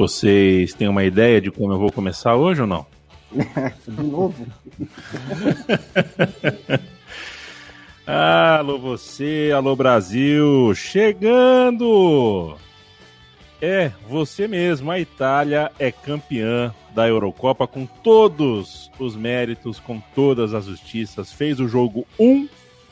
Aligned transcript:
Vocês 0.00 0.72
têm 0.72 0.88
uma 0.88 1.04
ideia 1.04 1.42
de 1.42 1.50
como 1.50 1.74
eu 1.74 1.78
vou 1.78 1.92
começar 1.92 2.34
hoje 2.34 2.62
ou 2.62 2.66
não? 2.66 2.86
de 3.86 4.02
novo? 4.02 4.46
alô 8.08 8.78
você, 8.78 9.52
alô 9.54 9.76
Brasil, 9.76 10.74
chegando! 10.74 12.56
É, 13.60 13.92
você 14.08 14.48
mesmo, 14.48 14.90
a 14.90 14.98
Itália 14.98 15.70
é 15.78 15.92
campeã 15.92 16.74
da 16.94 17.06
Eurocopa 17.06 17.66
com 17.66 17.84
todos 17.84 18.90
os 18.98 19.14
méritos, 19.14 19.78
com 19.78 20.00
todas 20.14 20.54
as 20.54 20.64
justiças. 20.64 21.30
Fez 21.30 21.60
o 21.60 21.68
jogo 21.68 22.06
1 22.18 22.48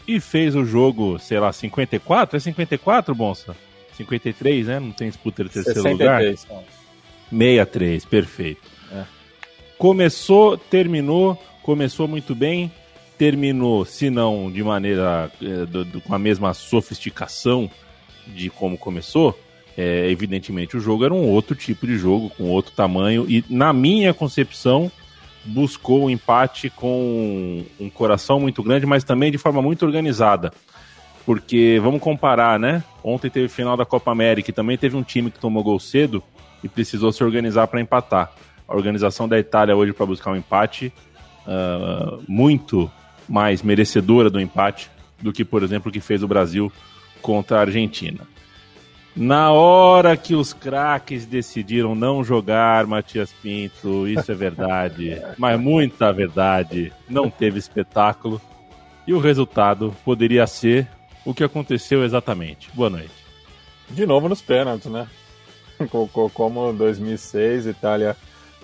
e 0.06 0.20
fez 0.20 0.54
o 0.54 0.62
jogo, 0.62 1.18
sei 1.18 1.40
lá, 1.40 1.54
54? 1.54 2.36
É 2.36 2.40
54, 2.40 3.14
Bonsa? 3.14 3.56
53, 3.96 4.66
né? 4.66 4.78
Não 4.78 4.92
tem 4.92 5.08
disputa 5.08 5.42
de 5.42 5.48
terceiro 5.48 5.80
63, 5.80 6.46
lugar? 6.50 6.77
63, 7.30 8.04
perfeito. 8.04 8.62
É. 8.92 9.04
Começou, 9.76 10.56
terminou, 10.56 11.40
começou 11.62 12.08
muito 12.08 12.34
bem, 12.34 12.70
terminou, 13.16 13.84
se 13.84 14.10
não 14.10 14.50
de 14.50 14.62
maneira 14.62 15.30
é, 15.42 15.66
do, 15.66 15.84
do, 15.84 16.00
com 16.00 16.14
a 16.14 16.18
mesma 16.18 16.54
sofisticação 16.54 17.70
de 18.26 18.50
como 18.50 18.78
começou, 18.78 19.38
é, 19.76 20.10
evidentemente 20.10 20.76
o 20.76 20.80
jogo 20.80 21.04
era 21.04 21.14
um 21.14 21.28
outro 21.28 21.54
tipo 21.54 21.86
de 21.86 21.96
jogo, 21.96 22.30
com 22.30 22.44
outro 22.44 22.72
tamanho, 22.72 23.26
e 23.28 23.44
na 23.48 23.72
minha 23.72 24.12
concepção 24.12 24.90
buscou 25.44 26.04
o 26.04 26.10
empate 26.10 26.68
com 26.68 27.64
um 27.78 27.88
coração 27.88 28.40
muito 28.40 28.62
grande, 28.62 28.86
mas 28.86 29.04
também 29.04 29.30
de 29.30 29.38
forma 29.38 29.62
muito 29.62 29.84
organizada. 29.84 30.52
Porque 31.24 31.78
vamos 31.82 32.00
comparar, 32.00 32.58
né? 32.58 32.82
Ontem 33.04 33.30
teve 33.30 33.48
final 33.48 33.76
da 33.76 33.84
Copa 33.84 34.10
América 34.10 34.50
e 34.50 34.54
também 34.54 34.78
teve 34.78 34.96
um 34.96 35.02
time 35.02 35.30
que 35.30 35.38
tomou 35.38 35.62
gol 35.62 35.78
cedo 35.78 36.22
e 36.62 36.68
precisou 36.68 37.12
se 37.12 37.22
organizar 37.22 37.66
para 37.66 37.80
empatar. 37.80 38.32
A 38.66 38.76
organização 38.76 39.28
da 39.28 39.38
Itália 39.38 39.76
hoje 39.76 39.92
para 39.92 40.06
buscar 40.06 40.32
um 40.32 40.36
empate 40.36 40.92
uh, 41.46 42.22
muito 42.28 42.90
mais 43.28 43.62
merecedora 43.62 44.30
do 44.30 44.40
empate 44.40 44.90
do 45.20 45.32
que, 45.32 45.44
por 45.44 45.62
exemplo, 45.62 45.90
o 45.90 45.92
que 45.92 46.00
fez 46.00 46.22
o 46.22 46.28
Brasil 46.28 46.72
contra 47.20 47.58
a 47.58 47.60
Argentina. 47.62 48.20
Na 49.16 49.50
hora 49.50 50.16
que 50.16 50.34
os 50.34 50.52
craques 50.52 51.26
decidiram 51.26 51.94
não 51.94 52.22
jogar 52.22 52.86
Matias 52.86 53.32
Pinto, 53.42 54.06
isso 54.06 54.30
é 54.30 54.34
verdade, 54.34 55.20
mas 55.36 55.58
muita 55.58 56.12
verdade, 56.12 56.92
não 57.08 57.28
teve 57.28 57.58
espetáculo 57.58 58.40
e 59.06 59.12
o 59.12 59.18
resultado 59.18 59.94
poderia 60.04 60.46
ser 60.46 60.86
o 61.24 61.34
que 61.34 61.42
aconteceu 61.42 62.04
exatamente. 62.04 62.70
Boa 62.72 62.90
noite. 62.90 63.10
De 63.90 64.06
novo 64.06 64.28
nos 64.28 64.40
pênaltis, 64.40 64.90
né? 64.90 65.08
como 66.34 66.72
2006, 66.72 67.66
Itália 67.66 68.16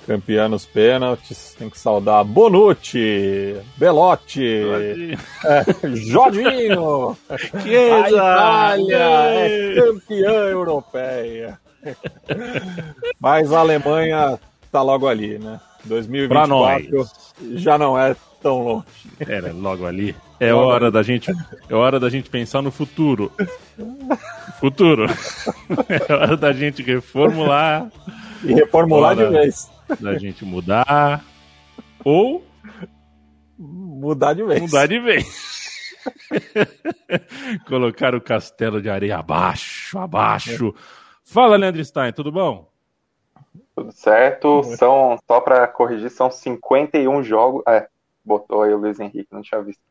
campeã 0.07 0.49
nos 0.49 0.67
pênaltis. 0.67 1.55
Tem 1.59 1.69
que 1.69 1.79
saudar 1.79 2.25
Bonucci, 2.25 3.57
Belotti, 3.77 4.45
é, 5.45 5.65
Jorginho. 5.95 7.17
A 7.29 8.09
Itália 8.09 8.97
é 8.97 9.75
campeã 9.75 10.33
europeia. 10.51 11.59
Mas 13.21 13.53
a 13.53 13.61
Alemanha 13.61 14.39
tá 14.71 14.83
logo 14.83 15.09
ali, 15.09 15.39
né? 15.39 15.61
2024 15.85 17.07
já 17.57 17.77
não 17.77 17.99
é 17.99 18.17
tão 18.43 18.63
longe. 18.63 18.87
Era 19.21 19.53
logo 19.53 19.87
ali. 19.87 20.15
É 20.39 20.53
hora 20.53 20.91
da 20.91 21.03
gente, 21.03 21.31
é 21.69 21.75
hora 21.75 21.99
da 21.99 22.09
gente 22.11 22.29
pensar 22.29 22.61
no 22.61 22.71
futuro. 22.71 23.33
Futuro. 24.61 25.07
É 25.89 26.13
hora 26.13 26.37
da 26.37 26.53
gente 26.53 26.83
reformular. 26.83 27.91
E 28.43 28.53
reformular 28.53 29.17
de 29.17 29.27
vez. 29.27 29.71
Da 30.01 30.19
gente 30.19 30.45
mudar. 30.45 31.25
Ou 32.05 32.45
mudar 33.59 34.35
de 34.35 34.43
vez. 34.43 34.61
Mudar 34.61 34.87
de 34.87 34.99
vez. 34.99 35.85
Colocar 37.67 38.15
o 38.15 38.21
castelo 38.21 38.83
de 38.83 38.91
areia 38.91 39.19
abaixo, 39.19 39.99
abaixo. 39.99 40.75
Fala, 41.25 41.57
Leandro 41.57 41.83
Stein, 41.83 42.13
tudo 42.13 42.31
bom? 42.31 42.74
Tudo 43.75 43.93
certo. 43.93 44.63
São, 44.77 45.19
só 45.27 45.41
para 45.41 45.67
corrigir, 45.67 46.11
são 46.11 46.31
51 46.31 47.23
jogos. 47.23 47.63
É, 47.67 47.89
botou 48.25 48.63
aí 48.63 48.73
o 48.73 48.79
Luiz 48.79 49.01
Henrique, 49.01 49.29
não 49.33 49.43
tinha 49.43 49.63
visto. 49.63 49.83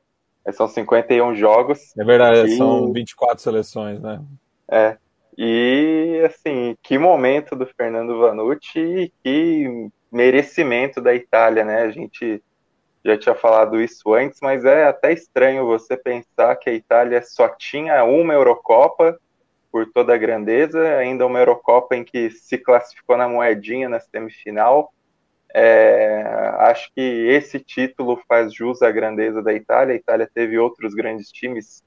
São 0.52 0.68
51 0.68 1.36
jogos. 1.36 1.98
É 1.98 2.04
verdade, 2.04 2.52
e... 2.52 2.58
são 2.58 2.92
24 2.92 3.42
seleções, 3.42 4.02
né? 4.02 4.22
É. 4.70 4.98
E, 5.38 6.22
assim, 6.26 6.76
que 6.84 6.98
momento 6.98 7.56
do 7.56 7.66
Fernando 7.66 8.20
Vanucci 8.20 8.80
e 8.80 9.12
que 9.24 9.90
merecimento 10.12 11.02
da 11.02 11.16
Itália, 11.16 11.64
né? 11.64 11.82
A 11.82 11.90
gente 11.90 12.44
já 13.04 13.18
tinha 13.18 13.36
falado 13.36 13.82
isso 13.82 14.14
antes, 14.14 14.40
mas 14.42 14.64
é 14.64 14.86
até 14.86 15.12
estranho 15.12 15.66
você 15.66 15.98
pensar 15.98 16.56
que 16.56 16.70
a 16.70 16.74
Itália 16.74 17.22
só 17.24 17.50
tinha 17.50 18.04
uma 18.04 18.34
Eurocopa 18.34 19.20
por 19.74 19.92
toda 19.92 20.14
a 20.14 20.18
grandeza, 20.18 20.98
ainda 20.98 21.26
uma 21.26 21.40
Eurocopa 21.40 21.96
em 21.96 22.04
que 22.04 22.30
se 22.30 22.60
classificou 22.60 23.18
na 23.18 23.28
moedinha 23.28 23.90
na 23.90 24.00
semifinal, 24.00 24.94
é, 25.52 26.22
acho 26.60 26.92
que 26.96 27.02
esse 27.02 27.60
título 27.60 28.22
faz 28.30 28.54
jus 28.54 28.84
à 28.84 28.92
grandeza 28.92 29.42
da 29.42 29.52
Itália. 29.52 29.96
A 29.96 29.98
Itália 29.98 30.30
teve 30.32 30.60
outros 30.60 30.94
grandes 30.94 31.32
times, 31.32 31.84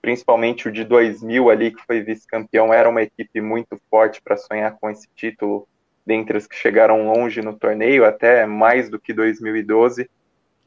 principalmente 0.00 0.66
o 0.66 0.72
de 0.72 0.82
2000 0.82 1.50
ali, 1.50 1.70
que 1.72 1.84
foi 1.84 2.00
vice-campeão, 2.00 2.72
era 2.72 2.88
uma 2.88 3.02
equipe 3.02 3.38
muito 3.38 3.78
forte 3.90 4.22
para 4.22 4.38
sonhar 4.38 4.78
com 4.80 4.88
esse 4.88 5.06
título, 5.14 5.68
dentre 6.06 6.38
os 6.38 6.46
que 6.46 6.56
chegaram 6.56 7.12
longe 7.12 7.42
no 7.42 7.52
torneio, 7.52 8.06
até 8.06 8.46
mais 8.46 8.88
do 8.88 8.98
que 8.98 9.12
2012. 9.12 10.08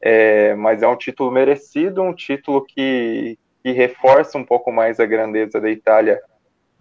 É, 0.00 0.54
mas 0.54 0.84
é 0.84 0.86
um 0.86 0.96
título 0.96 1.32
merecido, 1.32 2.00
um 2.00 2.14
título 2.14 2.64
que, 2.64 3.36
que 3.60 3.72
reforça 3.72 4.38
um 4.38 4.44
pouco 4.44 4.70
mais 4.70 5.00
a 5.00 5.06
grandeza 5.06 5.60
da 5.60 5.68
Itália 5.68 6.20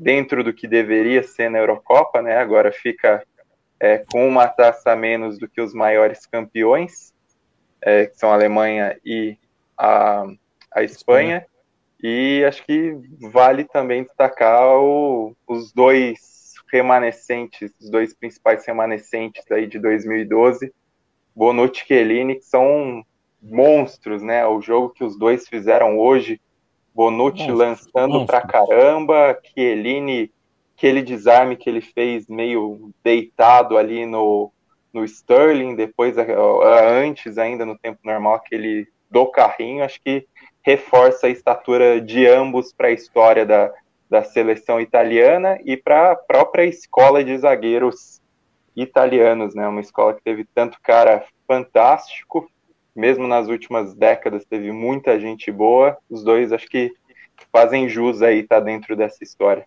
dentro 0.04 0.44
do 0.44 0.54
que 0.54 0.68
deveria 0.68 1.24
ser 1.24 1.50
na 1.50 1.60
Eurocopa, 1.60 2.22
né? 2.22 2.38
Agora 2.38 2.72
fica 2.72 3.24
é, 3.80 4.00
com 4.00 4.28
uma 4.28 4.48
taça 4.48 4.92
a 4.92 4.96
menos 4.96 5.40
do 5.40 5.48
que 5.48 5.62
os 5.62 5.74
maiores 5.74 6.26
campeões, 6.26 7.14
é, 7.82 8.08
que 8.08 8.18
são 8.18 8.30
a 8.30 8.34
Alemanha 8.34 9.00
e 9.04 9.38
a, 9.78 10.26
a 10.72 10.84
Espanha. 10.84 11.46
E 12.02 12.44
acho 12.46 12.66
que 12.66 12.98
vale 13.32 13.64
também 13.64 14.04
destacar 14.04 14.76
o, 14.76 15.34
os 15.48 15.72
dois 15.72 16.54
remanescentes, 16.72 17.72
os 17.80 17.90
dois 17.90 18.14
principais 18.14 18.66
remanescentes 18.66 19.50
aí 19.52 19.66
de 19.66 19.80
2012, 19.80 20.74
Bonucci 21.34 21.82
e 21.82 21.88
Chiellini, 21.88 22.36
que 22.36 22.46
são 22.46 23.06
monstros, 23.42 24.22
né? 24.22 24.46
O 24.46 24.62
jogo 24.62 24.90
que 24.90 25.04
os 25.04 25.18
dois 25.18 25.48
fizeram 25.48 25.98
hoje, 25.98 26.42
Bonucci 26.94 27.48
monstro, 27.48 27.56
lançando 27.56 28.14
monstro. 28.14 28.28
pra 28.28 28.42
caramba, 28.42 29.40
Chiellini 29.44 30.32
aquele 30.84 31.02
desarme 31.02 31.56
que 31.56 31.70
ele 31.70 31.82
fez 31.82 32.28
meio 32.28 32.92
deitado 33.04 33.78
ali 33.78 34.06
no, 34.06 34.52
no 34.92 35.06
Sterling, 35.06 35.76
depois 35.76 36.16
antes 36.18 37.38
ainda 37.38 37.66
no 37.66 37.78
tempo 37.78 38.00
normal, 38.04 38.36
aquele 38.36 38.88
do 39.10 39.26
carrinho, 39.28 39.84
acho 39.84 40.02
que 40.04 40.28
reforça 40.62 41.28
a 41.28 41.30
estatura 41.30 42.02
de 42.02 42.28
ambos 42.28 42.74
para 42.74 42.88
a 42.88 42.92
história 42.92 43.46
da, 43.46 43.72
da 44.10 44.24
seleção 44.24 44.82
italiana 44.82 45.58
e 45.64 45.78
para 45.78 46.12
a 46.12 46.16
própria 46.16 46.66
escola 46.66 47.24
de 47.24 47.38
zagueiros 47.38 48.22
italianos, 48.76 49.54
né? 49.54 49.68
Uma 49.68 49.82
escola 49.82 50.14
que 50.14 50.24
teve 50.24 50.46
tanto 50.54 50.80
cara 50.82 51.26
fantástico, 51.48 52.50
mesmo 52.96 53.28
nas 53.28 53.48
últimas 53.48 53.94
décadas 53.94 54.46
teve 54.46 54.72
muita 54.72 55.20
gente 55.20 55.52
boa. 55.52 55.98
Os 56.10 56.24
dois 56.24 56.52
acho 56.52 56.68
que 56.68 56.92
fazem 57.52 57.90
jus 57.90 58.22
aí 58.22 58.40
estar 58.40 58.60
tá 58.60 58.66
dentro 58.66 58.96
dessa 58.96 59.24
história. 59.24 59.66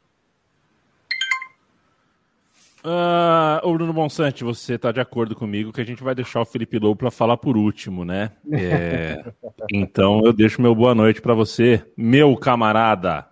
Uh, 2.85 3.59
ô 3.67 3.73
Bruno 3.73 3.93
Bonsante, 3.93 4.45
você 4.45 4.75
está 4.75 4.93
de 4.93 5.01
acordo 5.01 5.35
comigo 5.35 5.73
que 5.73 5.81
a 5.81 5.85
gente 5.85 6.05
vai 6.05 6.15
deixar 6.15 6.41
o 6.41 6.45
Felipe 6.45 6.79
Lobo 6.79 6.95
para 6.95 7.11
falar 7.11 7.37
por 7.37 7.57
último, 7.57 8.05
né? 8.05 8.31
É... 8.53 9.25
então 9.75 10.21
eu 10.25 10.33
deixo 10.33 10.63
meu 10.63 10.73
boa 10.73 10.95
noite 10.95 11.21
para 11.21 11.35
você, 11.35 11.85
meu 11.97 12.37
camarada. 12.37 13.27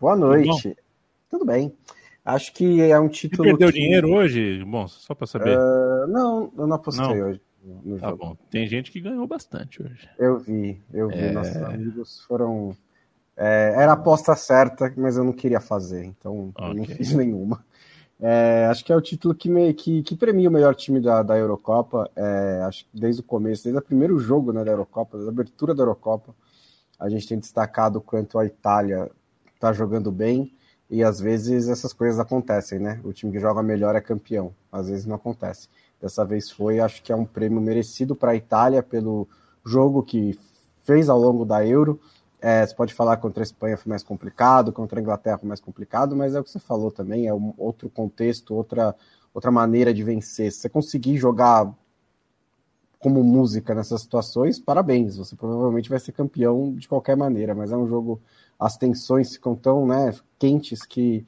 Boa 0.00 0.16
noite. 0.16 0.62
Tudo, 0.62 0.76
Tudo 1.28 1.44
bem. 1.44 1.70
Acho 2.24 2.50
que 2.54 2.80
é 2.80 2.98
um 2.98 3.08
título. 3.08 3.44
Você 3.44 3.50
perdeu 3.50 3.68
que... 3.68 3.78
dinheiro 3.78 4.10
hoje? 4.10 4.64
Bom, 4.64 4.88
só 4.88 5.14
para 5.14 5.26
saber. 5.26 5.58
Uh, 5.58 6.06
não, 6.06 6.52
eu 6.56 6.66
não 6.66 6.76
apostei 6.76 7.04
não. 7.04 7.28
hoje. 7.28 7.40
No 7.62 7.98
tá 7.98 8.10
jogo. 8.10 8.24
bom. 8.24 8.36
Tem 8.50 8.66
gente 8.66 8.90
que 8.90 9.00
ganhou 9.00 9.26
bastante 9.26 9.82
hoje. 9.82 10.08
Eu 10.18 10.38
vi, 10.38 10.80
eu 10.92 11.08
vi. 11.08 11.18
É... 11.18 11.32
Nossos 11.32 11.56
amigos 11.56 12.20
foram. 12.22 12.76
É, 13.36 13.74
era 13.76 13.92
a 13.92 13.94
aposta 13.94 14.34
certa, 14.34 14.92
mas 14.96 15.16
eu 15.16 15.24
não 15.24 15.32
queria 15.32 15.60
fazer, 15.60 16.04
então 16.04 16.48
okay. 16.48 16.68
eu 16.68 16.74
não 16.74 16.84
fiz 16.84 17.12
nenhuma. 17.12 17.64
É, 18.20 18.66
acho 18.68 18.84
que 18.84 18.92
é 18.92 18.96
o 18.96 19.00
título 19.00 19.32
que, 19.32 19.48
me, 19.48 19.72
que, 19.72 20.02
que 20.02 20.16
premia 20.16 20.48
o 20.48 20.52
melhor 20.52 20.74
time 20.74 21.00
da, 21.00 21.22
da 21.22 21.38
Eurocopa. 21.38 22.10
É, 22.16 22.62
acho 22.66 22.84
que 22.84 22.98
desde 22.98 23.20
o 23.20 23.24
começo, 23.24 23.62
desde 23.62 23.78
o 23.78 23.82
primeiro 23.82 24.18
jogo 24.18 24.52
né, 24.52 24.64
da 24.64 24.72
Eurocopa, 24.72 25.16
da 25.18 25.28
abertura 25.28 25.72
da 25.72 25.82
Eurocopa, 25.82 26.34
a 26.98 27.08
gente 27.08 27.28
tem 27.28 27.38
destacado 27.38 28.00
quanto 28.00 28.38
a 28.38 28.44
Itália 28.44 29.08
está 29.54 29.72
jogando 29.72 30.10
bem 30.10 30.52
e 30.90 31.04
às 31.04 31.20
vezes 31.20 31.68
essas 31.68 31.92
coisas 31.92 32.18
acontecem, 32.18 32.78
né? 32.78 33.00
O 33.04 33.12
time 33.12 33.30
que 33.30 33.38
joga 33.38 33.62
melhor 33.62 33.94
é 33.94 34.00
campeão, 34.00 34.54
às 34.72 34.88
vezes 34.88 35.06
não 35.06 35.16
acontece. 35.16 35.68
Dessa 36.00 36.24
vez 36.24 36.50
foi, 36.50 36.80
acho 36.80 37.02
que 37.02 37.12
é 37.12 37.16
um 37.16 37.24
prêmio 37.24 37.60
merecido 37.60 38.14
para 38.14 38.32
a 38.32 38.36
Itália 38.36 38.82
pelo 38.82 39.28
jogo 39.64 40.02
que 40.02 40.38
fez 40.82 41.08
ao 41.08 41.18
longo 41.18 41.44
da 41.44 41.66
Euro 41.66 42.00
é, 42.40 42.64
você 42.64 42.74
pode 42.74 42.94
falar 42.94 43.16
contra 43.16 43.42
a 43.42 43.44
Espanha 43.44 43.76
foi 43.76 43.90
mais 43.90 44.02
complicado, 44.02 44.72
contra 44.72 45.00
a 45.00 45.02
Inglaterra 45.02 45.38
foi 45.38 45.48
mais 45.48 45.60
complicado, 45.60 46.16
mas 46.16 46.34
é 46.34 46.40
o 46.40 46.44
que 46.44 46.50
você 46.50 46.60
falou 46.60 46.90
também, 46.90 47.26
é 47.26 47.34
um 47.34 47.52
outro 47.56 47.90
contexto, 47.90 48.54
outra, 48.54 48.94
outra 49.34 49.50
maneira 49.50 49.92
de 49.92 50.04
vencer. 50.04 50.52
Se 50.52 50.60
você 50.60 50.68
conseguir 50.68 51.16
jogar 51.16 51.72
como 53.00 53.22
música 53.24 53.74
nessas 53.74 54.02
situações, 54.02 54.58
parabéns, 54.58 55.16
você 55.16 55.34
provavelmente 55.34 55.90
vai 55.90 55.98
ser 55.98 56.12
campeão 56.12 56.74
de 56.74 56.88
qualquer 56.88 57.16
maneira, 57.16 57.54
mas 57.54 57.72
é 57.72 57.76
um 57.76 57.88
jogo, 57.88 58.20
as 58.58 58.76
tensões 58.76 59.32
ficam 59.32 59.56
tão 59.56 59.86
né, 59.86 60.14
quentes 60.38 60.82
que 60.82 61.26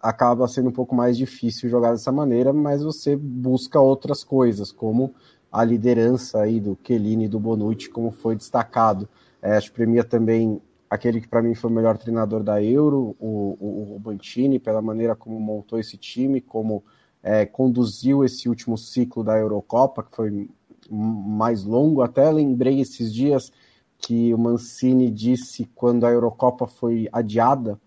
acaba 0.00 0.48
sendo 0.48 0.70
um 0.70 0.72
pouco 0.72 0.94
mais 0.94 1.16
difícil 1.16 1.68
jogar 1.68 1.92
dessa 1.92 2.10
maneira, 2.10 2.52
mas 2.52 2.82
você 2.82 3.14
busca 3.14 3.78
outras 3.78 4.24
coisas, 4.24 4.72
como 4.72 5.14
a 5.52 5.62
liderança 5.62 6.40
aí 6.40 6.60
do 6.60 6.78
Chiellini 6.82 7.24
e 7.24 7.28
do 7.28 7.38
Bonucci, 7.38 7.90
como 7.90 8.10
foi 8.10 8.34
destacado. 8.34 9.08
É, 9.42 9.56
acho 9.56 9.68
que 9.68 9.76
premia 9.76 10.04
também 10.04 10.60
aquele 10.88 11.20
que 11.20 11.28
para 11.28 11.42
mim 11.42 11.54
foi 11.54 11.70
o 11.70 11.74
melhor 11.74 11.98
treinador 11.98 12.42
da 12.42 12.62
Euro, 12.62 13.14
o, 13.20 13.56
o, 13.60 13.96
o 13.96 13.98
Bantini, 13.98 14.58
pela 14.58 14.80
maneira 14.80 15.14
como 15.14 15.38
montou 15.38 15.78
esse 15.78 15.96
time, 15.96 16.40
como 16.40 16.82
é, 17.22 17.44
conduziu 17.44 18.24
esse 18.24 18.48
último 18.48 18.78
ciclo 18.78 19.22
da 19.22 19.38
Eurocopa, 19.38 20.02
que 20.02 20.16
foi 20.16 20.48
mais 20.90 21.64
longo. 21.64 22.02
Até 22.02 22.30
lembrei 22.30 22.80
esses 22.80 23.12
dias 23.12 23.52
que 23.98 24.32
o 24.32 24.38
Mancini 24.38 25.10
disse 25.10 25.68
quando 25.74 26.06
a 26.06 26.10
Eurocopa 26.10 26.66
foi 26.66 27.08
adiada 27.12 27.78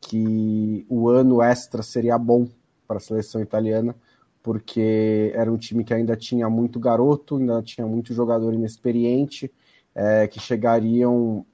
que 0.00 0.86
o 0.88 1.08
ano 1.08 1.42
extra 1.42 1.82
seria 1.82 2.18
bom 2.18 2.48
para 2.86 2.96
a 2.96 3.00
seleção 3.00 3.40
italiana, 3.40 3.94
porque 4.42 5.32
era 5.34 5.52
um 5.52 5.58
time 5.58 5.84
que 5.84 5.92
ainda 5.92 6.16
tinha 6.16 6.48
muito 6.48 6.80
garoto, 6.80 7.36
ainda 7.36 7.62
tinha 7.62 7.86
muito 7.86 8.14
jogador 8.14 8.54
inexperiente 8.54 9.52
é, 9.94 10.26
que 10.26 10.40
chegariam 10.40 11.44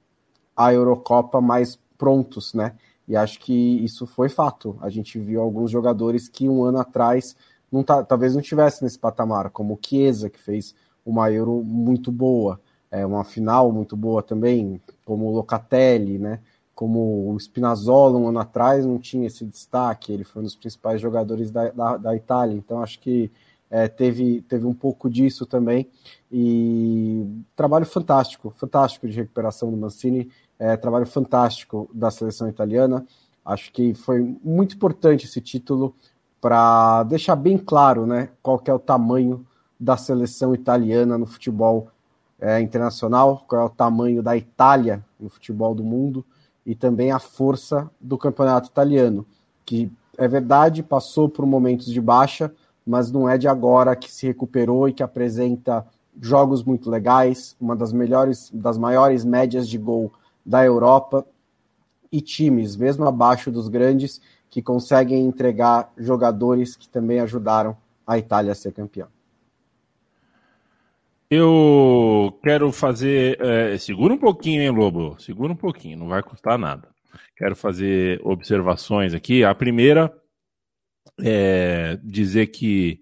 à 0.55 0.73
Eurocopa 0.73 1.41
mais 1.41 1.77
prontos, 1.97 2.53
né? 2.53 2.75
E 3.07 3.15
acho 3.15 3.39
que 3.39 3.53
isso 3.83 4.05
foi 4.05 4.29
fato. 4.29 4.77
A 4.81 4.89
gente 4.89 5.19
viu 5.19 5.41
alguns 5.41 5.71
jogadores 5.71 6.27
que 6.27 6.47
um 6.47 6.63
ano 6.63 6.79
atrás 6.79 7.35
não 7.71 7.83
tá, 7.83 8.03
talvez 8.03 8.33
não 8.33 8.41
estivesse 8.41 8.83
nesse 8.83 8.97
patamar, 8.97 9.49
como 9.49 9.73
o 9.73 9.79
Chiesa, 9.81 10.29
que 10.29 10.39
fez 10.39 10.73
uma 11.05 11.31
Euro 11.31 11.63
muito 11.63 12.11
boa, 12.11 12.59
é, 12.91 13.05
uma 13.05 13.23
final 13.23 13.71
muito 13.71 13.95
boa 13.95 14.21
também, 14.23 14.81
como 15.05 15.25
o 15.25 15.35
Locatelli, 15.35 16.17
né? 16.17 16.39
Como 16.77 17.33
o 17.33 17.39
Spinazzola 17.39 18.19
um 18.19 18.27
ano 18.27 18.37
atrás 18.37 18.85
não 18.85 18.99
tinha 18.99 19.25
esse 19.25 19.43
destaque, 19.43 20.13
ele 20.13 20.23
foi 20.23 20.43
um 20.43 20.45
dos 20.45 20.55
principais 20.55 21.01
jogadores 21.01 21.49
da, 21.49 21.71
da, 21.71 21.97
da 21.97 22.15
Itália. 22.15 22.55
Então 22.55 22.83
acho 22.83 22.99
que 22.99 23.31
é, 23.67 23.87
teve, 23.87 24.43
teve 24.43 24.63
um 24.63 24.75
pouco 24.75 25.09
disso 25.09 25.43
também. 25.47 25.89
E 26.31 27.25
trabalho 27.55 27.87
fantástico, 27.87 28.53
fantástico 28.55 29.07
de 29.07 29.15
recuperação 29.15 29.71
do 29.71 29.75
Mancini, 29.75 30.29
é, 30.59 30.77
trabalho 30.77 31.07
fantástico 31.07 31.89
da 31.91 32.11
seleção 32.11 32.47
italiana. 32.47 33.03
Acho 33.43 33.73
que 33.73 33.95
foi 33.95 34.37
muito 34.43 34.75
importante 34.75 35.25
esse 35.25 35.41
título 35.41 35.95
para 36.39 37.01
deixar 37.05 37.35
bem 37.35 37.57
claro 37.57 38.05
né, 38.05 38.29
qual 38.39 38.61
é 38.63 38.71
o 38.71 38.77
tamanho 38.77 39.43
da 39.79 39.97
seleção 39.97 40.53
italiana 40.53 41.17
no 41.17 41.25
futebol 41.25 41.87
é, 42.39 42.61
internacional, 42.61 43.43
qual 43.47 43.63
é 43.63 43.65
o 43.65 43.69
tamanho 43.69 44.21
da 44.21 44.37
Itália 44.37 45.03
no 45.19 45.27
futebol 45.27 45.73
do 45.73 45.83
mundo 45.83 46.23
e 46.67 46.75
também 46.75 47.13
a 47.13 47.17
força 47.17 47.89
do 47.99 48.17
campeonato 48.17 48.69
italiano, 48.69 49.25
que 49.65 49.89
é 50.17 50.27
verdade, 50.27 50.83
passou 50.83 51.29
por 51.29 51.45
momentos 51.45 51.87
de 51.87 52.01
baixa, 52.01 52.53
mas 52.85 53.09
não 53.09 53.29
é 53.29 53.37
de 53.37 53.47
agora 53.47 53.95
que 53.95 54.11
se 54.11 54.27
recuperou 54.27 54.89
e 54.89 54.93
que 54.93 55.01
apresenta 55.01 55.87
jogos 56.21 56.65
muito 56.65 56.89
legais, 56.89 57.55
uma 57.61 57.73
das 57.73 57.93
melhores, 57.93 58.51
das 58.53 58.77
maiores 58.77 59.23
médias 59.23 59.69
de 59.69 59.77
gol 59.77 60.11
da 60.45 60.65
Europa 60.65 61.25
e 62.11 62.19
times, 62.19 62.75
mesmo 62.75 63.05
abaixo 63.05 63.49
dos 63.49 63.69
grandes, 63.69 64.19
que 64.49 64.61
conseguem 64.61 65.25
entregar 65.25 65.93
jogadores 65.97 66.75
que 66.75 66.89
também 66.89 67.21
ajudaram 67.21 67.77
a 68.05 68.17
Itália 68.17 68.51
a 68.51 68.55
ser 68.55 68.73
campeã. 68.73 69.07
Eu 71.29 72.39
quero 72.41 72.71
fazer. 72.71 73.37
É, 73.41 73.77
segura 73.77 74.13
um 74.13 74.17
pouquinho, 74.17 74.61
hein, 74.61 74.69
Lobo? 74.69 75.19
Segura 75.19 75.51
um 75.51 75.55
pouquinho, 75.55 75.97
não 75.97 76.07
vai 76.07 76.23
custar 76.23 76.57
nada. 76.57 76.89
Quero 77.35 77.55
fazer 77.55 78.19
observações 78.23 79.13
aqui. 79.13 79.43
A 79.43 79.53
primeira 79.53 80.13
é, 81.21 81.99
dizer 82.03 82.47
que 82.47 83.01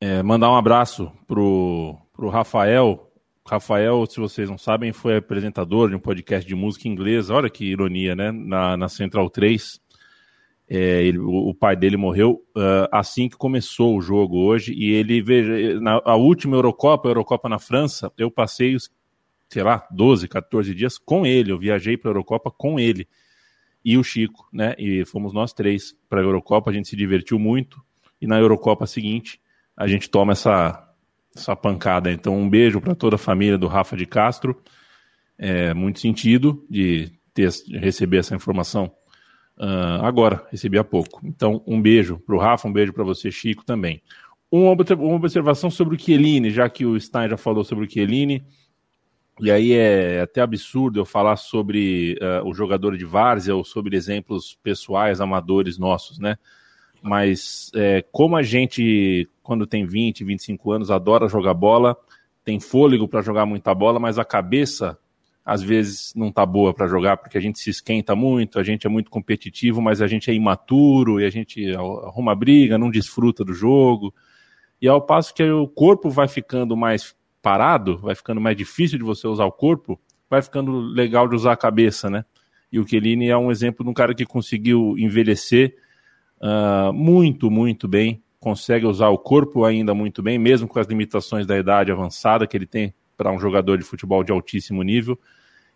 é, 0.00 0.22
mandar 0.22 0.50
um 0.50 0.56
abraço 0.56 1.10
pro, 1.26 1.96
pro 2.12 2.28
Rafael. 2.28 3.10
Rafael, 3.46 4.06
se 4.06 4.20
vocês 4.20 4.48
não 4.48 4.56
sabem, 4.56 4.92
foi 4.92 5.16
apresentador 5.16 5.90
de 5.90 5.96
um 5.96 6.00
podcast 6.00 6.48
de 6.48 6.54
música 6.54 6.88
inglesa. 6.88 7.34
Olha 7.34 7.50
que 7.50 7.64
ironia, 7.64 8.14
né? 8.14 8.30
Na, 8.32 8.76
na 8.76 8.88
Central 8.88 9.28
3. 9.28 9.80
É, 10.68 11.02
ele, 11.02 11.18
o, 11.18 11.52
pai 11.52 11.76
dele 11.76 11.96
morreu 11.96 12.42
uh, 12.56 12.88
assim 12.90 13.28
que 13.28 13.36
começou 13.36 13.96
o 13.96 14.00
jogo 14.00 14.38
hoje. 14.38 14.72
E 14.72 14.92
ele, 14.92 15.20
veja, 15.20 15.78
na 15.80 16.00
a 16.04 16.16
última 16.16 16.56
Eurocopa, 16.56 17.08
a 17.08 17.10
Eurocopa 17.10 17.48
na 17.48 17.58
França, 17.58 18.10
eu 18.16 18.30
passei 18.30 18.74
os, 18.74 18.90
sei 19.48 19.62
lá, 19.62 19.86
12, 19.90 20.26
14 20.26 20.74
dias 20.74 20.96
com 20.98 21.26
ele. 21.26 21.52
Eu 21.52 21.58
viajei 21.58 21.96
para 21.96 22.10
a 22.10 22.12
Eurocopa 22.12 22.50
com 22.50 22.78
ele 22.78 23.06
e 23.84 23.98
o 23.98 24.02
Chico, 24.02 24.48
né? 24.50 24.74
E 24.78 25.04
fomos 25.04 25.32
nós 25.32 25.52
três 25.52 25.94
para 26.08 26.20
a 26.20 26.24
Eurocopa, 26.24 26.70
a 26.70 26.72
gente 26.72 26.88
se 26.88 26.96
divertiu 26.96 27.38
muito. 27.38 27.82
E 28.20 28.26
na 28.26 28.38
Eurocopa 28.38 28.86
seguinte, 28.86 29.38
a 29.76 29.86
gente 29.86 30.08
toma 30.08 30.32
essa, 30.32 30.88
essa 31.36 31.54
pancada. 31.54 32.10
Então, 32.10 32.34
um 32.36 32.48
beijo 32.48 32.80
para 32.80 32.94
toda 32.94 33.16
a 33.16 33.18
família 33.18 33.58
do 33.58 33.66
Rafa 33.66 33.96
de 33.96 34.06
Castro. 34.06 34.62
É 35.36 35.74
muito 35.74 36.00
sentido 36.00 36.64
de, 36.70 37.12
ter, 37.34 37.50
de 37.50 37.76
receber 37.76 38.18
essa 38.18 38.34
informação 38.34 38.90
uh, 39.58 40.02
agora, 40.02 40.46
recebi 40.50 40.78
há 40.78 40.84
pouco. 40.84 41.20
Então, 41.24 41.62
um 41.66 41.80
beijo 41.80 42.18
para 42.18 42.34
o 42.34 42.38
Rafa, 42.38 42.68
um 42.68 42.72
beijo 42.72 42.92
para 42.92 43.04
você, 43.04 43.30
Chico, 43.30 43.64
também. 43.64 44.02
Uma, 44.50 44.72
uma 44.72 45.16
observação 45.16 45.70
sobre 45.70 45.96
o 45.96 45.98
Chiellini, 45.98 46.50
já 46.50 46.68
que 46.68 46.86
o 46.86 46.98
Stein 46.98 47.28
já 47.28 47.36
falou 47.36 47.64
sobre 47.64 47.86
o 47.86 47.90
Chiellini. 47.90 48.44
E 49.40 49.50
aí 49.50 49.72
é 49.72 50.20
até 50.20 50.40
absurdo 50.40 51.00
eu 51.00 51.04
falar 51.04 51.36
sobre 51.36 52.16
uh, 52.22 52.48
o 52.48 52.54
jogador 52.54 52.96
de 52.96 53.04
várzea 53.04 53.56
ou 53.56 53.64
sobre 53.64 53.96
exemplos 53.96 54.56
pessoais, 54.62 55.20
amadores 55.20 55.76
nossos, 55.76 56.18
né? 56.18 56.36
Mas 57.02 57.70
é, 57.74 58.02
como 58.10 58.34
a 58.34 58.42
gente, 58.42 59.28
quando 59.42 59.66
tem 59.66 59.84
20, 59.84 60.24
25 60.24 60.72
anos, 60.72 60.90
adora 60.90 61.28
jogar 61.28 61.52
bola, 61.52 61.94
tem 62.42 62.58
fôlego 62.58 63.06
para 63.06 63.20
jogar 63.20 63.44
muita 63.44 63.74
bola, 63.74 64.00
mas 64.00 64.18
a 64.18 64.24
cabeça 64.24 64.96
às 65.44 65.62
vezes 65.62 66.14
não 66.16 66.32
tá 66.32 66.46
boa 66.46 66.72
para 66.72 66.86
jogar 66.86 67.18
porque 67.18 67.36
a 67.36 67.40
gente 67.40 67.58
se 67.58 67.68
esquenta 67.68 68.16
muito, 68.16 68.58
a 68.58 68.62
gente 68.62 68.86
é 68.86 68.90
muito 68.90 69.10
competitivo, 69.10 69.82
mas 69.82 70.00
a 70.00 70.06
gente 70.06 70.30
é 70.30 70.34
imaturo 70.34 71.20
e 71.20 71.26
a 71.26 71.30
gente 71.30 71.70
arruma 71.74 72.34
briga, 72.34 72.78
não 72.78 72.90
desfruta 72.90 73.44
do 73.44 73.52
jogo. 73.52 74.14
E 74.80 74.88
ao 74.88 75.02
passo 75.02 75.34
que 75.34 75.42
o 75.42 75.68
corpo 75.68 76.08
vai 76.08 76.28
ficando 76.28 76.76
mais 76.76 77.14
parado, 77.42 77.98
vai 77.98 78.14
ficando 78.14 78.40
mais 78.40 78.56
difícil 78.56 78.96
de 78.96 79.04
você 79.04 79.26
usar 79.26 79.44
o 79.44 79.52
corpo, 79.52 80.00
vai 80.30 80.40
ficando 80.40 80.78
legal 80.78 81.28
de 81.28 81.34
usar 81.34 81.52
a 81.52 81.56
cabeça, 81.56 82.08
né? 82.08 82.24
E 82.72 82.80
o 82.80 82.88
Chiellini 82.88 83.28
é 83.28 83.36
um 83.36 83.50
exemplo 83.50 83.84
de 83.84 83.90
um 83.90 83.94
cara 83.94 84.14
que 84.14 84.24
conseguiu 84.24 84.96
envelhecer 84.98 85.76
uh, 86.40 86.92
muito, 86.92 87.50
muito 87.50 87.86
bem, 87.86 88.22
consegue 88.40 88.86
usar 88.86 89.10
o 89.10 89.18
corpo 89.18 89.64
ainda 89.64 89.94
muito 89.94 90.22
bem, 90.22 90.38
mesmo 90.38 90.66
com 90.66 90.78
as 90.78 90.86
limitações 90.86 91.46
da 91.46 91.56
idade 91.58 91.92
avançada 91.92 92.46
que 92.46 92.56
ele 92.56 92.66
tem 92.66 92.94
para 93.16 93.32
um 93.32 93.38
jogador 93.38 93.78
de 93.78 93.84
futebol 93.84 94.22
de 94.24 94.32
altíssimo 94.32 94.82
nível. 94.82 95.18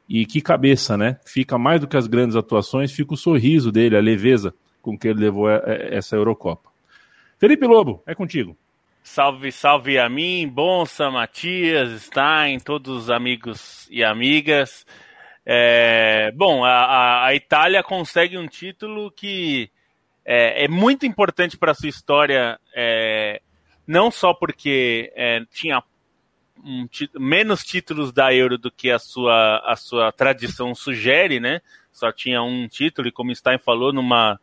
E 0.08 0.24
que 0.24 0.40
cabeça, 0.40 0.96
né? 0.96 1.18
Fica 1.26 1.58
mais 1.58 1.80
do 1.80 1.86
que 1.86 1.96
as 1.96 2.06
grandes 2.06 2.36
atuações, 2.36 2.92
fica 2.92 3.14
o 3.14 3.16
sorriso 3.16 3.70
dele, 3.70 3.96
a 3.96 4.00
leveza 4.00 4.54
com 4.80 4.98
que 4.98 5.08
ele 5.08 5.20
levou 5.20 5.50
essa 5.50 6.16
Eurocopa. 6.16 6.70
Felipe 7.38 7.66
Lobo, 7.66 8.02
é 8.06 8.14
contigo. 8.14 8.56
Salve, 9.02 9.52
salve 9.52 9.98
a 9.98 10.08
mim, 10.08 10.48
Bonsa, 10.48 11.10
Matias, 11.10 12.02
Stein, 12.02 12.58
todos 12.58 13.04
os 13.04 13.10
amigos 13.10 13.88
e 13.90 14.02
amigas. 14.02 14.84
É, 15.46 16.30
bom, 16.32 16.64
a, 16.64 17.24
a, 17.24 17.34
Itália 17.34 17.82
consegue 17.82 18.36
um 18.36 18.46
título 18.46 19.10
que 19.10 19.70
é, 20.24 20.64
é 20.64 20.68
muito 20.68 21.06
importante 21.06 21.56
para 21.56 21.72
a 21.72 21.74
sua 21.74 21.88
história, 21.88 22.60
é, 22.74 23.40
não 23.86 24.10
só 24.10 24.34
porque 24.34 25.10
é, 25.16 25.40
tinha 25.50 25.82
um, 26.64 26.88
menos 27.18 27.64
títulos 27.64 28.12
da 28.12 28.32
Euro 28.34 28.58
do 28.58 28.70
que 28.70 28.90
a 28.90 28.98
sua, 28.98 29.58
a 29.64 29.76
sua 29.76 30.12
tradição 30.12 30.74
sugere, 30.74 31.40
né? 31.40 31.60
Só 31.92 32.12
tinha 32.12 32.42
um 32.42 32.68
título, 32.68 33.08
e 33.08 33.12
como 33.12 33.34
Stein 33.34 33.58
falou, 33.58 33.92
numa 33.92 34.38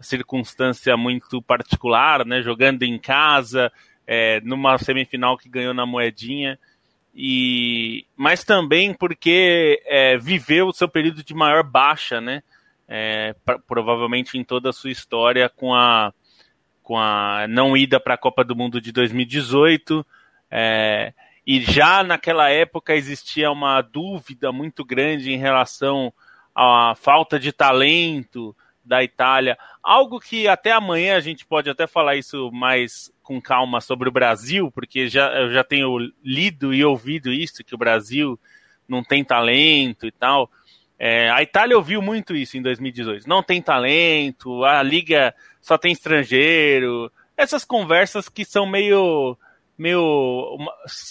circunstância 0.00 0.96
muito 0.96 1.42
particular, 1.42 2.24
né? 2.24 2.42
Jogando 2.42 2.82
em 2.82 2.98
casa, 2.98 3.72
é, 4.06 4.40
numa 4.42 4.78
semifinal 4.78 5.36
que 5.36 5.48
ganhou 5.48 5.74
na 5.74 5.86
moedinha. 5.86 6.58
E, 7.14 8.06
mas 8.16 8.42
também 8.42 8.92
porque 8.92 9.80
é, 9.86 10.18
viveu 10.18 10.66
o 10.66 10.72
seu 10.72 10.88
período 10.88 11.22
de 11.22 11.34
maior 11.34 11.62
baixa, 11.62 12.20
né? 12.20 12.42
É, 12.86 13.34
provavelmente 13.66 14.36
em 14.36 14.44
toda 14.44 14.70
a 14.70 14.72
sua 14.72 14.90
história 14.90 15.48
com 15.48 15.74
a, 15.74 16.12
com 16.82 16.98
a 16.98 17.46
não 17.48 17.74
ida 17.76 17.98
para 17.98 18.14
a 18.14 18.18
Copa 18.18 18.44
do 18.44 18.56
Mundo 18.56 18.80
de 18.80 18.92
2018. 18.92 20.04
É, 20.50 21.12
e 21.46 21.60
já 21.60 22.02
naquela 22.02 22.48
época 22.48 22.94
existia 22.94 23.50
uma 23.50 23.82
dúvida 23.82 24.50
muito 24.50 24.84
grande 24.84 25.32
em 25.32 25.38
relação 25.38 26.12
à 26.54 26.94
falta 26.96 27.38
de 27.38 27.52
talento 27.52 28.56
da 28.84 29.02
Itália. 29.02 29.58
Algo 29.82 30.20
que 30.20 30.46
até 30.48 30.72
amanhã 30.72 31.16
a 31.16 31.20
gente 31.20 31.44
pode 31.44 31.68
até 31.68 31.86
falar 31.86 32.16
isso 32.16 32.50
mais 32.52 33.12
com 33.22 33.40
calma 33.40 33.80
sobre 33.80 34.08
o 34.08 34.12
Brasil, 34.12 34.70
porque 34.70 35.08
já, 35.08 35.32
eu 35.32 35.52
já 35.52 35.64
tenho 35.64 35.98
lido 36.22 36.74
e 36.74 36.84
ouvido 36.84 37.32
isso, 37.32 37.64
que 37.64 37.74
o 37.74 37.78
Brasil 37.78 38.38
não 38.86 39.02
tem 39.02 39.24
talento 39.24 40.06
e 40.06 40.12
tal. 40.12 40.50
É, 40.98 41.30
a 41.30 41.42
Itália 41.42 41.76
ouviu 41.76 42.00
muito 42.00 42.36
isso 42.36 42.56
em 42.56 42.62
2018. 42.62 43.28
Não 43.28 43.42
tem 43.42 43.60
talento, 43.60 44.64
a 44.64 44.82
liga 44.82 45.34
só 45.60 45.76
tem 45.76 45.92
estrangeiro. 45.92 47.10
Essas 47.36 47.64
conversas 47.64 48.28
que 48.28 48.44
são 48.44 48.66
meio 48.66 49.36
meio 49.76 50.56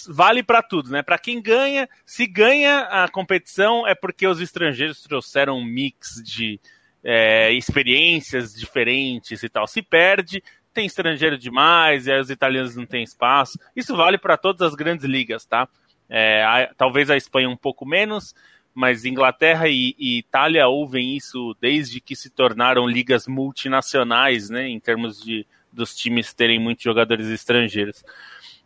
vale 0.08 0.42
para 0.42 0.62
tudo, 0.62 0.90
né? 0.90 1.02
Para 1.02 1.18
quem 1.18 1.40
ganha, 1.40 1.88
se 2.06 2.26
ganha 2.26 2.80
a 2.80 3.08
competição 3.08 3.86
é 3.86 3.94
porque 3.94 4.26
os 4.26 4.40
estrangeiros 4.40 5.02
trouxeram 5.02 5.58
um 5.58 5.64
mix 5.64 6.22
de 6.24 6.58
é, 7.02 7.52
experiências 7.52 8.54
diferentes 8.54 9.42
e 9.42 9.48
tal. 9.48 9.66
Se 9.66 9.82
perde, 9.82 10.42
tem 10.72 10.86
estrangeiro 10.86 11.38
demais 11.38 12.06
e 12.06 12.12
aí 12.12 12.20
os 12.20 12.30
italianos 12.30 12.74
não 12.74 12.86
têm 12.86 13.02
espaço. 13.02 13.58
Isso 13.76 13.94
vale 13.94 14.18
para 14.18 14.36
todas 14.36 14.68
as 14.68 14.74
grandes 14.74 15.04
ligas, 15.04 15.44
tá? 15.44 15.68
É, 16.08 16.42
a, 16.42 16.74
talvez 16.76 17.10
a 17.10 17.16
Espanha 17.16 17.48
um 17.48 17.56
pouco 17.56 17.86
menos, 17.86 18.34
mas 18.74 19.04
Inglaterra 19.04 19.68
e, 19.68 19.94
e, 19.98 20.18
Itália 20.18 20.66
ouvem 20.66 21.16
isso 21.16 21.56
desde 21.60 22.00
que 22.00 22.16
se 22.16 22.30
tornaram 22.30 22.88
ligas 22.88 23.26
multinacionais, 23.26 24.48
né? 24.48 24.68
Em 24.68 24.80
termos 24.80 25.22
de 25.22 25.46
dos 25.74 25.94
times 25.94 26.32
terem 26.32 26.58
muitos 26.58 26.84
jogadores 26.84 27.26
estrangeiros. 27.26 28.04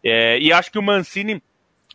É, 0.02 0.38
e 0.38 0.52
acho 0.52 0.70
que 0.70 0.78
o 0.78 0.82
Mancini, 0.82 1.42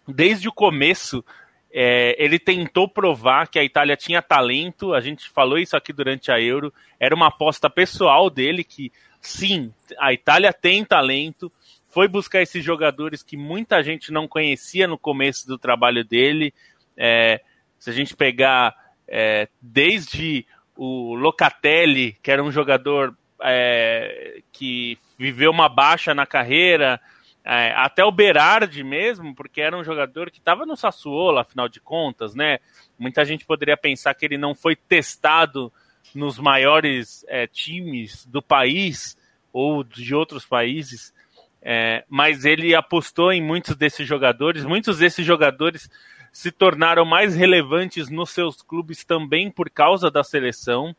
desde 0.07 0.47
o 0.47 0.53
começo, 0.53 1.23
é, 1.71 2.15
ele 2.23 2.37
tentou 2.37 2.87
provar 2.87 3.47
que 3.47 3.57
a 3.57 3.63
Itália 3.63 3.97
tinha 3.97 4.21
talento. 4.21 4.93
A 4.93 5.01
gente 5.01 5.27
falou 5.29 5.57
isso 5.57 5.75
aqui 5.75 5.91
durante 5.91 6.31
a 6.31 6.39
Euro. 6.39 6.71
Era 6.99 7.15
uma 7.15 7.27
aposta 7.27 7.69
pessoal 7.69 8.29
dele 8.29 8.63
que, 8.63 8.91
sim, 9.19 9.73
a 9.99 10.13
Itália 10.13 10.53
tem 10.53 10.85
talento. 10.85 11.51
Foi 11.89 12.07
buscar 12.07 12.41
esses 12.41 12.63
jogadores 12.63 13.23
que 13.23 13.35
muita 13.35 13.81
gente 13.81 14.11
não 14.11 14.27
conhecia 14.27 14.87
no 14.87 14.97
começo 14.97 15.47
do 15.47 15.57
trabalho 15.57 16.03
dele. 16.03 16.53
É, 16.95 17.41
se 17.79 17.89
a 17.89 17.93
gente 17.93 18.15
pegar 18.15 18.75
é, 19.07 19.47
desde 19.59 20.45
o 20.75 21.15
Locatelli, 21.15 22.17
que 22.21 22.31
era 22.31 22.43
um 22.43 22.51
jogador 22.51 23.17
é, 23.41 24.41
que 24.51 24.97
viveu 25.17 25.51
uma 25.51 25.69
baixa 25.69 26.13
na 26.13 26.25
carreira, 26.25 26.99
é, 27.45 27.73
até 27.75 28.03
o 28.05 28.11
Berardi 28.11 28.83
mesmo, 28.83 29.35
porque 29.35 29.59
era 29.59 29.77
um 29.77 29.83
jogador 29.83 30.31
que 30.31 30.39
estava 30.39 30.65
no 30.65 30.77
Sassuolo, 30.77 31.39
afinal 31.39 31.67
de 31.67 31.79
contas, 31.79 32.33
né? 32.33 32.59
Muita 32.97 33.25
gente 33.25 33.45
poderia 33.45 33.75
pensar 33.75 34.13
que 34.13 34.25
ele 34.25 34.37
não 34.37 34.55
foi 34.55 34.75
testado 34.75 35.71
nos 36.15 36.39
maiores 36.39 37.25
é, 37.27 37.45
times 37.45 38.25
do 38.25 38.41
país 38.41 39.17
ou 39.51 39.83
de 39.83 40.15
outros 40.15 40.45
países, 40.45 41.13
é, 41.61 42.05
mas 42.09 42.45
ele 42.45 42.73
apostou 42.73 43.31
em 43.31 43.41
muitos 43.41 43.75
desses 43.75 44.07
jogadores. 44.07 44.63
Muitos 44.63 44.97
desses 44.97 45.25
jogadores 45.25 45.89
se 46.31 46.51
tornaram 46.51 47.05
mais 47.05 47.35
relevantes 47.35 48.09
nos 48.09 48.31
seus 48.31 48.61
clubes 48.61 49.03
também 49.03 49.51
por 49.51 49.69
causa 49.69 50.09
da 50.09 50.23
seleção. 50.23 50.95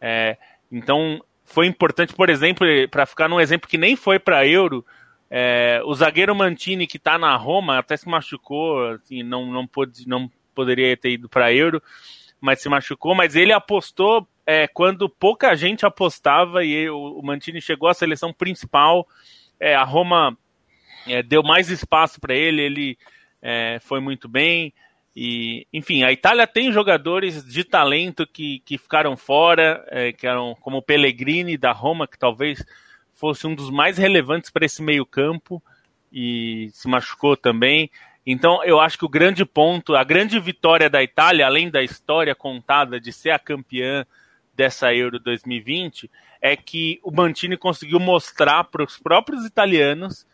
É, 0.00 0.36
então 0.72 1.22
foi 1.44 1.66
importante, 1.66 2.14
por 2.14 2.30
exemplo, 2.30 2.66
para 2.90 3.06
ficar 3.06 3.28
num 3.28 3.40
exemplo 3.40 3.68
que 3.68 3.78
nem 3.78 3.96
foi 3.96 4.18
para 4.18 4.46
Euro, 4.46 4.84
é, 5.30 5.80
o 5.84 5.94
zagueiro 5.94 6.34
Mantini, 6.34 6.86
que 6.86 6.96
está 6.96 7.18
na 7.18 7.36
Roma, 7.36 7.78
até 7.78 7.96
se 7.96 8.08
machucou, 8.08 8.88
assim, 8.90 9.22
não, 9.22 9.46
não, 9.46 9.66
pôde, 9.66 10.06
não 10.06 10.30
poderia 10.54 10.96
ter 10.96 11.12
ido 11.12 11.28
para 11.28 11.52
Euro, 11.52 11.82
mas 12.40 12.60
se 12.60 12.68
machucou. 12.68 13.14
Mas 13.14 13.34
ele 13.34 13.52
apostou 13.52 14.28
é, 14.46 14.68
quando 14.68 15.08
pouca 15.08 15.56
gente 15.56 15.86
apostava 15.86 16.64
e 16.64 16.88
o, 16.88 17.18
o 17.18 17.22
Mantini 17.24 17.60
chegou 17.60 17.88
à 17.88 17.94
seleção 17.94 18.32
principal. 18.32 19.06
É, 19.58 19.74
a 19.74 19.84
Roma 19.84 20.36
é, 21.06 21.22
deu 21.22 21.42
mais 21.42 21.70
espaço 21.70 22.20
para 22.20 22.34
ele, 22.34 22.62
ele 22.62 22.98
é, 23.40 23.78
foi 23.80 24.00
muito 24.00 24.28
bem. 24.28 24.72
E, 25.16 25.66
enfim, 25.72 26.02
a 26.02 26.10
Itália 26.10 26.46
tem 26.46 26.72
jogadores 26.72 27.44
de 27.44 27.62
talento 27.62 28.26
que, 28.26 28.60
que 28.60 28.76
ficaram 28.76 29.16
fora, 29.16 29.84
é, 29.88 30.12
que 30.12 30.26
eram 30.26 30.56
como 30.60 30.78
o 30.78 30.82
Pellegrini 30.82 31.56
da 31.56 31.70
Roma, 31.70 32.08
que 32.08 32.18
talvez 32.18 32.64
fosse 33.24 33.46
um 33.46 33.54
dos 33.54 33.70
mais 33.70 33.96
relevantes 33.96 34.50
para 34.50 34.66
esse 34.66 34.82
meio-campo 34.82 35.62
e 36.12 36.68
se 36.74 36.86
machucou 36.86 37.34
também. 37.34 37.90
Então, 38.26 38.62
eu 38.64 38.78
acho 38.78 38.98
que 38.98 39.06
o 39.06 39.08
grande 39.08 39.46
ponto, 39.46 39.96
a 39.96 40.04
grande 40.04 40.38
vitória 40.38 40.90
da 40.90 41.02
Itália, 41.02 41.46
além 41.46 41.70
da 41.70 41.82
história 41.82 42.34
contada 42.34 43.00
de 43.00 43.10
ser 43.14 43.30
a 43.30 43.38
campeã 43.38 44.04
dessa 44.54 44.94
Euro 44.94 45.18
2020, 45.18 46.10
é 46.38 46.54
que 46.54 47.00
o 47.02 47.10
Mantini 47.10 47.56
conseguiu 47.56 47.98
mostrar 47.98 48.64
para 48.64 48.84
os 48.84 48.98
próprios 48.98 49.46
italianos 49.46 50.26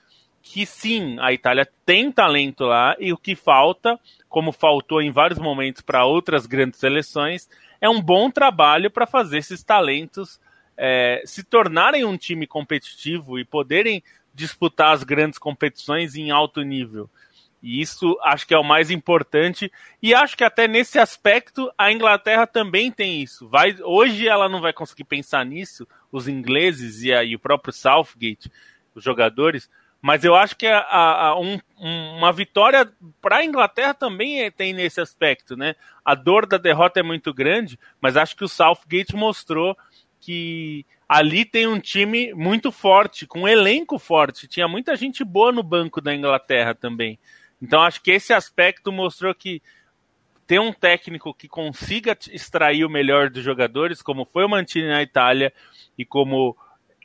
que 0.42 0.66
sim, 0.66 1.16
a 1.20 1.32
Itália 1.32 1.68
tem 1.87 2.11
talento 2.11 2.64
lá 2.64 2.97
e 2.99 3.12
o 3.12 3.16
que 3.16 3.37
falta, 3.37 4.00
como 4.28 4.50
faltou 4.50 5.00
em 5.00 5.12
vários 5.12 5.38
momentos 5.38 5.80
para 5.80 6.04
outras 6.04 6.44
grandes 6.44 6.80
seleções, 6.80 7.49
é 7.80 7.88
um 7.88 8.02
bom 8.02 8.32
trabalho 8.32 8.90
para 8.90 9.06
fazer 9.06 9.38
esses 9.38 9.62
talentos 9.62 10.40
é, 10.82 11.22
se 11.26 11.44
tornarem 11.44 12.06
um 12.06 12.16
time 12.16 12.46
competitivo 12.46 13.38
e 13.38 13.44
poderem 13.44 14.02
disputar 14.32 14.94
as 14.94 15.04
grandes 15.04 15.38
competições 15.38 16.16
em 16.16 16.30
alto 16.30 16.62
nível. 16.62 17.10
E 17.62 17.82
isso 17.82 18.18
acho 18.22 18.46
que 18.46 18.54
é 18.54 18.58
o 18.58 18.64
mais 18.64 18.90
importante. 18.90 19.70
E 20.02 20.14
acho 20.14 20.34
que 20.34 20.42
até 20.42 20.66
nesse 20.66 20.99
aspecto 20.99 21.70
a 21.76 21.92
Inglaterra 21.92 22.46
também 22.46 22.90
tem 22.90 23.20
isso. 23.20 23.46
Vai, 23.46 23.76
hoje 23.82 24.26
ela 24.26 24.49
não 24.49 24.62
vai 24.62 24.72
conseguir 24.72 25.04
pensar 25.04 25.44
nisso, 25.44 25.87
os 26.10 26.26
ingleses 26.26 27.02
e, 27.02 27.12
a, 27.12 27.22
e 27.22 27.37
o 27.37 27.38
próprio 27.38 27.75
Southgate, 27.75 28.50
os 28.94 29.04
jogadores. 29.04 29.68
Mas 30.00 30.25
eu 30.25 30.34
acho 30.34 30.56
que 30.56 30.66
a, 30.66 30.80
a, 30.80 31.38
um, 31.38 31.60
uma 31.76 32.32
vitória 32.32 32.90
para 33.20 33.37
a 33.37 33.44
Inglaterra 33.44 33.92
também 33.92 34.42
é, 34.42 34.50
tem 34.50 34.72
nesse 34.72 34.99
aspecto, 34.99 35.58
né? 35.58 35.75
A 36.02 36.14
dor 36.14 36.46
da 36.46 36.56
derrota 36.56 37.00
é 37.00 37.02
muito 37.02 37.34
grande, 37.34 37.78
mas 38.00 38.16
acho 38.16 38.34
que 38.34 38.44
o 38.44 38.49
Southgate 38.49 39.14
mostrou 39.14 39.76
que 40.20 40.84
ali 41.08 41.44
tem 41.44 41.66
um 41.66 41.80
time 41.80 42.32
muito 42.34 42.70
forte, 42.70 43.26
com 43.26 43.40
um 43.40 43.48
elenco 43.48 43.98
forte. 43.98 44.46
Tinha 44.46 44.68
muita 44.68 44.94
gente 44.94 45.24
boa 45.24 45.50
no 45.50 45.62
banco 45.62 46.00
da 46.00 46.14
Inglaterra 46.14 46.74
também. 46.74 47.18
Então 47.60 47.82
acho 47.82 48.02
que 48.02 48.10
esse 48.10 48.32
aspecto 48.32 48.92
mostrou 48.92 49.34
que 49.34 49.62
ter 50.46 50.60
um 50.60 50.72
técnico 50.72 51.32
que 51.32 51.48
consiga 51.48 52.16
extrair 52.30 52.84
o 52.84 52.90
melhor 52.90 53.30
dos 53.30 53.42
jogadores, 53.42 54.02
como 54.02 54.24
foi 54.24 54.44
o 54.44 54.48
Mantini 54.48 54.88
na 54.88 55.02
Itália 55.02 55.52
e 55.96 56.04
como 56.04 56.56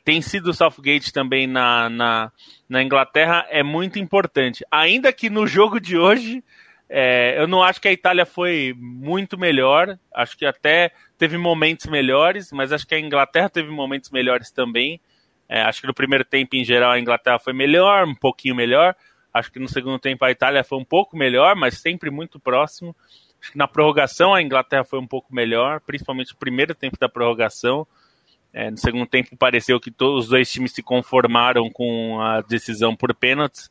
tem 0.04 0.22
sido 0.22 0.50
o 0.50 0.54
Southgate 0.54 1.12
também 1.12 1.46
na, 1.46 1.88
na, 1.88 2.32
na 2.68 2.82
Inglaterra, 2.82 3.46
é 3.50 3.62
muito 3.62 3.98
importante. 3.98 4.64
Ainda 4.70 5.12
que 5.12 5.28
no 5.28 5.46
jogo 5.46 5.80
de 5.80 5.98
hoje 5.98 6.44
é, 6.88 7.34
eu 7.38 7.48
não 7.48 7.62
acho 7.62 7.80
que 7.80 7.88
a 7.88 7.92
Itália 7.92 8.24
foi 8.24 8.74
muito 8.76 9.36
melhor. 9.36 9.98
Acho 10.14 10.36
que 10.36 10.46
até 10.46 10.92
teve 11.18 11.36
momentos 11.38 11.86
melhores, 11.86 12.52
mas 12.52 12.72
acho 12.72 12.86
que 12.86 12.94
a 12.94 13.00
Inglaterra 13.00 13.48
teve 13.48 13.70
momentos 13.70 14.10
melhores 14.10 14.50
também. 14.50 15.00
É, 15.48 15.62
acho 15.62 15.80
que 15.80 15.86
no 15.86 15.94
primeiro 15.94 16.24
tempo, 16.24 16.56
em 16.56 16.64
geral, 16.64 16.92
a 16.92 17.00
Inglaterra 17.00 17.38
foi 17.38 17.52
melhor, 17.52 18.04
um 18.04 18.14
pouquinho 18.14 18.54
melhor. 18.54 18.94
Acho 19.32 19.52
que 19.52 19.58
no 19.58 19.68
segundo 19.68 19.98
tempo 19.98 20.24
a 20.24 20.30
Itália 20.30 20.64
foi 20.64 20.78
um 20.78 20.84
pouco 20.84 21.16
melhor, 21.16 21.54
mas 21.54 21.78
sempre 21.78 22.10
muito 22.10 22.40
próximo. 22.40 22.96
Acho 23.40 23.52
que 23.52 23.58
na 23.58 23.68
prorrogação 23.68 24.34
a 24.34 24.42
Inglaterra 24.42 24.84
foi 24.84 24.98
um 24.98 25.06
pouco 25.06 25.34
melhor, 25.34 25.80
principalmente 25.80 26.32
o 26.32 26.36
primeiro 26.36 26.74
tempo 26.74 26.98
da 26.98 27.08
prorrogação. 27.08 27.86
É, 28.52 28.70
no 28.70 28.78
segundo 28.78 29.06
tempo 29.06 29.36
pareceu 29.36 29.78
que 29.78 29.90
todos 29.90 30.24
os 30.24 30.30
dois 30.30 30.50
times 30.50 30.72
se 30.72 30.82
conformaram 30.82 31.70
com 31.70 32.18
a 32.20 32.40
decisão 32.40 32.96
por 32.96 33.14
pênaltis, 33.14 33.68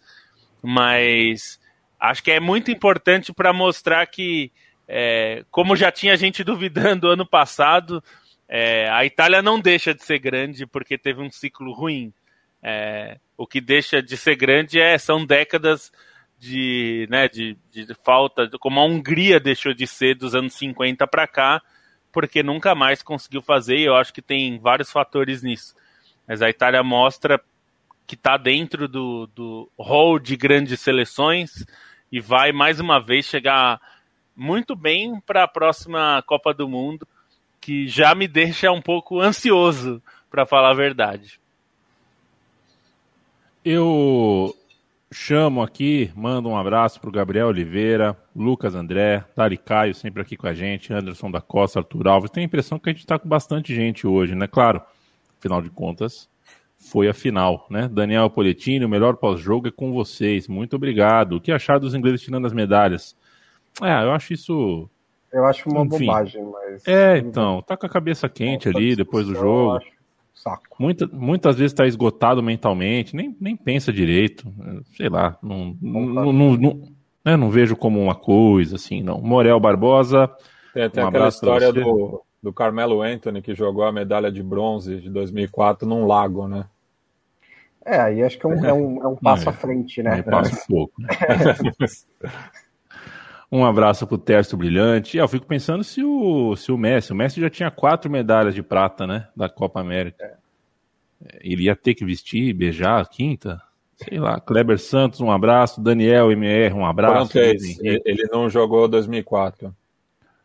mas 0.62 1.60
acho 2.00 2.24
que 2.24 2.30
é 2.30 2.40
muito 2.40 2.70
importante 2.70 3.34
para 3.34 3.52
mostrar 3.52 4.06
que, 4.06 4.52
é, 4.88 5.44
como 5.50 5.76
já 5.76 5.92
tinha 5.92 6.16
gente 6.16 6.44
duvidando 6.44 7.10
ano 7.10 7.26
passado, 7.26 8.04
é, 8.48 8.90
a 8.90 9.06
Itália 9.06 9.42
não 9.42 9.60
deixa 9.60 9.94
de 9.94 10.04
ser 10.04 10.20
grande 10.20 10.66
porque 10.66 10.98
teve 10.98 11.22
um 11.22 11.32
ciclo 11.32 11.74
ruim. 11.74 12.14
É, 12.62 13.20
o 13.38 13.46
que 13.46 13.62
deixa 13.62 14.02
de 14.02 14.18
ser 14.18 14.36
grande 14.36 14.80
é, 14.80 14.98
são 14.98 15.26
décadas 15.26 15.92
de, 16.38 17.08
né, 17.10 17.28
de, 17.28 17.58
de 17.72 17.88
falta, 18.04 18.50
como 18.60 18.80
a 18.80 18.86
Hungria 18.86 19.40
deixou 19.40 19.74
de 19.74 19.88
ser 19.88 20.16
dos 20.16 20.36
anos 20.36 20.54
50 20.54 21.08
para 21.08 21.28
cá, 21.28 21.62
porque 22.12 22.44
nunca 22.44 22.74
mais 22.76 23.02
conseguiu 23.02 23.42
fazer, 23.42 23.78
e 23.78 23.86
eu 23.86 23.96
acho 23.96 24.14
que 24.14 24.22
tem 24.22 24.60
vários 24.60 24.92
fatores 24.92 25.44
nisso. 25.44 25.76
Mas 26.28 26.42
a 26.42 26.50
Itália 26.50 26.82
mostra 26.84 27.42
que 28.08 28.16
está 28.16 28.38
dentro 28.38 28.88
do, 28.88 29.28
do 29.28 29.70
hall 29.78 30.20
de 30.20 30.36
grandes 30.36 30.80
seleções 30.80 31.66
e 32.12 32.20
vai 32.20 32.52
mais 32.52 32.80
uma 32.80 33.00
vez 33.00 33.26
chegar 33.26 33.80
muito 34.36 34.76
bem 34.76 35.20
para 35.20 35.44
a 35.44 35.48
próxima 35.48 36.24
Copa 36.28 36.54
do 36.54 36.68
Mundo, 36.68 37.08
que 37.62 37.88
já 37.88 38.14
me 38.14 38.28
deixa 38.28 38.72
um 38.72 38.82
pouco 38.82 39.20
ansioso, 39.20 40.02
para 40.30 40.46
falar 40.46 40.72
a 40.72 40.74
verdade. 40.74 41.40
Eu 43.64 44.56
chamo 45.12 45.64
aqui, 45.64 46.12
mando 46.16 46.50
um 46.50 46.58
abraço 46.58 47.00
para 47.00 47.10
o 47.10 47.14
Gabriel 47.14 47.48
Oliveira, 47.48 48.18
Lucas 48.36 48.76
André, 48.76 49.24
Dari 49.36 49.58
Caio, 49.58 49.96
sempre 49.96 50.22
aqui 50.22 50.36
com 50.36 50.46
a 50.46 50.54
gente, 50.54 50.94
Anderson 50.94 51.32
da 51.32 51.42
Costa, 51.42 51.80
Arthur 51.80 52.08
Alves. 52.08 52.30
Tenho 52.30 52.46
a 52.46 52.48
impressão 52.48 52.78
que 52.78 52.90
a 52.90 52.92
gente 52.92 53.02
está 53.02 53.18
com 53.18 53.28
bastante 53.28 53.74
gente 53.74 54.06
hoje, 54.06 54.36
né? 54.36 54.46
Claro, 54.46 54.82
afinal 55.40 55.62
de 55.62 55.70
contas, 55.70 56.30
foi 56.78 57.08
a 57.08 57.14
final, 57.14 57.66
né? 57.70 57.88
Daniel 57.88 58.30
Poletini, 58.30 58.86
o 58.86 58.90
melhor 58.90 59.16
pós-jogo 59.16 59.70
é 59.70 59.72
com 59.72 59.92
vocês. 59.92 60.48
Muito 60.48 60.76
obrigado. 60.76 61.38
O 61.38 61.42
que 61.42 61.52
achar 61.52 61.80
dos 61.80 61.96
ingleses 61.96 62.22
tirando 62.22 62.46
as 62.46 62.54
medalhas? 62.54 63.16
É, 63.82 64.04
eu 64.04 64.12
acho 64.12 64.34
isso. 64.34 64.90
Eu 65.32 65.46
acho 65.46 65.70
uma 65.70 65.82
Enfim. 65.82 66.06
bobagem, 66.06 66.44
mas. 66.44 66.88
É, 66.88 67.18
então, 67.18 67.62
tá 67.62 67.76
com 67.76 67.86
a 67.86 67.90
cabeça 67.90 68.30
quente 68.30 68.70
ali 68.70 68.96
depois 68.96 69.28
do 69.28 69.36
jogo. 69.36 69.78
Acho 69.78 69.96
saco. 70.46 70.76
Muita, 70.78 71.08
muitas 71.08 71.56
vezes 71.56 71.72
está 71.72 71.88
esgotado 71.88 72.44
mentalmente, 72.44 73.16
nem, 73.16 73.36
nem 73.40 73.56
pensa 73.56 73.92
direito. 73.92 74.46
Sei 74.96 75.10
lá, 75.10 75.38
não, 75.42 75.76
não, 75.82 76.06
não, 76.06 76.34
não, 76.34 76.82
né, 77.24 77.36
não, 77.36 77.50
vejo 77.50 77.76
como 77.76 78.00
uma 78.00 78.14
coisa 78.14 78.76
assim, 78.76 79.02
não. 79.02 79.20
Morel 79.20 79.60
Barbosa. 79.60 80.30
Tem 80.74 80.84
até 80.84 81.04
um 81.04 81.08
aquela 81.08 81.30
história 81.30 81.74
do, 81.74 82.22
do 82.44 82.54
Carmelo 82.54 83.02
Anthony 83.02 83.42
que 83.42 83.56
jogou 83.56 83.86
a 83.86 83.92
medalha 83.92 84.32
de 84.32 84.44
bronze 84.44 85.00
de 85.00 85.10
2004 85.10 85.88
num 85.88 86.06
lago, 86.06 86.48
né? 86.48 86.66
É, 87.84 88.00
aí 88.00 88.24
acho 88.24 88.38
que 88.38 88.46
é 88.46 88.50
um, 88.50 88.66
é 88.66 88.74
um, 88.74 89.04
é 89.04 89.08
um 89.08 89.16
passo 89.24 89.48
é, 89.48 89.50
à 89.50 89.54
frente, 89.54 90.04
né? 90.04 90.20
É, 90.20 90.22
passa 90.22 90.56
um 90.56 90.68
pouco. 90.68 90.94
Um 93.56 93.66
abraço 93.66 94.06
pro 94.06 94.18
Tércio 94.18 94.58
Brilhante. 94.58 95.18
Eu 95.18 95.28
fico 95.30 95.46
pensando 95.46 95.82
se 95.82 96.04
o, 96.04 96.58
se 96.58 96.74
o 96.74 96.78
Messi, 96.78 97.14
o 97.14 97.16
Messi 97.16 97.40
já 97.40 97.50
tinha 97.50 97.72
quatro 97.72 98.12
medalhas 98.12 98.54
de 98.54 98.62
prata, 98.62 99.08
né, 99.08 99.30
da 99.34 99.48
Copa 99.48 99.80
América. 99.80 100.38
É. 101.26 101.40
Iria 101.42 101.74
ter 101.74 101.96
que 101.96 102.04
vestir, 102.04 102.54
beijar 102.54 103.00
a 103.00 103.06
quinta? 103.06 103.62
Sei 103.96 104.20
lá. 104.20 104.42
Kleber 104.42 104.78
Santos, 104.78 105.22
um 105.22 105.32
abraço. 105.32 105.80
Daniel 105.80 106.34
MR, 106.34 106.74
um 106.74 106.86
abraço. 106.86 107.32
Três. 107.32 107.80
Ele 107.82 108.28
não 108.30 108.50
jogou 108.50 108.90
2004. 108.90 109.74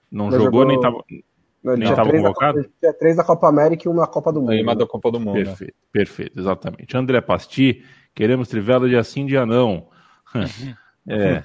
Não, 0.08 0.26
não 0.26 0.30
jogou, 0.30 0.44
jogou, 0.44 0.64
nem 0.66 0.80
tava, 0.80 1.04
não, 1.64 1.76
nem 1.76 1.92
tava 1.92 2.12
convocado? 2.12 2.62
Da, 2.62 2.68
tinha 2.78 2.92
três 2.92 3.16
da 3.16 3.24
Copa 3.24 3.48
América 3.48 3.88
e 3.88 3.92
uma 3.92 4.06
Copa 4.06 4.32
do 4.32 4.40
Mundo. 4.40 4.54
E 4.54 4.62
uma 4.62 4.76
da 4.76 4.86
Copa 4.86 5.10
do 5.10 5.18
Mundo. 5.18 5.34
Perfeito, 5.34 5.74
perfeito, 5.90 6.38
exatamente. 6.38 6.96
André 6.96 7.20
Pasti, 7.20 7.84
queremos 8.14 8.48
Trivela 8.48 8.88
de 8.88 8.96
assim 8.96 9.26
de 9.26 9.36
anão. 9.36 9.88
é. 11.08 11.44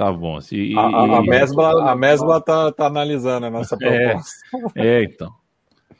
Tá 0.00 0.10
bom. 0.10 0.40
Se, 0.40 0.74
a, 0.78 0.80
a, 0.80 1.18
a, 1.18 1.22
Mesbla, 1.22 1.90
a 1.90 1.94
Mesbla 1.94 2.40
tá, 2.40 2.72
tá 2.72 2.86
analisando 2.86 3.44
a 3.44 3.50
nossa 3.50 3.76
é, 3.82 4.06
proposta. 4.06 4.30
É, 4.74 4.86
é, 4.86 5.04
então. 5.04 5.30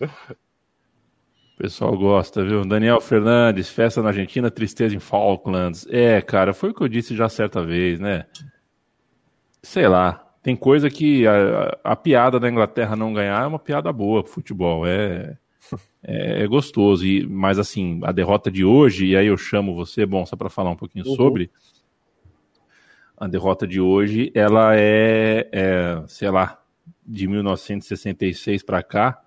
O 0.00 1.58
pessoal 1.58 1.94
gosta, 1.98 2.42
viu? 2.42 2.64
Daniel 2.64 2.98
Fernandes, 3.02 3.68
festa 3.68 4.00
na 4.00 4.08
Argentina, 4.08 4.50
tristeza 4.50 4.96
em 4.96 4.98
Falklands. 4.98 5.86
É, 5.90 6.22
cara, 6.22 6.54
foi 6.54 6.70
o 6.70 6.74
que 6.74 6.82
eu 6.82 6.88
disse 6.88 7.14
já 7.14 7.28
certa 7.28 7.62
vez, 7.62 8.00
né? 8.00 8.24
Sei 9.62 9.86
lá. 9.86 10.26
Tem 10.42 10.56
coisa 10.56 10.88
que 10.88 11.26
a, 11.26 11.78
a 11.84 11.94
piada 11.94 12.40
da 12.40 12.48
Inglaterra 12.48 12.96
não 12.96 13.12
ganhar 13.12 13.44
é 13.44 13.46
uma 13.46 13.58
piada 13.58 13.92
boa 13.92 14.22
pro 14.22 14.32
futebol. 14.32 14.86
É, 14.86 15.36
é, 16.02 16.42
é, 16.42 16.46
gostoso. 16.46 17.04
E, 17.04 17.26
mas 17.26 17.58
assim, 17.58 18.00
a 18.02 18.12
derrota 18.12 18.50
de 18.50 18.64
hoje, 18.64 19.08
e 19.08 19.14
aí 19.14 19.26
eu 19.26 19.36
chamo 19.36 19.74
você, 19.74 20.06
bom, 20.06 20.24
só 20.24 20.36
para 20.36 20.48
falar 20.48 20.70
um 20.70 20.76
pouquinho 20.76 21.06
uhum. 21.06 21.16
sobre 21.16 21.50
a 23.20 23.28
derrota 23.28 23.66
de 23.66 23.78
hoje, 23.78 24.32
ela 24.34 24.74
é, 24.74 25.46
é 25.52 26.02
sei 26.06 26.30
lá, 26.30 26.58
de 27.06 27.28
1966 27.28 28.62
para 28.62 28.82
cá. 28.82 29.20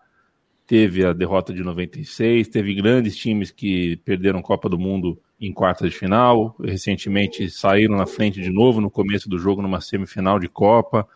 Teve 0.66 1.06
a 1.06 1.14
derrota 1.14 1.54
de 1.54 1.62
96, 1.62 2.48
teve 2.48 2.74
grandes 2.74 3.16
times 3.16 3.52
que 3.52 3.98
perderam 3.98 4.42
Copa 4.42 4.68
do 4.68 4.80
Mundo 4.80 5.22
em 5.40 5.54
quartas 5.54 5.92
de 5.92 5.96
final, 5.96 6.56
recentemente 6.60 7.50
saíram 7.52 7.96
na 7.96 8.08
frente 8.08 8.42
de 8.42 8.50
novo 8.50 8.82
no 8.82 8.90
começo 8.90 9.30
do 9.30 9.38
jogo 9.38 9.62
numa 9.62 9.82
semifinal 9.82 10.40
de 10.40 10.48
Copa. 10.48 11.08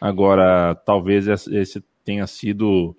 Agora, 0.00 0.74
talvez 0.74 1.28
esse 1.28 1.84
tenha 2.02 2.26
sido 2.26 2.96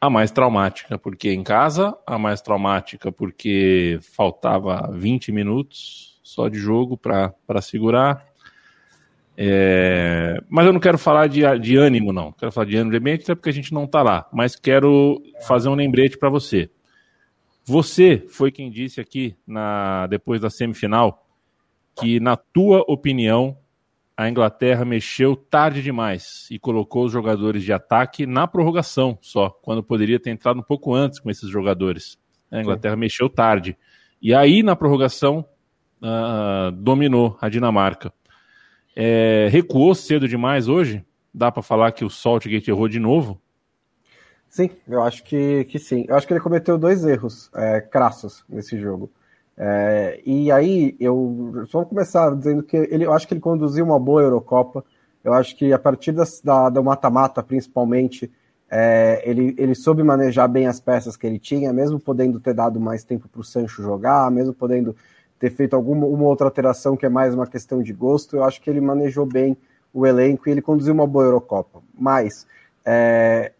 a 0.00 0.08
mais 0.08 0.30
traumática, 0.30 0.96
porque 0.96 1.32
em 1.32 1.42
casa, 1.42 1.98
a 2.06 2.16
mais 2.16 2.40
traumática 2.40 3.10
porque 3.10 3.98
faltava 4.00 4.88
20 4.92 5.32
minutos 5.32 6.18
só 6.22 6.48
de 6.48 6.58
jogo 6.58 6.96
para 6.96 7.60
segurar, 7.60 8.27
é, 9.40 10.42
mas 10.48 10.66
eu 10.66 10.72
não 10.72 10.80
quero 10.80 10.98
falar 10.98 11.28
de, 11.28 11.42
de 11.60 11.76
ânimo, 11.76 12.12
não. 12.12 12.32
Quero 12.32 12.50
falar 12.50 12.66
de 12.66 12.76
ânimo 12.76 12.98
de 12.98 13.12
até 13.12 13.36
porque 13.36 13.50
a 13.50 13.52
gente 13.52 13.72
não 13.72 13.84
está 13.84 14.02
lá. 14.02 14.28
Mas 14.32 14.56
quero 14.56 15.22
fazer 15.46 15.68
um 15.68 15.76
lembrete 15.76 16.18
para 16.18 16.28
você. 16.28 16.68
Você 17.64 18.26
foi 18.30 18.50
quem 18.50 18.68
disse 18.68 19.00
aqui, 19.00 19.36
na, 19.46 20.08
depois 20.08 20.40
da 20.40 20.50
semifinal, 20.50 21.24
que, 22.00 22.18
na 22.18 22.36
tua 22.36 22.84
opinião, 22.88 23.56
a 24.16 24.28
Inglaterra 24.28 24.84
mexeu 24.84 25.36
tarde 25.36 25.82
demais 25.82 26.48
e 26.50 26.58
colocou 26.58 27.04
os 27.04 27.12
jogadores 27.12 27.62
de 27.62 27.72
ataque 27.72 28.26
na 28.26 28.48
prorrogação 28.48 29.16
só, 29.20 29.50
quando 29.62 29.84
poderia 29.84 30.18
ter 30.18 30.30
entrado 30.30 30.58
um 30.58 30.64
pouco 30.64 30.92
antes 30.92 31.20
com 31.20 31.30
esses 31.30 31.48
jogadores. 31.48 32.18
A 32.50 32.60
Inglaterra 32.60 32.94
Sim. 32.94 33.00
mexeu 33.00 33.28
tarde. 33.28 33.78
E 34.20 34.34
aí, 34.34 34.64
na 34.64 34.74
prorrogação, 34.74 35.46
uh, 36.02 36.72
dominou 36.72 37.38
a 37.40 37.48
Dinamarca. 37.48 38.12
É, 39.00 39.46
recuou 39.52 39.94
cedo 39.94 40.26
demais 40.26 40.66
hoje? 40.66 41.04
Dá 41.32 41.52
para 41.52 41.62
falar 41.62 41.92
que 41.92 42.04
o 42.04 42.10
Saltgate 42.10 42.68
errou 42.68 42.88
de 42.88 42.98
novo? 42.98 43.40
Sim, 44.48 44.70
eu 44.88 45.00
acho 45.00 45.22
que, 45.22 45.64
que 45.66 45.78
sim. 45.78 46.04
Eu 46.08 46.16
acho 46.16 46.26
que 46.26 46.32
ele 46.32 46.40
cometeu 46.40 46.76
dois 46.76 47.04
erros 47.04 47.48
é, 47.54 47.80
crassos 47.80 48.44
nesse 48.48 48.76
jogo. 48.76 49.08
É, 49.56 50.20
e 50.26 50.50
aí, 50.50 50.96
eu 50.98 51.64
só 51.68 51.78
vou 51.78 51.86
começar 51.86 52.34
dizendo 52.34 52.64
que 52.64 52.76
ele, 52.76 53.06
eu 53.06 53.12
acho 53.12 53.28
que 53.28 53.34
ele 53.34 53.40
conduziu 53.40 53.84
uma 53.84 54.00
boa 54.00 54.20
Eurocopa. 54.20 54.84
Eu 55.22 55.32
acho 55.32 55.54
que 55.56 55.72
a 55.72 55.78
partir 55.78 56.10
das, 56.10 56.40
da, 56.40 56.68
do 56.68 56.82
mata-mata, 56.82 57.40
principalmente, 57.40 58.28
é, 58.68 59.22
ele, 59.24 59.54
ele 59.56 59.76
soube 59.76 60.02
manejar 60.02 60.48
bem 60.48 60.66
as 60.66 60.80
peças 60.80 61.16
que 61.16 61.24
ele 61.24 61.38
tinha, 61.38 61.72
mesmo 61.72 62.00
podendo 62.00 62.40
ter 62.40 62.52
dado 62.52 62.80
mais 62.80 63.04
tempo 63.04 63.28
para 63.28 63.40
o 63.40 63.44
Sancho 63.44 63.80
jogar, 63.80 64.28
mesmo 64.32 64.52
podendo 64.52 64.96
ter 65.38 65.50
feito 65.50 65.74
alguma 65.74 66.06
uma 66.06 66.24
outra 66.24 66.46
alteração 66.46 66.96
que 66.96 67.06
é 67.06 67.08
mais 67.08 67.34
uma 67.34 67.46
questão 67.46 67.82
de 67.82 67.92
gosto. 67.92 68.36
Eu 68.36 68.44
acho 68.44 68.60
que 68.60 68.68
ele 68.68 68.80
manejou 68.80 69.24
bem 69.24 69.56
o 69.92 70.06
elenco 70.06 70.48
e 70.48 70.52
ele 70.52 70.62
conduziu 70.62 70.92
uma 70.92 71.06
boa 71.06 71.24
Eurocopa. 71.24 71.82
Mas 71.98 72.46
é, 72.84 73.52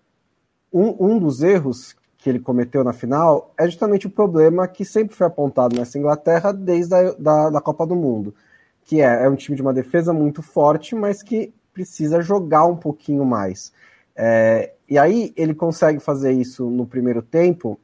um, 0.73 0.95
um 0.99 1.19
dos 1.19 1.43
erros 1.43 1.97
que 2.17 2.29
ele 2.29 2.41
cometeu 2.41 2.83
na 2.83 2.93
final 2.93 3.55
é 3.57 3.65
justamente 3.67 4.07
o 4.07 4.11
problema 4.11 4.67
que 4.67 4.85
sempre 4.85 5.15
foi 5.15 5.27
apontado 5.27 5.77
nessa 5.77 5.99
Inglaterra 5.99 6.53
desde 6.53 6.95
a 6.95 7.13
da, 7.13 7.51
da 7.51 7.61
Copa 7.61 7.87
do 7.87 7.95
Mundo, 7.95 8.35
que 8.83 9.01
é, 9.01 9.25
é 9.25 9.29
um 9.29 9.37
time 9.37 9.57
de 9.57 9.63
uma 9.63 9.73
defesa 9.73 10.13
muito 10.13 10.43
forte, 10.43 10.95
mas 10.95 11.23
que 11.23 11.55
precisa 11.73 12.21
jogar 12.21 12.67
um 12.67 12.77
pouquinho 12.77 13.25
mais. 13.25 13.73
É, 14.17 14.73
e 14.89 14.99
aí 14.99 15.33
ele 15.37 15.55
consegue 15.55 16.01
fazer 16.01 16.33
isso 16.33 16.69
no 16.69 16.85
primeiro 16.85 17.23
tempo, 17.23 17.79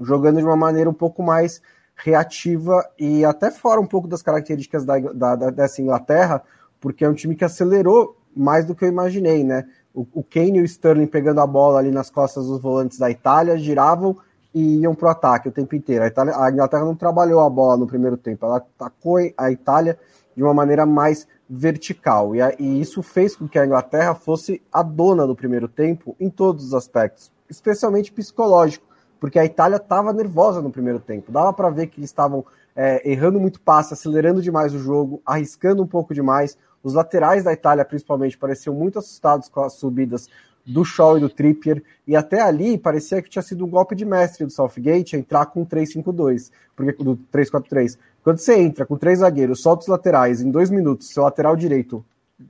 jogando 0.00 0.38
de 0.38 0.44
uma 0.44 0.56
maneira 0.56 0.88
um 0.88 0.94
pouco 0.94 1.22
mais 1.22 1.60
reativa 1.96 2.84
e 2.98 3.24
até 3.24 3.50
fora 3.50 3.80
um 3.80 3.86
pouco 3.86 4.08
das 4.08 4.22
características 4.22 4.84
da, 4.84 4.98
da, 4.98 5.50
dessa 5.50 5.80
Inglaterra, 5.80 6.42
porque 6.80 7.04
é 7.04 7.08
um 7.08 7.14
time 7.14 7.36
que 7.36 7.44
acelerou 7.44 8.16
mais 8.34 8.64
do 8.64 8.74
que 8.74 8.84
eu 8.84 8.88
imaginei, 8.88 9.44
né? 9.44 9.66
O, 9.94 10.06
o 10.12 10.24
Kane 10.24 10.58
e 10.58 10.62
o 10.62 10.64
Sterling 10.64 11.06
pegando 11.06 11.40
a 11.40 11.46
bola 11.46 11.78
ali 11.78 11.90
nas 11.90 12.10
costas 12.10 12.46
dos 12.46 12.60
volantes 12.60 12.98
da 12.98 13.10
Itália, 13.10 13.58
giravam 13.58 14.16
e 14.54 14.80
iam 14.80 14.94
para 14.94 15.06
o 15.06 15.10
ataque 15.10 15.48
o 15.48 15.52
tempo 15.52 15.74
inteiro. 15.74 16.04
A, 16.04 16.06
Itália, 16.06 16.34
a 16.36 16.50
Inglaterra 16.50 16.84
não 16.84 16.96
trabalhou 16.96 17.40
a 17.40 17.48
bola 17.48 17.76
no 17.76 17.86
primeiro 17.86 18.16
tempo, 18.16 18.46
ela 18.46 18.56
atacou 18.56 19.18
a 19.36 19.50
Itália 19.50 19.98
de 20.34 20.42
uma 20.42 20.54
maneira 20.54 20.86
mais 20.86 21.26
vertical. 21.48 22.34
E, 22.34 22.40
a, 22.40 22.54
e 22.58 22.80
isso 22.80 23.02
fez 23.02 23.36
com 23.36 23.46
que 23.46 23.58
a 23.58 23.66
Inglaterra 23.66 24.14
fosse 24.14 24.62
a 24.72 24.82
dona 24.82 25.26
do 25.26 25.36
primeiro 25.36 25.68
tempo 25.68 26.16
em 26.18 26.30
todos 26.30 26.64
os 26.66 26.74
aspectos, 26.74 27.30
especialmente 27.48 28.10
psicológico 28.10 28.91
porque 29.22 29.38
a 29.38 29.44
Itália 29.44 29.76
estava 29.76 30.12
nervosa 30.12 30.60
no 30.60 30.72
primeiro 30.72 30.98
tempo. 30.98 31.30
Dava 31.30 31.52
para 31.52 31.70
ver 31.70 31.86
que 31.86 32.00
eles 32.00 32.10
estavam 32.10 32.44
é, 32.74 33.08
errando 33.08 33.38
muito 33.38 33.60
passe, 33.60 33.94
acelerando 33.94 34.42
demais 34.42 34.74
o 34.74 34.80
jogo, 34.80 35.22
arriscando 35.24 35.80
um 35.80 35.86
pouco 35.86 36.12
demais. 36.12 36.58
Os 36.82 36.94
laterais 36.94 37.44
da 37.44 37.52
Itália, 37.52 37.84
principalmente, 37.84 38.36
pareciam 38.36 38.74
muito 38.74 38.98
assustados 38.98 39.48
com 39.48 39.60
as 39.60 39.74
subidas 39.74 40.28
do 40.66 40.84
Shaw 40.84 41.18
e 41.18 41.20
do 41.20 41.28
Trippier, 41.28 41.84
e 42.04 42.16
até 42.16 42.40
ali 42.40 42.76
parecia 42.76 43.22
que 43.22 43.30
tinha 43.30 43.42
sido 43.42 43.64
um 43.64 43.68
golpe 43.68 43.94
de 43.94 44.04
mestre 44.04 44.44
do 44.44 44.50
Southgate 44.50 45.16
entrar 45.16 45.46
com 45.46 45.64
3-5-2, 45.64 46.50
porque 46.74 46.90
do 47.00 47.16
3-4-3. 47.32 47.96
Quando 48.24 48.38
você 48.38 48.56
entra 48.58 48.84
com 48.84 48.96
três 48.96 49.20
zagueiros, 49.20 49.62
solta 49.62 49.82
os 49.82 49.88
laterais 49.88 50.40
em 50.40 50.50
dois 50.50 50.68
minutos, 50.68 51.10
seu 51.10 51.22
lateral 51.22 51.54
direito 51.54 52.04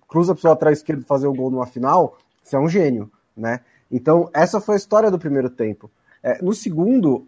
cruza 0.09 0.33
para 0.33 0.39
o 0.39 0.41
seu 0.41 0.51
lateral 0.51 0.73
esquerdo 0.73 1.05
fazer 1.05 1.27
o 1.27 1.35
gol 1.35 1.51
numa 1.51 1.67
final, 1.67 2.17
você 2.43 2.57
é 2.57 2.59
um 2.59 2.69
gênio, 2.69 3.11
né? 3.37 3.61
Então, 3.91 4.31
essa 4.33 4.59
foi 4.59 4.77
a 4.77 4.79
história 4.79 5.11
do 5.11 5.19
primeiro 5.19 5.51
tempo. 5.51 5.91
É, 6.23 6.43
no 6.43 6.55
segundo, 6.55 7.27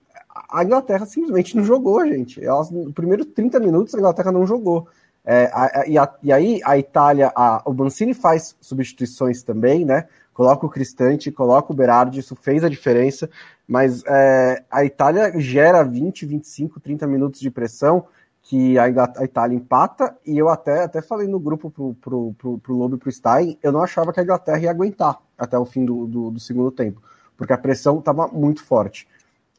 a 0.50 0.62
Inglaterra 0.64 1.06
simplesmente 1.06 1.56
não 1.56 1.64
jogou, 1.64 2.06
gente. 2.06 2.44
Elas, 2.44 2.70
no 2.70 2.92
primeiro 2.92 3.24
30 3.24 3.58
minutos, 3.60 3.94
a 3.94 3.98
Inglaterra 3.98 4.32
não 4.32 4.46
jogou. 4.46 4.86
É, 5.24 5.50
a, 5.52 5.80
a, 5.80 5.86
e, 5.86 5.96
a, 5.96 6.14
e, 6.22 6.32
aí 6.32 6.60
a 6.64 6.76
Itália, 6.76 7.32
o 7.64 7.72
Mancini 7.72 8.12
faz 8.12 8.54
substituições 8.60 9.42
também, 9.42 9.84
né? 9.84 10.06
Coloca 10.34 10.66
o 10.66 10.68
Cristante, 10.68 11.30
coloca 11.30 11.72
o 11.72 11.76
Berardi, 11.76 12.20
isso 12.20 12.34
fez 12.34 12.62
a 12.64 12.68
diferença, 12.68 13.30
mas 13.66 14.02
é, 14.06 14.62
a 14.70 14.84
Itália 14.84 15.32
gera 15.38 15.82
20, 15.82 16.26
25, 16.26 16.80
30 16.80 17.06
minutos 17.06 17.40
de 17.40 17.50
pressão 17.50 18.04
que 18.42 18.78
a, 18.78 18.86
Itália 19.24 19.56
empata, 19.56 20.14
e 20.26 20.36
eu 20.36 20.50
até, 20.50 20.84
até 20.84 21.00
falei 21.00 21.26
no 21.26 21.40
grupo 21.40 21.70
pro, 21.70 21.94
pro, 21.94 22.34
pro, 22.36 22.58
pro 22.58 22.74
Lobo 22.74 22.96
e 22.96 22.98
pro 22.98 23.10
Stein, 23.10 23.58
eu 23.62 23.72
não 23.72 23.82
achava 23.82 24.12
que 24.12 24.20
a 24.20 24.22
Inglaterra 24.22 24.58
ia 24.58 24.70
aguentar 24.70 25.18
até 25.38 25.58
o 25.58 25.64
fim 25.64 25.82
do, 25.82 26.06
do, 26.06 26.30
do 26.30 26.38
segundo 26.38 26.70
tempo, 26.70 27.00
porque 27.36 27.52
a 27.52 27.58
pressão 27.58 27.98
estava 27.98 28.28
muito 28.28 28.64
forte. 28.64 29.06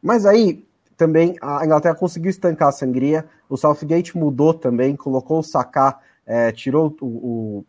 Mas 0.02 0.26
aí, 0.26 0.66
também, 0.98 1.36
a 1.42 1.66
Inglaterra 1.66 1.96
conseguiu 1.96 2.30
estancar 2.30 2.70
a 2.70 2.72
sangria, 2.72 3.26
o 3.50 3.58
Southgate 3.58 4.18
mudou 4.18 4.54
também, 4.54 4.96
colocou 4.96 5.40
o 5.40 5.44
Saka, 5.44 6.00
é, 6.26 6.52
tirou 6.52 6.96
o, 7.02 7.06
o, 7.06 7.66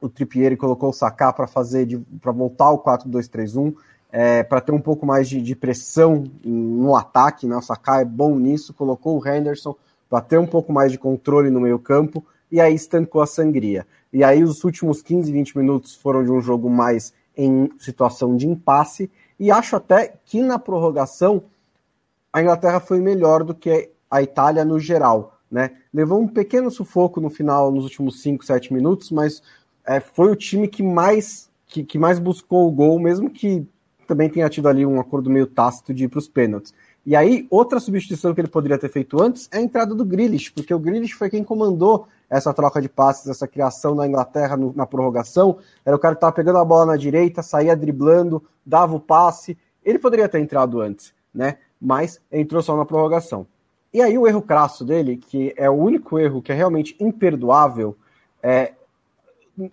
o 0.00 0.08
Trippier 0.08 0.52
e 0.52 0.56
colocou 0.56 0.90
o 0.90 0.92
Saka 0.92 1.32
para 1.32 1.46
fazer, 1.46 2.00
para 2.20 2.32
voltar 2.32 2.66
ao 2.66 2.82
4-2-3-1, 2.82 3.74
é, 4.12 4.42
para 4.42 4.60
ter 4.60 4.72
um 4.72 4.80
pouco 4.80 5.06
mais 5.06 5.28
de, 5.28 5.40
de, 5.40 5.54
pressão 5.54 6.24
no 6.42 6.96
ataque, 6.96 7.46
né? 7.46 7.56
o 7.56 7.62
Saka 7.62 8.00
é 8.00 8.04
bom 8.04 8.36
nisso, 8.36 8.74
colocou 8.74 9.20
o 9.20 9.28
Henderson, 9.28 9.76
para 10.08 10.20
ter 10.20 10.38
um 10.38 10.46
pouco 10.46 10.72
mais 10.72 10.90
de 10.90 10.98
controle 10.98 11.50
no 11.50 11.60
meio 11.60 11.78
campo, 11.78 12.24
e 12.50 12.60
aí 12.60 12.74
estancou 12.74 13.22
a 13.22 13.26
sangria. 13.26 13.86
E 14.12 14.24
aí 14.24 14.42
os 14.42 14.64
últimos 14.64 15.02
15, 15.02 15.30
20 15.30 15.58
minutos 15.58 15.94
foram 15.94 16.24
de 16.24 16.32
um 16.32 16.40
jogo 16.40 16.68
mais 16.68 17.12
em 17.40 17.70
situação 17.78 18.36
de 18.36 18.46
impasse, 18.46 19.10
e 19.38 19.50
acho 19.50 19.74
até 19.74 20.14
que 20.24 20.42
na 20.42 20.58
prorrogação 20.58 21.44
a 22.30 22.42
Inglaterra 22.42 22.80
foi 22.80 23.00
melhor 23.00 23.42
do 23.42 23.54
que 23.54 23.90
a 24.10 24.22
Itália 24.22 24.64
no 24.64 24.78
geral. 24.78 25.38
Né? 25.50 25.70
Levou 25.92 26.20
um 26.20 26.28
pequeno 26.28 26.70
sufoco 26.70 27.20
no 27.20 27.30
final, 27.30 27.72
nos 27.72 27.84
últimos 27.84 28.20
5, 28.22 28.44
7 28.44 28.72
minutos, 28.72 29.10
mas 29.10 29.42
é, 29.86 29.98
foi 29.98 30.30
o 30.30 30.36
time 30.36 30.68
que 30.68 30.82
mais, 30.82 31.50
que, 31.66 31.82
que 31.82 31.98
mais 31.98 32.18
buscou 32.18 32.68
o 32.68 32.70
gol, 32.70 32.98
mesmo 33.00 33.30
que 33.30 33.66
também 34.06 34.28
tenha 34.28 34.48
tido 34.48 34.68
ali 34.68 34.84
um 34.84 35.00
acordo 35.00 35.30
meio 35.30 35.46
tácito 35.46 35.94
de 35.94 36.04
ir 36.04 36.08
para 36.08 36.18
os 36.18 36.28
pênaltis. 36.28 36.74
E 37.06 37.16
aí, 37.16 37.46
outra 37.48 37.80
substituição 37.80 38.34
que 38.34 38.40
ele 38.40 38.48
poderia 38.48 38.76
ter 38.76 38.90
feito 38.90 39.20
antes 39.22 39.48
é 39.50 39.58
a 39.58 39.62
entrada 39.62 39.94
do 39.94 40.04
Grealish, 40.04 40.50
porque 40.50 40.74
o 40.74 40.78
Grealish 40.78 41.14
foi 41.14 41.30
quem 41.30 41.42
comandou 41.42 42.06
essa 42.30 42.54
troca 42.54 42.80
de 42.80 42.88
passes, 42.88 43.26
essa 43.26 43.48
criação 43.48 43.94
na 43.94 44.06
Inglaterra 44.06 44.56
no, 44.56 44.72
na 44.74 44.86
prorrogação. 44.86 45.58
Era 45.84 45.96
o 45.96 45.98
cara 45.98 46.14
que 46.14 46.18
estava 46.18 46.32
pegando 46.32 46.58
a 46.58 46.64
bola 46.64 46.86
na 46.86 46.96
direita, 46.96 47.42
saía 47.42 47.76
driblando, 47.76 48.42
dava 48.64 48.94
o 48.94 49.00
passe. 49.00 49.58
Ele 49.84 49.98
poderia 49.98 50.28
ter 50.28 50.38
entrado 50.38 50.80
antes, 50.80 51.12
né? 51.34 51.58
Mas 51.80 52.20
entrou 52.30 52.62
só 52.62 52.76
na 52.76 52.84
prorrogação. 52.84 53.46
E 53.92 54.00
aí 54.00 54.16
o 54.16 54.26
erro 54.28 54.40
crasso 54.40 54.84
dele, 54.84 55.16
que 55.16 55.52
é 55.56 55.68
o 55.68 55.74
único 55.74 56.18
erro 56.18 56.40
que 56.40 56.52
é 56.52 56.54
realmente 56.54 56.96
imperdoável, 57.00 57.96
é 58.40 58.72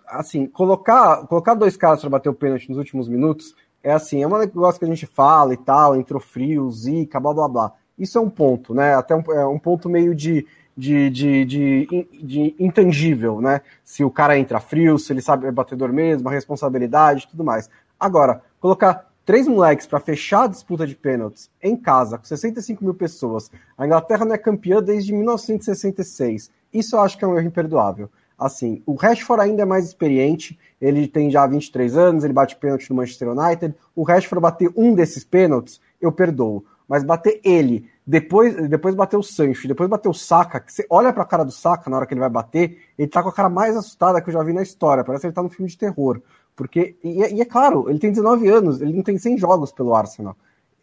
assim, 0.08 0.46
colocar, 0.46 1.26
colocar 1.28 1.54
dois 1.54 1.76
caras 1.76 2.00
para 2.00 2.10
bater 2.10 2.28
o 2.28 2.34
pênalti 2.34 2.68
nos 2.68 2.76
últimos 2.76 3.08
minutos 3.08 3.54
é 3.82 3.92
assim, 3.92 4.22
é 4.22 4.26
um 4.26 4.38
negócio 4.38 4.78
que 4.78 4.84
a 4.84 4.88
gente 4.88 5.06
fala 5.06 5.54
e 5.54 5.56
tal, 5.56 5.96
entrou 5.96 6.20
frio, 6.20 6.70
zica, 6.70 7.20
blá 7.20 7.32
blá 7.32 7.48
blá. 7.48 7.72
Isso 7.98 8.18
é 8.18 8.20
um 8.20 8.30
ponto, 8.30 8.74
né? 8.74 8.94
Até 8.94 9.14
um, 9.14 9.22
é 9.32 9.46
um 9.46 9.58
ponto 9.58 9.88
meio 9.88 10.14
de, 10.14 10.46
de, 10.78 11.10
de, 11.10 11.44
de, 11.44 12.08
de 12.22 12.54
intangível, 12.56 13.40
né? 13.40 13.62
Se 13.82 14.04
o 14.04 14.10
cara 14.12 14.38
entra 14.38 14.60
frio, 14.60 14.96
se 14.96 15.12
ele 15.12 15.20
sabe 15.20 15.48
é 15.48 15.50
batedor 15.50 15.92
mesmo, 15.92 16.28
a 16.28 16.32
responsabilidade 16.32 17.26
tudo 17.28 17.42
mais. 17.42 17.68
Agora, 17.98 18.40
colocar 18.60 19.10
três 19.24 19.48
moleques 19.48 19.88
para 19.88 19.98
fechar 19.98 20.44
a 20.44 20.46
disputa 20.46 20.86
de 20.86 20.94
pênaltis 20.94 21.50
em 21.60 21.76
casa, 21.76 22.16
com 22.16 22.24
65 22.24 22.84
mil 22.84 22.94
pessoas, 22.94 23.50
a 23.76 23.84
Inglaterra 23.84 24.24
não 24.24 24.36
é 24.36 24.38
campeã 24.38 24.80
desde 24.80 25.12
1966. 25.12 26.48
Isso 26.72 26.94
eu 26.94 27.00
acho 27.00 27.18
que 27.18 27.24
é 27.24 27.28
um 27.28 27.36
erro 27.36 27.48
imperdoável. 27.48 28.08
Assim, 28.38 28.80
o 28.86 28.94
Rashford 28.94 29.42
ainda 29.42 29.62
é 29.62 29.66
mais 29.66 29.84
experiente, 29.84 30.56
ele 30.80 31.08
tem 31.08 31.28
já 31.28 31.44
23 31.44 31.96
anos, 31.96 32.22
ele 32.22 32.32
bate 32.32 32.54
pênalti 32.54 32.88
no 32.88 32.94
Manchester 32.94 33.30
United. 33.30 33.74
O 33.96 34.04
Rashford 34.04 34.40
bater 34.40 34.70
um 34.76 34.94
desses 34.94 35.24
pênaltis, 35.24 35.80
eu 36.00 36.12
perdoo. 36.12 36.64
Mas 36.86 37.02
bater 37.02 37.40
ele, 37.42 37.90
depois, 38.10 38.56
depois 38.70 38.94
bater 38.94 39.18
o 39.18 39.22
Sancho, 39.22 39.68
depois 39.68 39.86
bater 39.86 40.08
o 40.08 40.14
Saka, 40.14 40.64
você 40.66 40.86
olha 40.88 41.12
pra 41.12 41.26
cara 41.26 41.44
do 41.44 41.52
Saka 41.52 41.90
na 41.90 41.98
hora 41.98 42.06
que 42.06 42.14
ele 42.14 42.20
vai 42.22 42.30
bater, 42.30 42.78
ele 42.96 43.06
tá 43.06 43.22
com 43.22 43.28
a 43.28 43.32
cara 43.32 43.50
mais 43.50 43.76
assustada 43.76 44.18
que 44.22 44.30
eu 44.30 44.32
já 44.32 44.42
vi 44.42 44.54
na 44.54 44.62
história. 44.62 45.04
Parece 45.04 45.20
que 45.20 45.26
ele 45.26 45.34
tá 45.34 45.42
no 45.42 45.50
filme 45.50 45.70
de 45.70 45.76
terror. 45.76 46.18
Porque, 46.56 46.96
e, 47.04 47.18
e 47.34 47.42
é 47.42 47.44
claro, 47.44 47.90
ele 47.90 47.98
tem 47.98 48.10
19 48.10 48.48
anos, 48.48 48.80
ele 48.80 48.94
não 48.94 49.02
tem 49.02 49.18
100 49.18 49.36
jogos 49.36 49.72
pelo 49.72 49.94
Arsenal. 49.94 50.34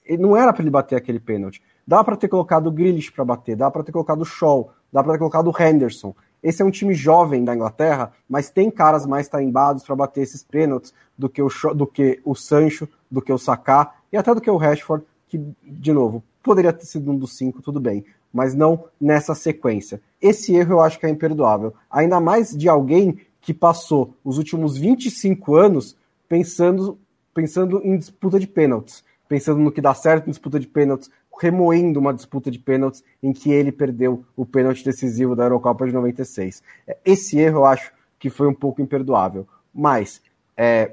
Ele 0.05 0.21
não 0.21 0.37
era 0.37 0.53
para 0.53 0.61
ele 0.61 0.69
bater 0.69 0.97
aquele 0.97 1.19
pênalti. 1.19 1.63
Dá 1.87 2.03
para 2.03 2.15
ter 2.15 2.27
colocado 2.27 2.67
o 2.67 2.71
Grealish 2.71 3.11
para 3.11 3.25
bater, 3.25 3.55
dá 3.55 3.71
para 3.71 3.81
ter 3.81 3.91
colocado 3.91 4.21
o 4.21 4.25
Shaw, 4.25 4.71
dá 4.93 5.03
para 5.03 5.13
ter 5.13 5.17
colocado 5.17 5.47
o 5.47 5.63
Henderson. 5.63 6.15
Esse 6.43 6.61
é 6.61 6.65
um 6.65 6.69
time 6.69 6.93
jovem 6.93 7.43
da 7.43 7.55
Inglaterra, 7.55 8.11
mas 8.29 8.51
tem 8.51 8.69
caras 8.69 9.03
mais 9.07 9.27
tarimbados 9.27 9.83
para 9.83 9.95
bater 9.95 10.21
esses 10.21 10.43
pênaltis 10.43 10.93
do 11.17 11.27
que, 11.27 11.41
o, 11.41 11.49
do 11.73 11.87
que 11.87 12.21
o 12.23 12.35
Sancho, 12.35 12.87
do 13.09 13.19
que 13.19 13.33
o 13.33 13.37
Saká 13.39 13.95
e 14.13 14.17
até 14.17 14.31
do 14.35 14.39
que 14.39 14.51
o 14.51 14.57
Rashford, 14.57 15.03
que, 15.27 15.43
de 15.63 15.91
novo, 15.91 16.23
poderia 16.45 16.71
ter 16.71 16.85
sido 16.85 17.11
um 17.11 17.17
dos 17.17 17.35
cinco, 17.35 17.59
tudo 17.59 17.79
bem, 17.79 18.05
mas 18.31 18.53
não 18.53 18.85
nessa 19.01 19.33
sequência. 19.33 19.99
Esse 20.21 20.55
erro 20.55 20.73
eu 20.73 20.81
acho 20.81 20.99
que 20.99 21.07
é 21.07 21.09
imperdoável. 21.09 21.73
Ainda 21.89 22.19
mais 22.19 22.55
de 22.55 22.69
alguém 22.69 23.17
que 23.41 23.51
passou 23.51 24.13
os 24.23 24.37
últimos 24.37 24.77
25 24.77 25.55
anos 25.55 25.97
pensando, 26.29 26.99
pensando 27.33 27.81
em 27.83 27.97
disputa 27.97 28.39
de 28.39 28.45
pênaltis, 28.45 29.03
pensando 29.27 29.59
no 29.59 29.71
que 29.71 29.81
dá 29.81 29.95
certo 29.95 30.27
em 30.27 30.29
disputa 30.29 30.59
de 30.59 30.67
pênaltis, 30.67 31.09
remoendo 31.41 31.99
uma 31.99 32.13
disputa 32.13 32.51
de 32.51 32.59
pênaltis 32.59 33.03
em 33.21 33.33
que 33.33 33.51
ele 33.51 33.71
perdeu 33.71 34.23
o 34.35 34.45
pênalti 34.45 34.85
decisivo 34.85 35.35
da 35.35 35.45
Eurocopa 35.45 35.87
de 35.87 35.93
96. 35.93 36.61
É, 36.87 36.97
esse 37.03 37.39
erro 37.39 37.59
eu 37.59 37.65
acho 37.65 37.91
que 38.19 38.29
foi 38.29 38.47
um 38.47 38.53
pouco 38.53 38.81
imperdoável. 38.81 39.47
Mas 39.73 40.21
é, 40.55 40.91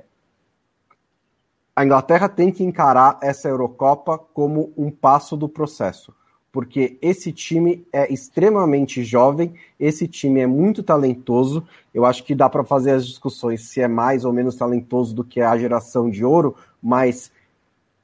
a 1.74 1.84
Inglaterra 1.84 2.28
tem 2.28 2.52
que 2.52 2.62
encarar 2.62 3.18
essa 3.22 3.48
Eurocopa 3.48 4.18
como 4.18 4.72
um 4.76 4.90
passo 4.90 5.36
do 5.36 5.48
processo, 5.48 6.14
porque 6.50 6.98
esse 7.00 7.32
time 7.32 7.86
é 7.90 8.12
extremamente 8.12 9.02
jovem, 9.02 9.54
esse 9.80 10.06
time 10.06 10.40
é 10.40 10.46
muito 10.46 10.82
talentoso. 10.82 11.66
Eu 11.94 12.04
acho 12.04 12.24
que 12.24 12.34
dá 12.34 12.48
para 12.48 12.62
fazer 12.62 12.90
as 12.90 13.06
discussões 13.06 13.68
se 13.68 13.80
é 13.80 13.88
mais 13.88 14.26
ou 14.26 14.34
menos 14.34 14.56
talentoso 14.56 15.14
do 15.14 15.24
que 15.24 15.40
a 15.40 15.56
geração 15.56 16.10
de 16.10 16.22
ouro, 16.22 16.54
mas 16.82 17.32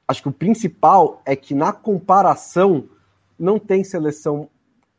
acho 0.07 0.23
que 0.23 0.29
o 0.29 0.33
principal 0.33 1.21
é 1.23 1.35
que 1.35 1.53
na 1.53 1.71
comparação 1.71 2.85
não 3.37 3.59
tem 3.59 3.83
seleção 3.83 4.49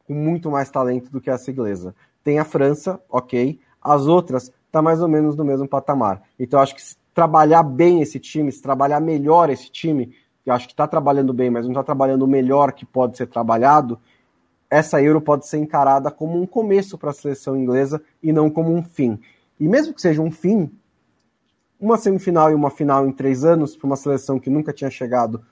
com 0.06 0.14
muito 0.14 0.48
mais 0.48 0.70
talento 0.70 1.10
do 1.10 1.20
que 1.20 1.28
essa 1.28 1.50
inglesa. 1.50 1.92
Tem 2.22 2.38
a 2.38 2.44
França, 2.44 3.00
ok, 3.10 3.58
as 3.82 4.06
outras 4.06 4.52
tá 4.70 4.80
mais 4.80 5.02
ou 5.02 5.08
menos 5.08 5.34
no 5.34 5.44
mesmo 5.44 5.66
patamar. 5.66 6.22
Então 6.38 6.60
acho 6.60 6.76
que 6.76 6.82
trabalhar 7.14 7.62
bem 7.62 8.00
esse 8.00 8.18
time, 8.18 8.50
se 8.50 8.62
trabalhar 8.62 9.00
melhor 9.00 9.50
esse 9.50 9.70
time, 9.70 10.14
que 10.42 10.50
acho 10.50 10.66
que 10.66 10.72
está 10.72 10.86
trabalhando 10.86 11.32
bem, 11.32 11.50
mas 11.50 11.64
não 11.64 11.72
está 11.72 11.82
trabalhando 11.82 12.22
o 12.22 12.28
melhor 12.28 12.72
que 12.72 12.86
pode 12.86 13.16
ser 13.16 13.26
trabalhado, 13.26 13.98
essa 14.70 15.02
Euro 15.02 15.20
pode 15.20 15.46
ser 15.46 15.58
encarada 15.58 16.10
como 16.10 16.40
um 16.40 16.46
começo 16.46 16.96
para 16.96 17.10
a 17.10 17.12
seleção 17.12 17.56
inglesa 17.56 18.00
e 18.22 18.32
não 18.32 18.48
como 18.48 18.72
um 18.72 18.82
fim. 18.82 19.18
E 19.58 19.66
mesmo 19.66 19.92
que 19.92 20.00
seja 20.00 20.22
um 20.22 20.30
fim, 20.30 20.70
uma 21.78 21.96
semifinal 21.96 22.50
e 22.50 22.54
uma 22.54 22.70
final 22.70 23.06
em 23.06 23.12
três 23.12 23.44
anos 23.44 23.76
para 23.76 23.86
uma 23.86 23.96
seleção 23.96 24.38
que 24.38 24.48
nunca 24.48 24.72
tinha 24.72 24.90
chegado 24.90 25.44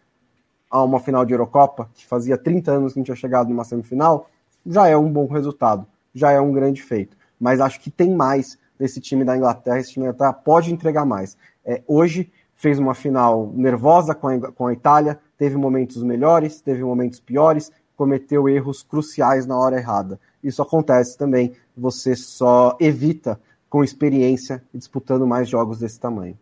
a 0.71 0.83
uma 0.83 1.01
final 1.01 1.25
de 1.25 1.33
Eurocopa, 1.33 1.91
que 1.95 2.07
fazia 2.07 2.37
30 2.37 2.71
anos 2.71 2.93
que 2.93 2.99
não 2.99 3.05
tinha 3.05 3.17
chegado 3.17 3.49
numa 3.49 3.65
semifinal, 3.65 4.29
já 4.65 4.87
é 4.87 4.97
um 4.97 5.11
bom 5.11 5.27
resultado, 5.27 5.87
já 6.15 6.31
é 6.31 6.41
um 6.41 6.53
grande 6.53 6.83
feito. 6.83 7.17
Mas 7.41 7.61
acho 7.61 7.81
que 7.81 7.91
tem 7.91 8.15
mais 8.15 8.58
desse 8.79 9.01
time 9.01 9.25
da 9.25 9.37
Inglaterra, 9.37 9.79
esse 9.79 9.93
time 9.93 10.07
da 10.07 10.13
Inglaterra 10.13 10.33
pode 10.33 10.73
entregar 10.73 11.05
mais. 11.05 11.37
É, 11.65 11.83
hoje 11.87 12.31
fez 12.55 12.79
uma 12.79 12.95
final 12.95 13.51
nervosa 13.55 14.15
com 14.15 14.29
a, 14.29 14.53
com 14.53 14.67
a 14.67 14.73
Itália, 14.73 15.19
teve 15.37 15.57
momentos 15.57 16.03
melhores, 16.03 16.61
teve 16.61 16.83
momentos 16.83 17.21
piores, 17.21 17.71
cometeu 17.97 18.49
erros 18.49 18.83
cruciais 18.83 19.47
na 19.47 19.59
hora 19.59 19.77
errada. 19.77 20.21
Isso 20.43 20.63
acontece 20.63 21.19
também, 21.19 21.53
você 21.77 22.15
só 22.15 22.77
evita 22.81 23.41
com 23.69 23.85
experiência 23.85 24.63
disputando 24.73 25.27
mais 25.27 25.49
jogos 25.49 25.79
desse 25.79 26.01
tamanho. 26.01 26.39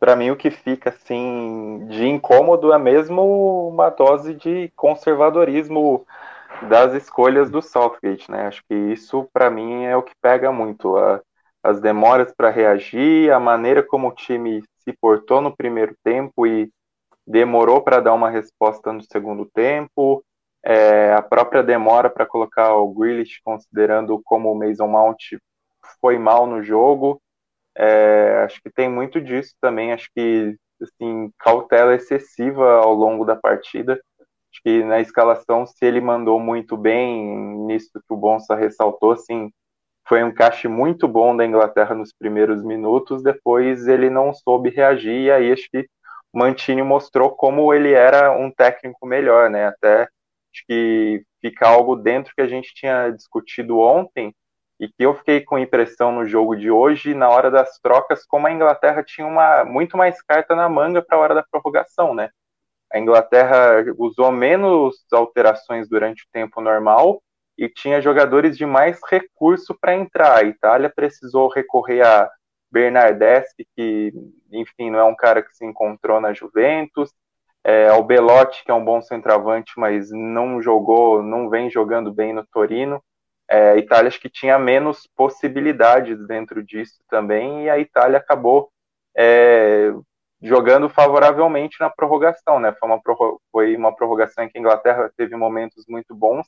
para 0.00 0.16
mim 0.16 0.30
o 0.30 0.36
que 0.36 0.50
fica 0.50 0.90
assim 0.90 1.86
de 1.88 2.06
incômodo 2.06 2.72
é 2.72 2.78
mesmo 2.78 3.68
uma 3.68 3.90
dose 3.90 4.34
de 4.34 4.70
conservadorismo 4.74 6.06
das 6.68 6.94
escolhas 6.94 7.50
do 7.50 7.60
Southgate, 7.60 8.30
né? 8.30 8.46
Acho 8.46 8.64
que 8.68 8.74
isso 8.74 9.28
para 9.32 9.50
mim 9.50 9.84
é 9.84 9.96
o 9.96 10.02
que 10.02 10.14
pega 10.20 10.50
muito, 10.50 10.96
a, 10.96 11.20
as 11.66 11.80
demoras 11.80 12.32
para 12.32 12.48
reagir, 12.48 13.32
a 13.32 13.40
maneira 13.40 13.82
como 13.82 14.08
o 14.08 14.14
time 14.14 14.62
se 14.78 14.92
portou 15.00 15.40
no 15.40 15.54
primeiro 15.54 15.96
tempo 16.04 16.46
e 16.46 16.70
demorou 17.26 17.82
para 17.82 18.00
dar 18.00 18.14
uma 18.14 18.30
resposta 18.30 18.92
no 18.92 19.02
segundo 19.02 19.44
tempo, 19.46 20.24
é, 20.64 21.12
a 21.12 21.22
própria 21.22 21.62
demora 21.62 22.08
para 22.08 22.24
colocar 22.24 22.74
o 22.74 22.92
Grealish, 22.92 23.40
considerando 23.44 24.20
como 24.24 24.50
o 24.50 24.54
Mason 24.54 24.86
Mount 24.86 25.36
foi 26.00 26.18
mal 26.18 26.46
no 26.46 26.62
jogo. 26.62 27.20
É, 27.76 28.42
acho 28.44 28.60
que 28.62 28.70
tem 28.70 28.88
muito 28.88 29.20
disso 29.20 29.54
também. 29.60 29.92
Acho 29.92 30.08
que 30.14 30.56
assim, 30.80 31.30
cautela 31.38 31.94
excessiva 31.94 32.78
ao 32.78 32.94
longo 32.94 33.24
da 33.24 33.36
partida. 33.36 34.00
Acho 34.52 34.62
que 34.62 34.82
na 34.84 35.00
escalação, 35.00 35.66
se 35.66 35.84
ele 35.84 36.00
mandou 36.00 36.40
muito 36.40 36.76
bem, 36.76 37.36
nisso 37.66 37.90
que 37.92 38.14
o 38.14 38.16
Bonsa 38.16 38.54
ressaltou, 38.54 39.12
assim, 39.12 39.52
foi 40.08 40.22
um 40.22 40.28
encaixe 40.28 40.68
muito 40.68 41.08
bom 41.08 41.36
da 41.36 41.44
Inglaterra 41.44 41.94
nos 41.94 42.12
primeiros 42.12 42.62
minutos. 42.62 43.22
Depois 43.22 43.88
ele 43.88 44.08
não 44.08 44.32
soube 44.32 44.70
reagir, 44.70 45.22
e 45.22 45.30
aí 45.30 45.52
acho 45.52 45.68
que 45.70 45.88
Mantini 46.32 46.82
mostrou 46.82 47.30
como 47.30 47.72
ele 47.74 47.92
era 47.92 48.30
um 48.32 48.50
técnico 48.50 49.06
melhor, 49.06 49.50
né? 49.50 49.66
Até 49.66 50.02
acho 50.02 50.64
que 50.68 51.24
fica 51.40 51.68
algo 51.68 51.96
dentro 51.96 52.32
que 52.34 52.40
a 52.42 52.46
gente 52.46 52.72
tinha 52.74 53.10
discutido 53.10 53.78
ontem 53.78 54.34
e 54.78 54.88
que 54.88 54.94
eu 54.98 55.14
fiquei 55.14 55.40
com 55.40 55.58
impressão 55.58 56.12
no 56.12 56.26
jogo 56.26 56.54
de 56.54 56.70
hoje, 56.70 57.14
na 57.14 57.28
hora 57.28 57.50
das 57.50 57.78
trocas, 57.80 58.26
como 58.26 58.46
a 58.46 58.52
Inglaterra 58.52 59.02
tinha 59.02 59.26
uma 59.26 59.64
muito 59.64 59.96
mais 59.96 60.20
carta 60.22 60.54
na 60.54 60.68
manga 60.68 61.02
para 61.02 61.16
a 61.16 61.20
hora 61.20 61.34
da 61.34 61.42
prorrogação, 61.42 62.14
né? 62.14 62.30
A 62.92 62.98
Inglaterra 62.98 63.84
usou 63.98 64.30
menos 64.30 64.94
alterações 65.12 65.88
durante 65.88 66.22
o 66.24 66.28
tempo 66.32 66.60
normal 66.60 67.20
e 67.56 67.68
tinha 67.68 68.00
jogadores 68.00 68.56
de 68.56 68.66
mais 68.66 69.00
recurso 69.08 69.76
para 69.80 69.94
entrar. 69.94 70.36
A 70.36 70.44
Itália 70.44 70.92
precisou 70.94 71.48
recorrer 71.48 72.02
a 72.02 72.30
Bernardeschi, 72.70 73.66
que, 73.74 74.12
enfim, 74.52 74.90
não 74.90 74.98
é 74.98 75.04
um 75.04 75.16
cara 75.16 75.42
que 75.42 75.54
se 75.54 75.64
encontrou 75.64 76.20
na 76.20 76.32
Juventus, 76.32 77.12
é, 77.64 77.88
ao 77.88 78.04
Belotti, 78.04 78.64
que 78.64 78.70
é 78.70 78.74
um 78.74 78.84
bom 78.84 79.00
centroavante, 79.00 79.72
mas 79.76 80.10
não 80.10 80.62
jogou, 80.62 81.22
não 81.22 81.48
vem 81.48 81.70
jogando 81.70 82.12
bem 82.12 82.32
no 82.32 82.46
Torino. 82.46 83.02
É, 83.48 83.70
a 83.70 83.76
Itália 83.76 84.08
acho 84.08 84.20
que 84.20 84.28
tinha 84.28 84.58
menos 84.58 85.08
possibilidades 85.16 86.24
dentro 86.26 86.62
disso 86.62 87.02
também, 87.08 87.64
e 87.64 87.70
a 87.70 87.78
Itália 87.78 88.18
acabou 88.18 88.70
é, 89.16 89.92
jogando 90.42 90.88
favoravelmente 90.88 91.78
na 91.80 91.90
prorrogação, 91.90 92.60
né? 92.60 92.72
Foi 92.78 92.88
uma, 92.88 93.00
foi 93.50 93.76
uma 93.76 93.94
prorrogação 93.94 94.44
em 94.44 94.48
que 94.48 94.58
a 94.58 94.60
Inglaterra 94.60 95.10
teve 95.16 95.34
momentos 95.36 95.84
muito 95.88 96.14
bons, 96.14 96.46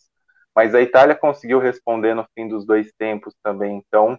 mas 0.58 0.74
a 0.74 0.82
Itália 0.82 1.14
conseguiu 1.14 1.60
responder 1.60 2.14
no 2.14 2.26
fim 2.34 2.48
dos 2.48 2.66
dois 2.66 2.90
tempos 2.98 3.32
também. 3.44 3.76
Então, 3.76 4.18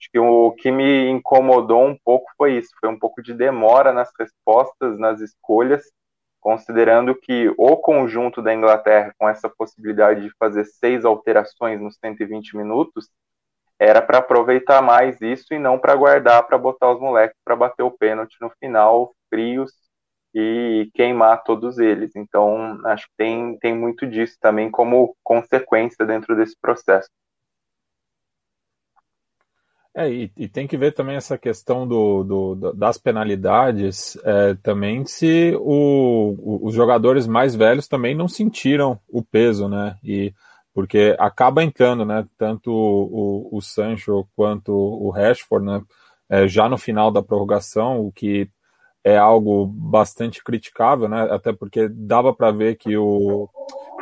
acho 0.00 0.10
que 0.12 0.18
o 0.18 0.50
que 0.50 0.68
me 0.68 1.08
incomodou 1.08 1.86
um 1.86 1.96
pouco 2.04 2.28
foi 2.36 2.58
isso, 2.58 2.70
foi 2.80 2.88
um 2.88 2.98
pouco 2.98 3.22
de 3.22 3.32
demora 3.32 3.92
nas 3.92 4.10
respostas, 4.18 4.98
nas 4.98 5.20
escolhas, 5.20 5.88
considerando 6.40 7.14
que 7.14 7.54
o 7.56 7.76
conjunto 7.76 8.42
da 8.42 8.52
Inglaterra, 8.52 9.14
com 9.16 9.28
essa 9.28 9.48
possibilidade 9.48 10.22
de 10.22 10.34
fazer 10.40 10.64
seis 10.64 11.04
alterações 11.04 11.80
nos 11.80 11.96
120 12.04 12.56
minutos, 12.56 13.08
era 13.78 14.02
para 14.02 14.18
aproveitar 14.18 14.82
mais 14.82 15.20
isso 15.20 15.54
e 15.54 15.58
não 15.60 15.78
para 15.78 15.94
guardar 15.94 16.48
para 16.48 16.58
botar 16.58 16.90
os 16.90 17.00
moleques 17.00 17.38
para 17.44 17.54
bater 17.54 17.84
o 17.84 17.92
pênalti 17.92 18.36
no 18.40 18.50
final, 18.58 19.14
frios 19.30 19.70
e 20.38 20.90
queimar 20.92 21.42
todos 21.42 21.78
eles. 21.78 22.14
Então, 22.14 22.78
acho 22.84 23.06
que 23.06 23.14
tem, 23.16 23.56
tem 23.58 23.74
muito 23.74 24.06
disso 24.06 24.36
também 24.38 24.70
como 24.70 25.16
consequência 25.24 26.04
dentro 26.04 26.36
desse 26.36 26.54
processo. 26.60 27.08
É, 29.94 30.10
e, 30.10 30.30
e, 30.36 30.46
tem 30.46 30.66
que 30.66 30.76
ver 30.76 30.92
também 30.92 31.16
essa 31.16 31.38
questão 31.38 31.88
do, 31.88 32.22
do 32.22 32.72
das 32.74 32.98
penalidades, 32.98 34.18
é, 34.24 34.54
também 34.62 35.06
se 35.06 35.56
o, 35.58 36.34
o, 36.38 36.66
os 36.66 36.74
jogadores 36.74 37.26
mais 37.26 37.54
velhos 37.54 37.88
também 37.88 38.14
não 38.14 38.28
sentiram 38.28 39.00
o 39.08 39.22
peso, 39.22 39.70
né? 39.70 39.96
E 40.04 40.34
porque 40.74 41.16
acaba 41.18 41.64
entrando, 41.64 42.04
né? 42.04 42.26
Tanto 42.36 42.70
o, 42.70 43.48
o 43.50 43.62
Sancho 43.62 44.28
quanto 44.36 44.70
o 44.70 45.08
Rashford, 45.08 45.64
né? 45.64 45.82
É, 46.28 46.46
já 46.46 46.68
no 46.68 46.76
final 46.76 47.10
da 47.10 47.22
prorrogação, 47.22 48.04
o 48.04 48.12
que 48.12 48.50
é 49.06 49.16
algo 49.16 49.66
bastante 49.68 50.42
criticável, 50.42 51.08
né? 51.08 51.28
Até 51.30 51.52
porque 51.52 51.88
dava 51.88 52.34
para 52.34 52.50
ver 52.50 52.74
que 52.74 52.96
o, 52.96 53.48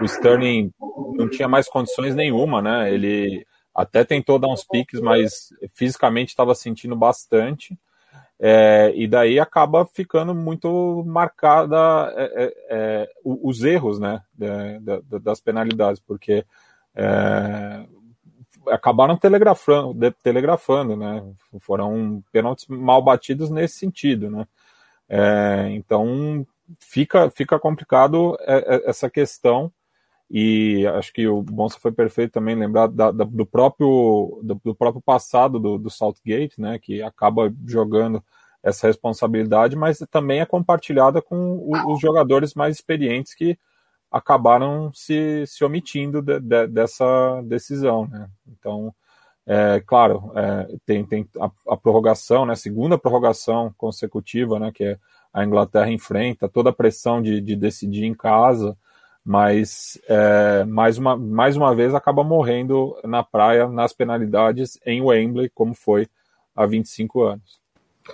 o 0.01 0.05
Sterling 0.07 0.73
não 1.13 1.29
tinha 1.29 1.47
mais 1.47 1.69
condições 1.69 2.15
nenhuma, 2.15 2.63
né? 2.63 2.91
Ele 2.91 3.47
até 3.75 4.03
tentou 4.03 4.39
dar 4.39 4.49
uns 4.49 4.65
piques, 4.65 5.03
mas 5.03 5.51
fisicamente 5.75 6.31
estava 6.31 6.55
sentindo 6.55 6.97
bastante. 6.97 7.79
É, 8.41 8.95
e 8.97 9.07
daí 9.07 9.39
acaba 9.39 9.85
ficando 9.85 10.35
muito 10.35 11.05
marcada 11.07 11.77
é, 12.17 12.25
é, 12.25 12.55
é 12.71 13.11
os 13.23 13.63
erros 13.63 14.01
né, 14.01 14.23
das 15.23 15.39
penalidades, 15.39 16.01
porque 16.01 16.47
é, 16.97 17.85
acabaram 18.69 19.19
telegrafando, 19.19 20.11
telegrafando, 20.23 20.97
né? 20.97 21.23
Foram 21.61 22.25
pênaltis 22.33 22.67
mal 22.69 23.03
batidos 23.03 23.51
nesse 23.51 23.79
sentido, 23.79 24.31
né? 24.31 24.47
É, 25.09 25.69
então 25.71 26.47
fica, 26.79 27.31
fica 27.31 27.59
complicado 27.59 28.37
essa 28.87 29.11
questão 29.11 29.71
e 30.31 30.87
acho 30.95 31.13
que 31.13 31.29
o 31.29 31.43
Bonsa 31.43 31.79
foi 31.79 31.93
perfeito 31.93 32.33
também 32.33 32.55
lembrar 32.55 32.89
da, 32.89 33.11
da, 33.11 33.25
do 33.25 33.45
próprio 33.45 34.41
do, 34.43 34.61
do, 34.65 34.75
próprio 34.75 35.03
passado 35.03 35.61
do, 35.61 35.79
do 35.79 35.91
Southgate, 35.91 36.61
né, 36.61 36.79
que 36.79 37.03
acaba 37.03 37.53
jogando 37.67 38.25
essa 38.63 38.87
responsabilidade, 38.87 39.77
mas 39.77 39.99
também 40.11 40.41
é 40.41 40.47
compartilhada 40.47 41.21
com 41.21 41.37
o, 41.37 41.93
os 41.93 42.01
jogadores 42.01 42.55
mais 42.55 42.77
experientes 42.77 43.35
que 43.35 43.59
acabaram 44.11 44.91
se, 44.93 45.45
se 45.47 45.63
omitindo 45.65 46.23
de, 46.23 46.41
de, 46.41 46.67
dessa 46.69 47.43
decisão, 47.45 48.07
né? 48.07 48.29
Então, 48.47 48.95
é, 49.47 49.83
claro, 49.87 50.33
é, 50.35 50.77
tem, 50.87 51.05
tem 51.05 51.29
a, 51.39 51.51
a, 51.69 51.77
prorrogação, 51.77 52.47
né, 52.47 52.55
segunda 52.55 52.97
prorrogação 52.97 53.73
consecutiva, 53.77 54.59
né, 54.59 54.73
que 54.73 54.85
é 54.85 54.99
a 55.33 55.45
Inglaterra 55.45 55.91
enfrenta 55.91 56.49
toda 56.49 56.71
a 56.71 56.73
pressão 56.73 57.21
de, 57.21 57.41
de 57.41 57.57
decidir 57.57 58.05
em 58.05 58.15
casa, 58.15 58.77
mas 59.25 59.99
é, 60.09 60.65
mais, 60.65 60.97
uma, 60.97 61.17
mais 61.17 61.57
uma 61.57 61.75
vez 61.75 61.95
acaba 61.95 62.23
morrendo 62.23 62.97
na 63.05 63.23
praia 63.23 63.69
nas 63.69 63.93
penalidades 63.93 64.79
em 64.87 65.03
Wembley, 65.03 65.51
como 65.51 65.75
foi 65.75 66.09
há 66.55 66.65
25 66.67 67.23
anos. 67.23 67.61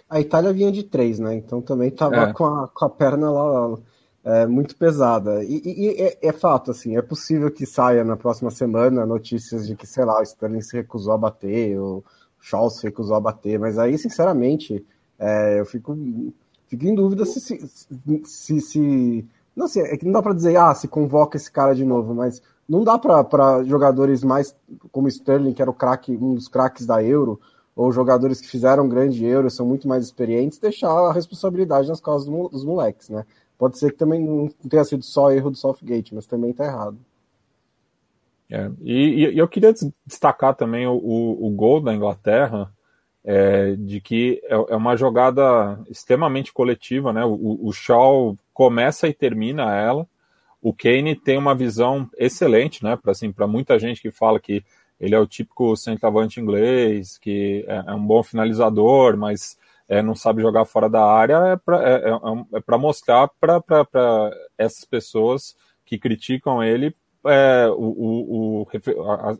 A 0.08 0.20
Itália 0.20 0.52
vinha 0.52 0.70
de 0.70 0.84
três, 0.84 1.18
né? 1.18 1.34
Então 1.34 1.60
também 1.60 1.88
estava 1.88 2.30
é. 2.30 2.32
com, 2.32 2.68
com 2.72 2.84
a 2.84 2.88
perna 2.88 3.28
lá, 3.28 3.76
é, 4.24 4.46
muito 4.46 4.76
pesada. 4.76 5.42
E, 5.44 5.62
e, 5.64 5.88
é, 6.02 6.18
é, 6.22 6.32
fato, 6.32 6.70
assim, 6.70 6.96
é 6.96 7.02
possível 7.02 7.50
que 7.50 7.66
saia 7.66 8.04
na 8.04 8.16
próxima 8.16 8.50
semana 8.50 9.06
notícias 9.06 9.66
de 9.66 9.74
que, 9.74 9.86
sei 9.86 10.04
lá, 10.04 10.20
o 10.20 10.22
Sterling 10.22 10.60
se 10.60 10.76
recusou 10.76 11.12
a 11.12 11.18
bater, 11.18 11.78
o 11.78 12.04
Shaw 12.40 12.70
se 12.70 12.84
recusou 12.84 13.16
a 13.16 13.20
bater, 13.20 13.58
mas 13.58 13.78
aí, 13.78 13.96
sinceramente, 13.98 14.84
é, 15.18 15.60
eu 15.60 15.66
fico, 15.66 15.96
fico 16.66 16.86
em 16.86 16.94
dúvida 16.94 17.24
se, 17.24 17.40
se, 17.40 17.68
se, 18.24 18.60
se 18.60 19.28
não 19.54 19.68
sei, 19.68 19.82
é 19.82 19.96
que 19.96 20.04
não 20.04 20.12
dá 20.12 20.22
para 20.22 20.34
dizer, 20.34 20.56
ah, 20.56 20.74
se 20.74 20.88
convoca 20.88 21.36
esse 21.36 21.50
cara 21.50 21.74
de 21.74 21.84
novo, 21.84 22.14
mas 22.14 22.40
não 22.68 22.84
dá 22.84 22.98
para 22.98 23.64
jogadores 23.64 24.22
mais 24.22 24.54
como 24.92 25.08
Sterling, 25.08 25.52
que 25.52 25.60
era 25.60 25.70
o 25.70 25.74
craque, 25.74 26.16
um 26.16 26.34
dos 26.34 26.48
craques 26.48 26.86
da 26.86 27.02
Euro, 27.02 27.40
ou 27.74 27.92
jogadores 27.92 28.40
que 28.40 28.48
fizeram 28.48 28.88
grande 28.88 29.24
Euro, 29.24 29.50
são 29.50 29.66
muito 29.66 29.88
mais 29.88 30.04
experientes, 30.04 30.58
deixar 30.58 30.90
a 30.90 31.12
responsabilidade 31.12 31.88
nas 31.88 32.00
costas 32.00 32.32
dos 32.50 32.64
moleques, 32.64 33.08
né? 33.08 33.24
Pode 33.60 33.78
ser 33.78 33.90
que 33.92 33.98
também 33.98 34.18
não 34.24 34.48
tenha 34.48 34.82
sido 34.84 35.02
só 35.02 35.30
erro 35.30 35.50
do 35.50 35.56
Southgate, 35.58 36.14
mas 36.14 36.26
também 36.26 36.50
está 36.50 36.64
errado. 36.64 36.96
É, 38.50 38.70
e, 38.80 39.26
e, 39.26 39.38
eu 39.38 39.46
queria 39.46 39.70
destacar 40.06 40.54
também 40.54 40.86
o, 40.86 40.94
o, 40.94 41.46
o 41.46 41.50
gol 41.50 41.78
da 41.78 41.94
Inglaterra, 41.94 42.72
é, 43.22 43.76
de 43.76 44.00
que 44.00 44.40
é, 44.44 44.54
é, 44.54 44.74
uma 44.74 44.96
jogada 44.96 45.78
extremamente 45.90 46.54
coletiva, 46.54 47.12
né? 47.12 47.22
O, 47.22 47.58
o 47.62 47.70
Shaw 47.70 48.34
começa 48.54 49.06
e 49.06 49.12
termina 49.12 49.76
ela. 49.76 50.06
O 50.62 50.72
Kane 50.72 51.14
tem 51.14 51.36
uma 51.36 51.54
visão 51.54 52.08
excelente, 52.16 52.82
né? 52.82 52.96
Para 52.96 53.12
assim, 53.12 53.30
muita 53.46 53.78
gente 53.78 54.00
que 54.00 54.10
fala 54.10 54.40
que 54.40 54.64
ele 54.98 55.14
é 55.14 55.18
o 55.18 55.26
típico 55.26 55.76
centroavante 55.76 56.40
inglês, 56.40 57.18
que 57.18 57.62
é, 57.68 57.84
é 57.88 57.94
um 57.94 58.06
bom 58.06 58.22
finalizador, 58.22 59.18
mas 59.18 59.58
é, 59.90 60.00
não 60.00 60.14
sabe 60.14 60.40
jogar 60.40 60.64
fora 60.64 60.88
da 60.88 61.04
área, 61.04 61.34
é 61.48 61.56
para 61.56 61.82
é, 61.82 62.10
é, 62.10 62.74
é 62.74 62.78
mostrar 62.78 63.28
para 63.40 63.60
essas 64.56 64.84
pessoas 64.84 65.56
que 65.84 65.98
criticam 65.98 66.62
ele 66.62 66.94
é, 67.26 67.66
o, 67.70 68.62
o, 68.62 68.62
o 68.62 69.10
a, 69.10 69.36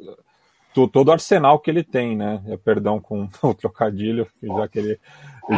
todo 0.89 1.07
o 1.09 1.13
arsenal 1.13 1.61
que 1.61 1.71
ele 1.71 1.85
tem, 1.85 2.17
né? 2.17 2.43
Perdão 2.65 3.01
com 3.01 3.29
o 3.43 3.55
trocadilho, 3.55 4.27
já 4.43 4.67
que 4.67 4.81
ele 4.81 5.01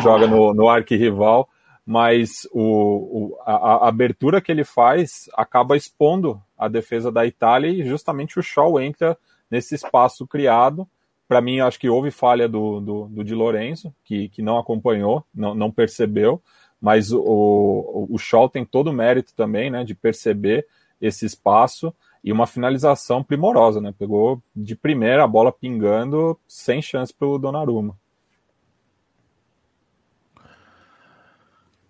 joga 0.02 0.26
no, 0.26 0.52
no 0.52 0.68
arquirrival, 0.68 1.48
mas 1.86 2.46
o, 2.52 2.60
o 2.60 3.38
a, 3.46 3.54
a, 3.54 3.88
abertura 3.88 4.42
que 4.42 4.52
ele 4.52 4.62
faz 4.62 5.24
acaba 5.34 5.74
expondo 5.74 6.40
a 6.56 6.68
defesa 6.68 7.10
da 7.10 7.24
Itália 7.24 7.70
e 7.70 7.82
justamente 7.82 8.38
o 8.38 8.42
Shaw 8.42 8.78
entra 8.78 9.16
nesse 9.50 9.74
espaço 9.74 10.26
criado. 10.26 10.86
Para 11.32 11.40
mim, 11.40 11.60
acho 11.60 11.80
que 11.80 11.88
houve 11.88 12.10
falha 12.10 12.46
do, 12.46 12.78
do, 12.78 13.04
do 13.06 13.24
Di 13.24 13.34
Lorenzo, 13.34 13.90
que, 14.04 14.28
que 14.28 14.42
não 14.42 14.58
acompanhou, 14.58 15.24
não, 15.34 15.54
não 15.54 15.70
percebeu, 15.70 16.42
mas 16.78 17.10
o, 17.10 17.22
o, 17.22 18.48
tem 18.50 18.66
todo 18.66 18.88
o 18.88 18.92
mérito 18.92 19.34
também 19.34 19.70
né, 19.70 19.82
de 19.82 19.94
perceber 19.94 20.66
esse 21.00 21.24
espaço 21.24 21.90
e 22.22 22.30
uma 22.30 22.46
finalização 22.46 23.24
primorosa, 23.24 23.80
né? 23.80 23.94
Pegou 23.98 24.42
de 24.54 24.76
primeira 24.76 25.24
a 25.24 25.26
bola 25.26 25.50
pingando, 25.50 26.38
sem 26.46 26.82
chance 26.82 27.14
para 27.14 27.26
o 27.26 27.38
Donnarumma. 27.38 27.96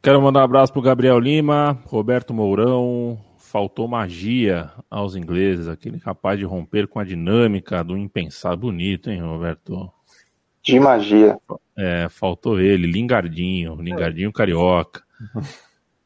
Quero 0.00 0.22
mandar 0.22 0.42
um 0.42 0.44
abraço 0.44 0.72
para 0.72 0.78
o 0.78 0.84
Gabriel 0.84 1.18
Lima, 1.18 1.82
Roberto 1.86 2.32
Mourão. 2.32 3.18
Faltou 3.52 3.86
magia 3.86 4.70
aos 4.90 5.14
ingleses, 5.14 5.68
aquele 5.68 6.00
capaz 6.00 6.38
de 6.38 6.44
romper 6.46 6.88
com 6.88 6.98
a 6.98 7.04
dinâmica 7.04 7.84
do 7.84 7.98
impensado. 7.98 8.62
Bonito, 8.62 9.10
hein, 9.10 9.20
Roberto? 9.20 9.92
De 10.62 10.80
magia. 10.80 11.38
É, 11.76 12.08
faltou 12.08 12.58
ele, 12.58 12.86
Lingardinho, 12.86 13.74
Lingardinho 13.74 14.32
carioca. 14.32 15.02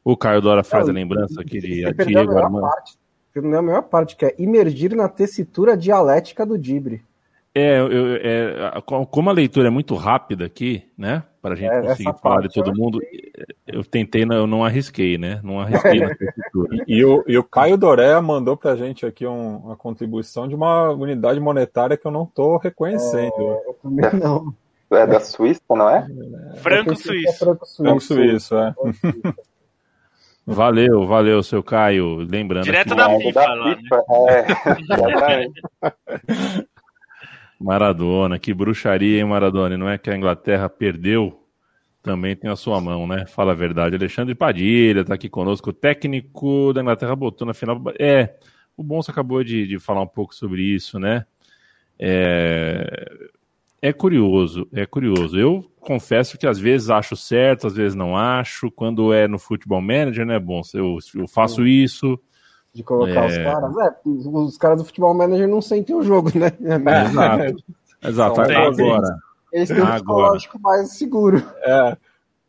O 0.03 0.17
Caio 0.17 0.41
Dora 0.41 0.61
faz 0.61 0.89
a 0.89 0.91
lembrança 0.91 1.41
que 1.41 1.55
ele 1.55 1.85
atira 1.85 2.23
a 2.23 2.25
melhor 3.41 3.83
parte, 3.83 4.17
que 4.17 4.25
é 4.25 4.35
imergir 4.37 4.93
na 4.93 5.07
tessitura 5.07 5.77
dialética 5.77 6.45
do 6.45 6.57
Dibre. 6.57 7.01
É, 7.57 7.79
eu, 7.79 8.15
é, 8.17 8.81
como 9.09 9.31
a 9.31 9.33
leitura 9.33 9.67
é 9.67 9.71
muito 9.71 9.95
rápida 9.95 10.45
aqui, 10.45 10.83
né? 10.95 11.23
Para 11.41 11.55
a 11.55 11.57
gente 11.57 11.73
é, 11.73 11.81
conseguir 11.81 12.21
falar 12.21 12.41
de 12.41 12.53
todo 12.53 12.75
mundo, 12.75 12.99
eu 13.65 13.83
tentei, 13.83 14.21
eu 14.21 14.45
não 14.45 14.63
arrisquei, 14.63 15.17
né? 15.17 15.41
Não 15.43 15.59
arrisquei 15.59 16.01
na 16.01 16.13
tessitura. 16.13 16.85
E, 16.87 16.97
e, 16.97 17.03
o, 17.03 17.23
e 17.27 17.35
o 17.35 17.43
Caio 17.43 17.75
Doré 17.75 18.21
mandou 18.21 18.55
para 18.55 18.73
a 18.73 18.75
gente 18.75 19.07
aqui 19.07 19.25
um, 19.25 19.57
uma 19.57 19.75
contribuição 19.75 20.47
de 20.47 20.53
uma 20.53 20.91
unidade 20.91 21.39
monetária 21.39 21.97
que 21.97 22.05
eu 22.05 22.11
não 22.11 22.25
estou 22.25 22.57
reconhecendo. 22.57 23.33
É, 23.39 23.69
eu 23.69 23.77
também 23.81 24.13
não. 24.21 24.53
É 24.91 25.07
da 25.07 25.19
Suíça, 25.19 25.61
não 25.69 25.89
é? 25.89 26.07
Franco 26.57 26.95
Suíço. 26.95 27.27
É 27.27 27.33
Franco 27.33 27.65
é. 28.55 29.33
Valeu, 30.45 31.07
valeu, 31.07 31.41
seu 31.41 31.63
Caio. 31.63 32.17
Lembrando. 32.17 32.65
Direto 32.65 32.93
da 32.93 33.09
FIFA, 33.17 33.39
da 33.41 33.53
lá, 33.55 33.75
FIFA. 33.75 34.03
Né? 34.07 34.45
É, 35.81 36.67
Maradona, 37.59 38.37
que 38.37 38.53
bruxaria, 38.53 39.19
hein, 39.19 39.25
Maradona? 39.25 39.77
Não 39.77 39.89
é 39.89 39.97
que 39.97 40.09
a 40.09 40.15
Inglaterra 40.15 40.69
perdeu? 40.69 41.43
Também 42.01 42.35
tem 42.35 42.49
a 42.49 42.55
sua 42.55 42.79
mão, 42.79 43.05
né? 43.07 43.25
Fala 43.25 43.51
a 43.51 43.55
verdade. 43.55 43.95
Alexandre 43.95 44.33
Padilha 44.35 45.03
tá 45.03 45.15
aqui 45.15 45.27
conosco. 45.27 45.71
O 45.71 45.73
técnico 45.73 46.71
da 46.73 46.81
Inglaterra 46.81 47.15
botou 47.15 47.45
na 47.45 47.53
final. 47.53 47.81
É, 47.99 48.35
o 48.77 48.83
Bonsa 48.83 49.11
acabou 49.11 49.43
de, 49.43 49.67
de 49.67 49.79
falar 49.79 50.01
um 50.01 50.07
pouco 50.07 50.33
sobre 50.33 50.61
isso, 50.61 50.99
né? 50.99 51.25
É, 51.99 53.27
é 53.81 53.91
curioso, 53.91 54.67
é 54.71 54.85
curioso. 54.85 55.37
Eu 55.37 55.69
confesso 55.79 56.37
que 56.37 56.47
às 56.47 56.59
vezes 56.59 56.89
acho 56.89 57.15
certo, 57.15 57.67
às 57.67 57.75
vezes 57.75 57.95
não 57.95 58.15
acho. 58.15 58.71
Quando 58.71 59.11
é 59.11 59.27
no 59.27 59.39
futebol 59.39 59.81
manager, 59.81 60.25
né, 60.25 60.39
bom, 60.39 60.61
eu, 60.73 60.97
eu 61.15 61.27
faço 61.27 61.65
isso. 61.65 62.19
De 62.77 62.83
colocar 62.83 63.23
é... 63.23 63.27
os 63.27 63.37
caras. 63.37 63.77
É, 63.77 63.95
os 64.05 64.57
caras 64.59 64.77
do 64.77 64.85
futebol 64.85 65.11
manager 65.15 65.47
não 65.47 65.63
sentem 65.63 65.95
o 65.95 66.03
jogo, 66.03 66.29
né? 66.37 66.51
É, 66.61 66.75
exato. 67.09 67.63
Exato. 68.07 68.41
Agora. 68.41 69.17
Eles 69.51 69.69
têm 69.69 69.81
um 69.81 69.87
psicológico 69.87 70.59
mais 70.61 70.91
seguro. 70.91 71.43
É. 71.63 71.97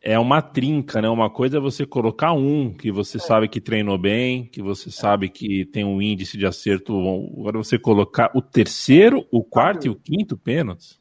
É 0.03 0.19
uma 0.19 0.43
trinca, 0.43 1.01
né? 1.01 1.09
Uma 1.09 1.31
coisa 1.31 1.57
é 1.57 1.61
você 1.61 1.87
colocar 1.87 2.33
um 2.33 2.75
que 2.75 2.93
você 2.93 3.17
é. 3.17 3.21
sabe 3.21 3.49
que 3.49 3.63
treinou 3.63 3.97
bem, 3.97 4.45
que 4.45 4.61
você 4.63 4.91
sabe 4.91 5.31
que 5.31 5.65
tem 5.65 5.83
um 5.83 6.03
índice 6.03 6.37
de 6.37 6.45
acerto. 6.45 6.95
Agora 7.39 7.57
você 7.57 7.79
colocar 7.79 8.31
o 8.35 8.43
terceiro, 8.43 9.27
o 9.33 9.43
quarto 9.43 9.87
e 9.87 9.91
o 9.91 9.97
quinto 9.97 10.37
pênaltis. 10.37 11.01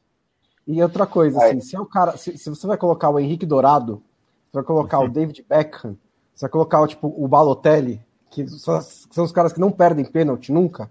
E 0.66 0.82
outra 0.82 1.06
coisa, 1.06 1.44
assim, 1.44 1.60
se, 1.60 1.76
é 1.76 1.80
o 1.80 1.86
cara, 1.86 2.16
se, 2.16 2.38
se, 2.38 2.50
você 2.50 2.66
vai 2.66 2.78
colocar 2.78 3.10
o 3.10 3.20
Henrique 3.20 3.46
Dourado, 3.46 4.02
você 4.50 4.60
vai 4.60 4.64
colocar 4.64 5.00
o 5.00 5.10
David 5.10 5.46
Beckham, 5.48 5.98
você 6.34 6.46
vai 6.46 6.50
colocar 6.50 6.88
tipo, 6.88 7.14
o 7.18 7.28
Balotelli, 7.28 8.02
que 8.46 8.60
são, 8.60 8.82
são 8.82 9.24
os 9.24 9.32
caras 9.32 9.54
que 9.54 9.60
não 9.60 9.72
perdem 9.72 10.06
pênalti 10.06 10.52
nunca, 10.52 10.90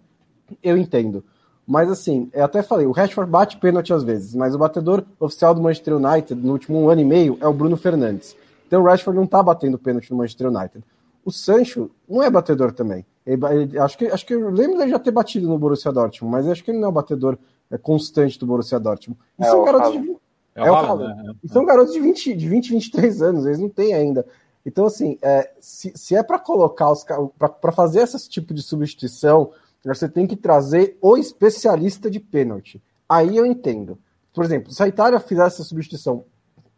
eu 0.63 0.77
entendo. 0.77 1.25
Mas 1.67 1.91
assim, 1.91 2.31
eu 2.33 2.45
até 2.45 2.63
falei, 2.63 2.87
o 2.87 2.93
Rashford 2.93 3.31
bate 3.31 3.57
pênalti 3.57 3.93
às 3.93 4.05
vezes, 4.05 4.35
mas 4.35 4.55
o 4.55 4.59
batedor 4.59 5.05
oficial 5.19 5.55
do 5.55 5.61
Manchester 5.61 5.97
United 5.97 6.35
no 6.35 6.53
último 6.53 6.89
ano 6.89 7.01
e 7.01 7.05
meio 7.05 7.37
é 7.41 7.47
o 7.49 7.53
Bruno 7.53 7.77
Fernandes. 7.77 8.37
Então 8.67 8.83
o 8.83 8.85
Rashford 8.85 9.19
não 9.19 9.27
tá 9.27 9.43
batendo 9.43 9.79
pênalti 9.79 10.11
no 10.11 10.19
Manchester 10.19 10.49
United. 10.49 10.85
O 11.25 11.33
Sancho 11.33 11.91
não 12.09 12.23
é 12.23 12.31
batedor 12.31 12.73
também. 12.73 13.05
Ele, 13.27 13.45
ele, 13.47 13.79
acho, 13.79 13.99
que, 13.99 14.07
acho 14.07 14.25
que 14.25 14.33
eu 14.33 14.49
lembro 14.51 14.79
dele 14.79 14.91
já 14.91 14.99
ter 15.01 15.11
batido 15.11 15.49
no 15.49 15.59
Borussia 15.59 15.91
Dortmund, 15.91 16.31
mas 16.31 16.47
acho 16.47 16.63
que 16.63 16.71
ele 16.71 16.79
não 16.79 16.87
é 16.87 16.91
um 16.91 16.95
batedor 16.95 17.37
é, 17.69 17.77
constante 17.77 18.39
do 18.39 18.47
Borussia 18.47 18.79
Dortmund. 18.79 19.21
E 19.37 19.43
é 19.43 19.49
são 19.49 19.65
garotos 19.65 19.93
de 19.93 19.99
20, 19.99 20.17
é, 20.55 20.67
é 20.67 20.71
o 20.71 20.97
né? 20.97 21.35
E 21.43 21.49
são 21.49 21.65
garotos 21.65 21.93
de 21.93 22.01
20, 22.01 22.35
de 22.35 22.49
20, 22.49 22.71
23 22.71 23.23
anos, 23.23 23.45
eles 23.45 23.59
não 23.59 23.69
têm 23.69 23.93
ainda. 23.93 24.25
Então, 24.67 24.85
assim, 24.85 25.17
é, 25.23 25.53
se, 25.61 25.93
se 25.95 26.17
é 26.17 26.25
para 26.25 26.41
colocar 26.41 26.91
os 26.91 27.05
para 27.05 27.71
fazer 27.71 28.01
esse 28.01 28.29
tipo 28.29 28.53
de 28.53 28.61
substituição, 28.61 29.53
você 29.85 30.09
tem 30.09 30.27
que 30.27 30.35
trazer 30.35 30.99
o 31.01 31.17
especialista 31.17 32.11
de 32.11 32.19
pênalti. 32.19 32.83
Aí 33.09 33.37
eu 33.37 33.47
entendo. 33.47 33.97
Por 34.35 34.45
exemplo, 34.45 34.73
se 34.73 34.83
a 34.83 34.89
Itália 34.89 35.21
fizesse 35.21 35.61
essa 35.61 35.65
substituição 35.65 36.25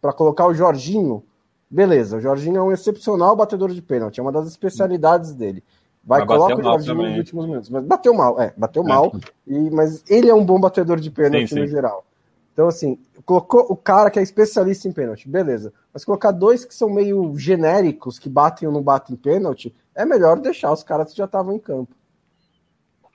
para 0.03 0.13
colocar 0.13 0.47
o 0.47 0.53
Jorginho, 0.53 1.25
beleza, 1.71 2.19
o 2.19 2.21
Jorginho 2.21 2.59
é 2.59 2.63
um 2.63 2.71
excepcional 2.71 3.35
batedor 3.35 3.71
de 3.73 3.81
pênalti, 3.81 4.19
é 4.19 4.23
uma 4.23 4.31
das 4.31 4.47
especialidades 4.47 5.33
dele. 5.33 5.65
Vai, 6.05 6.27
coloca 6.27 6.61
o 6.61 6.63
Jorginho 6.63 6.95
também. 6.95 7.11
nos 7.11 7.19
últimos 7.19 7.47
minutos. 7.47 7.71
Mas 7.71 7.85
bateu 7.85 8.13
mal, 8.13 8.39
é, 8.39 8.53
bateu 8.55 8.83
é. 8.83 8.87
mal. 8.87 9.13
E, 9.47 9.71
mas 9.71 10.05
ele 10.09 10.29
é 10.29 10.35
um 10.35 10.45
bom 10.45 10.61
batedor 10.61 11.01
de 11.01 11.11
pênalti 11.11 11.49
sim, 11.49 11.55
sim. 11.55 11.61
no 11.61 11.67
geral. 11.67 12.05
Então, 12.59 12.67
assim, 12.67 12.99
colocou 13.25 13.67
o 13.69 13.77
cara 13.77 14.11
que 14.11 14.19
é 14.19 14.23
especialista 14.23 14.89
em 14.89 14.93
pênalti, 14.93 15.29
beleza. 15.29 15.73
Mas 15.95 16.05
colocar 16.05 16.33
dois 16.33 16.65
que 16.65 16.75
são 16.75 16.91
meio 16.91 17.39
genéricos, 17.39 18.19
que 18.19 18.29
batem 18.29 18.67
ou 18.67 18.75
não 18.75 18.83
batem 18.83 19.15
pênalti, 19.15 19.73
é 19.95 20.05
melhor 20.05 20.41
deixar 20.41 20.73
os 20.73 20.83
caras 20.83 21.13
que 21.13 21.17
já 21.17 21.27
estavam 21.27 21.55
em 21.55 21.61
campo. 21.61 21.95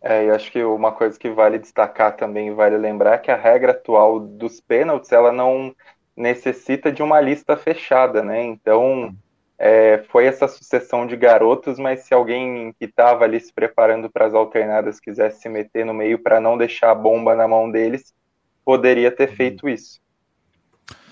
É, 0.02 0.30
eu 0.30 0.34
acho 0.34 0.50
que 0.50 0.64
uma 0.64 0.94
coisa 0.94 1.20
que 1.20 1.30
vale 1.30 1.60
destacar 1.60 2.16
também, 2.16 2.54
vale 2.54 2.78
lembrar, 2.78 3.16
é 3.16 3.18
que 3.18 3.32
a 3.32 3.36
regra 3.36 3.74
atual 3.74 4.18
dos 4.18 4.62
pênaltis, 4.62 5.12
ela 5.12 5.34
não 5.34 5.76
necessita 6.16 6.90
de 6.90 7.04
uma 7.04 7.20
lista 7.20 7.58
fechada, 7.58 8.24
né? 8.24 8.42
Então, 8.46 9.14
é, 9.60 10.06
foi 10.08 10.24
essa 10.26 10.48
sucessão 10.48 11.06
de 11.06 11.18
garotos, 11.18 11.78
mas 11.78 12.04
se 12.04 12.14
alguém 12.14 12.74
que 12.80 12.86
estava 12.86 13.26
ali 13.26 13.42
se 13.42 13.52
preparando 13.52 14.10
para 14.10 14.26
as 14.26 14.34
alternadas 14.34 15.02
quisesse 15.02 15.42
se 15.42 15.50
meter 15.50 15.86
no 15.86 15.94
meio 15.94 16.18
para 16.18 16.40
não 16.40 16.58
deixar 16.58 16.92
a 16.92 16.96
bomba 16.96 17.36
na 17.36 17.46
mão 17.46 17.70
deles, 17.70 18.14
poderia 18.64 19.12
ter 19.12 19.30
uhum. 19.30 19.36
feito 19.36 19.70
isso. 19.70 20.02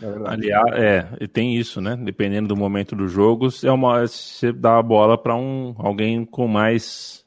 É 0.02 0.06
Aliás, 0.26 0.74
é, 0.74 1.28
tem 1.28 1.56
isso, 1.56 1.80
né? 1.80 1.96
Dependendo 1.96 2.50
do 2.50 2.58
momento 2.58 2.96
do 2.96 3.08
jogo, 3.08 3.48
é 3.64 3.72
uma, 3.72 4.02
você 4.02 4.52
dá 4.52 4.78
a 4.78 4.84
bola 4.84 5.18
para 5.18 5.36
um 5.36 5.76
alguém 5.78 6.26
com 6.26 6.48
mais 6.48 7.26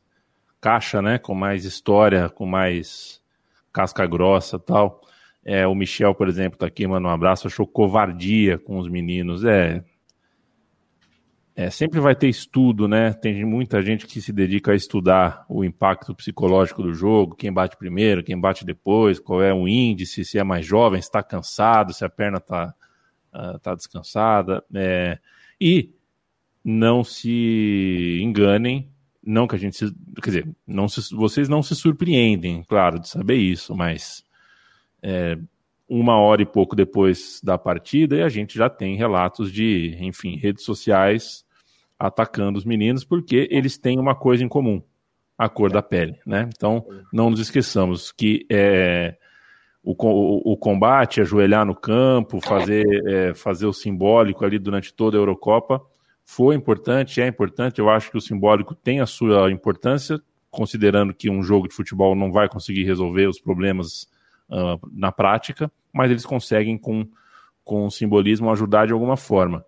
caixa, 0.61 1.01
né? 1.01 1.19
Com 1.19 1.35
mais 1.35 1.65
história, 1.65 2.29
com 2.29 2.47
mais 2.47 3.21
casca 3.73 4.07
grossa, 4.07 4.59
tal. 4.59 5.01
É, 5.45 5.67
o 5.67 5.75
Michel, 5.75 6.15
por 6.15 6.29
exemplo, 6.29 6.59
tá 6.59 6.67
aqui, 6.67 6.87
manda 6.87 7.07
um 7.07 7.11
abraço, 7.11 7.47
achou 7.47 7.67
covardia 7.67 8.59
com 8.59 8.79
os 8.79 8.89
meninos. 8.89 9.45
É, 9.45 9.85
é, 11.57 11.71
sempre 11.71 12.01
vai 12.01 12.17
ter 12.17 12.29
estudo, 12.29 12.89
né? 12.89 13.13
Tem 13.13 13.45
muita 13.45 13.81
gente 13.81 14.07
que 14.07 14.21
se 14.21 14.33
dedica 14.33 14.73
a 14.73 14.75
estudar 14.75 15.47
o 15.49 15.65
impacto 15.65 16.13
psicológico 16.13 16.83
do 16.83 16.93
jogo, 16.93 17.37
quem 17.37 17.53
bate 17.53 17.77
primeiro, 17.77 18.25
quem 18.25 18.39
bate 18.39 18.65
depois, 18.65 19.21
qual 19.21 19.41
é 19.41 19.55
o 19.55 19.69
índice, 19.69 20.25
se 20.25 20.37
é 20.37 20.43
mais 20.43 20.67
jovem, 20.67 21.01
se 21.01 21.07
está 21.07 21.23
cansado, 21.23 21.93
se 21.93 22.05
a 22.05 22.09
perna 22.09 22.39
está 22.39 22.75
uh, 23.33 23.59
tá 23.61 23.73
descansada. 23.77 24.65
É, 24.75 25.17
e 25.61 25.95
não 26.65 27.05
se 27.05 28.19
enganem, 28.21 28.91
não 29.23 29.47
que 29.47 29.55
a 29.55 29.59
gente 29.59 29.77
se, 29.77 29.95
quer 30.21 30.31
dizer, 30.31 30.49
não 30.67 30.89
se, 30.89 31.15
vocês 31.15 31.49
não 31.49 31.63
se 31.63 31.77
surpreendem, 31.77 32.65
claro, 32.65 32.99
de 32.99 33.09
saber 33.09 33.37
isso, 33.37 33.77
mas 33.77 34.25
é, 35.01 35.39
uma 35.89 36.19
hora 36.19 36.43
e 36.43 36.47
pouco 36.47 36.75
depois 36.75 37.41
da 37.45 37.57
partida, 37.57 38.17
e 38.17 38.23
a 38.23 38.29
gente 38.29 38.59
já 38.59 38.69
tem 38.69 38.97
relatos 38.97 39.53
de, 39.53 39.97
enfim, 40.01 40.37
redes 40.37 40.65
sociais 40.65 41.44
atacando 42.07 42.59
os 42.59 42.65
meninos, 42.65 43.03
porque 43.03 43.49
eles 43.51 43.79
têm 43.79 43.99
uma 43.99 44.15
coisa 44.15 44.45
em 44.45 44.49
comum, 44.49 44.83
a 45.39 45.49
cor 45.49 45.73
da 45.73 45.83
pele, 45.83 46.19
né? 46.27 46.49
Então, 46.55 46.85
não 47.13 47.31
nos 47.31 47.41
esqueçamos 47.41 48.13
que 48.13 48.47
é, 48.51 49.17
o, 49.83 49.93
o, 49.93 50.53
o 50.53 50.57
combate, 50.57 51.23
ajoelhar 51.23 51.65
no 51.65 51.75
campo, 51.75 52.41
fazer, 52.41 52.85
é, 53.07 53.35
fazer 53.35 53.67
o 53.67 53.73
simbólico 53.73 54.45
ali 54.45 54.59
durante 54.59 54.93
toda 54.93 55.17
a 55.17 55.21
Eurocopa, 55.21 55.81
foi 56.27 56.55
importante, 56.55 57.23
é 57.23 57.27
importante, 57.27 57.79
eu 57.79 57.89
acho 57.89 58.11
que 58.11 58.19
o 58.19 58.21
simbólico 58.21 58.75
tem 58.75 59.01
a 59.01 59.07
sua 59.07 59.51
importância, 59.51 60.21
considerando 60.51 61.15
que 61.15 61.31
um 61.31 61.43
jogo 61.43 61.69
de 61.69 61.75
futebol 61.75 62.15
não 62.15 62.31
vai 62.31 62.49
conseguir 62.49 62.85
resolver 62.85 63.27
os 63.27 63.41
problemas 63.41 64.05
uh, 64.51 64.79
na 64.93 65.11
prática, 65.11 65.73
mas 65.93 66.11
eles 66.11 66.27
conseguem 66.27 66.77
com, 66.77 67.07
com 67.63 67.87
o 67.87 67.91
simbolismo 67.91 68.51
ajudar 68.51 68.87
de 68.87 68.93
alguma 68.93 69.17
forma. 69.17 69.65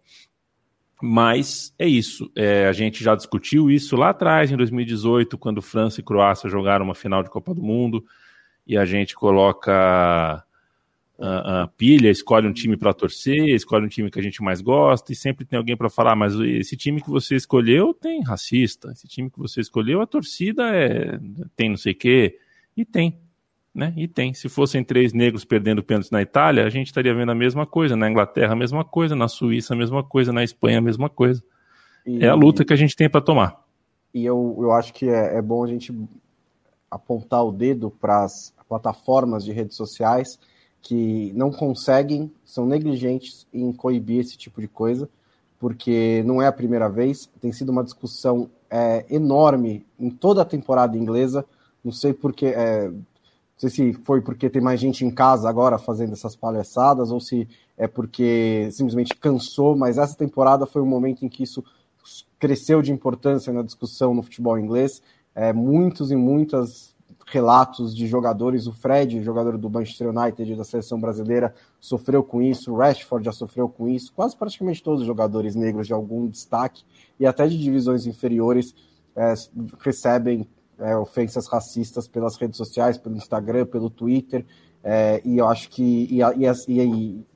Mas 1.01 1.75
é 1.79 1.87
isso. 1.87 2.31
É, 2.35 2.67
a 2.67 2.73
gente 2.73 3.05
já 3.05 3.15
discutiu 3.15 3.71
isso 3.71 3.97
lá 3.97 4.11
atrás, 4.11 4.51
em 4.51 4.57
2018, 4.57 5.37
quando 5.37 5.61
França 5.61 6.01
e 6.01 6.05
Croácia 6.05 6.49
jogaram 6.49 6.85
uma 6.85 6.95
final 6.95 7.23
de 7.23 7.31
Copa 7.31 7.55
do 7.55 7.63
Mundo, 7.63 8.05
e 8.67 8.77
a 8.77 8.85
gente 8.85 9.15
coloca 9.15 10.45
a, 11.19 11.63
a 11.63 11.67
pilha, 11.69 12.11
escolhe 12.11 12.47
um 12.47 12.53
time 12.53 12.77
para 12.77 12.93
torcer, 12.95 13.49
escolhe 13.49 13.85
um 13.85 13.89
time 13.89 14.11
que 14.11 14.19
a 14.19 14.23
gente 14.23 14.43
mais 14.43 14.61
gosta, 14.61 15.13
e 15.13 15.17
sempre 15.17 15.45
tem 15.45 15.59
alguém 15.59 15.77
para 15.77 15.91
falar, 15.91 16.13
ah, 16.13 16.17
mas 16.17 16.35
esse 16.35 16.77
time 16.77 17.01
que 17.01 17.11
você 17.11 17.37
escolheu 17.37 17.95
tem 17.95 18.23
racista, 18.23 18.91
esse 18.93 19.07
time 19.07 19.31
que 19.31 19.39
você 19.39 19.61
escolheu, 19.61 20.01
a 20.01 20.07
torcida 20.07 20.75
é, 20.75 21.19
tem 21.55 21.69
não 21.71 21.77
sei 21.77 21.93
o 21.93 21.97
quê, 21.97 22.39
e 22.77 22.85
tem. 22.85 23.19
Né? 23.77 23.93
E 23.95 24.09
tem. 24.09 24.33
Se 24.33 24.49
fossem 24.49 24.83
três 24.83 25.13
negros 25.13 25.45
perdendo 25.45 25.83
pênaltis 25.83 26.11
na 26.11 26.23
Itália, 26.23 26.65
a 26.65 26.71
gente 26.71 26.87
estaria 26.87 27.15
vendo 27.15 27.31
a 27.31 27.35
mesma 27.35 27.67
coisa. 27.67 27.95
Na 27.95 28.09
Inglaterra, 28.09 28.55
a 28.55 28.57
mesma 28.57 28.83
coisa. 28.83 29.15
Na 29.15 29.29
Suíça, 29.29 29.75
a 29.75 29.77
mesma 29.77 30.03
coisa. 30.03 30.33
Na 30.33 30.43
Espanha, 30.43 30.79
a 30.79 30.81
mesma 30.81 31.11
coisa. 31.11 31.45
E, 32.07 32.25
é 32.25 32.29
a 32.29 32.35
luta 32.35 32.65
que 32.65 32.73
a 32.73 32.77
gente 32.77 32.97
tem 32.97 33.11
para 33.11 33.21
tomar. 33.21 33.63
E 34.15 34.25
eu, 34.25 34.57
eu 34.59 34.73
acho 34.73 34.95
que 34.95 35.11
é, 35.11 35.37
é 35.37 35.43
bom 35.43 35.63
a 35.63 35.67
gente 35.67 35.95
apontar 36.91 37.45
o 37.45 37.53
dedo 37.53 37.91
para 37.91 38.25
as 38.25 38.55
plataformas 38.67 39.45
de 39.45 39.53
redes 39.53 39.77
sociais 39.77 40.39
que 40.81 41.33
não 41.35 41.51
conseguem, 41.51 42.33
são 42.47 42.65
negligentes 42.65 43.47
em 43.53 43.71
coibir 43.73 44.21
esse 44.21 44.39
tipo 44.39 44.59
de 44.59 44.69
coisa, 44.69 45.07
porque 45.59 46.23
não 46.25 46.41
é 46.41 46.47
a 46.47 46.53
primeira 46.53 46.89
vez. 46.89 47.29
Tem 47.43 47.53
sido 47.53 47.71
uma 47.71 47.85
discussão 47.85 48.49
é, 48.71 49.05
enorme 49.11 49.85
em 49.99 50.09
toda 50.09 50.41
a 50.41 50.47
temporada 50.47 50.97
inglesa. 50.97 51.45
Não 51.85 51.93
sei 51.93 52.15
porque. 52.15 52.47
É, 52.47 52.91
não 53.57 53.61
sei 53.61 53.71
se 53.71 53.93
foi 54.05 54.21
porque 54.21 54.51
tem 54.51 54.61
mais 54.61 54.79
gente 54.79 55.03
em 55.05 55.11
casa 55.11 55.49
agora 55.49 55.79
fazendo 55.79 56.13
essas 56.13 56.37
palhaçadas 56.37 57.11
ou 57.11 57.19
se 57.19 57.49
é 57.77 57.89
porque 57.89 58.69
simplesmente 58.71 59.15
cansou, 59.15 59.75
mas 59.75 59.97
essa 59.97 60.15
temporada 60.15 60.67
foi 60.67 60.83
um 60.83 60.87
momento 60.87 61.25
em 61.25 61.29
que 61.29 61.43
isso 61.43 61.65
cresceu 62.39 62.83
de 62.83 62.93
importância 62.93 63.51
na 63.53 63.63
discussão 63.63 64.15
no 64.15 64.23
futebol 64.23 64.59
inglês. 64.59 65.03
É, 65.35 65.55
muitos 65.55 66.11
e 66.11 66.17
muitas 66.17 66.95
relatos 67.27 67.97
de 67.97 68.07
jogadores, 68.07 68.67
o 68.67 68.73
Fred, 68.73 69.23
jogador 69.23 69.57
do 69.57 69.71
Manchester 69.71 70.11
United 70.11 70.55
da 70.55 70.65
seleção 70.65 71.01
brasileira, 71.01 71.55
sofreu 71.81 72.23
com 72.23 72.43
isso, 72.43 72.73
o 72.73 72.77
Rashford 72.77 73.25
já 73.25 73.33
sofreu 73.33 73.69
com 73.69 73.89
isso, 73.89 74.13
quase 74.13 74.37
praticamente 74.37 74.83
todos 74.83 75.01
os 75.01 75.07
jogadores 75.07 75.55
negros 75.55 75.87
de 75.87 75.93
algum 75.93 76.27
destaque 76.29 76.85
e 77.19 77.27
até 77.27 77.47
de 77.47 77.59
divisões 77.59 78.07
inferiores 78.07 78.75
é, 79.17 79.35
recebem 79.81 80.47
é, 80.79 80.97
ofensas 80.97 81.47
racistas 81.47 82.07
pelas 82.09 82.37
redes 82.37 82.57
sociais, 82.57 82.99
pelo 82.99 83.17
Instagram, 83.17 83.67
pelo 83.67 83.91
Twitter, 83.91 84.45
é, 84.83 85.21
e 85.25 85.39
eu 85.39 85.49
acho 85.49 85.69
que 85.71 86.09
e, 86.11 86.21
e, 86.23 86.81
e, 86.81 87.27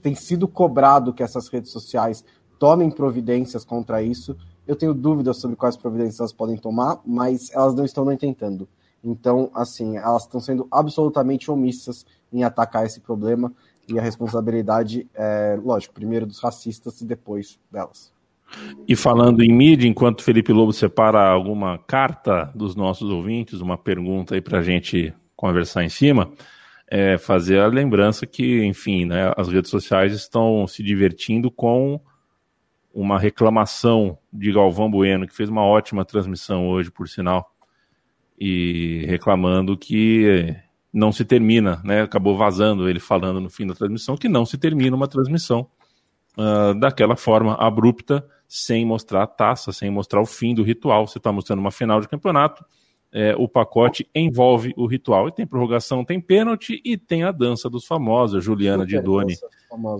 tem 0.00 0.14
sido 0.14 0.46
cobrado 0.48 1.12
que 1.12 1.22
essas 1.22 1.48
redes 1.48 1.70
sociais 1.70 2.24
tomem 2.58 2.90
providências 2.90 3.64
contra 3.64 4.02
isso. 4.02 4.36
Eu 4.66 4.76
tenho 4.76 4.94
dúvidas 4.94 5.38
sobre 5.38 5.56
quais 5.56 5.76
providências 5.76 6.20
elas 6.20 6.32
podem 6.32 6.56
tomar, 6.56 7.00
mas 7.04 7.50
elas 7.52 7.74
não 7.74 7.84
estão 7.84 8.04
nem 8.04 8.16
tentando. 8.16 8.68
Então, 9.02 9.50
assim, 9.54 9.96
elas 9.96 10.22
estão 10.22 10.40
sendo 10.40 10.66
absolutamente 10.70 11.50
omissas 11.50 12.04
em 12.32 12.42
atacar 12.42 12.84
esse 12.84 13.00
problema 13.00 13.52
e 13.88 13.98
a 13.98 14.02
responsabilidade 14.02 15.08
é, 15.14 15.58
lógico, 15.62 15.94
primeiro 15.94 16.26
dos 16.26 16.40
racistas 16.40 17.00
e 17.00 17.04
depois 17.04 17.58
delas. 17.70 18.15
E 18.88 18.94
falando 18.94 19.42
em 19.42 19.52
mídia, 19.52 19.88
enquanto 19.88 20.22
Felipe 20.22 20.52
Lobo 20.52 20.72
separa 20.72 21.20
alguma 21.28 21.78
carta 21.78 22.50
dos 22.54 22.76
nossos 22.76 23.10
ouvintes, 23.10 23.60
uma 23.60 23.76
pergunta 23.76 24.34
aí 24.34 24.40
para 24.40 24.58
a 24.58 24.62
gente 24.62 25.12
conversar 25.34 25.84
em 25.84 25.88
cima, 25.88 26.30
é 26.88 27.18
fazer 27.18 27.58
a 27.58 27.66
lembrança 27.66 28.26
que, 28.26 28.64
enfim, 28.64 29.04
né, 29.04 29.32
as 29.36 29.48
redes 29.48 29.70
sociais 29.70 30.12
estão 30.12 30.66
se 30.66 30.82
divertindo 30.82 31.50
com 31.50 32.00
uma 32.94 33.18
reclamação 33.18 34.16
de 34.32 34.52
Galvão 34.52 34.90
Bueno, 34.90 35.26
que 35.26 35.34
fez 35.34 35.48
uma 35.48 35.62
ótima 35.62 36.04
transmissão 36.04 36.68
hoje, 36.68 36.90
por 36.90 37.08
sinal, 37.08 37.52
e 38.38 39.04
reclamando 39.06 39.76
que 39.76 40.56
não 40.92 41.12
se 41.12 41.24
termina, 41.24 41.82
né? 41.84 42.02
Acabou 42.02 42.38
vazando 42.38 42.88
ele 42.88 42.98
falando 42.98 43.38
no 43.38 43.50
fim 43.50 43.66
da 43.66 43.74
transmissão 43.74 44.16
que 44.16 44.30
não 44.30 44.46
se 44.46 44.56
termina 44.56 44.96
uma 44.96 45.06
transmissão 45.06 45.68
uh, 46.38 46.78
daquela 46.78 47.16
forma 47.16 47.54
abrupta 47.54 48.26
sem 48.48 48.84
mostrar 48.84 49.22
a 49.22 49.26
taça, 49.26 49.72
sem 49.72 49.90
mostrar 49.90 50.20
o 50.20 50.26
fim 50.26 50.54
do 50.54 50.62
ritual. 50.62 51.06
Você 51.06 51.18
está 51.18 51.32
mostrando 51.32 51.58
uma 51.58 51.70
final 51.70 52.00
de 52.00 52.08
campeonato, 52.08 52.64
é, 53.12 53.34
o 53.36 53.48
pacote 53.48 54.08
envolve 54.14 54.74
o 54.76 54.86
ritual. 54.86 55.28
E 55.28 55.32
tem 55.32 55.46
prorrogação, 55.46 56.04
tem 56.04 56.20
pênalti 56.20 56.80
e 56.84 56.96
tem 56.96 57.22
a 57.22 57.32
dança 57.32 57.70
dos 57.70 57.86
famosos, 57.86 58.36
a 58.36 58.40
Juliana 58.40 58.84
super 58.84 58.98
Didoni. 58.98 59.36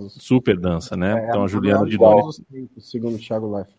Super 0.09 0.59
dança, 0.59 0.95
né? 0.95 1.19
É, 1.19 1.29
então 1.29 1.43
a 1.43 1.47
Juliana 1.47 1.85
Didoni. 1.85 2.21
Segundo 2.77 3.15
o 3.15 3.19
Thiago 3.19 3.51
Leff. 3.51 3.71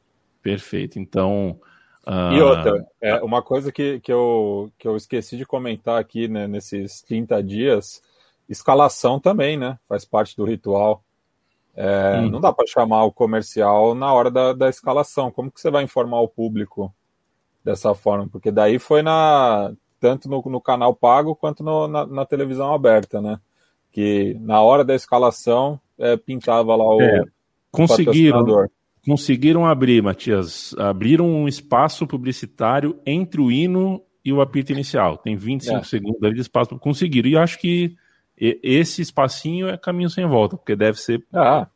Perfeito. 0.43 0.99
Então. 0.99 1.61
Uh... 2.07 2.35
E 2.35 2.41
outra, 2.41 2.87
é, 3.01 3.23
uma 3.23 3.43
coisa 3.43 3.71
que, 3.71 4.01
que, 4.01 4.13
eu, 4.13 4.73
que 4.79 4.89
eu 4.89 4.97
esqueci 4.97 5.37
de 5.37 5.45
comentar 5.45 6.01
aqui 6.01 6.27
né, 6.27 6.49
nesses 6.49 7.03
30 7.03 7.43
dias, 7.43 8.03
escalação 8.49 9.21
também, 9.21 9.57
né? 9.57 9.79
Faz 9.89 10.05
parte 10.05 10.37
do 10.37 10.45
ritual. 10.45 11.05
É, 11.81 12.21
Não 12.23 12.41
dá 12.41 12.53
para 12.53 12.67
chamar 12.67 13.05
o 13.05 13.13
comercial 13.13 13.95
na 13.95 14.13
hora 14.13 14.33
da, 14.33 14.53
da 14.53 14.69
escalação. 14.69 15.31
Como 15.31 15.49
que 15.49 15.61
você 15.61 15.71
vai 15.71 15.85
informar 15.85 16.21
o 16.21 16.29
público 16.29 16.93
dessa 17.65 17.95
forma? 17.95 18.27
Porque 18.27 18.51
daí 18.51 18.81
foi 18.81 19.01
na 19.01 19.73
tanto 20.01 20.29
no, 20.29 20.43
no 20.43 20.61
canal 20.61 20.93
pago 20.93 21.37
quanto 21.37 21.63
no, 21.63 21.87
na, 21.87 22.05
na, 22.05 22.27
televisão 22.27 22.75
aberta, 22.75 23.21
né? 23.21 23.39
Que 23.93 24.37
na 24.41 24.61
hora 24.61 24.85
da 24.85 24.93
escalação 24.93 25.81
é, 25.97 26.17
pintava 26.17 26.75
lá 26.75 26.85
o 26.85 27.01
é, 27.01 27.23
conseguiram 27.71 28.69
conseguiram 29.07 29.65
abrir, 29.65 30.03
Matias, 30.03 30.75
abriram 30.79 31.27
um 31.27 31.47
espaço 31.47 32.09
publicitário 32.09 32.99
entre 33.07 33.41
o 33.41 33.53
hino 33.53 34.03
e 34.25 34.33
o 34.33 34.41
apito 34.41 34.73
inicial. 34.73 35.17
Tem 35.17 35.37
25 35.37 35.79
é. 35.79 35.85
segundos 35.85 36.23
ali 36.25 36.35
de 36.35 36.41
espaço. 36.41 36.77
Conseguiram. 36.77 37.29
E 37.29 37.37
acho 37.37 37.57
que 37.61 37.97
esse 38.41 39.03
espacinho 39.03 39.69
é 39.69 39.77
caminho 39.77 40.11
sem 40.11 40.27
volta, 40.27 40.57
porque 40.57 40.77
deve 40.77 41.01
ser. 41.01 41.25
Ah. 41.33 41.67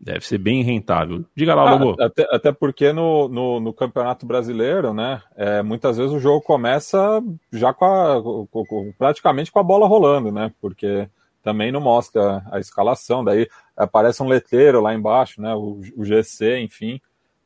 Deve 0.00 0.24
ser 0.24 0.38
bem 0.38 0.62
rentável. 0.62 1.24
Diga 1.34 1.56
lá, 1.56 1.68
ah, 1.68 1.74
Lobo. 1.74 2.00
Até, 2.00 2.24
até 2.30 2.52
porque 2.52 2.92
no, 2.92 3.28
no, 3.28 3.58
no, 3.58 3.72
Campeonato 3.72 4.24
Brasileiro, 4.24 4.94
né? 4.94 5.20
É, 5.34 5.60
muitas 5.60 5.96
vezes 5.96 6.12
o 6.12 6.20
jogo 6.20 6.40
começa 6.40 7.20
já 7.52 7.74
com, 7.74 7.84
a, 7.84 8.22
com, 8.22 8.64
com, 8.64 8.92
praticamente 8.96 9.50
com 9.50 9.58
a 9.58 9.62
bola 9.64 9.88
rolando, 9.88 10.30
né? 10.30 10.52
Porque 10.60 11.08
também 11.42 11.72
não 11.72 11.80
mostra 11.80 12.44
a 12.52 12.60
escalação, 12.60 13.24
daí 13.24 13.48
aparece 13.76 14.22
um 14.22 14.28
letreiro 14.28 14.80
lá 14.80 14.94
embaixo, 14.94 15.42
né? 15.42 15.52
O, 15.54 15.80
o 15.96 16.04
GC, 16.04 16.60
enfim. 16.60 17.00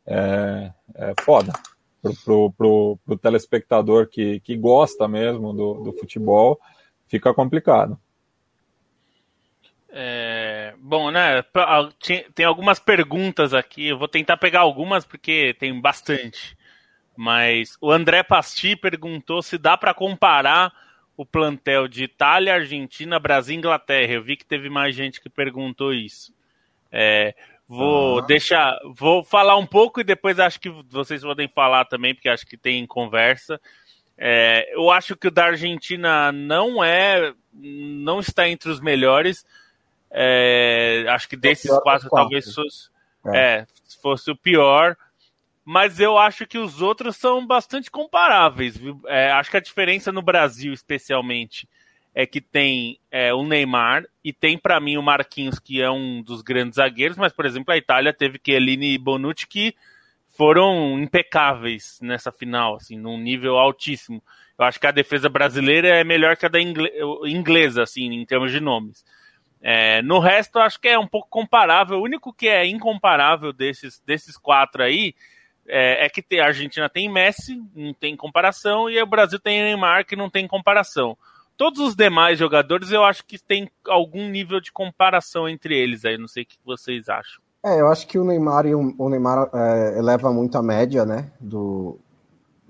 É, 0.06 0.70
é 0.94 1.14
foda. 1.22 1.54
Pro, 2.02 2.14
pro, 2.22 2.52
pro, 2.52 2.98
pro 3.06 3.16
telespectador 3.16 4.08
que, 4.08 4.40
que 4.40 4.56
gosta 4.58 5.08
mesmo 5.08 5.54
do, 5.54 5.74
do 5.84 5.92
futebol, 5.94 6.60
fica 7.06 7.32
complicado. 7.32 7.98
É, 9.94 10.72
bom, 10.78 11.10
né? 11.10 11.44
Tem 12.34 12.46
algumas 12.46 12.80
perguntas 12.80 13.52
aqui. 13.52 13.88
Eu 13.88 13.98
vou 13.98 14.08
tentar 14.08 14.38
pegar 14.38 14.60
algumas 14.60 15.04
porque 15.04 15.54
tem 15.58 15.78
bastante. 15.78 16.56
Mas 17.14 17.76
o 17.78 17.92
André 17.92 18.22
Pasti 18.22 18.74
perguntou 18.74 19.42
se 19.42 19.58
dá 19.58 19.76
para 19.76 19.92
comparar 19.92 20.72
o 21.14 21.26
plantel 21.26 21.86
de 21.86 22.04
Itália, 22.04 22.54
Argentina, 22.54 23.18
Brasil 23.18 23.54
e 23.54 23.58
Inglaterra. 23.58 24.12
Eu 24.14 24.22
vi 24.22 24.34
que 24.34 24.46
teve 24.46 24.70
mais 24.70 24.94
gente 24.94 25.20
que 25.20 25.28
perguntou 25.28 25.92
isso. 25.92 26.32
É, 26.90 27.34
vou 27.68 28.16
uhum. 28.16 28.26
deixar, 28.26 28.78
vou 28.94 29.22
falar 29.22 29.58
um 29.58 29.66
pouco 29.66 30.00
e 30.00 30.04
depois 30.04 30.40
acho 30.40 30.58
que 30.58 30.70
vocês 30.88 31.22
podem 31.22 31.48
falar 31.48 31.84
também, 31.84 32.14
porque 32.14 32.30
acho 32.30 32.46
que 32.46 32.56
tem 32.56 32.86
conversa. 32.86 33.60
É, 34.16 34.74
eu 34.74 34.90
acho 34.90 35.16
que 35.16 35.28
o 35.28 35.30
da 35.30 35.46
Argentina 35.46 36.32
não 36.32 36.82
é, 36.82 37.34
não 37.52 38.20
está 38.20 38.48
entre 38.48 38.70
os 38.70 38.80
melhores 38.80 39.44
é, 40.12 41.06
acho 41.08 41.28
que 41.28 41.36
desses 41.36 41.70
quatro, 41.70 41.82
quatro, 41.82 42.10
talvez 42.10 42.54
fosse, 42.54 42.90
é. 43.26 43.38
é. 43.38 43.66
fosse 44.00 44.30
o 44.30 44.36
pior. 44.36 44.96
Mas 45.64 46.00
eu 46.00 46.18
acho 46.18 46.44
que 46.44 46.58
os 46.58 46.82
outros 46.82 47.16
são 47.16 47.46
bastante 47.46 47.90
comparáveis. 47.90 48.74
É, 49.06 49.30
acho 49.30 49.50
que 49.50 49.56
a 49.56 49.60
diferença 49.60 50.10
no 50.10 50.20
Brasil, 50.20 50.72
especialmente, 50.72 51.68
é 52.14 52.26
que 52.26 52.40
tem 52.40 52.98
é, 53.10 53.32
o 53.32 53.44
Neymar 53.44 54.04
e 54.24 54.32
tem 54.32 54.58
para 54.58 54.80
mim 54.80 54.96
o 54.96 55.02
Marquinhos, 55.02 55.58
que 55.58 55.80
é 55.80 55.90
um 55.90 56.20
dos 56.20 56.42
grandes 56.42 56.76
zagueiros, 56.76 57.16
mas, 57.16 57.32
por 57.32 57.46
exemplo, 57.46 57.72
a 57.72 57.76
Itália 57.76 58.12
teve 58.12 58.40
Chiellini 58.44 58.94
e 58.94 58.98
Bonucci 58.98 59.46
que 59.46 59.74
foram 60.36 60.98
impecáveis 60.98 61.98
nessa 62.02 62.32
final, 62.32 62.76
assim, 62.76 62.96
num 62.96 63.18
nível 63.18 63.56
altíssimo. 63.56 64.22
Eu 64.58 64.64
acho 64.64 64.80
que 64.80 64.86
a 64.86 64.92
defesa 64.92 65.28
brasileira 65.28 65.88
é 65.88 66.04
melhor 66.04 66.36
que 66.36 66.46
a 66.46 66.48
da 66.48 66.60
inglesa, 66.60 67.82
assim, 67.82 68.12
em 68.12 68.24
termos 68.26 68.50
de 68.50 68.60
nomes. 68.60 69.04
É, 69.62 70.02
no 70.02 70.18
resto, 70.18 70.58
acho 70.58 70.80
que 70.80 70.88
é 70.88 70.98
um 70.98 71.06
pouco 71.06 71.28
comparável. 71.30 71.98
O 71.98 72.02
único 72.02 72.32
que 72.32 72.48
é 72.48 72.66
incomparável 72.66 73.52
desses, 73.52 74.02
desses 74.04 74.36
quatro 74.36 74.82
aí 74.82 75.14
é, 75.66 76.06
é 76.06 76.08
que 76.08 76.40
a 76.40 76.46
Argentina 76.46 76.88
tem 76.88 77.08
Messi, 77.08 77.62
não 77.74 77.94
tem 77.94 78.16
comparação, 78.16 78.90
e 78.90 79.00
o 79.00 79.06
Brasil 79.06 79.38
tem 79.38 79.62
Neymar, 79.62 80.04
que 80.04 80.16
não 80.16 80.28
tem 80.28 80.48
comparação. 80.48 81.16
Todos 81.56 81.80
os 81.80 81.94
demais 81.94 82.38
jogadores 82.38 82.90
eu 82.90 83.04
acho 83.04 83.24
que 83.24 83.38
tem 83.38 83.70
algum 83.86 84.28
nível 84.28 84.60
de 84.60 84.72
comparação 84.72 85.48
entre 85.48 85.78
eles 85.78 86.04
aí, 86.04 86.18
não 86.18 86.26
sei 86.26 86.42
o 86.42 86.46
que 86.46 86.58
vocês 86.64 87.08
acham. 87.08 87.40
É, 87.64 87.80
eu 87.80 87.86
acho 87.86 88.08
que 88.08 88.18
o 88.18 88.24
Neymar 88.24 88.66
o, 88.66 88.94
o 88.98 89.08
Neymar 89.08 89.48
é, 89.54 89.98
eleva 89.98 90.32
muito 90.32 90.58
a 90.58 90.62
média, 90.62 91.04
né, 91.04 91.30
do, 91.38 92.00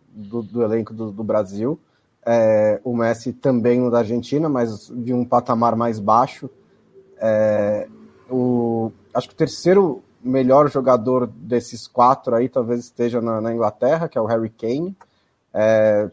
do, 0.08 0.42
do 0.42 0.62
elenco 0.62 0.92
do, 0.92 1.10
do 1.10 1.24
Brasil. 1.24 1.80
É, 2.24 2.78
o 2.84 2.94
Messi 2.94 3.32
também 3.32 3.80
no 3.80 3.90
da 3.90 3.98
Argentina, 3.98 4.48
mas 4.48 4.88
de 4.94 5.14
um 5.14 5.24
patamar 5.24 5.74
mais 5.74 5.98
baixo. 5.98 6.50
É, 7.24 7.88
o, 8.28 8.90
acho 9.14 9.28
que 9.28 9.34
o 9.34 9.36
terceiro 9.36 10.02
melhor 10.20 10.68
jogador 10.68 11.26
desses 11.26 11.86
quatro 11.86 12.34
aí 12.34 12.48
talvez 12.48 12.80
esteja 12.80 13.20
na, 13.20 13.40
na 13.40 13.54
Inglaterra, 13.54 14.08
que 14.08 14.18
é 14.18 14.20
o 14.20 14.26
Harry 14.26 14.50
Kane. 14.50 14.96
É, 15.54 16.10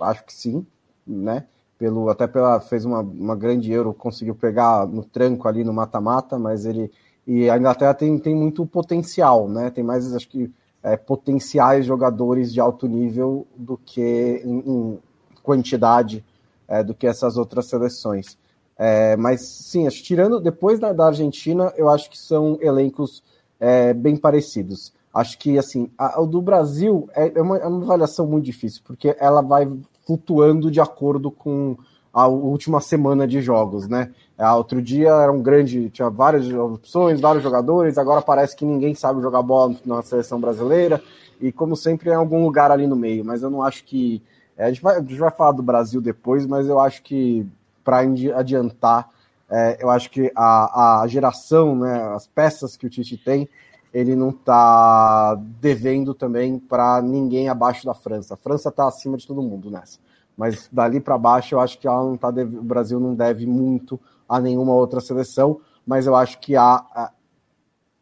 acho 0.00 0.24
que 0.24 0.32
sim, 0.32 0.66
né? 1.06 1.46
Pelo, 1.78 2.08
até 2.08 2.26
pela 2.26 2.58
fez 2.58 2.84
uma, 2.84 3.00
uma 3.00 3.36
grande 3.36 3.70
Euro, 3.70 3.94
conseguiu 3.94 4.34
pegar 4.34 4.86
no 4.86 5.04
tranco 5.04 5.46
ali 5.46 5.62
no 5.62 5.72
mata-mata, 5.72 6.38
mas 6.38 6.64
ele 6.64 6.90
e 7.26 7.50
a 7.50 7.58
Inglaterra 7.58 7.92
tem, 7.92 8.16
tem 8.18 8.34
muito 8.34 8.64
potencial, 8.64 9.48
né? 9.48 9.68
Tem 9.70 9.82
mais, 9.82 10.14
acho 10.14 10.28
que, 10.28 10.52
é, 10.82 10.96
potenciais 10.96 11.84
jogadores 11.84 12.52
de 12.52 12.60
alto 12.60 12.86
nível 12.86 13.46
do 13.56 13.76
que 13.76 14.40
em, 14.44 14.58
em 14.58 14.98
quantidade 15.42 16.24
é, 16.68 16.84
do 16.84 16.94
que 16.94 17.06
essas 17.06 17.36
outras 17.36 17.68
seleções. 17.68 18.38
É, 18.78 19.16
mas 19.16 19.40
sim, 19.40 19.86
acho, 19.86 20.02
tirando 20.02 20.40
depois 20.40 20.78
da, 20.78 20.92
da, 20.92 21.06
Argentina, 21.06 21.72
eu 21.76 21.88
acho 21.88 22.10
que 22.10 22.18
são 22.18 22.58
elencos 22.60 23.22
é, 23.58 23.94
bem 23.94 24.16
parecidos. 24.16 24.92
Acho 25.12 25.38
que 25.38 25.58
assim, 25.58 25.90
a, 25.96 26.20
o 26.20 26.26
do 26.26 26.42
Brasil 26.42 27.08
é, 27.14 27.32
é 27.38 27.42
uma, 27.42 27.56
é 27.56 27.66
uma 27.66 27.82
avaliação 27.82 28.26
muito 28.26 28.44
difícil, 28.44 28.82
porque 28.84 29.16
ela 29.18 29.40
vai 29.40 29.70
flutuando 30.06 30.70
de 30.70 30.80
acordo 30.80 31.30
com 31.30 31.76
a 32.12 32.26
última 32.26 32.80
semana 32.80 33.26
de 33.26 33.42
jogos, 33.42 33.88
né? 33.88 34.10
É, 34.38 34.50
outro 34.50 34.80
dia 34.82 35.08
era 35.08 35.32
um 35.32 35.42
grande, 35.42 35.90
tinha 35.90 36.08
várias 36.08 36.50
opções, 36.50 37.20
vários 37.20 37.42
jogadores, 37.42 37.98
agora 37.98 38.22
parece 38.22 38.54
que 38.56 38.64
ninguém 38.64 38.94
sabe 38.94 39.20
jogar 39.20 39.42
bola 39.42 39.74
na 39.84 40.02
seleção 40.02 40.40
brasileira, 40.40 41.02
e 41.40 41.52
como 41.52 41.76
sempre, 41.76 42.10
é 42.10 42.14
algum 42.14 42.42
lugar 42.42 42.70
ali 42.70 42.86
no 42.86 42.96
meio, 42.96 43.24
mas 43.24 43.42
eu 43.42 43.50
não 43.50 43.62
acho 43.62 43.84
que. 43.84 44.22
É, 44.56 44.64
a, 44.64 44.68
gente 44.68 44.82
vai, 44.82 44.96
a 44.96 45.00
gente 45.00 45.16
vai 45.16 45.30
falar 45.30 45.52
do 45.52 45.62
Brasil 45.62 46.00
depois, 46.00 46.46
mas 46.46 46.66
eu 46.66 46.80
acho 46.80 47.02
que 47.02 47.46
para 47.86 47.98
adiantar, 48.34 49.08
é, 49.48 49.78
eu 49.80 49.88
acho 49.88 50.10
que 50.10 50.32
a, 50.34 51.02
a 51.02 51.06
geração, 51.06 51.76
né, 51.76 52.02
as 52.16 52.26
peças 52.26 52.76
que 52.76 52.84
o 52.84 52.90
Tite 52.90 53.16
tem, 53.16 53.48
ele 53.94 54.16
não 54.16 54.30
está 54.30 55.36
devendo 55.60 56.12
também 56.12 56.58
para 56.58 57.00
ninguém 57.00 57.48
abaixo 57.48 57.86
da 57.86 57.94
França. 57.94 58.34
A 58.34 58.36
França 58.36 58.70
está 58.70 58.88
acima 58.88 59.16
de 59.16 59.24
todo 59.24 59.40
mundo 59.40 59.70
nessa. 59.70 60.00
Mas 60.36 60.68
dali 60.70 61.00
para 61.00 61.16
baixo, 61.16 61.54
eu 61.54 61.60
acho 61.60 61.78
que 61.78 61.86
ela 61.86 62.02
não 62.02 62.16
tá 62.16 62.28
o 62.28 62.62
Brasil 62.62 62.98
não 62.98 63.14
deve 63.14 63.46
muito 63.46 63.98
a 64.28 64.40
nenhuma 64.40 64.74
outra 64.74 65.00
seleção, 65.00 65.60
mas 65.86 66.08
eu 66.08 66.16
acho 66.16 66.40
que 66.40 66.56
há 66.56 67.12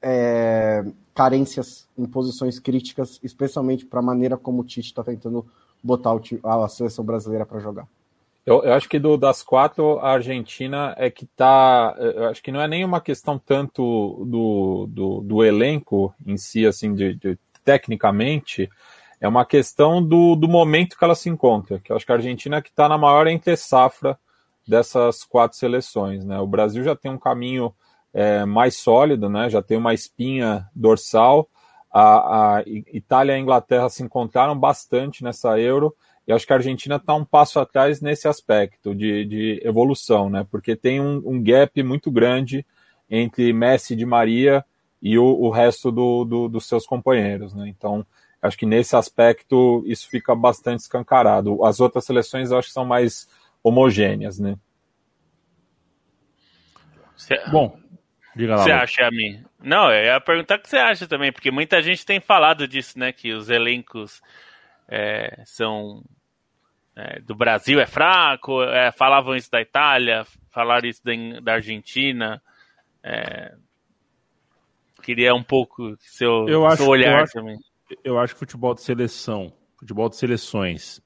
é, 0.01 0.83
carências 1.15 1.87
em 1.97 2.07
posições 2.07 2.59
críticas, 2.59 3.21
especialmente 3.23 3.85
para 3.85 4.01
a 4.01 4.03
maneira 4.03 4.39
como 4.39 4.63
o 4.63 4.65
Tite 4.65 4.89
está 4.89 5.05
tentando 5.05 5.47
botar 5.83 6.19
a 6.43 6.69
seleção 6.69 7.05
brasileira 7.05 7.45
para 7.45 7.61
jogar. 7.61 7.87
Eu, 8.47 8.63
eu, 8.63 8.75
acho 8.75 8.89
que 8.89 8.99
do, 8.99 9.17
das 9.17 9.43
quatro, 9.43 9.99
a 10.01 10.13
Argentina 10.13 10.95
é 10.99 11.11
que 11.11 11.25
tá. 11.25 11.95
Eu 11.99 12.29
acho 12.29 12.43
que 12.43 12.53
não 12.53 12.61
é 12.61 12.69
nem 12.69 12.85
uma 12.85 13.01
questão 13.01 13.39
tanto 13.39 14.25
do, 14.27 14.87
do, 14.89 15.21
do 15.23 15.45
elenco 15.45 16.15
em 16.27 16.37
si, 16.37 16.67
assim, 16.67 16.95
de, 16.95 17.15
de, 17.15 17.39
tecnicamente, 17.65 18.69
é 19.21 19.27
uma 19.27 19.47
questão 19.47 20.03
do, 20.07 20.37
do 20.37 20.47
momento 20.47 20.99
que 20.99 21.05
ela 21.05 21.15
se 21.15 21.31
encontra, 21.31 21.79
que 21.79 21.91
eu 21.91 21.97
acho 21.97 22.05
que 22.05 22.13
a 22.13 22.17
Argentina 22.17 22.59
é 22.59 22.63
que 22.63 22.69
está 22.69 22.87
na 22.87 22.99
maior 22.99 23.27
entre 23.27 23.57
safra 23.57 24.19
dessas 24.69 25.25
quatro 25.25 25.57
seleções. 25.57 26.25
Né? 26.25 26.39
O 26.39 26.47
Brasil 26.47 26.85
já 26.85 26.95
tem 26.95 27.11
um 27.11 27.19
caminho 27.19 27.75
é, 28.13 28.45
mais 28.45 28.77
sólido, 28.77 29.31
né? 29.31 29.49
já 29.49 29.63
tem 29.63 29.79
uma 29.79 29.95
espinha 29.95 30.69
dorsal. 30.75 31.49
A, 31.91 32.57
a 32.57 32.63
Itália 32.67 33.33
e 33.33 33.37
a 33.37 33.39
Inglaterra 33.39 33.89
se 33.89 34.03
encontraram 34.03 34.59
bastante 34.59 35.23
nessa 35.25 35.59
Euro, 35.59 35.95
e 36.27 36.33
acho 36.33 36.47
que 36.47 36.53
a 36.53 36.57
Argentina 36.57 36.97
está 36.97 37.15
um 37.15 37.25
passo 37.25 37.61
atrás 37.61 38.01
nesse 38.01 38.27
aspecto 38.27 38.95
de, 38.95 39.25
de 39.25 39.61
evolução, 39.65 40.31
né? 40.31 40.47
porque 40.51 40.75
tem 40.75 41.01
um, 41.01 41.23
um, 41.25 41.43
gap 41.43 41.83
muito 41.83 42.11
grande 42.11 42.65
entre 43.11 43.53
Messi 43.53 43.95
de 43.95 44.07
Maria 44.07 44.65
e 45.03 45.19
o, 45.19 45.25
o 45.25 45.51
resto 45.51 45.93
do, 45.93 46.25
do, 46.25 46.49
dos 46.49 46.67
seus 46.67 46.87
companheiros. 46.87 47.55
Né? 47.55 47.69
Então, 47.69 48.07
Acho 48.45 48.59
que 48.59 48.67
nesse 48.67 48.95
aspecto 48.95 49.83
isso 49.87 50.07
fica 50.07 50.35
bastante 50.35 50.81
escancarado. 50.81 51.65
As 51.65 51.81
outras 51.81 52.05
seleções 52.05 52.51
eu 52.51 52.59
acho 52.59 52.69
que 52.69 52.75
são 52.75 52.85
mais 52.85 53.27
homogêneas, 53.63 54.39
né? 54.39 54.59
Cê... 57.17 57.43
Bom, 57.51 57.75
diga 58.37 58.57
lá. 58.57 58.63
Você 58.63 58.71
acha 58.71 59.07
a 59.07 59.11
mim? 59.11 59.43
Não, 59.63 59.91
eu 59.91 60.05
ia 60.05 60.21
perguntar 60.21 60.59
o 60.59 60.59
que 60.61 60.69
você 60.69 60.77
acha 60.77 61.09
também, 61.09 61.33
porque 61.33 61.51
muita 61.51 61.81
gente 61.81 62.05
tem 62.05 62.21
falado 62.21 62.69
disso, 62.69 62.99
né? 62.99 63.13
Que 63.13 63.33
os 63.33 63.49
elencos 63.49 64.21
é, 64.89 65.43
são 65.47 66.03
é, 66.97 67.21
do 67.21 67.35
Brasil 67.35 67.81
é 67.81 67.87
fraco, 67.87 68.63
é, 68.63 68.93
falavam 68.93 69.35
isso 69.35 69.51
da 69.51 69.61
Itália, 69.61 70.25
falaram 70.51 70.89
isso 70.89 71.03
da, 71.05 71.13
da 71.41 71.55
Argentina. 71.55 72.41
É, 73.03 73.55
queria 75.03 75.35
um 75.35 75.43
pouco 75.43 75.97
seu, 76.01 76.49
eu 76.49 76.67
acho, 76.67 76.79
seu 76.79 76.89
olhar 76.89 77.21
eu 77.23 77.31
também. 77.31 77.55
Acho 77.55 77.75
eu 78.03 78.19
acho 78.19 78.33
que 78.33 78.39
futebol 78.39 78.75
de 78.75 78.81
seleção, 78.81 79.53
futebol 79.79 80.09
de 80.09 80.17
seleções, 80.17 81.01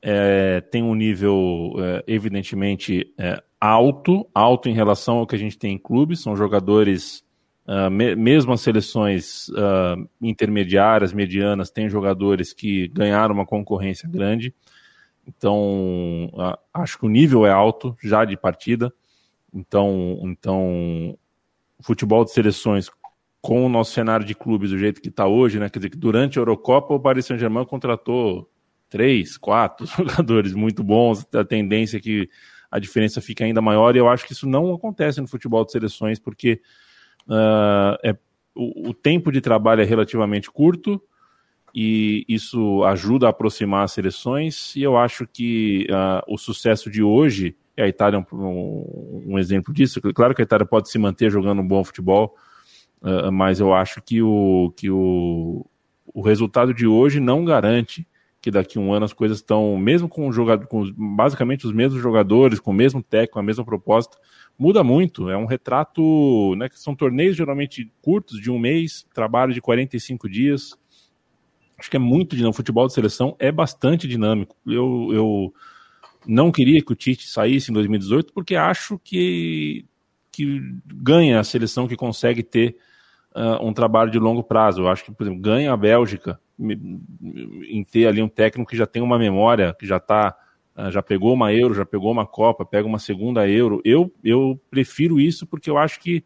é, 0.00 0.60
tem 0.60 0.82
um 0.82 0.94
nível 0.94 1.72
é, 1.78 2.04
evidentemente 2.06 3.12
alto, 3.58 4.28
alto 4.34 4.68
em 4.68 4.74
relação 4.74 5.18
ao 5.18 5.26
que 5.26 5.34
a 5.34 5.38
gente 5.38 5.58
tem 5.58 5.72
em 5.72 5.78
clubes. 5.78 6.20
São 6.20 6.36
jogadores, 6.36 7.24
uh, 7.66 7.90
me, 7.90 8.14
mesmo 8.14 8.52
as 8.52 8.60
seleções 8.60 9.48
uh, 9.48 10.08
intermediárias, 10.20 11.12
medianas, 11.12 11.70
tem 11.70 11.88
jogadores 11.88 12.52
que 12.52 12.88
ganharam 12.88 13.34
uma 13.34 13.46
concorrência 13.46 14.08
grande. 14.08 14.54
Então, 15.26 16.30
uh, 16.34 16.58
acho 16.72 16.98
que 16.98 17.06
o 17.06 17.08
nível 17.08 17.46
é 17.46 17.50
alto 17.50 17.96
já 18.02 18.24
de 18.24 18.36
partida. 18.36 18.92
Então, 19.52 20.20
então, 20.24 21.16
futebol 21.80 22.24
de 22.24 22.32
seleções 22.32 22.90
com 23.40 23.64
o 23.66 23.68
nosso 23.68 23.92
cenário 23.92 24.24
de 24.24 24.34
clubes 24.34 24.70
do 24.70 24.78
jeito 24.78 25.02
que 25.02 25.08
está 25.08 25.26
hoje, 25.26 25.58
né? 25.58 25.68
Quer 25.68 25.78
dizer, 25.78 25.90
que 25.90 25.98
durante 25.98 26.38
a 26.38 26.40
Eurocopa 26.40 26.94
o 26.94 27.00
Paris 27.00 27.26
Saint-Germain 27.26 27.66
contratou 27.66 28.50
três, 28.88 29.36
quatro 29.36 29.84
jogadores 29.98 30.54
muito 30.54 30.82
bons, 30.82 31.26
a 31.34 31.44
tendência 31.44 31.98
é 31.98 32.00
que 32.00 32.28
a 32.70 32.78
diferença 32.78 33.20
fique 33.20 33.44
ainda 33.44 33.60
maior, 33.60 33.94
e 33.94 33.98
eu 33.98 34.08
acho 34.08 34.26
que 34.26 34.32
isso 34.32 34.48
não 34.48 34.74
acontece 34.74 35.20
no 35.20 35.28
futebol 35.28 35.64
de 35.64 35.72
seleções, 35.72 36.18
porque 36.18 36.60
uh, 37.28 37.96
é, 38.02 38.16
o, 38.54 38.90
o, 38.90 38.94
tempo 38.94 39.32
de 39.32 39.40
trabalho 39.40 39.82
é 39.82 39.84
relativamente 39.84 40.50
curto, 40.50 41.02
e 41.74 42.24
isso 42.28 42.84
ajuda 42.84 43.26
a 43.26 43.30
aproximar 43.30 43.84
as 43.84 43.92
seleções, 43.92 44.76
e 44.76 44.82
eu 44.82 44.96
acho 44.96 45.26
que 45.26 45.86
uh, 45.90 46.32
o 46.32 46.38
sucesso 46.38 46.90
de 46.90 47.02
hoje, 47.02 47.56
e 47.76 47.82
a 47.82 47.88
Itália 47.88 48.16
é 48.18 48.34
um, 48.34 49.22
um 49.26 49.38
exemplo 49.38 49.74
disso, 49.74 50.00
claro 50.14 50.34
que 50.34 50.42
a 50.42 50.44
Itália 50.44 50.66
pode 50.66 50.88
se 50.88 50.98
manter 50.98 51.30
jogando 51.30 51.60
um 51.60 51.66
bom 51.66 51.82
futebol, 51.82 52.36
Uh, 53.04 53.30
mas 53.30 53.60
eu 53.60 53.74
acho 53.74 54.00
que, 54.00 54.22
o, 54.22 54.72
que 54.74 54.90
o, 54.90 55.66
o 56.06 56.22
resultado 56.22 56.72
de 56.72 56.86
hoje 56.86 57.20
não 57.20 57.44
garante 57.44 58.08
que 58.40 58.50
daqui 58.50 58.78
a 58.78 58.80
um 58.80 58.94
ano 58.94 59.04
as 59.04 59.12
coisas 59.12 59.38
estão, 59.38 59.76
mesmo 59.76 60.08
com, 60.08 60.32
jogador, 60.32 60.66
com 60.66 60.90
basicamente 60.92 61.66
os 61.66 61.72
mesmos 61.72 62.00
jogadores, 62.00 62.58
com 62.58 62.70
o 62.70 62.74
mesmo 62.74 63.02
técnico, 63.02 63.38
a 63.38 63.42
mesma 63.42 63.62
proposta, 63.62 64.16
muda 64.58 64.82
muito. 64.82 65.28
É 65.28 65.36
um 65.36 65.46
retrato, 65.46 66.54
né, 66.56 66.68
que 66.68 66.78
são 66.78 66.94
torneios 66.94 67.36
geralmente 67.36 67.90
curtos, 68.02 68.40
de 68.40 68.50
um 68.50 68.58
mês, 68.58 69.06
trabalho 69.14 69.52
de 69.52 69.60
45 69.60 70.28
dias. 70.28 70.78
Acho 71.78 71.90
que 71.90 71.96
é 71.96 72.00
muito 72.00 72.36
dinâmico. 72.36 72.54
O 72.54 72.56
futebol 72.56 72.86
de 72.86 72.92
seleção 72.92 73.36
é 73.38 73.50
bastante 73.50 74.06
dinâmico. 74.06 74.56
Eu, 74.66 75.10
eu 75.12 75.54
não 76.26 76.50
queria 76.50 76.82
que 76.82 76.92
o 76.92 76.96
Tite 76.96 77.28
saísse 77.28 77.70
em 77.70 77.74
2018, 77.74 78.32
porque 78.32 78.54
acho 78.54 78.98
que, 78.98 79.84
que 80.30 80.60
ganha 80.86 81.40
a 81.40 81.44
seleção 81.44 81.88
que 81.88 81.96
consegue 81.96 82.42
ter 82.42 82.76
uh, 83.34 83.66
um 83.66 83.72
trabalho 83.72 84.10
de 84.10 84.18
longo 84.18 84.42
prazo. 84.42 84.82
Eu 84.82 84.88
acho 84.88 85.04
que, 85.04 85.12
por 85.12 85.24
exemplo, 85.24 85.42
ganha 85.42 85.72
a 85.72 85.76
Bélgica 85.76 86.40
em 86.58 87.82
ter 87.82 88.06
ali 88.06 88.22
um 88.22 88.28
técnico 88.28 88.70
que 88.70 88.76
já 88.76 88.86
tem 88.86 89.02
uma 89.02 89.18
memória, 89.18 89.74
que 89.78 89.86
já 89.86 89.96
está 89.96 90.36
já 90.90 91.02
pegou 91.02 91.32
uma 91.32 91.52
Euro, 91.52 91.74
já 91.74 91.84
pegou 91.84 92.10
uma 92.10 92.26
Copa, 92.26 92.64
pega 92.64 92.86
uma 92.86 92.98
segunda 92.98 93.48
Euro. 93.48 93.80
Eu, 93.84 94.12
eu 94.22 94.60
prefiro 94.70 95.20
isso 95.20 95.46
porque 95.46 95.70
eu 95.70 95.78
acho 95.78 96.00
que 96.00 96.24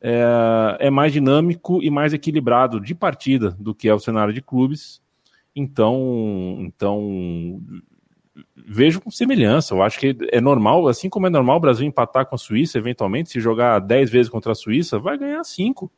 é, 0.00 0.76
é 0.80 0.90
mais 0.90 1.12
dinâmico 1.12 1.82
e 1.82 1.90
mais 1.90 2.12
equilibrado 2.12 2.80
de 2.80 2.94
partida 2.94 3.50
do 3.58 3.74
que 3.74 3.88
é 3.88 3.94
o 3.94 3.98
cenário 3.98 4.32
de 4.32 4.40
clubes. 4.40 5.02
Então, 5.54 6.56
então 6.60 7.60
vejo 8.56 9.00
com 9.00 9.10
semelhança. 9.10 9.74
Eu 9.74 9.82
acho 9.82 9.98
que 9.98 10.16
é 10.30 10.40
normal, 10.40 10.88
assim 10.88 11.08
como 11.08 11.26
é 11.26 11.30
normal 11.30 11.56
o 11.56 11.60
Brasil 11.60 11.86
empatar 11.86 12.26
com 12.26 12.34
a 12.34 12.38
Suíça, 12.38 12.78
eventualmente, 12.78 13.30
se 13.30 13.40
jogar 13.40 13.78
10 13.80 14.10
vezes 14.10 14.30
contra 14.30 14.52
a 14.52 14.54
Suíça, 14.54 14.98
vai 14.98 15.18
ganhar 15.18 15.42
5. 15.42 15.90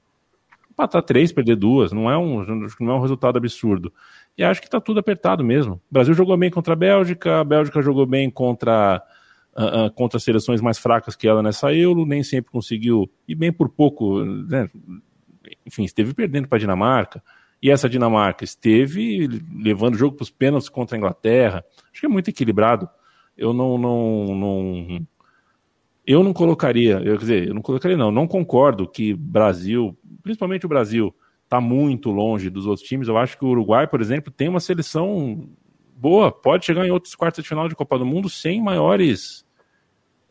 Empatar 0.71 1.03
3, 1.03 1.33
perder 1.33 1.57
duas, 1.57 1.93
não 1.93 2.11
é 2.11 2.17
um, 2.17 2.43
não 2.81 2.93
é 2.93 2.95
um 2.95 3.01
resultado 3.01 3.37
absurdo. 3.37 3.93
E 4.37 4.43
acho 4.43 4.61
que 4.61 4.67
está 4.67 4.81
tudo 4.81 5.01
apertado 5.01 5.45
mesmo. 5.45 5.75
O 5.75 5.81
Brasil 5.91 6.15
jogou 6.15 6.37
bem 6.37 6.51
contra 6.51 6.73
a 6.73 6.77
Bélgica, 6.77 7.41
a 7.41 7.45
Bélgica 7.45 7.83
jogou 7.83 8.07
bem 8.07 8.31
contra 8.31 9.03
uh, 9.57 9.87
uh, 9.87 9.91
contra 9.93 10.19
seleções 10.19 10.61
mais 10.61 10.79
fracas 10.79 11.15
que 11.15 11.29
ela 11.29 11.43
nessa 11.43 11.73
Euro, 11.73 12.07
nem 12.07 12.23
sempre 12.23 12.51
conseguiu, 12.51 13.11
e 13.29 13.35
bem 13.35 13.53
por 13.53 13.69
pouco, 13.69 14.25
né? 14.25 14.69
enfim, 15.67 15.85
esteve 15.85 16.15
perdendo 16.15 16.49
para 16.49 16.57
a 16.57 16.61
Dinamarca, 16.61 17.23
e 17.63 17.71
essa 17.71 17.89
Dinamarca 17.89 18.45
esteve 18.45 19.29
levando 19.55 19.95
o 19.95 19.99
jogo 19.99 20.17
para 20.17 20.25
os 20.25 20.31
pênaltis 20.31 20.69
contra 20.69 20.97
a 20.97 20.99
Inglaterra. 20.99 21.65
Acho 21.93 22.01
que 22.01 22.07
é 22.07 22.09
muito 22.09 22.29
equilibrado. 22.29 22.89
Eu 23.39 23.53
não, 23.53 23.79
não, 23.79 24.35
não 24.35 25.07
eu 26.05 26.25
não 26.25 26.33
colocaria, 26.33 26.95
eu, 26.95 27.17
quer 27.17 27.21
dizer, 27.21 27.49
eu 27.49 27.55
não 27.55 27.63
colocaria 27.63 27.97
não, 27.97 28.11
não 28.11 28.27
concordo 28.27 28.89
que 28.89 29.15
Brasil, 29.15 29.97
principalmente 30.23 30.67
o 30.67 30.69
Brasil, 30.69 31.15
está 31.53 31.61
muito 31.61 32.11
longe 32.11 32.49
dos 32.49 32.67
outros 32.67 32.87
times. 32.87 33.09
Eu 33.09 33.19
acho 33.19 33.37
que 33.37 33.45
o 33.45 33.49
Uruguai, 33.49 33.87
por 33.87 34.01
exemplo, 34.01 34.33
tem 34.33 34.49
uma 34.49 34.61
seleção 34.61 35.47
boa, 35.95 36.33
pode 36.33 36.65
chegar 36.65 36.87
em 36.87 36.91
outros 36.91 37.15
quartos 37.15 37.43
de 37.43 37.49
final 37.49 37.69
de 37.69 37.77
Copa 37.77 37.99
do 37.99 38.07
Mundo 38.07 38.31
sem 38.31 38.63
maiores. 38.63 39.45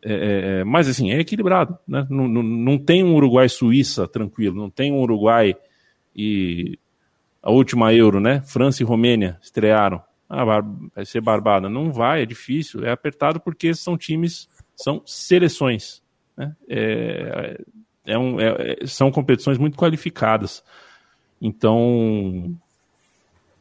É, 0.03 0.13
é, 0.13 0.59
é 0.59 0.63
mas 0.63 0.89
assim, 0.89 1.11
é 1.11 1.19
equilibrado. 1.19 1.77
Né? 1.87 2.07
Não, 2.09 2.27
não, 2.27 2.41
não 2.41 2.77
tem 2.79 3.03
um 3.03 3.13
Uruguai-Suíça 3.13 4.07
tranquilo, 4.07 4.55
não 4.55 4.69
tem 4.69 4.91
um 4.91 4.99
Uruguai 4.99 5.55
e 6.15 6.79
a 7.41 7.51
última 7.51 7.93
Euro, 7.93 8.19
né? 8.19 8.41
França 8.41 8.81
e 8.81 8.85
Romênia 8.85 9.37
estrearam. 9.41 10.01
Ah, 10.27 10.43
vai 10.43 11.05
ser 11.05 11.21
barbada. 11.21 11.69
Não 11.69 11.91
vai, 11.91 12.23
é 12.23 12.25
difícil, 12.25 12.83
é 12.83 12.91
apertado 12.91 13.39
porque 13.39 13.73
são 13.75 13.95
times, 13.95 14.49
são 14.75 15.03
seleções. 15.05 16.01
Né? 16.35 16.55
É, 16.67 17.61
é 18.05 18.17
um, 18.17 18.39
é, 18.39 18.77
são 18.85 19.11
competições 19.11 19.57
muito 19.57 19.77
qualificadas. 19.77 20.63
Então, 21.41 22.55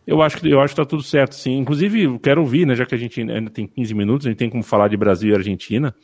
eu 0.06 0.20
acho 0.20 0.36
que 0.38 0.48
eu 0.48 0.60
acho 0.60 0.74
que 0.74 0.80
tá 0.80 0.86
tudo 0.86 1.02
certo, 1.02 1.34
sim. 1.34 1.56
Inclusive, 1.56 2.18
quero 2.18 2.40
ouvir, 2.40 2.66
né, 2.66 2.74
já 2.74 2.84
que 2.84 2.94
a 2.94 2.98
gente 2.98 3.20
ainda 3.20 3.50
tem 3.50 3.66
15 3.66 3.94
minutos, 3.94 4.26
a 4.26 4.30
gente 4.30 4.38
tem 4.38 4.50
como 4.50 4.62
falar 4.62 4.88
de 4.88 4.96
Brasil 4.96 5.30
e 5.30 5.34
Argentina. 5.34 5.94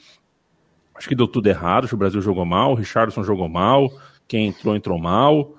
Acho 0.95 1.09
que 1.09 1.15
deu 1.15 1.29
tudo 1.29 1.47
errado, 1.49 1.85
acho 1.85 1.91
que 1.91 1.95
o 1.95 1.99
Brasil 1.99 2.23
jogou 2.23 2.47
mal, 2.47 2.73
o 2.73 2.75
Richardson 2.75 3.23
jogou 3.23 3.49
mal, 3.49 3.93
quem 4.27 4.47
entrou 4.47 4.75
entrou 4.75 4.99
mal. 4.99 5.55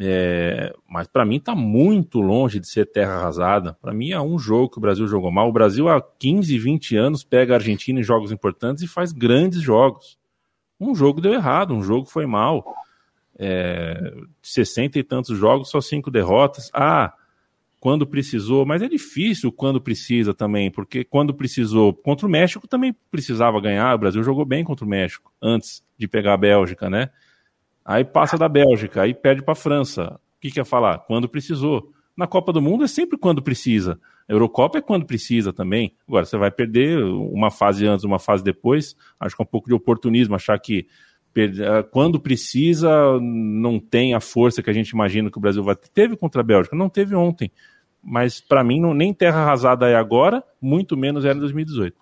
É, 0.00 0.72
mas 0.88 1.08
para 1.08 1.24
mim 1.24 1.40
tá 1.40 1.56
muito 1.56 2.20
longe 2.20 2.60
de 2.60 2.68
ser 2.68 2.86
terra 2.86 3.14
arrasada. 3.14 3.76
Para 3.80 3.92
mim 3.92 4.12
é 4.12 4.20
um 4.20 4.38
jogo 4.38 4.70
que 4.70 4.78
o 4.78 4.80
Brasil 4.80 5.08
jogou 5.08 5.30
mal. 5.30 5.48
O 5.48 5.52
Brasil 5.52 5.88
há 5.88 6.00
15, 6.00 6.56
20 6.56 6.96
anos 6.96 7.24
pega 7.24 7.54
a 7.54 7.56
Argentina 7.56 7.98
em 7.98 8.02
jogos 8.02 8.30
importantes 8.30 8.84
e 8.84 8.86
faz 8.86 9.10
grandes 9.10 9.60
jogos. 9.60 10.16
Um 10.80 10.94
jogo 10.94 11.20
deu 11.20 11.32
errado, 11.32 11.74
um 11.74 11.82
jogo 11.82 12.06
foi 12.06 12.26
mal. 12.26 12.64
É, 13.38 14.14
60 14.42 14.98
e 14.98 15.02
tantos 15.04 15.38
jogos, 15.38 15.70
só 15.70 15.80
cinco 15.80 16.10
derrotas. 16.10 16.70
Ah, 16.74 17.12
quando 17.80 18.06
precisou, 18.06 18.66
mas 18.66 18.82
é 18.82 18.88
difícil 18.88 19.52
quando 19.52 19.80
precisa 19.80 20.34
também, 20.34 20.70
porque 20.70 21.04
quando 21.04 21.32
precisou 21.32 21.94
contra 21.94 22.26
o 22.26 22.30
México 22.30 22.66
também 22.66 22.94
precisava 23.10 23.60
ganhar. 23.60 23.94
O 23.94 23.98
Brasil 23.98 24.22
jogou 24.22 24.44
bem 24.44 24.64
contra 24.64 24.84
o 24.84 24.88
México 24.88 25.32
antes 25.40 25.84
de 25.96 26.08
pegar 26.08 26.34
a 26.34 26.36
Bélgica, 26.36 26.90
né? 26.90 27.10
Aí 27.84 28.04
passa 28.04 28.36
da 28.36 28.48
Bélgica, 28.48 29.02
aí 29.02 29.14
perde 29.14 29.42
para 29.42 29.52
a 29.52 29.56
França. 29.56 30.20
O 30.36 30.40
que 30.40 30.50
quer 30.50 30.64
falar? 30.64 30.98
Quando 30.98 31.28
precisou. 31.28 31.92
Na 32.16 32.26
Copa 32.26 32.52
do 32.52 32.60
Mundo 32.60 32.82
é 32.82 32.88
sempre 32.88 33.16
quando 33.16 33.40
precisa. 33.40 33.98
A 34.28 34.32
Eurocopa 34.32 34.78
é 34.78 34.82
quando 34.82 35.06
precisa 35.06 35.52
também. 35.52 35.94
Agora, 36.06 36.24
você 36.24 36.36
vai 36.36 36.50
perder 36.50 37.02
uma 37.02 37.48
fase 37.50 37.86
antes, 37.86 38.04
uma 38.04 38.18
fase 38.18 38.42
depois. 38.42 38.96
Acho 39.20 39.36
que 39.36 39.40
é 39.42 39.44
um 39.44 39.46
pouco 39.46 39.68
de 39.68 39.74
oportunismo 39.74 40.34
achar 40.34 40.58
que 40.58 40.88
quando 41.90 42.20
precisa, 42.20 42.90
não 43.20 43.78
tem 43.78 44.14
a 44.14 44.20
força 44.20 44.62
que 44.62 44.70
a 44.70 44.72
gente 44.72 44.90
imagina 44.90 45.30
que 45.30 45.38
o 45.38 45.40
Brasil 45.40 45.62
vai 45.62 45.76
ter. 45.76 45.88
Teve 45.88 46.16
contra 46.16 46.40
a 46.40 46.44
Bélgica, 46.44 46.74
não 46.74 46.88
teve 46.88 47.14
ontem. 47.14 47.50
Mas 48.02 48.40
para 48.40 48.64
mim, 48.64 48.80
não, 48.80 48.94
nem 48.94 49.12
terra 49.12 49.40
arrasada 49.40 49.88
é 49.88 49.94
agora, 49.94 50.42
muito 50.60 50.96
menos 50.96 51.24
era 51.24 51.36
em 51.36 51.40
2018. 51.40 51.96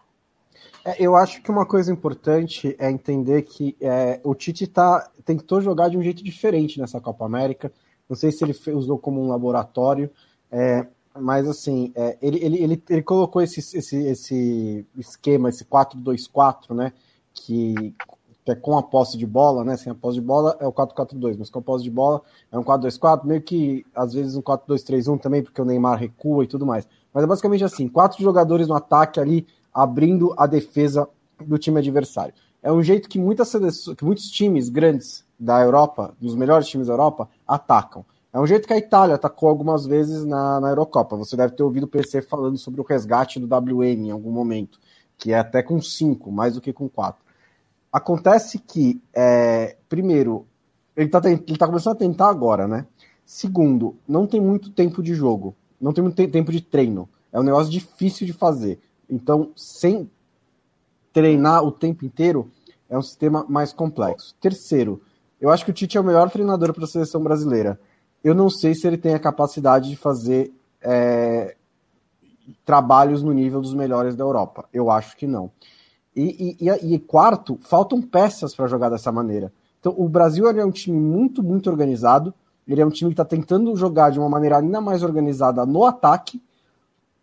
É, 0.84 0.94
eu 1.04 1.16
acho 1.16 1.42
que 1.42 1.50
uma 1.50 1.66
coisa 1.66 1.92
importante 1.92 2.76
é 2.78 2.88
entender 2.88 3.42
que 3.42 3.76
é, 3.80 4.20
o 4.22 4.34
Tite 4.34 4.68
tá, 4.68 5.10
tentou 5.24 5.60
jogar 5.60 5.88
de 5.88 5.98
um 5.98 6.02
jeito 6.02 6.22
diferente 6.22 6.78
nessa 6.78 7.00
Copa 7.00 7.24
América. 7.24 7.72
Não 8.08 8.16
sei 8.16 8.30
se 8.30 8.44
ele 8.44 8.54
usou 8.72 8.96
como 8.96 9.20
um 9.20 9.28
laboratório, 9.28 10.08
é, 10.48 10.86
mas 11.18 11.48
assim, 11.48 11.92
é, 11.96 12.16
ele, 12.22 12.38
ele, 12.44 12.62
ele, 12.62 12.82
ele, 12.88 13.02
colocou 13.02 13.42
esse, 13.42 13.58
esse, 13.58 13.96
esse 13.96 14.86
esquema, 14.96 15.48
esse 15.48 15.64
4-2-4, 15.64 16.72
né? 16.72 16.92
Que 17.34 17.94
que 18.46 18.52
é 18.52 18.54
com 18.54 18.78
a 18.78 18.82
posse 18.82 19.18
de 19.18 19.26
bola, 19.26 19.64
né? 19.64 19.76
Sem 19.76 19.90
a 19.90 19.94
posse 19.94 20.14
de 20.14 20.20
bola 20.20 20.56
é 20.60 20.66
o 20.68 20.72
4-4-2, 20.72 21.34
mas 21.36 21.50
com 21.50 21.58
a 21.58 21.62
posse 21.62 21.82
de 21.82 21.90
bola 21.90 22.22
é 22.52 22.56
um 22.56 22.62
4-2-4, 22.62 23.24
meio 23.24 23.42
que 23.42 23.84
às 23.92 24.14
vezes 24.14 24.36
um 24.36 24.40
4-2-3-1 24.40 25.20
também, 25.20 25.42
porque 25.42 25.60
o 25.60 25.64
Neymar 25.64 25.98
recua 25.98 26.44
e 26.44 26.46
tudo 26.46 26.64
mais. 26.64 26.88
Mas 27.12 27.24
é 27.24 27.26
basicamente 27.26 27.64
assim: 27.64 27.88
quatro 27.88 28.22
jogadores 28.22 28.68
no 28.68 28.76
ataque 28.76 29.18
ali, 29.18 29.44
abrindo 29.74 30.32
a 30.36 30.46
defesa 30.46 31.08
do 31.44 31.58
time 31.58 31.80
adversário. 31.80 32.32
É 32.62 32.70
um 32.70 32.80
jeito 32.84 33.08
que, 33.08 33.18
muitas 33.18 33.48
seleções, 33.48 33.96
que 33.96 34.04
muitos 34.04 34.30
times 34.30 34.68
grandes 34.68 35.24
da 35.38 35.60
Europa, 35.60 36.14
dos 36.20 36.36
melhores 36.36 36.68
times 36.68 36.86
da 36.86 36.92
Europa, 36.92 37.28
atacam. 37.46 38.04
É 38.32 38.38
um 38.38 38.46
jeito 38.46 38.68
que 38.68 38.72
a 38.72 38.78
Itália 38.78 39.16
atacou 39.16 39.48
algumas 39.48 39.86
vezes 39.86 40.24
na, 40.24 40.60
na 40.60 40.68
Eurocopa. 40.68 41.16
Você 41.16 41.36
deve 41.36 41.54
ter 41.54 41.64
ouvido 41.64 41.84
o 41.84 41.88
PC 41.88 42.22
falando 42.22 42.56
sobre 42.58 42.80
o 42.80 42.84
resgate 42.84 43.40
do 43.40 43.46
WM 43.46 44.06
em 44.06 44.10
algum 44.12 44.30
momento, 44.30 44.78
que 45.18 45.32
é 45.32 45.38
até 45.38 45.64
com 45.64 45.80
cinco, 45.82 46.30
mais 46.30 46.54
do 46.54 46.60
que 46.60 46.72
com 46.72 46.88
quatro. 46.88 47.25
Acontece 47.96 48.58
que, 48.58 49.00
é, 49.14 49.74
primeiro, 49.88 50.46
ele 50.94 51.06
está 51.06 51.18
ele 51.30 51.56
tá 51.56 51.66
começando 51.66 51.94
a 51.94 51.98
tentar 51.98 52.28
agora, 52.28 52.68
né? 52.68 52.86
Segundo, 53.24 53.96
não 54.06 54.26
tem 54.26 54.38
muito 54.38 54.70
tempo 54.70 55.02
de 55.02 55.14
jogo, 55.14 55.56
não 55.80 55.94
tem 55.94 56.04
muito 56.04 56.28
tempo 56.28 56.52
de 56.52 56.60
treino. 56.60 57.08
É 57.32 57.40
um 57.40 57.42
negócio 57.42 57.72
difícil 57.72 58.26
de 58.26 58.34
fazer. 58.34 58.78
Então, 59.08 59.50
sem 59.56 60.10
treinar 61.10 61.64
o 61.64 61.72
tempo 61.72 62.04
inteiro, 62.04 62.50
é 62.86 62.98
um 62.98 63.02
sistema 63.02 63.46
mais 63.48 63.72
complexo. 63.72 64.36
Terceiro, 64.42 65.00
eu 65.40 65.48
acho 65.48 65.64
que 65.64 65.70
o 65.70 65.74
Tite 65.74 65.96
é 65.96 66.00
o 66.00 66.04
melhor 66.04 66.30
treinador 66.30 66.74
para 66.74 66.84
a 66.84 66.88
seleção 66.88 67.22
brasileira. 67.22 67.80
Eu 68.22 68.34
não 68.34 68.50
sei 68.50 68.74
se 68.74 68.86
ele 68.86 68.98
tem 68.98 69.14
a 69.14 69.18
capacidade 69.18 69.88
de 69.88 69.96
fazer 69.96 70.52
é, 70.82 71.56
trabalhos 72.62 73.22
no 73.22 73.32
nível 73.32 73.62
dos 73.62 73.72
melhores 73.72 74.14
da 74.14 74.22
Europa. 74.22 74.68
Eu 74.70 74.90
acho 74.90 75.16
que 75.16 75.26
não. 75.26 75.50
E, 76.16 76.56
e, 76.58 76.94
e 76.94 76.98
quarto, 76.98 77.58
faltam 77.60 78.00
peças 78.00 78.54
para 78.54 78.66
jogar 78.66 78.88
dessa 78.88 79.12
maneira. 79.12 79.52
Então, 79.78 79.94
o 79.96 80.08
Brasil 80.08 80.48
é 80.48 80.64
um 80.64 80.70
time 80.70 80.98
muito, 80.98 81.42
muito 81.42 81.68
organizado. 81.68 82.32
Ele 82.66 82.80
é 82.80 82.86
um 82.86 82.90
time 82.90 83.10
que 83.10 83.20
está 83.20 83.24
tentando 83.24 83.76
jogar 83.76 84.10
de 84.10 84.18
uma 84.18 84.28
maneira 84.28 84.56
ainda 84.56 84.80
mais 84.80 85.02
organizada 85.02 85.66
no 85.66 85.84
ataque, 85.84 86.42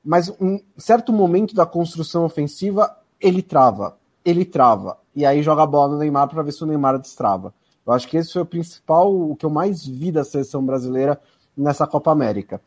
mas 0.06 0.30
um 0.40 0.60
certo 0.78 1.12
momento 1.12 1.56
da 1.56 1.66
construção 1.66 2.24
ofensiva 2.24 2.96
ele 3.20 3.42
trava, 3.42 3.98
ele 4.24 4.46
trava, 4.46 4.98
e 5.16 5.26
aí 5.26 5.42
joga 5.42 5.64
a 5.64 5.66
bola 5.68 5.94
no 5.94 6.00
Neymar 6.00 6.30
para 6.30 6.44
ver 6.44 6.52
se 6.52 6.64
o 6.64 6.68
Neymar 6.68 7.00
destrava. 7.00 7.54
Eu 7.86 7.94
acho 7.94 8.08
que 8.08 8.18
esse 8.18 8.32
foi 8.32 8.42
o 8.42 8.46
principal, 8.46 9.14
o 9.14 9.36
que 9.36 9.46
eu 9.46 9.50
mais 9.50 9.86
vi 9.86 10.12
da 10.12 10.24
seleção 10.24 10.64
brasileira 10.66 11.20
nessa 11.56 11.88
Copa 11.88 12.12
América. 12.12 12.62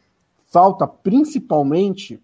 Falta 0.47 0.87
principalmente 0.87 2.21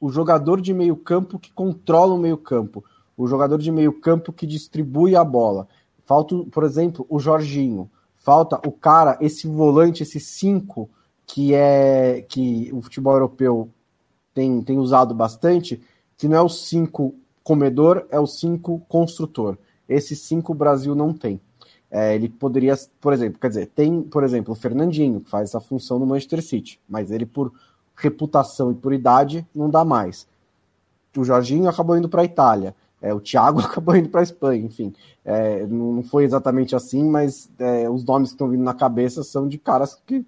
o 0.00 0.10
jogador 0.10 0.60
de 0.60 0.72
meio 0.74 0.96
campo 0.96 1.38
que 1.38 1.52
controla 1.52 2.14
o 2.14 2.18
meio 2.18 2.36
campo 2.36 2.84
o 3.16 3.26
jogador 3.26 3.58
de 3.58 3.70
meio 3.72 3.92
campo 4.00 4.32
que 4.32 4.46
distribui 4.46 5.16
a 5.16 5.24
bola. 5.24 5.66
Falta, 6.04 6.36
por 6.50 6.64
exemplo, 6.64 7.06
o 7.08 7.18
Jorginho. 7.18 7.90
Falta 8.16 8.60
o 8.66 8.72
cara, 8.72 9.16
esse 9.20 9.46
volante, 9.46 10.02
esse 10.02 10.20
5 10.20 10.88
que 11.26 11.54
é 11.54 12.24
que 12.28 12.70
o 12.72 12.80
futebol 12.80 13.14
europeu 13.14 13.68
tem, 14.32 14.62
tem 14.62 14.78
usado 14.78 15.14
bastante, 15.14 15.82
que 16.16 16.28
não 16.28 16.36
é 16.36 16.42
o 16.42 16.48
5 16.48 17.14
comedor, 17.42 18.06
é 18.10 18.20
o 18.20 18.26
5 18.26 18.82
construtor. 18.88 19.58
Esse 19.88 20.14
5 20.14 20.52
o 20.52 20.54
Brasil 20.54 20.94
não 20.94 21.12
tem. 21.12 21.40
É, 21.90 22.14
ele 22.14 22.28
poderia, 22.28 22.74
por 23.00 23.12
exemplo, 23.12 23.40
quer 23.40 23.48
dizer, 23.48 23.66
tem, 23.66 24.02
por 24.02 24.24
exemplo, 24.24 24.52
o 24.52 24.56
Fernandinho, 24.56 25.20
que 25.20 25.30
faz 25.30 25.50
essa 25.50 25.60
função 25.60 25.98
no 25.98 26.06
Manchester 26.06 26.42
City, 26.42 26.80
mas 26.88 27.10
ele, 27.10 27.24
por 27.24 27.52
reputação 27.94 28.70
e 28.70 28.74
por 28.74 28.92
idade, 28.92 29.46
não 29.54 29.70
dá 29.70 29.84
mais. 29.84 30.26
O 31.16 31.24
Jorginho 31.24 31.68
acabou 31.68 31.96
indo 31.96 32.08
para 32.08 32.22
a 32.22 32.24
Itália. 32.24 32.74
É, 33.06 33.14
o 33.14 33.20
Thiago 33.20 33.60
acabou 33.64 33.96
indo 33.96 34.08
para 34.08 34.20
a 34.20 34.24
Espanha, 34.24 34.64
enfim. 34.64 34.92
É, 35.24 35.66
não 35.66 36.02
foi 36.02 36.24
exatamente 36.24 36.74
assim, 36.74 37.08
mas 37.08 37.50
é, 37.58 37.88
os 37.88 38.04
nomes 38.04 38.30
que 38.30 38.34
estão 38.34 38.48
vindo 38.48 38.62
na 38.62 38.74
cabeça 38.74 39.22
são 39.22 39.48
de 39.48 39.58
caras 39.58 40.00
que 40.06 40.24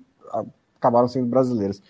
acabaram 0.76 1.08
sendo 1.08 1.26
brasileiros. 1.26 1.82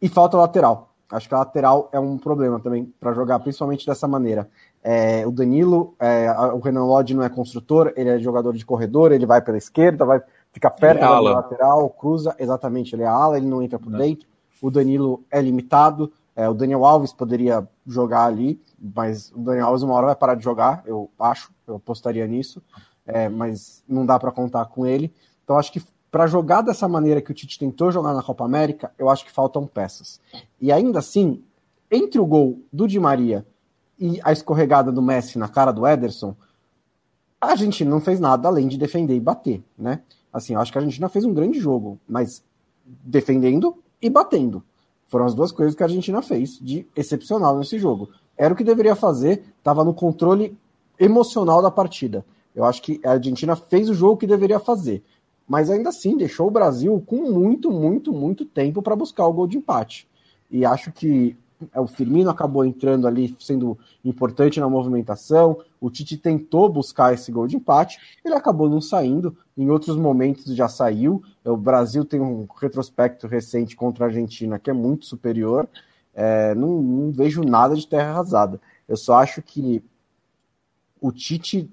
E 0.00 0.08
falta 0.08 0.36
lateral. 0.36 0.92
Acho 1.10 1.28
que 1.28 1.34
a 1.34 1.38
lateral 1.38 1.88
é 1.90 1.98
um 1.98 2.18
problema 2.18 2.60
também 2.60 2.92
para 3.00 3.12
jogar, 3.14 3.38
principalmente 3.40 3.86
dessa 3.86 4.06
maneira. 4.06 4.48
É, 4.82 5.26
o 5.26 5.30
Danilo, 5.30 5.94
é, 5.98 6.30
o 6.52 6.58
Renan 6.58 6.84
Lodge 6.84 7.14
não 7.14 7.22
é 7.22 7.28
construtor, 7.28 7.92
ele 7.96 8.10
é 8.10 8.18
jogador 8.18 8.54
de 8.54 8.64
corredor, 8.64 9.10
ele 9.10 9.26
vai 9.26 9.40
pela 9.40 9.56
esquerda, 9.56 10.04
vai 10.04 10.20
ficar 10.52 10.70
perto 10.70 11.00
da 11.00 11.18
lateral, 11.18 11.88
cruza, 11.90 12.36
exatamente, 12.38 12.94
ele 12.94 13.02
é 13.02 13.06
ala, 13.06 13.38
ele 13.38 13.46
não 13.46 13.62
entra 13.62 13.78
por 13.78 13.90
dentro. 13.90 14.28
O 14.60 14.70
Danilo 14.70 15.24
é 15.30 15.40
limitado, 15.40 16.12
é, 16.36 16.48
o 16.48 16.54
Daniel 16.54 16.84
Alves 16.84 17.12
poderia 17.12 17.66
jogar 17.88 18.24
ali, 18.24 18.60
mas 18.78 19.32
o 19.32 19.38
Daniel 19.38 19.66
Alves 19.68 19.82
uma 19.82 19.94
hora 19.94 20.06
vai 20.06 20.16
parar 20.16 20.34
de 20.34 20.44
jogar, 20.44 20.82
eu 20.86 21.10
acho, 21.18 21.50
eu 21.66 21.76
apostaria 21.76 22.26
nisso, 22.26 22.62
é, 23.06 23.28
mas 23.28 23.82
não 23.88 24.04
dá 24.04 24.18
para 24.18 24.30
contar 24.30 24.66
com 24.66 24.86
ele. 24.86 25.12
Então 25.42 25.58
acho 25.58 25.72
que 25.72 25.82
para 26.10 26.26
jogar 26.26 26.62
dessa 26.62 26.86
maneira 26.86 27.20
que 27.20 27.30
o 27.30 27.34
Tite 27.34 27.58
tentou 27.58 27.90
jogar 27.90 28.14
na 28.14 28.22
Copa 28.22 28.44
América, 28.44 28.92
eu 28.98 29.08
acho 29.08 29.24
que 29.24 29.32
faltam 29.32 29.66
peças. 29.66 30.20
E 30.60 30.70
ainda 30.70 30.98
assim, 30.98 31.42
entre 31.90 32.20
o 32.20 32.26
gol 32.26 32.60
do 32.72 32.86
Di 32.86 33.00
Maria 33.00 33.46
e 33.98 34.20
a 34.22 34.32
escorregada 34.32 34.92
do 34.92 35.02
Messi 35.02 35.38
na 35.38 35.48
cara 35.48 35.72
do 35.72 35.86
Ederson, 35.86 36.34
a 37.40 37.50
Argentina 37.50 37.90
não 37.90 38.00
fez 38.00 38.20
nada 38.20 38.48
além 38.48 38.68
de 38.68 38.76
defender 38.76 39.14
e 39.14 39.20
bater, 39.20 39.62
né? 39.76 40.02
Assim, 40.32 40.54
eu 40.54 40.60
acho 40.60 40.70
que 40.70 40.78
a 40.78 40.80
Argentina 40.80 41.08
fez 41.08 41.24
um 41.24 41.32
grande 41.32 41.58
jogo, 41.58 41.98
mas 42.06 42.42
defendendo 42.84 43.76
e 44.00 44.10
batendo. 44.10 44.62
Foram 45.08 45.24
as 45.24 45.34
duas 45.34 45.50
coisas 45.50 45.74
que 45.74 45.82
a 45.82 45.86
Argentina 45.86 46.22
fez 46.22 46.58
de 46.60 46.86
excepcional 46.94 47.58
nesse 47.58 47.78
jogo. 47.78 48.10
Era 48.36 48.54
o 48.54 48.56
que 48.56 48.62
deveria 48.62 48.94
fazer, 48.94 49.42
estava 49.58 49.82
no 49.82 49.92
controle 49.92 50.56
emocional 50.98 51.60
da 51.60 51.70
partida. 51.70 52.24
Eu 52.54 52.64
acho 52.64 52.82
que 52.82 53.00
a 53.04 53.12
Argentina 53.12 53.56
fez 53.56 53.88
o 53.88 53.94
jogo 53.94 54.18
que 54.18 54.26
deveria 54.26 54.60
fazer, 54.60 55.02
mas 55.46 55.70
ainda 55.70 55.88
assim 55.88 56.16
deixou 56.16 56.48
o 56.48 56.50
Brasil 56.50 57.02
com 57.06 57.30
muito, 57.30 57.70
muito, 57.70 58.12
muito 58.12 58.44
tempo 58.44 58.82
para 58.82 58.94
buscar 58.94 59.26
o 59.26 59.32
gol 59.32 59.46
de 59.46 59.56
empate. 59.56 60.06
E 60.50 60.64
acho 60.64 60.92
que 60.92 61.36
o 61.74 61.86
Firmino 61.86 62.30
acabou 62.30 62.64
entrando 62.64 63.06
ali, 63.06 63.34
sendo 63.40 63.78
importante 64.04 64.60
na 64.60 64.68
movimentação. 64.68 65.58
O 65.80 65.90
Tite 65.90 66.16
tentou 66.16 66.68
buscar 66.68 67.12
esse 67.12 67.32
gol 67.32 67.46
de 67.46 67.56
empate, 67.56 67.98
ele 68.24 68.34
acabou 68.34 68.68
não 68.68 68.80
saindo. 68.80 69.36
Em 69.56 69.68
outros 69.68 69.96
momentos 69.96 70.54
já 70.54 70.68
saiu. 70.68 71.22
O 71.44 71.56
Brasil 71.56 72.04
tem 72.04 72.20
um 72.20 72.46
retrospecto 72.60 73.26
recente 73.26 73.74
contra 73.74 74.04
a 74.04 74.08
Argentina 74.08 74.58
que 74.58 74.70
é 74.70 74.72
muito 74.72 75.06
superior. 75.06 75.68
É, 76.14 76.54
não, 76.54 76.80
não 76.80 77.12
vejo 77.12 77.42
nada 77.42 77.74
de 77.74 77.86
terra 77.86 78.10
arrasada. 78.10 78.60
Eu 78.88 78.96
só 78.96 79.14
acho 79.18 79.42
que 79.42 79.82
o 81.00 81.12
Tite, 81.12 81.68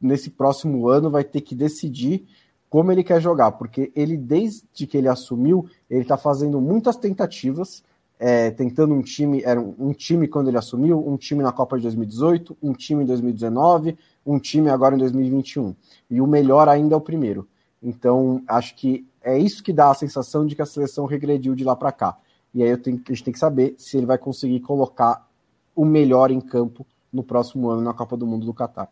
nesse 0.00 0.30
próximo 0.30 0.88
ano, 0.88 1.10
vai 1.10 1.24
ter 1.24 1.40
que 1.40 1.54
decidir 1.54 2.26
como 2.68 2.90
ele 2.90 3.04
quer 3.04 3.20
jogar, 3.20 3.52
porque 3.52 3.92
ele, 3.94 4.16
desde 4.16 4.86
que 4.86 4.98
ele 4.98 5.08
assumiu, 5.08 5.68
ele 5.88 6.02
está 6.02 6.16
fazendo 6.16 6.60
muitas 6.60 6.96
tentativas 6.96 7.82
é, 8.18 8.50
tentando 8.50 8.94
um 8.94 9.02
time, 9.02 9.42
era 9.44 9.60
um 9.60 9.92
time 9.92 10.26
quando 10.26 10.48
ele 10.48 10.56
assumiu, 10.56 11.06
um 11.06 11.16
time 11.16 11.42
na 11.42 11.52
Copa 11.52 11.76
de 11.76 11.82
2018, 11.82 12.56
um 12.62 12.72
time 12.72 13.02
em 13.02 13.06
2019, 13.06 13.96
um 14.24 14.38
time 14.38 14.70
agora 14.70 14.94
em 14.94 14.98
2021. 14.98 15.74
E 16.10 16.20
o 16.20 16.26
melhor 16.26 16.68
ainda 16.68 16.94
é 16.94 16.96
o 16.96 17.00
primeiro. 17.00 17.46
Então, 17.82 18.42
acho 18.48 18.74
que 18.74 19.06
é 19.22 19.38
isso 19.38 19.62
que 19.62 19.72
dá 19.72 19.90
a 19.90 19.94
sensação 19.94 20.46
de 20.46 20.54
que 20.54 20.62
a 20.62 20.66
seleção 20.66 21.04
regrediu 21.04 21.54
de 21.54 21.64
lá 21.64 21.76
para 21.76 21.92
cá. 21.92 22.16
E 22.54 22.62
aí 22.62 22.76
tenho, 22.76 23.00
a 23.06 23.12
gente 23.12 23.24
tem 23.24 23.32
que 23.32 23.38
saber 23.38 23.74
se 23.76 23.96
ele 23.96 24.06
vai 24.06 24.16
conseguir 24.16 24.60
colocar 24.60 25.28
o 25.74 25.84
melhor 25.84 26.30
em 26.30 26.40
campo 26.40 26.86
no 27.12 27.22
próximo 27.22 27.68
ano 27.68 27.82
na 27.82 27.92
Copa 27.92 28.16
do 28.16 28.26
Mundo 28.26 28.46
do 28.46 28.54
Catar. 28.54 28.90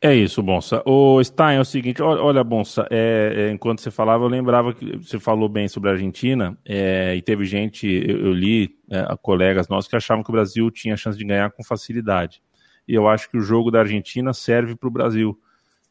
É 0.00 0.14
isso, 0.14 0.42
Bonsa. 0.42 0.82
O 0.84 1.22
Stein, 1.24 1.56
é 1.56 1.60
o 1.60 1.64
seguinte, 1.64 2.02
olha, 2.02 2.44
Bonsa, 2.44 2.86
é, 2.90 3.48
é, 3.48 3.50
enquanto 3.50 3.80
você 3.80 3.90
falava, 3.90 4.24
eu 4.24 4.28
lembrava 4.28 4.74
que 4.74 4.98
você 4.98 5.18
falou 5.18 5.48
bem 5.48 5.68
sobre 5.68 5.88
a 5.88 5.92
Argentina, 5.94 6.56
é, 6.66 7.16
e 7.16 7.22
teve 7.22 7.46
gente, 7.46 7.86
eu, 7.86 8.26
eu 8.26 8.32
li, 8.32 8.76
é, 8.90 9.02
colegas 9.22 9.68
nossos, 9.68 9.88
que 9.88 9.96
achavam 9.96 10.22
que 10.22 10.28
o 10.28 10.32
Brasil 10.32 10.70
tinha 10.70 10.96
chance 10.98 11.16
de 11.16 11.24
ganhar 11.24 11.50
com 11.50 11.64
facilidade. 11.64 12.42
E 12.86 12.94
eu 12.94 13.08
acho 13.08 13.30
que 13.30 13.38
o 13.38 13.40
jogo 13.40 13.70
da 13.70 13.80
Argentina 13.80 14.34
serve 14.34 14.76
para 14.76 14.86
o 14.86 14.92
Brasil. 14.92 15.38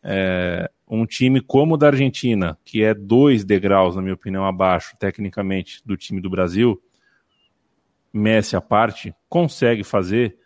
É, 0.04 0.70
um 0.88 1.04
time 1.08 1.42
como 1.42 1.74
o 1.74 1.78
da 1.78 1.88
Argentina, 1.88 2.58
que 2.64 2.84
é 2.84 2.94
dois 2.94 3.44
degraus, 3.44 3.96
na 3.96 4.04
minha 4.04 4.14
opinião, 4.14 4.46
abaixo, 4.46 4.96
tecnicamente, 5.00 5.82
do 5.84 5.98
time 5.98 6.22
do 6.22 6.30
Brasil, 6.30 6.80
Messi 8.14 8.56
à 8.56 8.62
parte, 8.62 9.14
consegue 9.28 9.84
fazer 9.84 10.38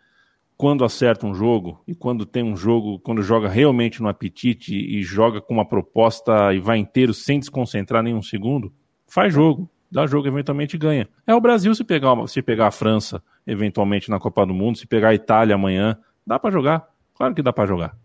quando 0.60 0.84
acerta 0.84 1.26
um 1.26 1.34
jogo 1.34 1.82
e 1.88 1.94
quando 1.94 2.26
tem 2.26 2.42
um 2.42 2.54
jogo, 2.54 2.98
quando 2.98 3.22
joga 3.22 3.48
realmente 3.48 4.02
no 4.02 4.10
apetite 4.10 4.74
e 4.74 5.02
joga 5.02 5.40
com 5.40 5.54
uma 5.54 5.64
proposta 5.64 6.52
e 6.52 6.60
vai 6.60 6.76
inteiro 6.76 7.14
sem 7.14 7.40
desconcentrar 7.40 8.02
nenhum 8.02 8.20
segundo, 8.20 8.70
faz 9.06 9.32
jogo, 9.32 9.70
dá 9.90 10.06
jogo, 10.06 10.28
eventualmente 10.28 10.76
ganha. 10.76 11.08
É 11.26 11.34
o 11.34 11.40
Brasil 11.40 11.74
se 11.74 11.82
pegar, 11.82 12.14
se 12.28 12.42
pegar 12.42 12.66
a 12.66 12.70
França, 12.70 13.22
eventualmente 13.46 14.10
na 14.10 14.18
Copa 14.18 14.44
do 14.44 14.52
Mundo, 14.52 14.76
se 14.76 14.86
pegar 14.86 15.08
a 15.08 15.14
Itália 15.14 15.54
amanhã, 15.54 15.96
dá 16.26 16.38
para 16.38 16.50
jogar. 16.50 16.86
Claro 17.14 17.34
que 17.34 17.40
dá 17.40 17.54
para 17.54 17.66
jogar. 17.66 17.96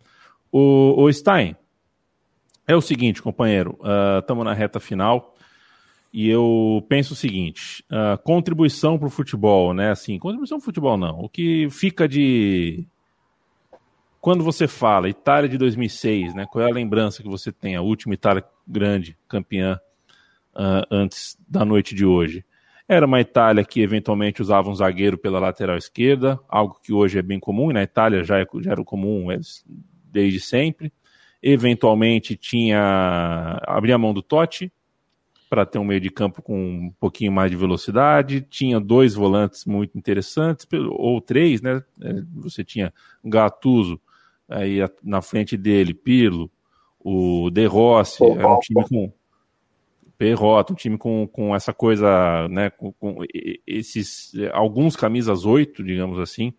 O, 0.50 1.04
o, 1.04 1.12
Stein, 1.12 1.58
é 2.66 2.74
o 2.74 2.80
seguinte, 2.80 3.22
companheiro, 3.22 3.78
estamos 4.22 4.44
uh, 4.44 4.46
na 4.46 4.54
reta 4.54 4.80
final. 4.80 5.35
E 6.18 6.30
eu 6.30 6.82
penso 6.88 7.12
o 7.12 7.16
seguinte: 7.16 7.84
uh, 7.92 8.18
contribuição 8.24 8.98
para 8.98 9.10
o 9.10 9.12
futebol, 9.12 9.74
né? 9.74 9.92
Assim, 9.92 10.18
contribuição 10.18 10.58
para 10.58 10.64
o 10.64 10.66
futebol 10.66 10.98
não. 10.98 11.20
O 11.20 11.28
que 11.28 11.68
fica 11.70 12.08
de. 12.08 12.88
Quando 14.22 14.42
você 14.42 14.66
fala 14.66 15.10
Itália 15.10 15.50
de 15.50 15.58
2006, 15.58 16.34
né? 16.34 16.46
Qual 16.50 16.66
é 16.66 16.72
a 16.72 16.74
lembrança 16.74 17.22
que 17.22 17.28
você 17.28 17.52
tem? 17.52 17.76
A 17.76 17.82
última 17.82 18.14
Itália 18.14 18.46
grande, 18.66 19.18
campeã, 19.28 19.78
uh, 20.56 20.88
antes 20.90 21.38
da 21.50 21.66
noite 21.66 21.94
de 21.94 22.06
hoje. 22.06 22.46
Era 22.88 23.06
uma 23.06 23.20
Itália 23.20 23.66
que 23.66 23.82
eventualmente 23.82 24.42
usava 24.42 24.70
um 24.70 24.76
zagueiro 24.76 25.18
pela 25.18 25.38
lateral 25.38 25.76
esquerda, 25.76 26.40
algo 26.48 26.80
que 26.82 26.94
hoje 26.94 27.20
é 27.20 27.22
bem 27.22 27.42
comum, 27.42 27.72
e 27.72 27.74
na 27.74 27.84
Itália 27.84 28.24
já, 28.24 28.40
é, 28.40 28.46
já 28.62 28.72
era 28.72 28.84
comum 28.86 29.30
é, 29.30 29.38
desde 30.14 30.40
sempre. 30.40 30.94
Eventualmente 31.44 32.38
tinha. 32.38 33.60
abria 33.68 33.96
a 33.96 33.98
mão 33.98 34.14
do 34.14 34.22
Totti, 34.22 34.72
para 35.56 35.66
ter 35.66 35.80
um 35.80 35.86
meio 35.86 36.02
de 36.02 36.10
campo 36.10 36.42
com 36.42 36.60
um 36.60 36.94
pouquinho 37.00 37.32
mais 37.32 37.50
de 37.50 37.56
velocidade. 37.56 38.42
Tinha 38.42 38.78
dois 38.78 39.16
volantes 39.16 39.64
muito 39.64 39.98
interessantes, 39.98 40.68
ou 40.90 41.22
três, 41.22 41.62
né? 41.62 41.82
É, 42.02 42.22
você 42.34 42.62
tinha 42.62 42.94
Gattuso, 43.24 43.98
aí 44.50 44.80
na 45.02 45.22
frente 45.22 45.56
dele, 45.56 45.94
Pirlo, 45.94 46.52
o 47.00 47.50
De 47.50 47.66
Rossi, 47.68 48.22
era 48.22 48.54
um 48.54 48.60
time 48.60 48.84
com 48.84 49.14
Perrota, 50.18 50.74
um 50.74 50.76
time 50.76 50.98
com, 50.98 51.26
com 51.26 51.56
essa 51.56 51.74
coisa, 51.74 52.50
né, 52.50 52.70
com, 52.70 52.92
com 52.92 53.18
esses, 53.66 54.34
alguns 54.52 54.98
camisas 54.98 55.46
oito, 55.46 55.84
digamos 55.84 56.20
assim, 56.20 56.54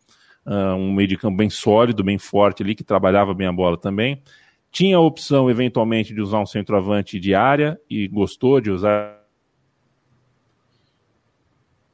uh, 0.46 0.74
um 0.74 0.92
meio 0.92 1.08
de 1.08 1.18
campo 1.18 1.36
bem 1.36 1.50
sólido, 1.50 2.02
bem 2.02 2.18
forte 2.18 2.62
ali, 2.62 2.74
que 2.74 2.84
trabalhava 2.84 3.34
bem 3.34 3.46
a 3.46 3.52
bola 3.52 3.76
também. 3.76 4.22
Tinha 4.70 4.96
a 4.96 5.00
opção, 5.00 5.48
eventualmente, 5.50 6.14
de 6.14 6.20
usar 6.20 6.40
um 6.40 6.46
centroavante 6.46 7.18
de 7.18 7.34
área 7.34 7.80
e 7.88 8.06
gostou 8.08 8.60
de 8.60 8.70
usar 8.70 9.22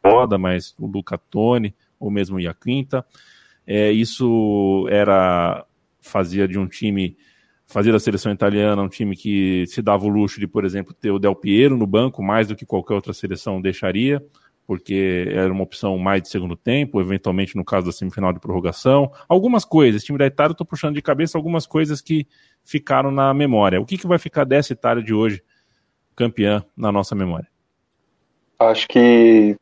roda, 0.04 0.36
mas 0.36 0.74
o 0.78 0.86
Luca 0.86 1.16
Toni, 1.16 1.74
ou 1.98 2.10
mesmo 2.10 2.36
o 2.36 2.40
Iaquinta. 2.40 3.06
É, 3.66 3.92
isso 3.92 4.86
era 4.90 5.64
fazia 6.00 6.48
de 6.48 6.58
um 6.58 6.66
time, 6.66 7.16
fazia 7.66 7.92
da 7.92 8.00
seleção 8.00 8.32
italiana 8.32 8.82
um 8.82 8.88
time 8.88 9.16
que 9.16 9.64
se 9.68 9.80
dava 9.80 10.04
o 10.04 10.08
luxo 10.08 10.40
de, 10.40 10.48
por 10.48 10.64
exemplo, 10.64 10.92
ter 10.92 11.12
o 11.12 11.18
Del 11.20 11.36
Piero 11.36 11.76
no 11.76 11.86
banco, 11.86 12.22
mais 12.22 12.48
do 12.48 12.56
que 12.56 12.66
qualquer 12.66 12.94
outra 12.94 13.12
seleção 13.12 13.60
deixaria 13.60 14.20
porque 14.66 15.26
era 15.30 15.52
uma 15.52 15.64
opção 15.64 15.98
mais 15.98 16.22
de 16.22 16.28
segundo 16.28 16.56
tempo, 16.56 17.00
eventualmente 17.00 17.56
no 17.56 17.64
caso 17.64 17.86
da 17.86 17.92
semifinal 17.92 18.32
de 18.32 18.40
prorrogação. 18.40 19.10
Algumas 19.28 19.64
coisas, 19.64 20.04
time 20.04 20.18
da 20.18 20.26
Itália, 20.26 20.50
eu 20.50 20.52
estou 20.52 20.66
puxando 20.66 20.94
de 20.94 21.02
cabeça 21.02 21.36
algumas 21.36 21.66
coisas 21.66 22.00
que 22.00 22.26
ficaram 22.64 23.10
na 23.10 23.34
memória. 23.34 23.80
O 23.80 23.86
que, 23.86 23.98
que 23.98 24.06
vai 24.06 24.18
ficar 24.18 24.44
dessa 24.44 24.72
Itália 24.72 25.02
de 25.02 25.12
hoje, 25.12 25.42
campeã, 26.14 26.64
na 26.76 26.92
nossa 26.92 27.14
memória? 27.14 27.48
Acho 28.58 28.86
que 28.86 29.56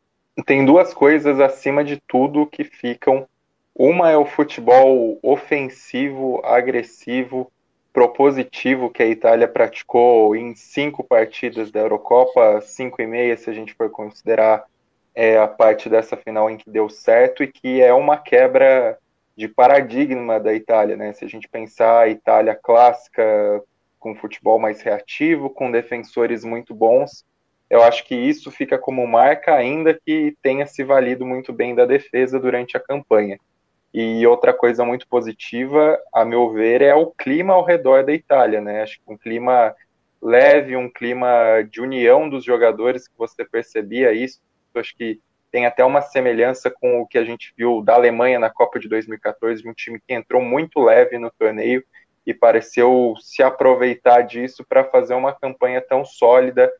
tem 0.44 0.64
duas 0.64 0.92
coisas 0.92 1.40
acima 1.40 1.82
de 1.82 1.98
tudo 2.06 2.46
que 2.46 2.64
ficam. 2.64 3.26
Uma 3.74 4.10
é 4.10 4.16
o 4.16 4.26
futebol 4.26 5.18
ofensivo, 5.22 6.40
agressivo, 6.44 7.50
propositivo 7.92 8.90
que 8.90 9.02
a 9.02 9.06
Itália 9.06 9.48
praticou 9.48 10.36
em 10.36 10.54
cinco 10.54 11.02
partidas 11.02 11.70
da 11.70 11.80
Eurocopa, 11.80 12.60
cinco 12.60 13.00
e 13.00 13.06
meia 13.06 13.36
se 13.36 13.48
a 13.48 13.52
gente 13.52 13.74
for 13.74 13.90
considerar 13.90 14.64
é 15.14 15.38
a 15.38 15.48
parte 15.48 15.88
dessa 15.88 16.16
final 16.16 16.50
em 16.50 16.56
que 16.56 16.70
deu 16.70 16.88
certo 16.88 17.42
e 17.42 17.48
que 17.48 17.80
é 17.80 17.92
uma 17.92 18.16
quebra 18.16 18.98
de 19.36 19.48
paradigma 19.48 20.38
da 20.38 20.52
Itália, 20.54 20.96
né? 20.96 21.12
Se 21.12 21.24
a 21.24 21.28
gente 21.28 21.48
pensar 21.48 22.00
a 22.00 22.08
Itália 22.08 22.54
clássica 22.54 23.62
com 23.98 24.14
futebol 24.14 24.58
mais 24.58 24.80
reativo, 24.82 25.50
com 25.50 25.70
defensores 25.70 26.44
muito 26.44 26.74
bons, 26.74 27.24
eu 27.68 27.82
acho 27.82 28.04
que 28.04 28.14
isso 28.14 28.50
fica 28.50 28.78
como 28.78 29.06
marca, 29.06 29.54
ainda 29.54 29.94
que 29.94 30.36
tenha 30.42 30.66
se 30.66 30.82
valido 30.82 31.24
muito 31.24 31.52
bem 31.52 31.74
da 31.74 31.84
defesa 31.84 32.38
durante 32.38 32.76
a 32.76 32.80
campanha. 32.80 33.38
E 33.92 34.26
outra 34.26 34.52
coisa 34.52 34.84
muito 34.84 35.06
positiva, 35.08 35.98
a 36.12 36.24
meu 36.24 36.50
ver, 36.50 36.82
é 36.82 36.94
o 36.94 37.06
clima 37.06 37.54
ao 37.54 37.64
redor 37.64 38.04
da 38.04 38.12
Itália, 38.12 38.60
né? 38.60 38.82
Acho 38.82 38.96
que 39.00 39.12
um 39.12 39.16
clima 39.16 39.74
leve, 40.20 40.76
um 40.76 40.90
clima 40.90 41.62
de 41.68 41.80
união 41.80 42.28
dos 42.28 42.44
jogadores, 42.44 43.08
que 43.08 43.16
você 43.16 43.44
percebia 43.44 44.12
isso 44.12 44.40
acho 44.78 44.94
que 44.96 45.20
tem 45.50 45.66
até 45.66 45.84
uma 45.84 46.00
semelhança 46.00 46.70
com 46.70 47.00
o 47.00 47.06
que 47.06 47.18
a 47.18 47.24
gente 47.24 47.52
viu 47.56 47.82
da 47.82 47.94
Alemanha 47.94 48.38
na 48.38 48.50
Copa 48.50 48.78
de 48.78 48.88
2014, 48.88 49.62
de 49.62 49.68
um 49.68 49.74
time 49.74 49.98
que 49.98 50.14
entrou 50.14 50.40
muito 50.40 50.80
leve 50.80 51.18
no 51.18 51.30
torneio 51.30 51.82
e 52.24 52.32
pareceu 52.32 53.14
se 53.20 53.42
aproveitar 53.42 54.22
disso 54.22 54.64
para 54.64 54.84
fazer 54.84 55.14
uma 55.14 55.32
campanha 55.32 55.80
tão 55.80 56.04
sólida 56.04 56.70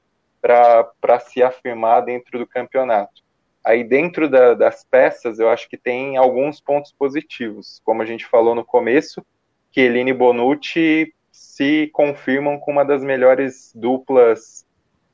para 0.41 1.20
se 1.20 1.43
afirmar 1.43 2.03
dentro 2.03 2.38
do 2.38 2.47
campeonato. 2.47 3.22
Aí 3.64 3.84
dentro 3.84 4.28
da, 4.28 4.55
das 4.55 4.84
peças, 4.84 5.38
eu 5.38 5.49
acho 5.49 5.68
que 5.68 5.76
tem 5.76 6.16
alguns 6.16 6.61
pontos 6.61 6.93
positivos. 6.93 7.80
Como 7.84 8.01
a 8.01 8.07
gente 8.07 8.24
falou 8.24 8.55
no 8.55 8.64
começo, 8.64 9.24
que 9.70 9.80
Eline 9.80 10.12
e 10.12 10.14
Bonucci 10.14 11.12
se 11.30 11.91
confirmam 11.93 12.59
com 12.59 12.72
uma 12.72 12.84
das 12.84 13.05
melhores 13.05 13.72
duplas 13.74 14.66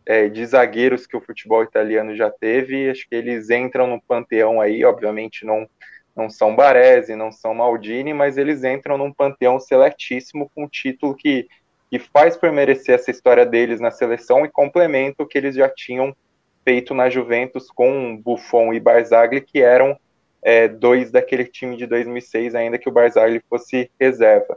é, 0.06 0.28
de 0.28 0.46
zagueiros 0.46 1.06
que 1.06 1.16
o 1.16 1.20
futebol 1.20 1.62
italiano 1.62 2.14
já 2.14 2.30
teve. 2.30 2.88
Acho 2.88 3.06
que 3.08 3.14
eles 3.14 3.50
entram 3.50 3.86
no 3.86 4.00
panteão 4.00 4.60
aí, 4.60 4.84
obviamente 4.84 5.44
não 5.44 5.68
não 6.16 6.30
são 6.30 6.56
Baresi, 6.56 7.14
não 7.14 7.30
são 7.30 7.52
Maldini, 7.52 8.14
mas 8.14 8.38
eles 8.38 8.64
entram 8.64 8.96
num 8.96 9.12
panteão 9.12 9.60
seletíssimo 9.60 10.50
com 10.54 10.64
um 10.64 10.68
título 10.68 11.14
que, 11.14 11.46
que 11.90 11.98
faz 11.98 12.38
por 12.38 12.50
merecer 12.50 12.94
essa 12.94 13.10
história 13.10 13.44
deles 13.44 13.80
na 13.80 13.90
seleção 13.90 14.42
e 14.46 14.48
complementa 14.48 15.22
o 15.22 15.26
que 15.26 15.36
eles 15.36 15.54
já 15.54 15.68
tinham 15.68 16.16
feito 16.64 16.94
na 16.94 17.10
Juventus 17.10 17.70
com 17.70 18.16
Buffon 18.16 18.72
e 18.72 18.80
Barzagli, 18.80 19.42
que 19.42 19.60
eram 19.60 19.94
é, 20.42 20.66
dois 20.66 21.10
daquele 21.10 21.44
time 21.44 21.76
de 21.76 21.86
2006, 21.86 22.54
ainda 22.54 22.78
que 22.78 22.88
o 22.88 22.92
Barzagli 22.92 23.42
fosse 23.48 23.90
reserva. 24.00 24.56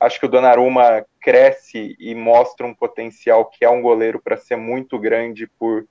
Acho 0.00 0.18
que 0.18 0.24
o 0.24 0.30
Donnarumma 0.30 1.04
cresce 1.20 1.94
e 2.00 2.14
mostra 2.14 2.66
um 2.66 2.74
potencial 2.74 3.44
que 3.44 3.62
é 3.64 3.68
um 3.68 3.82
goleiro 3.82 4.18
para 4.18 4.38
ser 4.38 4.56
muito 4.56 4.98
grande 4.98 5.46
por 5.58 5.86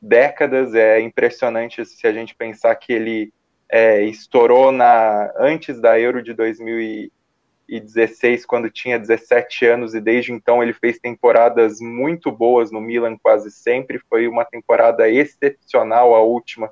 décadas. 0.00 0.74
É 0.74 1.00
impressionante 1.00 1.86
se 1.86 2.04
a 2.06 2.12
gente 2.12 2.34
pensar 2.34 2.74
que 2.74 2.92
ele 2.92 3.32
é, 3.70 4.02
estourou 4.02 4.72
na 4.72 5.32
antes 5.38 5.80
da 5.80 5.98
Euro 5.98 6.22
de 6.22 6.34
2016, 6.34 8.44
quando 8.44 8.68
tinha 8.68 8.98
17 8.98 9.64
anos, 9.64 9.94
e 9.94 10.00
desde 10.00 10.32
então 10.32 10.60
ele 10.60 10.72
fez 10.72 10.98
temporadas 10.98 11.80
muito 11.80 12.32
boas 12.32 12.72
no 12.72 12.80
Milan 12.80 13.16
quase 13.16 13.52
sempre. 13.52 14.00
Foi 14.10 14.26
uma 14.26 14.44
temporada 14.44 15.08
excepcional 15.08 16.16
a 16.16 16.20
última, 16.20 16.68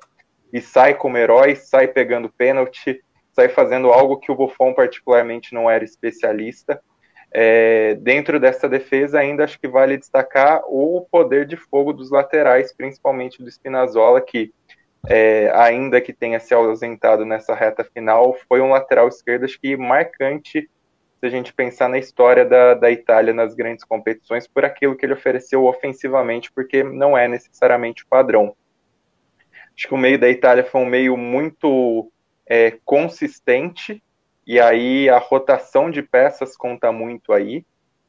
e 0.51 0.59
sai 0.59 0.93
como 0.93 1.17
herói, 1.17 1.55
sai 1.55 1.87
pegando 1.87 2.29
pênalti, 2.29 3.01
sai 3.31 3.49
fazendo 3.49 3.91
algo 3.91 4.17
que 4.17 4.31
o 4.31 4.35
Buffon 4.35 4.73
particularmente 4.73 5.53
não 5.53 5.69
era 5.69 5.83
especialista. 5.83 6.81
É, 7.33 7.95
dentro 7.95 8.39
dessa 8.39 8.67
defesa, 8.67 9.19
ainda 9.19 9.45
acho 9.45 9.59
que 9.59 9.67
vale 9.67 9.97
destacar 9.97 10.61
o 10.67 11.07
poder 11.09 11.45
de 11.45 11.55
fogo 11.55 11.93
dos 11.93 12.11
laterais, 12.11 12.73
principalmente 12.75 13.41
do 13.41 13.49
Spinazzola, 13.49 14.19
que 14.19 14.53
é, 15.07 15.49
ainda 15.55 16.01
que 16.01 16.13
tenha 16.13 16.39
se 16.39 16.53
ausentado 16.53 17.25
nessa 17.25 17.55
reta 17.55 17.83
final, 17.83 18.37
foi 18.47 18.61
um 18.61 18.71
lateral 18.71 19.07
esquerdo 19.07 19.45
acho 19.45 19.59
que 19.59 19.75
marcante 19.75 20.69
se 21.19 21.25
a 21.25 21.29
gente 21.29 21.53
pensar 21.53 21.87
na 21.87 21.99
história 21.99 22.43
da, 22.43 22.73
da 22.73 22.91
Itália 22.91 23.33
nas 23.33 23.53
grandes 23.53 23.85
competições 23.85 24.47
por 24.47 24.65
aquilo 24.65 24.95
que 24.95 25.05
ele 25.05 25.13
ofereceu 25.13 25.65
ofensivamente, 25.65 26.51
porque 26.51 26.83
não 26.83 27.15
é 27.15 27.27
necessariamente 27.27 28.03
o 28.03 28.07
padrão. 28.07 28.55
Acho 29.75 29.87
que 29.87 29.93
o 29.93 29.97
meio 29.97 30.19
da 30.19 30.29
Itália 30.29 30.63
foi 30.63 30.81
um 30.81 30.85
meio 30.85 31.15
muito 31.15 32.11
é, 32.51 32.77
consistente, 32.83 34.03
e 34.45 34.59
aí 34.59 35.09
a 35.09 35.19
rotação 35.19 35.89
de 35.89 36.01
peças 36.01 36.57
conta 36.57 36.91
muito 36.91 37.31
aí 37.31 37.63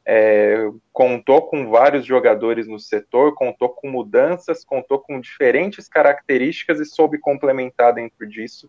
é, 0.04 0.68
contou 0.92 1.42
com 1.42 1.70
vários 1.70 2.04
jogadores 2.04 2.66
no 2.66 2.78
setor, 2.78 3.34
contou 3.34 3.68
com 3.68 3.88
mudanças, 3.88 4.64
contou 4.64 4.98
com 4.98 5.20
diferentes 5.20 5.88
características 5.88 6.80
e 6.80 6.84
soube 6.84 7.18
complementar 7.18 7.94
dentro 7.94 8.26
disso. 8.26 8.68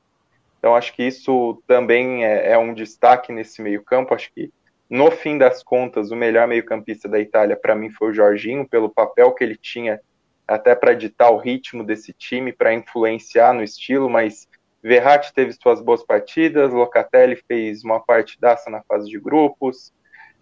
Então, 0.59 0.75
acho 0.75 0.93
que 0.93 1.03
isso 1.03 1.61
também 1.67 2.23
é, 2.23 2.51
é 2.51 2.57
um 2.57 2.73
destaque 2.73 3.31
nesse 3.31 3.61
meio-campo. 3.61 4.13
Acho 4.13 4.31
que, 4.31 4.51
no 4.87 5.09
fim 5.11 5.37
das 5.37 5.63
contas, 5.63 6.11
o 6.11 6.15
melhor 6.15 6.47
meio-campista 6.47 7.09
da 7.09 7.19
Itália, 7.19 7.57
para 7.57 7.75
mim, 7.75 7.89
foi 7.89 8.11
o 8.11 8.13
Jorginho, 8.13 8.67
pelo 8.67 8.89
papel 8.89 9.33
que 9.33 9.43
ele 9.43 9.57
tinha 9.57 9.99
até 10.47 10.75
para 10.75 10.93
ditar 10.93 11.31
o 11.31 11.37
ritmo 11.37 11.83
desse 11.83 12.13
time, 12.13 12.53
para 12.53 12.73
influenciar 12.73 13.53
no 13.53 13.63
estilo, 13.63 14.09
mas 14.09 14.47
Verratti 14.83 15.33
teve 15.33 15.53
suas 15.53 15.81
boas 15.81 16.03
partidas, 16.03 16.73
Locatelli 16.73 17.37
fez 17.47 17.83
uma 17.83 18.01
partidaça 18.01 18.69
na 18.69 18.83
fase 18.83 19.09
de 19.09 19.17
grupos, 19.17 19.93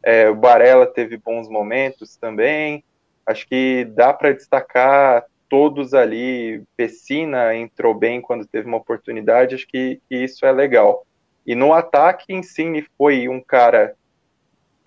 é, 0.04 0.30
o 0.30 0.36
Barella 0.36 0.88
teve 0.88 1.16
bons 1.16 1.48
momentos 1.48 2.18
também. 2.18 2.84
Acho 3.26 3.48
que 3.48 3.86
dá 3.86 4.12
para 4.12 4.32
destacar 4.32 5.24
todos 5.48 5.94
ali. 5.94 6.64
Pessina 6.76 7.56
entrou 7.56 7.94
bem 7.94 8.20
quando 8.20 8.48
teve 8.48 8.68
uma 8.68 8.78
oportunidade. 8.78 9.56
Acho 9.56 9.68
que, 9.68 10.02
que 10.10 10.16
isso 10.16 10.46
é 10.46 10.52
legal. 10.52 11.06
E 11.46 11.54
no 11.54 11.74
ataque, 11.74 12.34
Insigne 12.34 12.86
foi 12.98 13.28
um 13.30 13.42
cara 13.42 13.96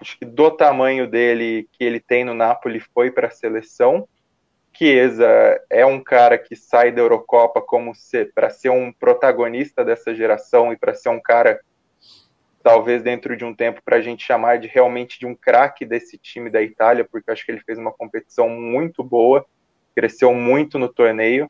acho 0.00 0.18
que 0.18 0.24
do 0.24 0.50
tamanho 0.50 1.08
dele 1.08 1.68
que 1.72 1.84
ele 1.84 2.00
tem 2.00 2.24
no 2.24 2.34
Napoli 2.34 2.80
foi 2.80 3.10
para 3.10 3.28
a 3.28 3.30
seleção. 3.30 4.08
Chiesa 4.74 5.60
é 5.70 5.84
um 5.86 6.02
cara 6.02 6.36
que 6.36 6.56
sai 6.56 6.90
da 6.90 7.00
Eurocopa 7.00 7.60
como 7.60 7.92
para 8.34 8.50
ser 8.50 8.70
um 8.70 8.92
protagonista 8.92 9.84
dessa 9.84 10.14
geração 10.14 10.72
e 10.72 10.76
para 10.76 10.94
ser 10.94 11.08
um 11.08 11.20
cara 11.20 11.60
talvez 12.62 13.02
dentro 13.02 13.36
de 13.36 13.44
um 13.44 13.54
tempo 13.54 13.82
para 13.84 13.96
a 13.96 14.00
gente 14.00 14.24
chamar 14.24 14.58
de 14.58 14.66
realmente 14.66 15.18
de 15.18 15.26
um 15.26 15.34
craque 15.34 15.84
desse 15.84 16.16
time 16.16 16.48
da 16.48 16.62
Itália, 16.62 17.04
porque 17.04 17.30
acho 17.30 17.44
que 17.44 17.52
ele 17.52 17.60
fez 17.60 17.78
uma 17.78 17.92
competição 17.92 18.48
muito 18.48 19.04
boa, 19.04 19.44
cresceu 19.94 20.32
muito 20.34 20.78
no 20.78 20.88
torneio, 20.88 21.48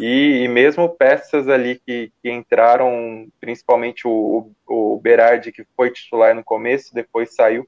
e, 0.00 0.42
e 0.42 0.48
mesmo 0.48 0.88
peças 0.88 1.48
ali 1.48 1.80
que, 1.84 2.12
que 2.22 2.30
entraram, 2.30 3.28
principalmente 3.40 4.06
o, 4.06 4.52
o, 4.66 4.94
o, 4.94 5.00
Berardi, 5.00 5.52
que 5.52 5.64
foi 5.76 5.90
titular 5.90 6.34
no 6.34 6.44
começo, 6.44 6.94
depois 6.94 7.34
saiu, 7.34 7.66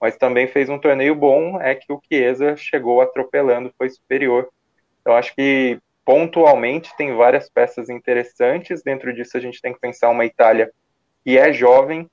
mas 0.00 0.16
também 0.16 0.46
fez 0.46 0.68
um 0.68 0.78
torneio 0.78 1.14
bom, 1.14 1.60
é 1.60 1.74
que 1.74 1.92
o 1.92 2.00
Chiesa 2.06 2.56
chegou 2.56 3.00
atropelando, 3.00 3.72
foi 3.76 3.88
superior. 3.88 4.48
Então 5.00 5.14
acho 5.14 5.34
que 5.34 5.78
pontualmente 6.04 6.96
tem 6.96 7.14
várias 7.14 7.48
peças 7.50 7.88
interessantes, 7.88 8.82
dentro 8.82 9.12
disso 9.12 9.36
a 9.36 9.40
gente 9.40 9.60
tem 9.60 9.72
que 9.72 9.80
pensar 9.80 10.08
uma 10.10 10.24
Itália 10.24 10.70
que 11.24 11.36
é 11.36 11.52
jovem, 11.52 12.08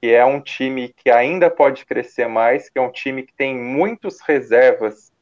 que 0.00 0.12
é 0.12 0.24
um 0.24 0.40
time 0.40 0.92
que 0.96 1.10
ainda 1.10 1.48
pode 1.48 1.86
crescer 1.86 2.28
mais, 2.28 2.68
que 2.68 2.78
é 2.78 2.82
um 2.82 2.90
time 2.90 3.22
que 3.22 3.32
tem 3.34 3.56
muitos 3.56 4.20
reservas 4.20 5.12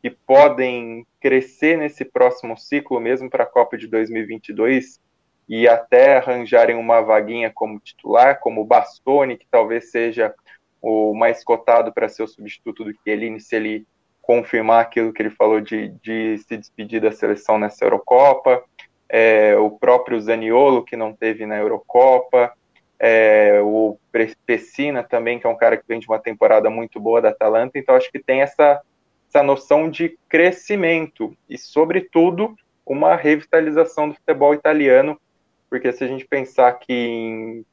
que 0.00 0.10
podem 0.10 1.06
crescer 1.20 1.78
nesse 1.78 2.04
próximo 2.04 2.56
ciclo, 2.56 3.00
mesmo 3.00 3.30
para 3.30 3.44
a 3.44 3.46
Copa 3.46 3.78
de 3.78 3.86
2022, 3.86 5.00
e 5.48 5.68
até 5.68 6.16
arranjarem 6.16 6.76
uma 6.76 7.00
vaguinha 7.00 7.50
como 7.54 7.78
titular, 7.78 8.40
como 8.40 8.64
Bastoni, 8.64 9.36
que 9.36 9.46
talvez 9.50 9.90
seja 9.90 10.34
o 10.82 11.14
mais 11.14 11.44
cotado 11.44 11.92
para 11.92 12.08
ser 12.08 12.24
o 12.24 12.28
substituto 12.28 12.84
do 12.84 12.92
Chiellini, 12.92 13.40
se 13.40 13.54
ele 13.54 13.86
confirmar 14.20 14.82
aquilo 14.82 15.12
que 15.12 15.22
ele 15.22 15.30
falou 15.30 15.60
de, 15.60 15.88
de 16.02 16.38
se 16.38 16.56
despedir 16.56 17.00
da 17.00 17.12
seleção 17.12 17.58
nessa 17.58 17.84
Eurocopa, 17.84 18.62
é, 19.08 19.56
o 19.56 19.70
próprio 19.70 20.20
Zaniolo, 20.20 20.84
que 20.84 20.96
não 20.96 21.12
teve 21.12 21.46
na 21.46 21.56
Eurocopa, 21.56 22.52
é, 22.98 23.60
o 23.62 23.98
Pessina 24.46 25.02
também, 25.02 25.38
que 25.38 25.46
é 25.46 25.50
um 25.50 25.56
cara 25.56 25.76
que 25.76 25.84
vem 25.86 26.00
de 26.00 26.06
uma 26.06 26.18
temporada 26.18 26.70
muito 26.70 26.98
boa 26.98 27.20
da 27.20 27.28
Atalanta, 27.28 27.78
então 27.78 27.94
acho 27.94 28.10
que 28.10 28.18
tem 28.18 28.42
essa, 28.42 28.80
essa 29.28 29.42
noção 29.42 29.90
de 29.90 30.16
crescimento 30.28 31.36
e, 31.48 31.58
sobretudo, 31.58 32.56
uma 32.86 33.14
revitalização 33.14 34.08
do 34.08 34.14
futebol 34.14 34.54
italiano, 34.54 35.20
porque 35.68 35.92
se 35.92 36.04
a 36.04 36.06
gente 36.06 36.24
pensar 36.26 36.72
que 36.74 36.92
em 36.92 37.66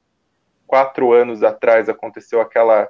quatro 0.66 1.14
anos 1.14 1.41
atrás 1.43 1.89
aconteceu 1.89 2.41
aquela 2.41 2.89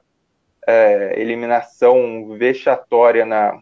é, 0.67 1.19
eliminação 1.19 2.35
vexatória 2.37 3.25
na, 3.25 3.59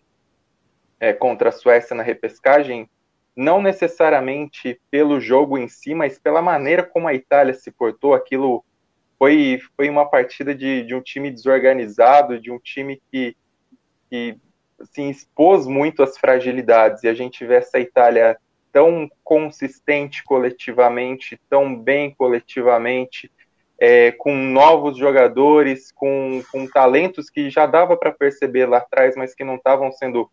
é, 0.99 1.13
contra 1.13 1.49
a 1.49 1.51
Suécia 1.51 1.95
na 1.95 2.03
repescagem, 2.03 2.89
não 3.35 3.61
necessariamente 3.61 4.81
pelo 4.89 5.19
jogo 5.19 5.57
em 5.57 5.67
si, 5.67 5.93
mas 5.93 6.17
pela 6.17 6.41
maneira 6.41 6.83
como 6.83 7.07
a 7.07 7.13
Itália 7.13 7.53
se 7.53 7.71
portou, 7.71 8.13
aquilo 8.13 8.65
foi, 9.17 9.59
foi 9.75 9.89
uma 9.89 10.09
partida 10.09 10.53
de, 10.55 10.83
de 10.83 10.95
um 10.95 11.01
time 11.01 11.29
desorganizado, 11.29 12.39
de 12.39 12.51
um 12.51 12.59
time 12.59 13.01
que, 13.11 13.35
que 14.09 14.37
assim, 14.79 15.09
expôs 15.09 15.67
muito 15.67 16.03
as 16.03 16.17
fragilidades, 16.17 17.03
e 17.03 17.07
a 17.07 17.13
gente 17.13 17.45
vê 17.45 17.55
essa 17.55 17.79
Itália 17.79 18.37
tão 18.71 19.09
consistente 19.23 20.23
coletivamente, 20.23 21.39
tão 21.49 21.75
bem 21.75 22.13
coletivamente, 22.13 23.31
é, 23.79 24.11
com 24.11 24.35
novos 24.35 24.97
jogadores, 24.97 25.91
com, 25.91 26.41
com 26.51 26.67
talentos 26.67 27.29
que 27.29 27.49
já 27.49 27.65
dava 27.65 27.95
para 27.95 28.11
perceber 28.11 28.65
lá 28.65 28.77
atrás, 28.77 29.15
mas 29.15 29.35
que 29.35 29.43
não 29.43 29.55
estavam 29.55 29.91
sendo 29.91 30.29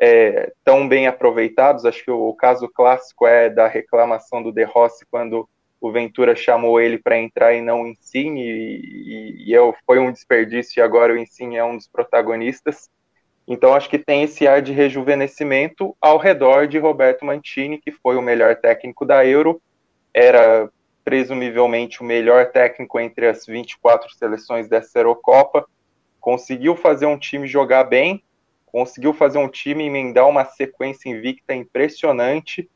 é, 0.00 0.52
tão 0.64 0.88
bem 0.88 1.06
aproveitados. 1.06 1.84
Acho 1.84 2.04
que 2.04 2.10
o, 2.10 2.28
o, 2.28 2.34
caso 2.34 2.68
clássico 2.68 3.26
é 3.26 3.48
da 3.48 3.68
reclamação 3.68 4.42
do 4.42 4.52
De 4.52 4.64
Rossi 4.64 5.06
quando 5.10 5.48
o 5.80 5.92
Ventura 5.92 6.34
chamou 6.34 6.80
ele 6.80 6.98
para 6.98 7.18
entrar 7.18 7.54
e 7.54 7.60
não 7.60 7.82
o 7.82 7.86
Insigne, 7.86 8.42
e, 8.42 9.44
e, 9.46 9.54
e 9.54 9.72
foi 9.86 10.00
um 10.00 10.10
desperdício, 10.10 10.80
e 10.80 10.82
agora 10.82 11.12
o 11.12 11.18
Insigne 11.18 11.56
é 11.56 11.64
um 11.64 11.76
dos 11.76 11.86
protagonistas. 11.86 12.90
Então 13.46 13.72
acho 13.72 13.88
que 13.88 13.98
tem 13.98 14.24
esse 14.24 14.46
ar 14.46 14.60
de 14.60 14.72
rejuvenescimento 14.72 15.96
ao 16.00 16.18
redor 16.18 16.66
de 16.66 16.78
Roberto 16.78 17.24
Mantini, 17.24 17.78
que 17.78 17.92
foi 17.92 18.16
o 18.16 18.22
melhor 18.22 18.56
técnico 18.56 19.06
da 19.06 19.24
Euro, 19.24 19.62
era 20.12 20.68
presumivelmente 21.08 22.02
o 22.02 22.04
melhor 22.04 22.52
técnico 22.52 23.00
entre 23.00 23.26
as 23.26 23.46
24 23.46 24.10
seleções 24.12 24.68
dessa 24.68 24.98
Eurocopa, 24.98 25.66
conseguiu 26.20 26.76
fazer 26.76 27.06
um 27.06 27.18
time 27.18 27.46
jogar 27.46 27.84
bem, 27.84 28.22
conseguiu 28.66 29.14
fazer 29.14 29.38
um 29.38 29.48
time 29.48 29.86
emendar 29.86 30.28
uma 30.28 30.44
sequência 30.44 31.08
invicta 31.08 31.54
impressionante, 31.54 32.68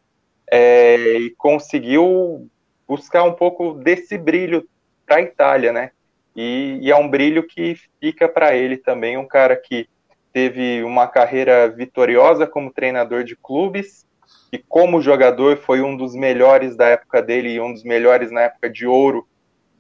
é, 0.51 0.97
e 1.19 1.31
conseguiu 1.37 2.49
buscar 2.89 3.23
um 3.25 3.35
pouco 3.35 3.75
desse 3.75 4.17
brilho 4.17 4.67
para 5.05 5.17
a 5.17 5.23
Itália, 5.23 5.71
né? 5.71 5.91
E, 6.35 6.79
e, 6.81 6.91
é 6.91 6.97
um 6.97 7.11
brilho 7.11 7.47
que 7.47 7.77
fica 8.01 8.27
para 8.31 8.57
ele 8.57 8.79
também, 8.79 9.19
um 9.19 9.29
cara 9.29 9.55
que 9.57 9.87
teve 10.33 10.83
uma 10.83 11.07
carreira 11.07 11.69
vitoriosa 11.69 12.47
como 12.47 12.73
treinador 12.73 13.25
de 13.25 13.37
clubes 13.37 14.07
e 14.53 14.59
como 14.59 15.01
jogador 15.01 15.57
foi 15.57 15.81
um 15.81 15.97
dos 15.97 16.15
melhores 16.15 16.77
da 16.77 16.87
época 16.87 17.23
dele 17.23 17.55
e 17.55 17.61
um 17.61 17.73
dos 17.73 17.83
melhores 17.83 18.31
na 18.31 18.43
época 18.43 18.69
de 18.69 18.87
ouro 18.87 19.27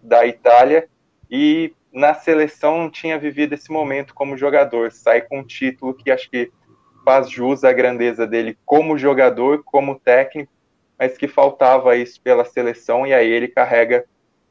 da 0.03 0.27
Itália 0.27 0.89
e 1.31 1.75
na 1.93 2.14
seleção 2.14 2.79
não 2.79 2.91
tinha 2.91 3.18
vivido 3.18 3.53
esse 3.53 3.70
momento 3.70 4.14
como 4.14 4.37
jogador. 4.37 4.91
Sai 4.91 5.20
com 5.20 5.41
um 5.41 5.45
título 5.45 5.93
que 5.93 6.11
acho 6.11 6.31
que 6.31 6.51
faz 7.05 7.29
jus 7.29 7.64
à 7.64 7.73
grandeza 7.73 8.27
dele 8.27 8.57
como 8.64 8.97
jogador, 8.97 9.62
como 9.62 10.01
técnico, 10.01 10.51
mas 10.99 11.18
que 11.18 11.29
faltava 11.29 11.95
isso 11.95 12.18
pela 12.23 12.45
seleção 12.45 13.07
e 13.07 13.12
aí 13.12 13.31
ele 13.31 13.49
carrega 13.49 14.07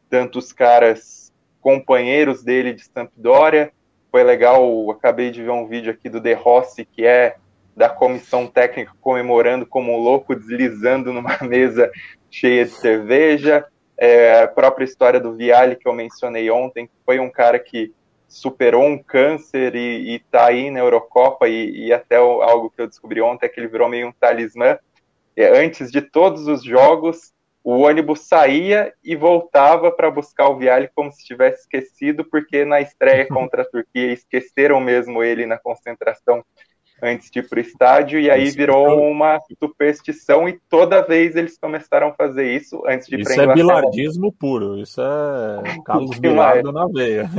tantos 0.07 0.53
caras 0.53 1.33
companheiros 1.59 2.43
dele 2.43 2.73
de 2.73 2.83
Sampdoria. 2.83 3.71
Foi 4.11 4.23
legal, 4.23 4.91
acabei 4.91 5.31
de 5.31 5.41
ver 5.41 5.51
um 5.51 5.67
vídeo 5.67 5.91
aqui 5.91 6.09
do 6.09 6.19
De 6.19 6.33
Rossi, 6.33 6.85
que 6.85 7.05
é 7.05 7.37
da 7.81 7.89
comissão 7.89 8.45
técnica 8.45 8.91
comemorando 9.01 9.65
como 9.65 9.91
um 9.91 9.97
louco, 9.97 10.35
deslizando 10.35 11.11
numa 11.11 11.35
mesa 11.41 11.91
cheia 12.29 12.63
de 12.63 12.69
cerveja. 12.73 13.65
É, 13.97 14.43
a 14.43 14.47
própria 14.47 14.85
história 14.85 15.19
do 15.19 15.33
Viale 15.33 15.75
que 15.75 15.87
eu 15.87 15.93
mencionei 15.93 16.51
ontem, 16.51 16.87
foi 17.03 17.19
um 17.19 17.27
cara 17.27 17.57
que 17.57 17.91
superou 18.27 18.85
um 18.85 19.01
câncer 19.01 19.75
e 19.75 20.15
está 20.15 20.45
aí 20.45 20.69
na 20.69 20.79
Eurocopa 20.79 21.49
e, 21.49 21.87
e, 21.87 21.91
até 21.91 22.17
algo 22.17 22.69
que 22.69 22.83
eu 22.83 22.87
descobri 22.87 23.19
ontem 23.19 23.47
é 23.47 23.49
que 23.49 23.59
ele 23.59 23.67
virou 23.67 23.89
meio 23.89 24.09
um 24.09 24.11
talismã. 24.11 24.77
É, 25.35 25.47
antes 25.59 25.91
de 25.91 26.01
todos 26.01 26.45
os 26.45 26.63
jogos, 26.63 27.33
o 27.63 27.79
ônibus 27.79 28.27
saía 28.27 28.93
e 29.03 29.15
voltava 29.15 29.91
para 29.91 30.11
buscar 30.11 30.49
o 30.49 30.57
Viale 30.57 30.87
como 30.93 31.11
se 31.11 31.25
tivesse 31.25 31.61
esquecido, 31.61 32.23
porque 32.23 32.63
na 32.63 32.79
estreia 32.79 33.25
contra 33.27 33.63
a 33.63 33.65
Turquia 33.65 34.13
esqueceram 34.13 34.79
mesmo 34.79 35.23
ele 35.23 35.47
na 35.47 35.57
concentração 35.57 36.45
antes 37.01 37.31
de 37.31 37.39
ir 37.39 37.49
para 37.49 37.57
o 37.57 37.61
estádio, 37.61 38.19
e 38.19 38.29
aí 38.29 38.51
virou 38.51 39.01
uma 39.09 39.39
superstição, 39.59 40.47
e 40.47 40.59
toda 40.69 41.01
vez 41.01 41.35
eles 41.35 41.57
começaram 41.57 42.09
a 42.09 42.13
fazer 42.13 42.55
isso 42.55 42.83
antes 42.87 43.07
de 43.07 43.15
ir 43.15 43.21
Isso 43.21 43.41
é 43.41 43.53
bilardismo 43.53 44.31
puro, 44.31 44.77
isso 44.77 45.01
é 45.01 45.63
Carlos 45.85 46.19
Bilardo 46.19 46.71
na 46.71 46.87
veia. 46.87 47.29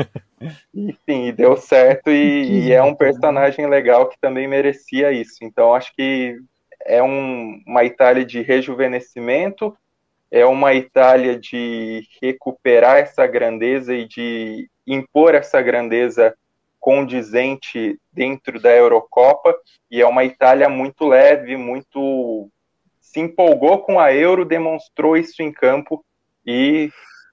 Enfim, 0.74 1.32
deu 1.32 1.56
certo, 1.56 2.10
e, 2.10 2.66
e, 2.66 2.72
é 2.72 2.82
um 2.82 2.94
personagem 2.94 3.66
legal 3.68 4.08
que 4.08 4.18
também 4.20 4.48
merecia 4.48 5.12
isso. 5.12 5.38
Então, 5.42 5.74
acho 5.74 5.94
que 5.94 6.36
é 6.84 7.02
um, 7.02 7.62
uma 7.66 7.84
Itália 7.84 8.24
de 8.24 8.42
rejuvenescimento, 8.42 9.76
é 10.30 10.44
uma 10.44 10.74
Itália 10.74 11.38
de 11.38 12.02
recuperar 12.20 12.96
essa 12.96 13.26
grandeza 13.26 13.94
e 13.94 14.08
de 14.08 14.68
impor 14.86 15.34
essa 15.34 15.60
grandeza 15.62 16.34
condizente 16.82 17.96
dentro 18.12 18.60
da 18.60 18.70
Eurocopa 18.70 19.56
e 19.88 20.02
é 20.02 20.06
uma 20.06 20.24
Itália 20.24 20.68
muito 20.68 21.06
leve, 21.06 21.56
muito 21.56 22.50
se 23.00 23.20
empolgou 23.20 23.78
com 23.78 24.00
a 24.00 24.12
Euro, 24.12 24.44
demonstrou 24.44 25.16
isso 25.16 25.44
em 25.44 25.52
campo 25.52 26.04
e 26.44 26.90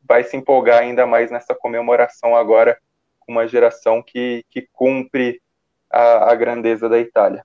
vai 0.08 0.24
se 0.24 0.38
empolgar 0.38 0.84
ainda 0.84 1.08
mais 1.08 1.32
nessa 1.32 1.56
comemoração 1.56 2.36
agora 2.36 2.78
com 3.20 3.32
uma 3.32 3.47
geração 3.47 4.04
que, 4.04 4.45
que 4.52 4.68
cumpre 4.72 5.41
a, 5.91 6.32
a 6.32 6.36
grandeza 6.36 6.88
da 6.88 7.00
Itália. 7.00 7.43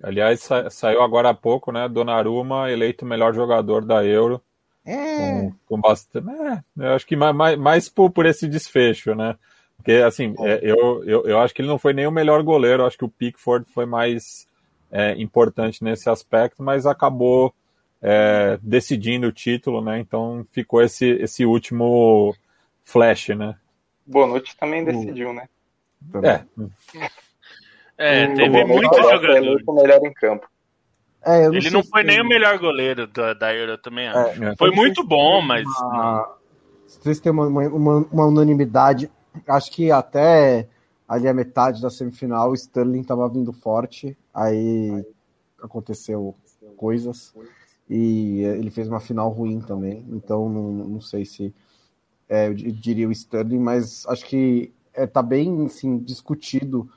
Aliás, 0.00 0.40
sa 0.40 0.70
saiu 0.70 1.02
agora 1.02 1.30
há 1.30 1.34
pouco, 1.34 1.72
né? 1.72 1.88
Donnarumma 1.88 2.70
eleito 2.70 3.04
melhor 3.04 3.34
jogador 3.34 3.84
da 3.84 4.04
Euro. 4.04 4.40
É. 4.86 4.94
Com, 4.94 5.52
com 5.66 5.80
bastante. 5.80 6.30
É, 6.30 6.62
eu 6.76 6.92
acho 6.94 7.06
que 7.06 7.16
mais, 7.16 7.58
mais, 7.58 7.88
por, 7.88 8.10
por 8.10 8.24
esse 8.24 8.46
desfecho, 8.46 9.16
né? 9.16 9.36
Porque, 9.80 9.92
assim, 9.92 10.34
é, 10.40 10.60
eu, 10.62 11.02
eu, 11.04 11.26
eu 11.26 11.40
acho 11.40 11.54
que 11.54 11.62
ele 11.62 11.68
não 11.68 11.78
foi 11.78 11.94
nem 11.94 12.06
o 12.06 12.12
melhor 12.12 12.42
goleiro, 12.42 12.82
eu 12.82 12.86
acho 12.86 12.98
que 12.98 13.04
o 13.04 13.08
Pickford 13.08 13.66
foi 13.72 13.86
mais 13.86 14.46
é, 14.90 15.12
importante 15.12 15.82
nesse 15.82 16.10
aspecto, 16.10 16.62
mas 16.62 16.84
acabou 16.84 17.54
é, 18.02 18.58
decidindo 18.62 19.26
o 19.28 19.32
título, 19.32 19.82
né? 19.82 19.98
Então 19.98 20.44
ficou 20.52 20.82
esse, 20.82 21.06
esse 21.12 21.46
último 21.46 22.34
flash, 22.84 23.28
né? 23.30 23.56
Bonucci 24.06 24.54
também 24.58 24.84
decidiu, 24.84 25.32
né? 25.32 25.48
É. 26.22 26.44
É, 27.96 28.26
teve 28.34 28.64
muitos 28.64 28.96
jogadores. 28.98 29.62
o 29.66 29.72
melhor 29.72 30.00
em 30.04 30.12
campo. 30.12 30.46
É, 31.22 31.48
não 31.48 31.54
ele 31.54 31.70
não 31.70 31.82
foi 31.82 32.02
nem 32.02 32.20
o 32.20 32.26
melhor 32.26 32.58
goleiro 32.58 33.06
da, 33.06 33.32
da 33.34 33.54
Euro, 33.54 33.78
também 33.78 34.08
acho. 34.08 34.44
É, 34.44 34.56
foi 34.56 34.70
muito 34.70 35.02
bom, 35.04 35.40
mas. 35.40 35.66
Uma... 35.66 36.36
Vocês 36.86 37.20
têm 37.20 37.30
uma, 37.30 37.46
uma, 37.46 37.96
uma 38.10 38.26
unanimidade 38.26 39.10
acho 39.46 39.70
que 39.72 39.90
até 39.90 40.68
ali 41.08 41.26
a 41.26 41.34
metade 41.34 41.82
da 41.82 41.90
semifinal 41.90 42.50
o 42.50 42.54
Sterling 42.54 43.00
estava 43.00 43.28
vindo 43.28 43.52
forte, 43.52 44.16
aí 44.32 45.04
aconteceu 45.62 46.34
coisas. 46.76 47.34
E 47.88 48.42
ele 48.42 48.70
fez 48.70 48.86
uma 48.86 49.00
final 49.00 49.28
ruim 49.30 49.60
também, 49.60 50.04
então 50.10 50.48
não, 50.48 50.70
não 50.70 51.00
sei 51.00 51.24
se 51.24 51.52
é, 52.28 52.46
eu 52.46 52.54
diria 52.54 53.08
o 53.08 53.12
Sterling, 53.12 53.58
mas 53.58 54.06
acho 54.06 54.24
que 54.24 54.72
é, 54.94 55.04
tá 55.06 55.20
bem 55.20 55.66
assim, 55.66 55.98
discutido, 55.98 56.88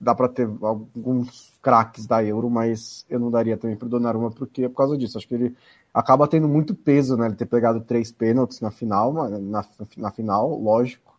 dá 0.00 0.14
para 0.14 0.30
ter 0.30 0.48
alguns 0.62 1.52
craques 1.60 2.06
da 2.06 2.24
Euro, 2.24 2.48
mas 2.48 3.04
eu 3.10 3.20
não 3.20 3.30
daria 3.30 3.58
também 3.58 3.76
para 3.76 3.84
o 3.84 3.90
Donnarumma 3.90 4.30
porque 4.30 4.64
é 4.64 4.68
por 4.70 4.76
causa 4.76 4.96
disso, 4.96 5.18
acho 5.18 5.28
que 5.28 5.34
ele 5.34 5.54
acaba 5.92 6.26
tendo 6.26 6.48
muito 6.48 6.74
peso, 6.74 7.14
né, 7.18 7.26
ele 7.26 7.34
ter 7.36 7.44
pegado 7.44 7.82
três 7.82 8.10
pênaltis 8.10 8.62
na 8.62 8.70
final, 8.70 9.12
na, 9.12 9.64
na 9.98 10.10
final, 10.10 10.58
lógico, 10.58 11.11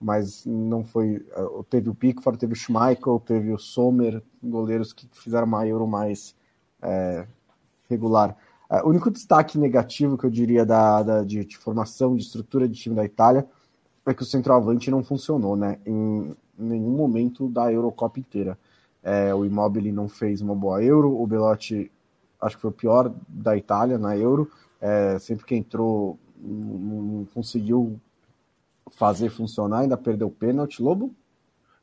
mas 0.00 0.44
não 0.44 0.84
foi. 0.84 1.26
Eh, 1.36 1.62
teve 1.70 1.88
o 1.88 1.94
Pickford, 1.94 2.38
teve 2.38 2.52
o 2.52 2.56
Schmeichel, 2.56 3.20
teve 3.24 3.52
o 3.52 3.58
Sommer, 3.58 4.22
goleiros 4.42 4.92
que 4.92 5.08
fizeram 5.12 5.46
uma 5.46 5.66
Euro 5.66 5.86
mais 5.86 6.34
é, 6.82 7.26
regular. 7.88 8.36
Eh, 8.70 8.82
o 8.82 8.88
único 8.88 9.10
destaque 9.10 9.58
negativo 9.58 10.18
que 10.18 10.24
eu 10.24 10.30
diria 10.30 10.64
da, 10.66 11.02
da 11.02 11.22
de, 11.24 11.44
de, 11.44 11.56
formação, 11.56 12.16
de 12.16 12.22
estrutura 12.22 12.68
de 12.68 12.74
time 12.74 12.94
da 12.94 13.04
Itália 13.04 13.46
é 14.06 14.12
que 14.12 14.22
o 14.22 14.26
centroavante 14.26 14.90
não 14.90 15.02
funcionou, 15.02 15.56
né? 15.56 15.78
Em, 15.86 16.34
nenhum 16.56 16.90
momento 16.90 17.48
da 17.48 17.72
Eurocopa 17.72 18.20
inteira. 18.20 18.58
É, 19.02 19.34
o 19.34 19.44
Immobile 19.44 19.92
não 19.92 20.08
fez 20.08 20.40
uma 20.40 20.54
boa 20.54 20.82
Euro, 20.82 21.20
o 21.20 21.26
Belotti 21.26 21.90
acho 22.40 22.56
que 22.56 22.62
foi 22.62 22.70
o 22.70 22.74
pior 22.74 23.12
da 23.28 23.56
Itália 23.56 23.98
na 23.98 24.16
Euro. 24.16 24.50
É, 24.80 25.18
sempre 25.18 25.44
que 25.44 25.54
entrou 25.54 26.18
não 26.40 27.26
conseguiu 27.32 27.98
fazer 28.90 29.30
funcionar, 29.30 29.80
ainda 29.80 29.96
perdeu 29.96 30.28
o 30.28 30.34
pênalti, 30.34 30.82
Lobo? 30.82 31.14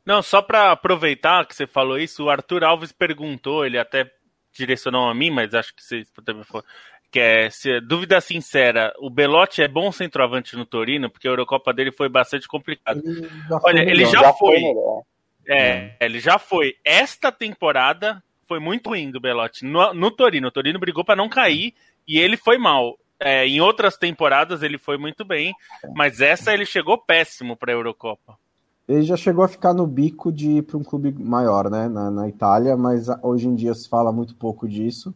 Não, 0.04 0.20
só 0.22 0.42
para 0.42 0.72
aproveitar 0.72 1.46
que 1.46 1.54
você 1.54 1.66
falou 1.66 1.98
isso, 1.98 2.24
o 2.24 2.30
Arthur 2.30 2.64
Alves 2.64 2.92
perguntou, 2.92 3.64
ele 3.64 3.78
até 3.78 4.10
direcionou 4.52 5.08
a 5.08 5.14
mim, 5.14 5.30
mas 5.30 5.54
acho 5.54 5.74
que 5.74 5.82
você 5.82 6.04
também 6.24 6.44
foi. 6.44 6.62
Que 7.10 7.20
é, 7.20 7.50
se, 7.50 7.80
dúvida 7.80 8.20
sincera, 8.20 8.92
o 8.98 9.10
Belotti 9.10 9.62
é 9.62 9.68
bom 9.68 9.92
centroavante 9.92 10.56
no 10.56 10.64
Torino, 10.64 11.10
porque 11.10 11.28
a 11.28 11.30
Eurocopa 11.30 11.72
dele 11.72 11.92
foi 11.92 12.08
bastante 12.08 12.48
complicada. 12.48 13.00
Ele 13.04 13.28
Olha, 13.62 13.80
ele 13.80 14.04
já, 14.06 14.22
já 14.22 14.32
foi. 14.32 14.60
foi 14.60 14.74
é, 15.46 15.76
hum. 15.76 15.90
ele 16.00 16.20
já 16.20 16.38
foi. 16.38 16.76
Esta 16.84 17.30
temporada 17.30 18.22
foi 18.48 18.58
muito 18.58 18.90
ruim 18.90 19.10
do 19.10 19.20
Belotti 19.20 19.64
no, 19.64 19.92
no 19.92 20.10
Torino. 20.10 20.48
O 20.48 20.52
Torino 20.52 20.78
brigou 20.78 21.04
para 21.04 21.16
não 21.16 21.28
cair 21.28 21.74
e 22.06 22.18
ele 22.18 22.36
foi 22.36 22.58
mal. 22.58 22.98
É, 23.24 23.46
em 23.46 23.60
outras 23.60 23.96
temporadas 23.96 24.62
ele 24.62 24.76
foi 24.76 24.98
muito 24.98 25.24
bem, 25.24 25.54
mas 25.94 26.20
essa 26.20 26.52
ele 26.52 26.66
chegou 26.66 26.98
péssimo 26.98 27.56
para 27.56 27.70
a 27.70 27.74
Eurocopa. 27.74 28.36
Ele 28.88 29.02
já 29.02 29.16
chegou 29.16 29.44
a 29.44 29.48
ficar 29.48 29.72
no 29.72 29.86
bico 29.86 30.32
de 30.32 30.50
ir 30.58 30.62
para 30.62 30.76
um 30.76 30.82
clube 30.82 31.12
maior, 31.12 31.70
né, 31.70 31.88
na, 31.88 32.10
na, 32.10 32.28
Itália, 32.28 32.76
mas 32.76 33.06
hoje 33.22 33.46
em 33.46 33.54
dia 33.54 33.74
se 33.74 33.88
fala 33.88 34.10
muito 34.10 34.34
pouco 34.34 34.68
disso. 34.68 35.14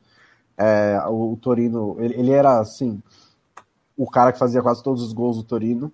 É, 0.56 1.02
o, 1.08 1.32
o, 1.32 1.36
Torino, 1.36 1.96
ele, 1.98 2.14
ele, 2.14 2.30
era 2.30 2.60
assim, 2.60 3.02
o 3.96 4.08
cara 4.08 4.32
que 4.32 4.38
fazia 4.38 4.62
quase 4.62 4.84
todos 4.84 5.02
os 5.02 5.12
gols 5.12 5.36
do 5.36 5.42
Torino. 5.42 5.92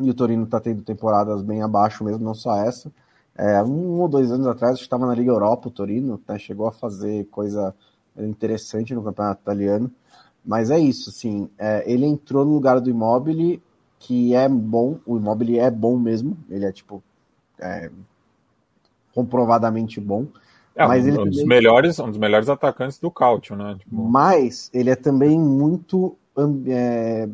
E 0.00 0.10
o 0.10 0.14
Torino 0.14 0.44
está 0.44 0.58
tendo 0.58 0.82
temporadas 0.82 1.42
bem 1.42 1.62
abaixo 1.62 2.02
mesmo, 2.02 2.24
não 2.24 2.34
só 2.34 2.56
essa. 2.56 2.90
É, 3.36 3.62
um 3.62 4.00
ou 4.00 4.08
dois 4.08 4.32
anos 4.32 4.46
atrás 4.48 4.80
estava 4.80 5.06
na 5.06 5.14
Liga 5.14 5.30
Europa, 5.30 5.68
o 5.68 5.70
Torino, 5.70 6.20
né, 6.28 6.38
chegou 6.38 6.66
a 6.66 6.72
fazer 6.72 7.26
coisa 7.26 7.74
interessante 8.16 8.94
no 8.94 9.02
campeonato 9.02 9.42
italiano. 9.42 9.90
Mas 10.44 10.70
é 10.70 10.78
isso, 10.78 11.10
assim, 11.10 11.48
é, 11.56 11.84
ele 11.90 12.04
entrou 12.04 12.44
no 12.44 12.54
lugar 12.54 12.80
do 12.80 12.90
Immobile, 12.90 13.62
que 13.98 14.34
é 14.34 14.48
bom, 14.48 14.98
o 15.06 15.16
Immobile 15.16 15.58
é 15.58 15.70
bom 15.70 15.96
mesmo, 15.96 16.36
ele 16.50 16.64
é, 16.64 16.72
tipo, 16.72 17.02
é, 17.60 17.90
comprovadamente 19.14 20.00
bom. 20.00 20.26
É, 20.74 20.86
mas 20.86 21.04
um, 21.04 21.08
ele 21.08 21.18
um 21.20 21.24
dos 21.26 21.44
melhores, 21.44 21.98
um 22.00 22.08
dos 22.08 22.18
melhores 22.18 22.48
atacantes 22.48 22.98
do 22.98 23.10
Cautio, 23.10 23.54
né? 23.54 23.76
Tipo... 23.78 23.94
Mas 23.94 24.68
ele 24.74 24.90
é 24.90 24.96
também 24.96 25.38
muito... 25.38 26.16
É... 26.66 27.28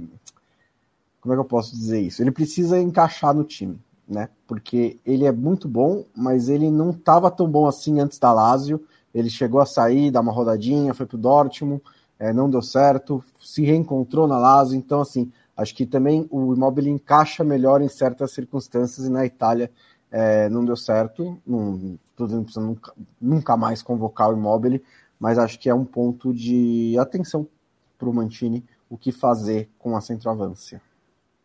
Como 1.21 1.33
é 1.33 1.37
que 1.37 1.41
eu 1.41 1.45
posso 1.45 1.75
dizer 1.75 2.01
isso? 2.01 2.23
Ele 2.23 2.31
precisa 2.31 2.81
encaixar 2.81 3.35
no 3.35 3.45
time, 3.45 3.79
né? 4.07 4.29
Porque 4.47 4.99
ele 5.07 5.25
é 5.25 5.33
muito 5.33 5.69
bom, 5.69 6.05
mas 6.15 6.49
ele 6.49 6.71
não 6.71 6.91
estava 6.91 7.31
tão 7.31 7.49
bom 7.49 7.67
assim 7.67 8.01
antes 8.01 8.19
da 8.19 8.33
Lazio. 8.33 8.85
Ele 9.15 9.31
chegou 9.31 9.61
a 9.61 9.67
sair, 9.67 10.11
dar 10.11 10.21
uma 10.21 10.33
rodadinha, 10.33 10.95
foi 10.95 11.07
pro 11.07 11.17
Dortmund 11.17 11.83
é, 12.19 12.33
não 12.33 12.51
deu 12.51 12.63
certo, 12.63 13.23
se 13.41 13.63
reencontrou 13.63 14.27
na 14.27 14.39
Lazio, 14.39 14.77
então 14.77 15.01
assim, 15.01 15.33
acho 15.57 15.75
que 15.75 15.87
também 15.87 16.27
o 16.31 16.55
Immobile 16.55 16.91
encaixa 16.91 17.45
melhor 17.45 17.81
em 17.81 17.89
certas 17.89 18.33
circunstâncias 18.33 19.07
e 19.07 19.11
na 19.11 19.25
Itália 19.25 19.71
é, 20.11 20.49
não 20.49 20.65
deu 20.65 20.77
certo, 20.77 21.41
não 21.47 21.99
estou 22.11 22.27
dizendo 22.27 22.47
que 22.47 22.59
nunca, 22.59 22.93
nunca 23.21 23.57
mais 23.57 23.83
convocar 23.83 24.31
o 24.31 24.37
Immobile, 24.37 24.83
mas 25.19 25.39
acho 25.39 25.59
que 25.59 25.69
é 25.69 25.75
um 25.75 25.85
ponto 25.85 26.33
de 26.33 26.97
atenção 26.99 27.47
para 27.99 28.09
o 28.09 28.15
Mantini 28.15 28.65
o 28.89 28.97
que 28.97 29.13
fazer 29.13 29.69
com 29.79 29.97
a 29.97 30.01
centroavância. 30.01 30.81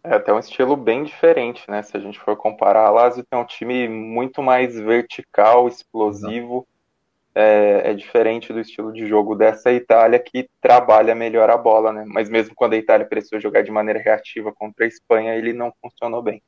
É 0.04 0.16
até 0.16 0.34
um 0.34 0.40
estilo 0.40 0.76
bem 0.76 1.04
diferente, 1.04 1.64
né? 1.70 1.82
Se 1.82 1.96
a 1.96 2.00
gente 2.00 2.20
for 2.20 2.36
comparar, 2.36 2.88
a 2.88 2.90
Lazio 2.90 3.24
tem 3.24 3.40
um 3.40 3.46
time 3.46 3.88
muito 3.88 4.42
mais 4.42 4.76
vertical, 4.76 5.68
explosivo. 5.68 6.68
É, 7.36 7.90
é, 7.90 7.94
diferente 7.96 8.54
do 8.54 8.60
estilo 8.60 8.94
de 8.94 9.08
jogo 9.08 9.34
dessa 9.34 9.72
Itália 9.72 10.20
que 10.20 10.48
trabalha 10.62 11.16
melhor 11.16 11.50
a 11.50 11.58
bola, 11.58 11.92
né? 11.92 12.06
Mas 12.08 12.30
mesmo 12.30 12.54
quando 12.54 12.74
a 12.74 12.78
Itália 12.78 13.08
precisou 13.08 13.40
jogar 13.40 13.64
de 13.64 13.72
maneira 13.72 14.00
reativa 14.00 14.54
contra 14.54 14.86
a 14.86 14.88
Espanha, 14.88 15.36
ele 15.36 15.52
não 15.52 15.74
funcionou 15.82 16.22
bem. 16.22 16.44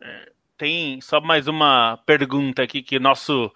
É, 0.00 0.32
tem 0.56 0.98
só 1.02 1.20
mais 1.20 1.46
uma 1.46 1.98
pergunta 2.06 2.62
aqui 2.62 2.82
que 2.82 2.98
nosso 2.98 3.52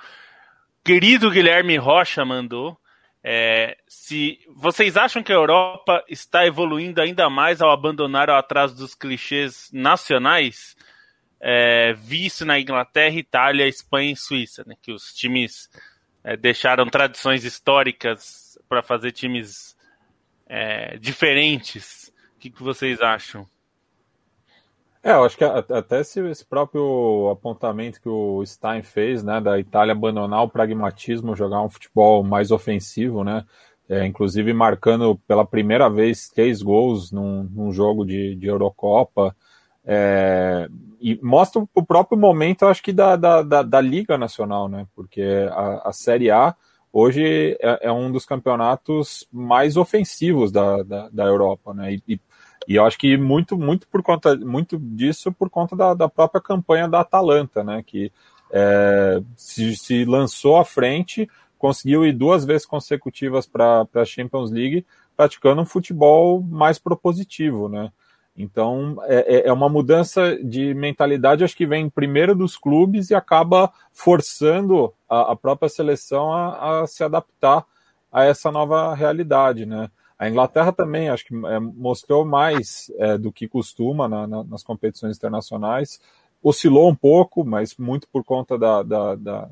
querido 0.84 1.30
Guilherme 1.30 1.78
Rocha 1.78 2.22
mandou. 2.22 2.78
É, 3.24 3.78
se 3.86 4.38
vocês 4.54 4.96
acham 4.96 5.22
que 5.22 5.32
a 5.32 5.36
Europa 5.36 6.04
está 6.08 6.46
evoluindo 6.46 7.00
ainda 7.00 7.30
mais 7.30 7.62
ao 7.62 7.70
abandonar 7.70 8.28
o 8.28 8.34
atraso 8.34 8.76
dos 8.76 8.94
clichês 8.94 9.70
nacionais, 9.72 10.76
é, 11.40 11.94
visto 11.94 12.44
na 12.44 12.60
Inglaterra, 12.60 13.16
Itália, 13.16 13.66
Espanha 13.66 14.12
e 14.12 14.16
Suíça, 14.16 14.62
né, 14.66 14.76
que 14.80 14.92
os 14.92 15.14
times 15.14 15.70
é, 16.22 16.36
deixaram 16.36 16.86
tradições 16.86 17.44
históricas 17.44 18.58
para 18.68 18.82
fazer 18.82 19.12
times 19.12 19.76
é, 20.46 20.98
diferentes. 20.98 22.12
O 22.36 22.40
que, 22.40 22.50
que 22.50 22.62
vocês 22.62 23.00
acham? 23.00 23.46
É, 25.02 25.12
eu 25.12 25.24
acho 25.24 25.36
que 25.38 25.44
até 25.44 26.00
esse, 26.00 26.20
esse, 26.28 26.44
próprio 26.44 27.30
apontamento 27.30 28.02
que 28.02 28.08
o 28.08 28.44
Stein 28.44 28.82
fez, 28.82 29.22
né, 29.24 29.40
da 29.40 29.58
Itália 29.58 29.92
abandonar 29.92 30.42
o 30.42 30.48
pragmatismo, 30.48 31.34
jogar 31.34 31.62
um 31.62 31.70
futebol 31.70 32.22
mais 32.22 32.50
ofensivo, 32.50 33.24
né, 33.24 33.46
é, 33.88 34.04
inclusive 34.04 34.52
marcando 34.52 35.18
pela 35.26 35.44
primeira 35.44 35.88
vez 35.88 36.28
três 36.28 36.60
gols 36.60 37.10
num, 37.10 37.44
num 37.44 37.72
jogo 37.72 38.04
de, 38.04 38.34
de 38.34 38.46
Eurocopa, 38.46 39.34
é, 39.92 40.68
e 41.00 41.18
mostra 41.20 41.60
o 41.74 41.84
próprio 41.84 42.16
momento, 42.16 42.64
acho 42.64 42.80
que 42.80 42.92
da, 42.92 43.16
da, 43.16 43.42
da, 43.42 43.62
da 43.62 43.80
Liga 43.80 44.16
Nacional, 44.16 44.68
né, 44.68 44.86
porque 44.94 45.22
a, 45.50 45.88
a 45.88 45.92
Série 45.92 46.30
A 46.30 46.54
hoje 46.92 47.56
é, 47.60 47.88
é, 47.88 47.92
um 47.92 48.12
dos 48.12 48.24
campeonatos 48.24 49.26
mais 49.32 49.76
ofensivos 49.76 50.52
da, 50.52 50.84
da, 50.84 51.08
da 51.08 51.24
Europa, 51.24 51.74
né, 51.74 51.94
e, 51.94 52.02
e 52.14 52.20
e 52.68 52.76
eu 52.76 52.84
acho 52.84 52.98
que 52.98 53.16
muito, 53.16 53.58
muito 53.58 53.88
por 53.88 54.02
conta 54.02 54.36
muito 54.36 54.78
disso 54.78 55.32
por 55.32 55.48
conta 55.48 55.74
da, 55.74 55.94
da 55.94 56.08
própria 56.08 56.40
campanha 56.40 56.86
da 56.86 57.00
Atalanta, 57.00 57.64
né? 57.64 57.82
Que 57.84 58.12
é, 58.52 59.20
se, 59.34 59.74
se, 59.76 60.04
lançou 60.04 60.58
à 60.58 60.64
frente, 60.64 61.28
conseguiu 61.58 62.04
ir 62.04 62.12
duas 62.12 62.44
vezes 62.44 62.66
consecutivas 62.66 63.46
para 63.46 63.88
a 63.94 64.04
Champions 64.04 64.50
League, 64.50 64.84
praticando 65.16 65.62
um 65.62 65.66
futebol 65.66 66.42
mais 66.42 66.78
propositivo, 66.78 67.68
né? 67.68 67.90
Então 68.36 68.96
é, 69.04 69.36
é, 69.36 69.48
é 69.48 69.52
uma 69.52 69.68
mudança 69.68 70.36
de 70.42 70.72
mentalidade, 70.74 71.44
acho 71.44 71.56
que 71.56 71.66
vem 71.66 71.90
primeiro 71.90 72.34
dos 72.34 72.56
clubes 72.56 73.10
e 73.10 73.14
acaba 73.14 73.72
forçando 73.92 74.94
a, 75.08 75.32
a 75.32 75.36
própria 75.36 75.68
seleção 75.68 76.32
a, 76.32 76.82
a 76.82 76.86
se 76.86 77.02
adaptar 77.04 77.64
a 78.10 78.24
essa 78.24 78.50
nova 78.50 78.94
realidade, 78.94 79.66
né? 79.66 79.90
A 80.18 80.28
Inglaterra 80.28 80.70
também, 80.70 81.08
acho 81.08 81.24
que 81.24 81.34
é, 81.34 81.58
mostrou 81.58 82.26
mais 82.26 82.92
é, 82.98 83.16
do 83.16 83.32
que 83.32 83.48
costuma 83.48 84.06
na, 84.06 84.26
na, 84.26 84.44
nas 84.44 84.62
competições 84.62 85.16
internacionais. 85.16 85.98
Oscilou 86.42 86.90
um 86.90 86.94
pouco, 86.94 87.42
mas 87.42 87.74
muito 87.78 88.06
por 88.06 88.22
conta 88.22 88.58
da, 88.58 88.82
da, 88.82 89.14
da, 89.14 89.50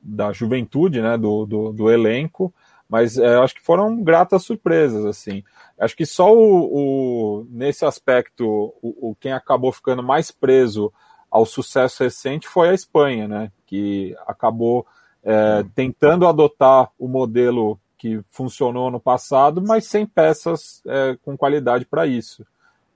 da 0.00 0.32
juventude 0.32 1.00
né, 1.00 1.16
do, 1.16 1.46
do, 1.46 1.72
do 1.72 1.88
elenco. 1.88 2.52
Mas 2.88 3.18
é, 3.18 3.36
acho 3.36 3.54
que 3.54 3.62
foram 3.62 4.02
gratas 4.02 4.44
surpresas. 4.44 5.04
assim. 5.04 5.44
Acho 5.78 5.96
que 5.96 6.06
só 6.06 6.34
o, 6.34 7.40
o 7.42 7.46
nesse 7.50 7.84
aspecto, 7.84 8.74
o, 8.82 9.10
o, 9.10 9.16
quem 9.20 9.32
acabou 9.32 9.70
ficando 9.70 10.02
mais 10.02 10.30
preso 10.30 10.92
ao 11.30 11.44
sucesso 11.44 12.02
recente 12.02 12.48
foi 12.48 12.70
a 12.70 12.74
Espanha, 12.74 13.28
né, 13.28 13.52
que 13.66 14.16
acabou 14.26 14.86
é, 15.22 15.62
tentando 15.74 16.26
adotar 16.26 16.90
o 16.98 17.06
modelo 17.06 17.78
que 17.98 18.20
funcionou 18.30 18.90
no 18.90 19.00
passado, 19.00 19.60
mas 19.60 19.84
sem 19.84 20.06
peças 20.06 20.80
é, 20.86 21.18
com 21.22 21.36
qualidade 21.36 21.84
para 21.84 22.06
isso. 22.06 22.46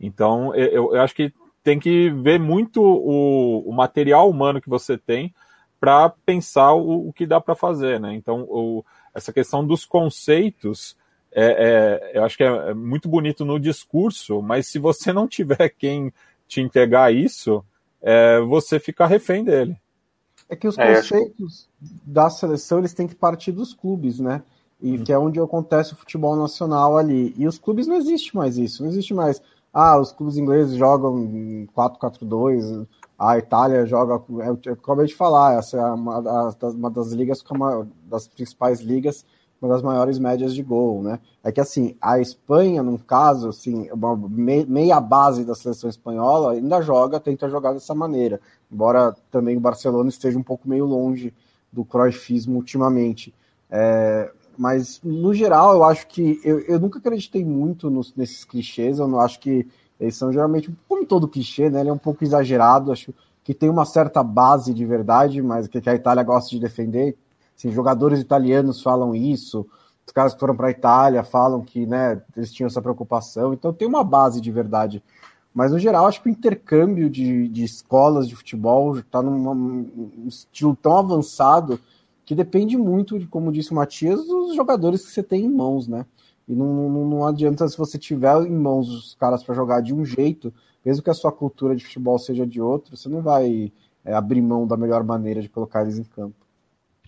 Então, 0.00 0.54
eu, 0.54 0.94
eu, 0.94 1.00
acho 1.00 1.14
que 1.14 1.32
tem 1.62 1.78
que 1.78 2.10
ver 2.10 2.38
muito 2.40 2.82
o, 2.82 3.68
o 3.68 3.72
material 3.72 4.30
humano 4.30 4.60
que 4.60 4.68
você 4.68 4.96
tem 4.96 5.34
para 5.78 6.08
pensar 6.24 6.72
o, 6.72 7.08
o, 7.08 7.12
que 7.12 7.26
dá 7.26 7.40
para 7.40 7.54
fazer, 7.54 8.00
né? 8.00 8.14
Então, 8.14 8.42
o, 8.48 8.84
essa 9.14 9.32
questão 9.32 9.66
dos 9.66 9.84
conceitos, 9.84 10.96
é, 11.32 12.10
é, 12.12 12.18
eu 12.18 12.24
acho 12.24 12.36
que 12.36 12.44
é, 12.44 12.70
é 12.70 12.74
muito 12.74 13.08
bonito 13.08 13.44
no 13.44 13.58
discurso, 13.58 14.42
mas 14.42 14.68
se 14.68 14.78
você 14.78 15.12
não 15.12 15.26
tiver 15.26 15.68
quem 15.78 16.12
te 16.46 16.60
entregar 16.60 17.12
isso, 17.12 17.64
é, 18.00 18.40
você 18.40 18.78
fica 18.78 19.06
refém 19.06 19.44
dele. 19.44 19.76
É 20.48 20.56
que 20.56 20.68
os 20.68 20.76
é, 20.76 20.96
conceitos 20.96 21.68
da 21.80 22.28
seleção 22.28 22.78
eles 22.78 22.92
têm 22.92 23.06
que 23.06 23.14
partir 23.14 23.52
dos 23.52 23.72
clubes, 23.72 24.18
né? 24.18 24.42
e 24.82 24.98
uhum. 24.98 25.04
que 25.04 25.12
é 25.12 25.18
onde 25.18 25.40
acontece 25.40 25.92
o 25.92 25.96
futebol 25.96 26.34
nacional 26.34 26.98
ali. 26.98 27.32
E 27.38 27.46
os 27.46 27.56
clubes 27.56 27.86
não 27.86 27.96
existe 27.96 28.34
mais 28.36 28.58
isso, 28.58 28.82
não 28.82 28.90
existe 28.90 29.14
mais. 29.14 29.40
Ah, 29.72 29.98
os 29.98 30.12
clubes 30.12 30.36
ingleses 30.36 30.76
jogam 30.76 31.66
4-4-2, 31.74 32.86
a 33.22 33.38
Itália 33.38 33.86
joga. 33.86 34.20
Eu, 34.28 34.58
eu 34.64 34.72
acabei 34.72 35.06
de 35.06 35.14
falar, 35.14 35.58
essa 35.58 35.78
é 35.78 35.84
uma, 35.92 36.18
uma 36.60 36.90
das 36.90 37.12
ligas, 37.12 37.42
uma 37.50 37.86
das 38.04 38.26
principais 38.26 38.80
ligas, 38.80 39.24
uma 39.60 39.72
das 39.72 39.82
maiores 39.82 40.18
médias 40.18 40.52
de 40.52 40.62
gol, 40.62 41.02
né? 41.02 41.20
É 41.44 41.52
que 41.52 41.60
assim, 41.60 41.96
a 42.00 42.18
Espanha, 42.18 42.82
num 42.82 42.98
caso, 42.98 43.48
assim, 43.48 43.88
uma 43.92 44.16
meia 44.16 45.00
base 45.00 45.44
da 45.44 45.54
seleção 45.54 45.88
espanhola 45.88 46.52
ainda 46.52 46.82
joga, 46.82 47.20
tenta 47.20 47.48
jogar 47.48 47.72
dessa 47.72 47.94
maneira, 47.94 48.40
embora 48.70 49.14
também 49.30 49.56
o 49.56 49.60
Barcelona 49.60 50.08
esteja 50.08 50.36
um 50.36 50.42
pouco 50.42 50.68
meio 50.68 50.84
longe 50.84 51.32
do 51.72 51.84
croifismo 51.84 52.56
ultimamente. 52.56 53.32
É, 53.70 54.30
mas, 54.58 55.00
no 55.02 55.32
geral, 55.32 55.74
eu 55.74 55.84
acho 55.84 56.06
que. 56.08 56.40
Eu, 56.44 56.60
eu 56.60 56.78
nunca 56.78 56.98
acreditei 56.98 57.44
muito 57.44 57.88
nos, 57.88 58.14
nesses 58.14 58.44
clichês. 58.44 58.98
Eu 58.98 59.08
não 59.08 59.18
acho 59.18 59.40
que 59.40 59.66
eles 59.98 60.16
são 60.16 60.32
geralmente, 60.32 60.72
como 60.88 61.06
todo 61.06 61.28
clichê, 61.28 61.70
né? 61.70 61.80
Ele 61.80 61.90
é 61.90 61.92
um 61.92 61.98
pouco 61.98 62.24
exagerado. 62.24 62.90
Acho 62.92 63.12
que 63.44 63.54
tem 63.54 63.68
uma 63.68 63.84
certa 63.84 64.22
base 64.22 64.72
de 64.72 64.84
verdade, 64.84 65.40
mas 65.42 65.66
que, 65.68 65.78
a 65.88 65.94
Itália 65.94 66.22
gosta 66.22 66.50
de 66.50 66.60
defender. 66.60 67.16
Assim, 67.56 67.70
jogadores 67.70 68.20
italianos 68.20 68.82
falam 68.82 69.14
isso. 69.14 69.66
Os 70.06 70.12
caras 70.12 70.34
que 70.34 70.40
foram 70.40 70.56
para 70.56 70.68
a 70.68 70.70
Itália 70.70 71.22
falam 71.22 71.62
que 71.62 71.86
né, 71.86 72.20
eles 72.36 72.52
tinham 72.52 72.66
essa 72.66 72.82
preocupação. 72.82 73.52
Então, 73.52 73.72
tem 73.72 73.86
uma 73.86 74.02
base 74.02 74.40
de 74.40 74.50
verdade. 74.50 75.02
Mas, 75.54 75.70
no 75.70 75.78
geral, 75.78 76.06
acho 76.06 76.22
que 76.22 76.28
o 76.28 76.32
intercâmbio 76.32 77.10
de, 77.10 77.46
de 77.48 77.62
escolas 77.62 78.26
de 78.26 78.34
futebol 78.34 78.98
está 78.98 79.22
num 79.22 80.26
estilo 80.26 80.74
tão 80.74 80.96
avançado 80.96 81.78
que 82.24 82.34
depende 82.34 82.76
muito, 82.76 83.26
como 83.28 83.52
disse 83.52 83.72
o 83.72 83.74
Matias, 83.74 84.26
dos 84.26 84.54
jogadores 84.54 85.04
que 85.04 85.10
você 85.10 85.22
tem 85.22 85.44
em 85.44 85.50
mãos, 85.50 85.86
né? 85.86 86.06
E 86.48 86.54
não, 86.54 86.66
não, 86.66 87.04
não 87.06 87.26
adianta 87.26 87.66
se 87.68 87.78
você 87.78 87.98
tiver 87.98 88.42
em 88.42 88.50
mãos 88.50 88.88
os 88.88 89.14
caras 89.14 89.42
para 89.42 89.54
jogar 89.54 89.80
de 89.80 89.94
um 89.94 90.04
jeito, 90.04 90.52
mesmo 90.84 91.02
que 91.02 91.10
a 91.10 91.14
sua 91.14 91.32
cultura 91.32 91.76
de 91.76 91.84
futebol 91.84 92.18
seja 92.18 92.46
de 92.46 92.60
outro, 92.60 92.96
você 92.96 93.08
não 93.08 93.22
vai 93.22 93.72
é, 94.04 94.12
abrir 94.12 94.42
mão 94.42 94.66
da 94.66 94.76
melhor 94.76 95.04
maneira 95.04 95.40
de 95.40 95.48
colocar 95.48 95.82
eles 95.82 95.98
em 95.98 96.04
campo. 96.04 96.34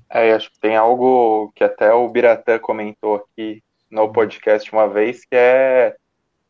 É, 0.08 0.32
acho 0.32 0.50
que 0.52 0.60
tem 0.60 0.76
algo 0.76 1.50
que 1.54 1.64
até 1.64 1.92
o 1.92 2.08
Biratã 2.08 2.58
comentou 2.58 3.16
aqui 3.16 3.62
no 3.90 4.12
podcast 4.12 4.70
uma 4.72 4.88
vez, 4.88 5.24
que 5.24 5.34
é 5.34 5.96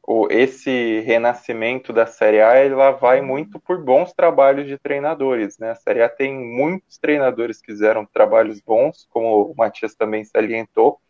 o, 0.07 0.29
esse 0.31 1.01
renascimento 1.01 1.93
da 1.93 2.05
Série 2.05 2.43
A 2.43 2.57
ela 2.57 2.91
vai 2.91 3.23
muito 3.23 3.59
por 3.59 3.83
bons 3.83 4.13
trabalhos 4.13 4.67
de 4.67 4.77
treinadores, 4.79 5.59
né? 5.59 5.71
A 5.71 5.75
Série 5.75 6.03
A 6.03 6.09
tem 6.11 6.35
muitos 6.35 6.99
treinadores 6.99 7.61
que 7.61 7.73
fizeram 7.73 8.05
trabalhos 8.05 8.61
bons, 8.61 9.07
como 9.11 9.51
o 9.51 9.55
Matias 9.57 9.95
também 9.95 10.25
salientou, 10.25 11.01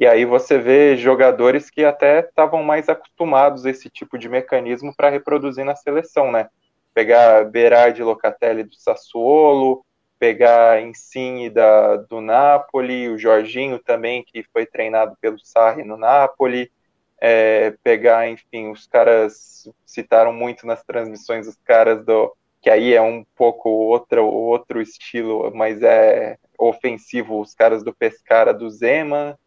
e 0.00 0.06
aí 0.06 0.24
você 0.24 0.56
vê 0.56 0.96
jogadores 0.96 1.68
que 1.68 1.84
até 1.84 2.20
estavam 2.20 2.62
mais 2.62 2.88
acostumados 2.88 3.66
a 3.66 3.70
esse 3.70 3.90
tipo 3.90 4.16
de 4.16 4.30
mecanismo 4.30 4.96
para 4.96 5.10
reproduzir 5.10 5.62
na 5.62 5.76
seleção, 5.76 6.32
né? 6.32 6.48
Pegar 6.94 7.44
Berardi 7.44 8.02
Locatelli 8.02 8.64
do 8.64 8.74
Sassuolo, 8.74 9.84
pegar 10.18 10.80
Insigne 10.80 11.50
da, 11.50 11.96
do 11.96 12.22
Napoli, 12.22 13.10
o 13.10 13.18
Jorginho 13.18 13.78
também, 13.78 14.24
que 14.24 14.42
foi 14.54 14.64
treinado 14.64 15.18
pelo 15.20 15.38
Sarri 15.38 15.84
no 15.84 15.98
Napoli, 15.98 16.72
é, 17.20 17.74
pegar, 17.84 18.26
enfim, 18.26 18.70
os 18.70 18.86
caras 18.86 19.68
citaram 19.84 20.32
muito 20.32 20.66
nas 20.66 20.82
transmissões 20.82 21.46
os 21.46 21.56
caras 21.62 22.02
do 22.06 22.34
que 22.62 22.70
aí 22.70 22.94
é 22.94 23.02
um 23.02 23.22
pouco 23.36 23.68
outro 23.68 24.24
outro 24.24 24.80
estilo, 24.80 25.54
mas 25.54 25.82
é 25.82 26.38
ofensivo, 26.58 27.38
os 27.38 27.54
caras 27.54 27.82
do 27.82 27.94
Pescara, 27.94 28.54
do 28.54 28.70
Zema, 28.70 29.38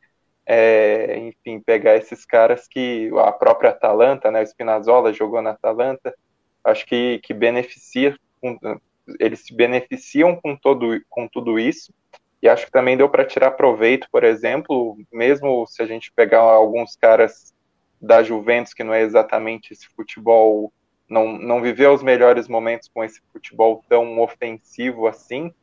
é, 0.45 1.17
enfim, 1.17 1.59
pegar 1.59 1.95
esses 1.95 2.25
caras 2.25 2.67
que 2.67 3.09
a 3.17 3.31
própria 3.31 3.69
Atalanta, 3.69 4.29
né, 4.29 4.41
o 4.41 4.45
Spinazzola 4.45 5.13
jogou 5.13 5.41
na 5.41 5.51
Atalanta, 5.51 6.13
acho 6.63 6.85
que, 6.85 7.19
que 7.23 7.33
beneficia, 7.33 8.17
eles 9.19 9.45
se 9.45 9.55
beneficiam 9.55 10.35
com, 10.35 10.55
todo, 10.55 10.99
com 11.09 11.27
tudo 11.27 11.59
isso, 11.59 11.93
e 12.41 12.49
acho 12.49 12.65
que 12.65 12.71
também 12.71 12.97
deu 12.97 13.07
para 13.07 13.25
tirar 13.25 13.51
proveito, 13.51 14.07
por 14.11 14.23
exemplo, 14.23 14.97
mesmo 15.11 15.65
se 15.65 15.81
a 15.81 15.85
gente 15.85 16.11
pegar 16.11 16.41
alguns 16.41 16.95
caras 16.95 17.53
da 18.01 18.21
Juventus, 18.21 18.73
que 18.73 18.83
não 18.83 18.93
é 18.93 19.01
exatamente 19.01 19.71
esse 19.71 19.87
futebol, 19.87 20.73
não, 21.07 21.37
não 21.37 21.61
viveu 21.61 21.93
os 21.93 22.03
melhores 22.03 22.49
momentos 22.49 22.89
com 22.93 23.01
esse 23.01 23.21
futebol 23.31 23.81
tão 23.87 24.19
ofensivo 24.19 25.07
assim, 25.07 25.53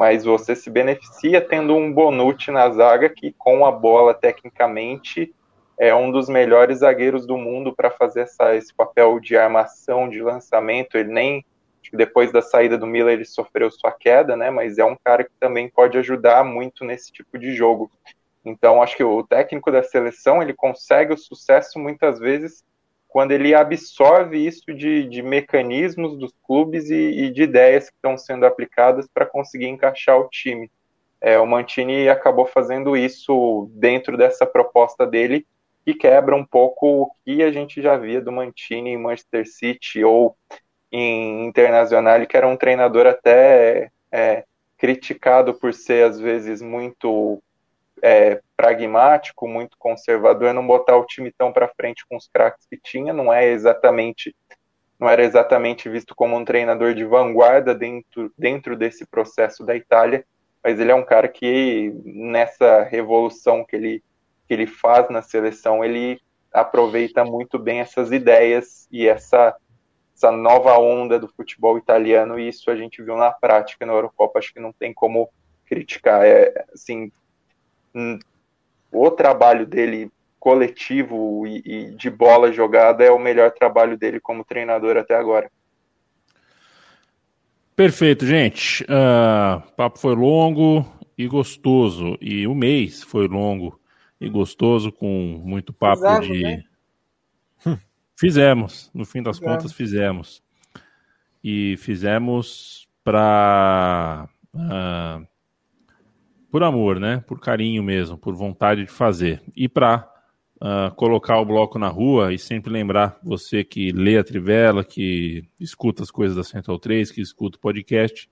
mas 0.00 0.24
você 0.24 0.56
se 0.56 0.70
beneficia 0.70 1.42
tendo 1.42 1.76
um 1.76 1.92
Bonucci 1.92 2.50
na 2.50 2.70
zaga 2.70 3.06
que, 3.10 3.34
com 3.36 3.66
a 3.66 3.70
bola, 3.70 4.14
tecnicamente, 4.14 5.30
é 5.78 5.94
um 5.94 6.10
dos 6.10 6.26
melhores 6.26 6.78
zagueiros 6.78 7.26
do 7.26 7.36
mundo 7.36 7.76
para 7.76 7.90
fazer 7.90 8.20
essa, 8.20 8.56
esse 8.56 8.72
papel 8.72 9.20
de 9.20 9.36
armação, 9.36 10.08
de 10.08 10.22
lançamento. 10.22 10.96
Ele 10.96 11.12
nem 11.12 11.44
depois 11.92 12.32
da 12.32 12.40
saída 12.40 12.78
do 12.78 12.86
Miller 12.86 13.12
ele 13.12 13.26
sofreu 13.26 13.70
sua 13.70 13.92
queda, 13.92 14.34
né? 14.34 14.48
Mas 14.48 14.78
é 14.78 14.84
um 14.86 14.96
cara 15.04 15.22
que 15.22 15.34
também 15.38 15.68
pode 15.68 15.98
ajudar 15.98 16.46
muito 16.46 16.82
nesse 16.82 17.12
tipo 17.12 17.38
de 17.38 17.54
jogo. 17.54 17.90
Então 18.42 18.82
acho 18.82 18.96
que 18.96 19.04
o 19.04 19.22
técnico 19.22 19.70
da 19.70 19.82
seleção 19.82 20.42
ele 20.42 20.54
consegue 20.54 21.12
o 21.12 21.18
sucesso 21.18 21.78
muitas 21.78 22.18
vezes 22.18 22.64
quando 23.10 23.32
ele 23.32 23.54
absorve 23.54 24.38
isso 24.38 24.72
de, 24.72 25.04
de 25.08 25.20
mecanismos 25.20 26.16
dos 26.16 26.32
clubes 26.46 26.88
e, 26.90 26.94
e, 26.94 27.30
de 27.30 27.42
ideias 27.42 27.90
que 27.90 27.96
estão 27.96 28.16
sendo 28.16 28.46
aplicadas 28.46 29.08
para 29.12 29.26
conseguir 29.26 29.66
encaixar 29.66 30.18
o 30.18 30.28
time. 30.28 30.70
É, 31.20 31.38
o 31.38 31.46
Mantini 31.46 32.08
acabou 32.08 32.46
fazendo 32.46 32.96
isso 32.96 33.68
dentro 33.74 34.16
dessa 34.16 34.46
proposta 34.46 35.04
dele, 35.04 35.44
que 35.84 35.92
quebra 35.92 36.36
um 36.36 36.44
pouco 36.44 37.02
o 37.02 37.10
que 37.24 37.42
a 37.42 37.50
gente 37.50 37.82
já 37.82 37.96
via 37.96 38.20
do 38.20 38.30
Mantini 38.30 38.90
em 38.90 38.96
Manchester 38.96 39.46
City 39.46 40.04
ou 40.04 40.36
em 40.90 41.46
Internacional, 41.46 42.24
que 42.26 42.36
era 42.36 42.46
um 42.46 42.56
treinador 42.56 43.06
até 43.06 43.90
é, 44.12 44.44
criticado 44.78 45.52
por 45.52 45.74
ser, 45.74 46.04
às 46.04 46.20
vezes, 46.20 46.62
muito 46.62 47.42
é, 48.02 48.40
pragmático, 48.56 49.48
muito 49.48 49.76
conservador, 49.78 50.52
não 50.52 50.66
botar 50.66 50.96
o 50.96 51.04
time 51.04 51.32
tão 51.32 51.52
para 51.52 51.68
frente 51.68 52.04
com 52.08 52.16
os 52.16 52.28
craques 52.28 52.66
que 52.68 52.78
tinha, 52.78 53.12
não 53.12 53.32
é 53.32 53.46
exatamente 53.48 54.34
não 54.98 55.08
era 55.08 55.24
exatamente 55.24 55.88
visto 55.88 56.14
como 56.14 56.36
um 56.36 56.44
treinador 56.44 56.92
de 56.92 57.06
vanguarda 57.06 57.74
dentro, 57.74 58.30
dentro 58.36 58.76
desse 58.76 59.06
processo 59.06 59.64
da 59.64 59.74
Itália, 59.74 60.26
mas 60.62 60.78
ele 60.78 60.92
é 60.92 60.94
um 60.94 61.04
cara 61.04 61.26
que 61.26 61.90
nessa 62.04 62.82
revolução 62.82 63.64
que 63.64 63.74
ele, 63.74 64.04
que 64.46 64.52
ele 64.52 64.66
faz 64.66 65.08
na 65.08 65.22
seleção, 65.22 65.82
ele 65.82 66.20
aproveita 66.52 67.24
muito 67.24 67.58
bem 67.58 67.80
essas 67.80 68.12
ideias 68.12 68.86
e 68.92 69.08
essa 69.08 69.56
essa 70.14 70.30
nova 70.30 70.78
onda 70.78 71.18
do 71.18 71.28
futebol 71.28 71.78
italiano 71.78 72.38
e 72.38 72.48
isso 72.48 72.70
a 72.70 72.76
gente 72.76 73.02
viu 73.02 73.16
na 73.16 73.30
prática 73.30 73.86
na 73.86 73.94
Eurocopa, 73.94 74.38
acho 74.38 74.52
que 74.52 74.60
não 74.60 74.70
tem 74.70 74.92
como 74.92 75.30
criticar. 75.64 76.26
É 76.26 76.66
assim, 76.74 77.10
o 78.92 79.10
trabalho 79.10 79.66
dele 79.66 80.10
coletivo 80.38 81.46
e, 81.46 81.62
e, 81.64 81.90
de 81.94 82.08
bola 82.08 82.50
jogada 82.50 83.04
é 83.04 83.10
o 83.10 83.18
melhor 83.18 83.50
trabalho 83.52 83.98
dele 83.98 84.18
como 84.18 84.44
treinador 84.44 84.96
até 84.96 85.14
agora. 85.14 85.50
Perfeito, 87.76 88.26
gente. 88.26 88.84
Uh, 88.84 89.60
papo 89.76 89.98
foi 89.98 90.14
longo 90.14 90.84
e 91.16 91.26
gostoso. 91.26 92.16
E 92.20 92.46
o 92.46 92.54
mês 92.54 93.02
foi 93.02 93.28
longo 93.28 93.80
e 94.20 94.28
gostoso, 94.28 94.90
com 94.90 95.40
muito 95.44 95.72
papo 95.72 96.02
Exato, 96.02 96.26
de. 96.26 96.42
Né? 96.42 96.64
Fizemos, 98.18 98.90
no 98.92 99.06
fim 99.06 99.22
das 99.22 99.38
fizemos. 99.38 99.56
contas, 99.56 99.72
fizemos. 99.72 100.42
E 101.42 101.76
fizemos 101.78 102.88
para. 103.02 104.28
Uh, 104.52 104.58
ah, 104.60 105.22
por 106.50 106.62
amor, 106.62 106.98
né? 106.98 107.22
Por 107.26 107.40
carinho 107.40 107.82
mesmo, 107.82 108.18
por 108.18 108.34
vontade 108.34 108.84
de 108.84 108.90
fazer. 108.90 109.42
E 109.54 109.68
para 109.68 110.08
uh, 110.60 110.64
ah, 110.64 110.92
colocar 110.96 111.38
o 111.38 111.44
bloco 111.44 111.78
na 111.78 111.88
rua 111.88 112.32
e 112.34 112.38
sempre 112.38 112.72
lembrar 112.72 113.18
você 113.22 113.62
que 113.62 113.92
lê 113.92 114.18
a 114.18 114.24
Trivela, 114.24 114.84
que 114.84 115.44
escuta 115.58 116.02
as 116.02 116.10
coisas 116.10 116.36
da 116.36 116.44
Central 116.44 116.78
3, 116.78 117.10
que 117.10 117.20
escuta 117.20 117.56
o 117.56 117.60
podcast, 117.60 118.28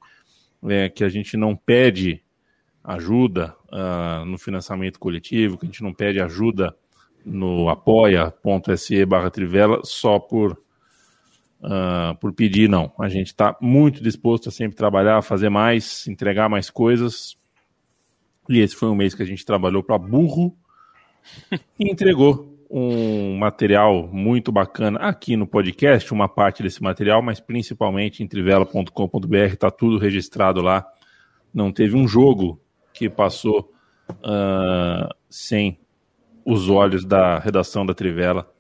é, 0.68 0.88
que 0.88 1.04
a 1.04 1.08
gente 1.08 1.36
não 1.36 1.54
pede 1.54 2.22
ajuda 2.82 3.54
uh, 3.70 4.24
no 4.24 4.38
financiamento 4.38 4.98
coletivo, 4.98 5.58
que 5.58 5.66
a 5.66 5.68
gente 5.68 5.82
não 5.82 5.92
pede 5.92 6.20
ajuda 6.20 6.74
no 7.24 7.68
apoia.se 7.68 9.04
barra 9.04 9.30
Trivela 9.30 9.80
só 9.84 10.18
por, 10.18 10.52
uh, 11.60 12.16
por 12.20 12.32
pedir, 12.32 12.68
não. 12.68 12.92
A 12.98 13.08
gente 13.08 13.28
está 13.28 13.56
muito 13.60 14.02
disposto 14.02 14.48
a 14.48 14.52
sempre 14.52 14.76
trabalhar, 14.76 15.22
fazer 15.22 15.50
mais, 15.50 16.06
entregar 16.08 16.48
mais 16.48 16.70
coisas. 16.70 17.37
E 18.48 18.60
esse 18.60 18.74
foi 18.74 18.88
um 18.88 18.94
mês 18.94 19.14
que 19.14 19.22
a 19.22 19.26
gente 19.26 19.44
trabalhou 19.44 19.82
para 19.82 19.98
burro 19.98 20.56
e 21.78 21.90
entregou 21.90 22.56
um 22.70 23.36
material 23.36 24.08
muito 24.08 24.52
bacana 24.52 24.98
aqui 25.00 25.36
no 25.36 25.46
podcast, 25.46 26.12
uma 26.12 26.28
parte 26.28 26.62
desse 26.62 26.82
material, 26.82 27.22
mas 27.22 27.40
principalmente 27.40 28.22
em 28.22 28.26
trivela.com.br, 28.26 29.36
está 29.36 29.70
tudo 29.70 29.98
registrado 29.98 30.60
lá. 30.60 30.86
Não 31.52 31.72
teve 31.72 31.96
um 31.96 32.06
jogo 32.06 32.60
que 32.92 33.08
passou 33.08 33.72
uh, 34.10 35.14
sem 35.30 35.78
os 36.44 36.68
olhos 36.68 37.04
da 37.04 37.38
redação 37.38 37.84
da 37.84 37.94
Trivela 37.94 38.50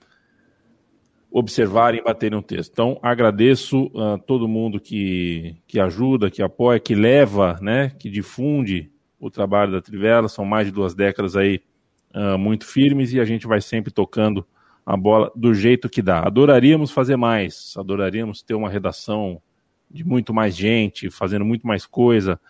observarem 1.30 2.00
e 2.00 2.04
baterem 2.04 2.38
um 2.38 2.42
texto. 2.42 2.72
Então, 2.72 2.98
agradeço 3.02 3.90
a 3.94 4.14
uh, 4.14 4.18
todo 4.18 4.48
mundo 4.48 4.80
que, 4.80 5.56
que 5.66 5.78
ajuda, 5.78 6.30
que 6.30 6.42
apoia, 6.42 6.80
que 6.80 6.94
leva, 6.94 7.58
né, 7.60 7.90
que 7.98 8.08
difunde 8.08 8.90
o 9.18 9.30
trabalho 9.30 9.72
da 9.72 9.80
Trivela. 9.80 10.28
São 10.28 10.44
mais 10.44 10.66
de 10.66 10.72
duas 10.72 10.94
décadas 10.94 11.36
aí 11.36 11.60
uh, 12.14 12.38
muito 12.38 12.66
firmes 12.66 13.12
e 13.12 13.20
a 13.20 13.24
gente 13.24 13.46
vai 13.46 13.60
sempre 13.60 13.92
tocando 13.92 14.46
a 14.84 14.96
bola 14.96 15.30
do 15.36 15.52
jeito 15.52 15.88
que 15.88 16.00
dá. 16.00 16.20
Adoraríamos 16.20 16.90
fazer 16.90 17.16
mais, 17.16 17.74
adoraríamos 17.76 18.42
ter 18.42 18.54
uma 18.54 18.70
redação 18.70 19.40
de 19.90 20.04
muito 20.04 20.32
mais 20.32 20.56
gente, 20.56 21.10
fazendo 21.10 21.44
muito 21.44 21.66
mais 21.66 21.84
coisa, 21.84 22.40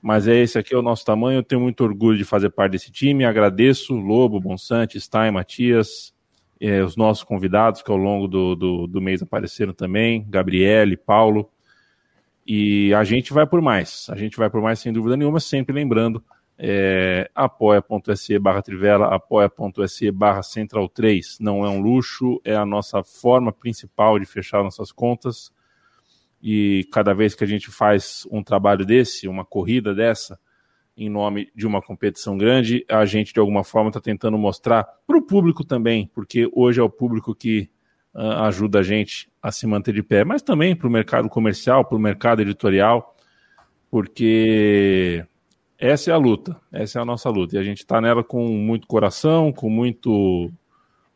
mas 0.00 0.28
é 0.28 0.36
esse 0.36 0.58
aqui 0.58 0.74
é 0.74 0.78
o 0.78 0.82
nosso 0.82 1.04
tamanho. 1.04 1.38
Eu 1.38 1.42
tenho 1.42 1.60
muito 1.60 1.82
orgulho 1.82 2.16
de 2.16 2.24
fazer 2.24 2.50
parte 2.50 2.72
desse 2.72 2.90
time. 2.90 3.24
Agradeço 3.24 3.94
Lobo, 3.94 4.40
Bonsante, 4.40 5.00
Stein, 5.00 5.32
Matias, 5.32 6.14
é, 6.60 6.82
os 6.82 6.96
nossos 6.96 7.24
convidados 7.24 7.82
que 7.82 7.90
ao 7.90 7.96
longo 7.96 8.28
do, 8.28 8.54
do, 8.54 8.86
do, 8.86 9.00
mês 9.00 9.22
apareceram 9.22 9.72
também, 9.72 10.24
Gabriele, 10.28 10.96
Paulo. 10.96 11.50
E 12.50 12.94
a 12.94 13.04
gente 13.04 13.30
vai 13.30 13.46
por 13.46 13.60
mais. 13.60 14.06
A 14.08 14.16
gente 14.16 14.38
vai 14.38 14.48
por 14.48 14.62
mais 14.62 14.78
sem 14.78 14.90
dúvida 14.90 15.18
nenhuma, 15.18 15.38
sempre 15.38 15.74
lembrando 15.74 16.24
é, 16.58 17.30
apoia.se 17.34 18.38
barra 18.38 18.62
Trivela, 18.62 19.14
apoia.se 19.14 20.10
barra 20.10 20.42
Central 20.42 20.88
3. 20.88 21.36
Não 21.40 21.62
é 21.62 21.68
um 21.68 21.78
luxo, 21.78 22.40
é 22.42 22.56
a 22.56 22.64
nossa 22.64 23.04
forma 23.04 23.52
principal 23.52 24.18
de 24.18 24.24
fechar 24.24 24.62
nossas 24.62 24.90
contas 24.90 25.52
e 26.42 26.88
cada 26.90 27.12
vez 27.12 27.34
que 27.34 27.44
a 27.44 27.46
gente 27.46 27.70
faz 27.70 28.26
um 28.30 28.42
trabalho 28.42 28.86
desse, 28.86 29.28
uma 29.28 29.44
corrida 29.44 29.94
dessa, 29.94 30.38
em 30.96 31.10
nome 31.10 31.50
de 31.54 31.66
uma 31.66 31.82
competição 31.82 32.38
grande, 32.38 32.84
a 32.88 33.04
gente 33.04 33.34
de 33.34 33.40
alguma 33.40 33.62
forma 33.62 33.90
está 33.90 34.00
tentando 34.00 34.38
mostrar 34.38 34.84
para 35.06 35.18
o 35.18 35.22
público 35.22 35.64
também, 35.64 36.10
porque 36.14 36.48
hoje 36.52 36.80
é 36.80 36.82
o 36.82 36.90
público 36.90 37.34
que 37.34 37.68
uh, 38.14 38.44
ajuda 38.44 38.80
a 38.80 38.82
gente 38.82 39.30
a 39.42 39.50
se 39.52 39.66
manter 39.66 39.94
de 39.94 40.02
pé, 40.02 40.24
mas 40.24 40.42
também 40.42 40.74
para 40.74 40.88
o 40.88 40.90
mercado 40.90 41.28
comercial, 41.28 41.84
para 41.84 41.96
o 41.96 42.00
mercado 42.00 42.42
editorial, 42.42 43.16
porque 43.90 45.24
essa 45.78 46.10
é 46.10 46.14
a 46.14 46.18
luta, 46.18 46.56
essa 46.72 46.98
é 46.98 47.02
a 47.02 47.04
nossa 47.04 47.30
luta, 47.30 47.56
e 47.56 47.58
a 47.58 47.62
gente 47.62 47.78
está 47.78 48.00
nela 48.00 48.24
com 48.24 48.46
muito 48.48 48.86
coração, 48.86 49.52
com 49.52 49.70
muito, 49.70 50.50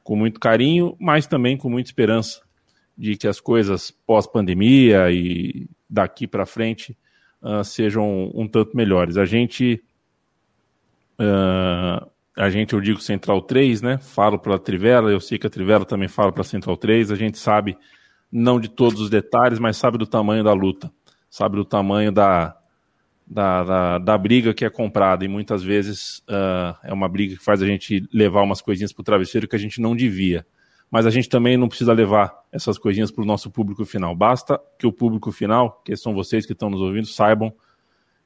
com 0.04 0.16
muito 0.16 0.38
carinho, 0.38 0.96
mas 1.00 1.26
também 1.26 1.56
com 1.56 1.68
muita 1.68 1.88
esperança 1.88 2.40
de 2.96 3.16
que 3.16 3.26
as 3.26 3.40
coisas 3.40 3.90
pós-pandemia 3.90 5.10
e 5.10 5.66
daqui 5.88 6.26
para 6.26 6.46
frente 6.46 6.96
uh, 7.42 7.64
sejam 7.64 8.30
um, 8.34 8.46
tanto 8.46 8.76
melhores. 8.76 9.16
A 9.16 9.24
gente, 9.24 9.82
uh, 11.18 12.06
a 12.36 12.48
gente, 12.48 12.72
eu 12.72 12.80
digo 12.80 13.00
Central 13.00 13.42
3, 13.42 13.82
né? 13.82 13.98
Falo 13.98 14.38
para 14.38 14.54
a 14.54 14.58
Trivela, 14.58 15.10
eu 15.10 15.20
sei 15.20 15.38
que 15.38 15.46
a 15.46 15.50
Trivela 15.50 15.84
também 15.84 16.08
fala 16.08 16.32
para 16.32 16.40
a 16.40 16.44
Central 16.44 16.76
3. 16.76 17.10
A 17.10 17.14
gente 17.14 17.38
sabe, 17.38 17.76
não 18.30 18.58
de 18.58 18.68
todos 18.68 19.00
os 19.00 19.10
detalhes, 19.10 19.58
mas 19.58 19.76
sabe 19.76 19.98
do 19.98 20.06
tamanho 20.06 20.42
da 20.42 20.52
luta, 20.52 20.90
sabe 21.28 21.56
do 21.56 21.64
tamanho 21.64 22.10
da, 22.10 22.56
da, 23.26 23.64
da, 23.64 23.98
da, 23.98 24.18
briga 24.18 24.54
que 24.54 24.64
é 24.64 24.70
comprada, 24.70 25.24
e 25.24 25.28
muitas 25.28 25.62
vezes 25.62 26.18
uh, 26.20 26.74
é 26.82 26.92
uma 26.92 27.08
briga 27.08 27.36
que 27.36 27.44
faz 27.44 27.62
a 27.62 27.66
gente 27.66 28.08
levar 28.12 28.42
umas 28.42 28.62
coisinhas 28.62 28.92
para 28.92 29.02
o 29.02 29.04
travesseiro 29.04 29.46
que 29.46 29.56
a 29.56 29.58
gente 29.58 29.80
não 29.80 29.94
devia 29.94 30.46
mas 30.92 31.06
a 31.06 31.10
gente 31.10 31.26
também 31.26 31.56
não 31.56 31.68
precisa 31.68 31.90
levar 31.94 32.34
essas 32.52 32.76
coisinhas 32.76 33.10
para 33.10 33.22
o 33.22 33.26
nosso 33.26 33.50
público 33.50 33.82
final. 33.82 34.14
Basta 34.14 34.60
que 34.78 34.86
o 34.86 34.92
público 34.92 35.32
final, 35.32 35.80
que 35.82 35.96
são 35.96 36.12
vocês 36.12 36.44
que 36.44 36.52
estão 36.52 36.68
nos 36.68 36.82
ouvindo, 36.82 37.06
saibam 37.06 37.50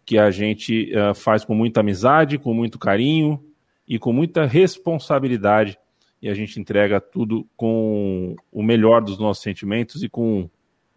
que 0.04 0.18
a 0.18 0.32
gente 0.32 0.92
uh, 0.92 1.14
faz 1.14 1.44
com 1.44 1.54
muita 1.54 1.78
amizade, 1.78 2.38
com 2.38 2.52
muito 2.52 2.76
carinho 2.76 3.40
e 3.86 3.98
com 3.98 4.12
muita 4.12 4.46
responsabilidade 4.46 5.78
e 6.20 6.28
a 6.28 6.34
gente 6.34 6.58
entrega 6.58 7.00
tudo 7.00 7.46
com 7.56 8.34
o 8.50 8.62
melhor 8.62 9.02
dos 9.02 9.18
nossos 9.18 9.42
sentimentos 9.42 10.02
e 10.02 10.08
com 10.08 10.48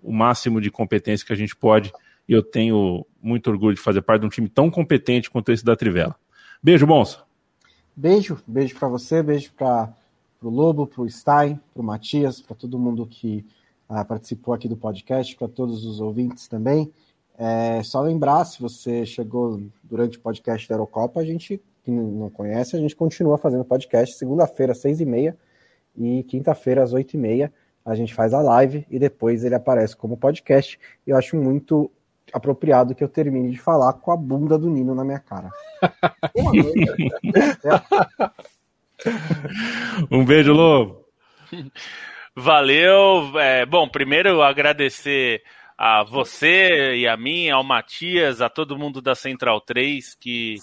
o 0.02 0.14
máximo 0.14 0.62
de 0.62 0.72
competência 0.72 1.26
que 1.26 1.34
a 1.34 1.36
gente 1.36 1.56
pode. 1.56 1.92
E 2.28 2.34
eu 2.34 2.42
tenho 2.42 3.06
muito 3.22 3.50
orgulho 3.50 3.76
de 3.76 3.82
fazer 3.82 4.02
parte 4.02 4.22
de 4.22 4.28
um 4.28 4.30
time 4.30 4.48
tão 4.48 4.72
competente 4.72 5.30
quanto 5.30 5.52
esse 5.52 5.64
da 5.64 5.76
Trivela. 5.76 6.16
Beijo, 6.64 6.88
Bonsa. 6.88 7.24
Beijo, 7.96 8.42
beijo 8.48 8.76
para 8.78 8.88
você, 8.88 9.22
beijo 9.22 9.52
para 9.54 9.94
o 10.42 10.50
Lobo, 10.50 10.88
para 10.88 11.02
o 11.02 11.10
Stein, 11.10 11.60
para 11.74 11.82
o 11.82 11.86
Matias, 11.86 12.42
para 12.42 12.56
todo 12.56 12.80
mundo 12.80 13.06
que 13.06 13.46
ah, 13.90 14.06
participou 14.06 14.54
aqui 14.54 14.70
do 14.70 14.78
podcast, 14.78 15.36
para 15.36 15.48
todos 15.48 15.86
os 15.86 16.00
ouvintes 16.00 16.48
também. 16.48 16.92
É, 17.38 17.82
só 17.84 18.02
lembrar, 18.02 18.46
se 18.46 18.62
você 18.62 19.06
chegou 19.06 19.62
durante 19.84 20.18
o 20.18 20.22
podcast 20.22 20.68
da 20.68 20.76
Eurocopa, 20.76 21.20
a 21.20 21.26
gente 21.26 21.62
que 21.90 21.96
não 21.96 22.30
conhece, 22.30 22.76
a 22.76 22.80
gente 22.80 22.96
continua 22.96 23.38
fazendo 23.38 23.66
podcast 23.66 24.18
segunda-feira, 24.18 24.72
às 24.72 24.80
seis 24.80 25.00
e 25.00 25.06
meia, 25.06 25.38
e 25.98 26.24
quinta-feira, 26.24 26.84
às 26.84 26.94
oito 26.94 27.16
e 27.16 27.18
meia, 27.18 27.52
a 27.86 27.96
gente 27.96 28.14
faz 28.14 28.34
a 28.34 28.42
live 28.42 28.86
e 28.90 29.00
depois 29.00 29.44
ele 29.44 29.56
aparece 29.56 29.96
como 29.96 30.18
podcast. 30.18 30.80
Eu 31.06 31.18
acho 31.18 31.36
muito 31.36 31.92
apropriado 32.32 32.94
que 32.94 33.04
eu 33.04 33.10
termine 33.10 33.52
de 33.52 33.58
falar 33.58 33.94
com 33.94 34.12
a 34.12 34.18
bunda 34.18 34.58
do 34.58 34.70
Nino 34.70 34.94
na 34.94 35.04
minha 35.04 35.20
cara. 35.20 35.50
um 40.12 40.24
beijo, 40.24 40.54
Lobo. 40.54 41.06
Valeu. 42.36 43.40
É, 43.40 43.66
bom, 43.66 43.90
primeiro 43.90 44.42
agradecer 44.42 45.42
a 45.78 46.04
você 46.04 46.98
e 46.98 47.08
a 47.08 47.18
mim, 47.18 47.50
ao 47.50 47.64
Matias, 47.64 48.42
a 48.42 48.50
todo 48.50 48.78
mundo 48.78 49.02
da 49.02 49.16
Central 49.16 49.62
3 49.62 50.16
que 50.16 50.56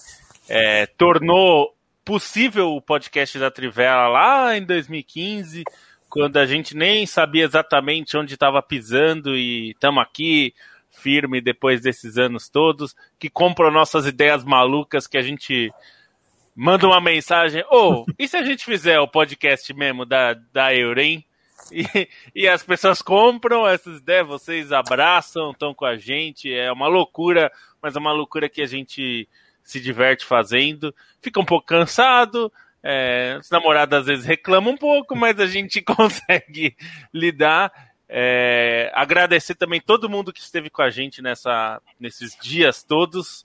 é, 0.48 0.86
tornou 0.86 1.74
possível 2.04 2.74
o 2.74 2.80
podcast 2.80 3.38
da 3.38 3.50
Trivela 3.50 4.08
lá 4.08 4.56
em 4.56 4.64
2015, 4.64 5.64
quando 6.08 6.36
a 6.36 6.46
gente 6.46 6.76
nem 6.76 7.04
sabia 7.04 7.44
exatamente 7.44 8.16
onde 8.16 8.34
estava 8.34 8.62
pisando 8.62 9.36
e 9.36 9.70
estamos 9.70 10.02
aqui 10.02 10.54
firme 10.90 11.40
depois 11.40 11.80
desses 11.80 12.16
anos 12.16 12.48
todos, 12.48 12.94
que 13.18 13.28
compram 13.28 13.70
nossas 13.70 14.06
ideias 14.06 14.44
malucas 14.44 15.06
que 15.06 15.18
a 15.18 15.22
gente 15.22 15.70
manda 16.54 16.86
uma 16.86 17.00
mensagem, 17.00 17.62
ou 17.68 18.06
oh, 18.08 18.12
e 18.18 18.26
se 18.26 18.36
a 18.36 18.42
gente 18.42 18.64
fizer 18.64 18.98
o 18.98 19.08
podcast 19.08 19.74
mesmo 19.74 20.06
da, 20.06 20.34
da 20.52 20.74
Eurem? 20.74 21.24
E, 21.72 22.08
e 22.34 22.48
as 22.48 22.62
pessoas 22.62 23.02
compram 23.02 23.66
essas 23.66 23.98
ideias, 23.98 24.26
vocês 24.26 24.72
abraçam, 24.72 25.50
estão 25.50 25.74
com 25.74 25.84
a 25.84 25.96
gente, 25.96 26.52
é 26.52 26.70
uma 26.70 26.86
loucura, 26.86 27.50
mas 27.82 27.96
é 27.96 27.98
uma 27.98 28.12
loucura 28.12 28.48
que 28.48 28.62
a 28.62 28.66
gente 28.66 29.28
se 29.66 29.80
diverte 29.80 30.24
fazendo, 30.24 30.94
fica 31.20 31.40
um 31.40 31.44
pouco 31.44 31.66
cansado, 31.66 32.50
é, 32.82 33.36
os 33.40 33.50
namorados 33.50 33.98
às 33.98 34.06
vezes 34.06 34.24
reclamam 34.24 34.74
um 34.74 34.76
pouco, 34.76 35.16
mas 35.16 35.40
a 35.40 35.46
gente 35.46 35.82
consegue 35.82 36.76
lidar. 37.12 37.72
É, 38.08 38.92
agradecer 38.94 39.56
também 39.56 39.80
todo 39.80 40.08
mundo 40.08 40.32
que 40.32 40.38
esteve 40.38 40.70
com 40.70 40.80
a 40.80 40.90
gente 40.90 41.20
nessa, 41.20 41.82
nesses 41.98 42.38
dias 42.40 42.84
todos. 42.84 43.44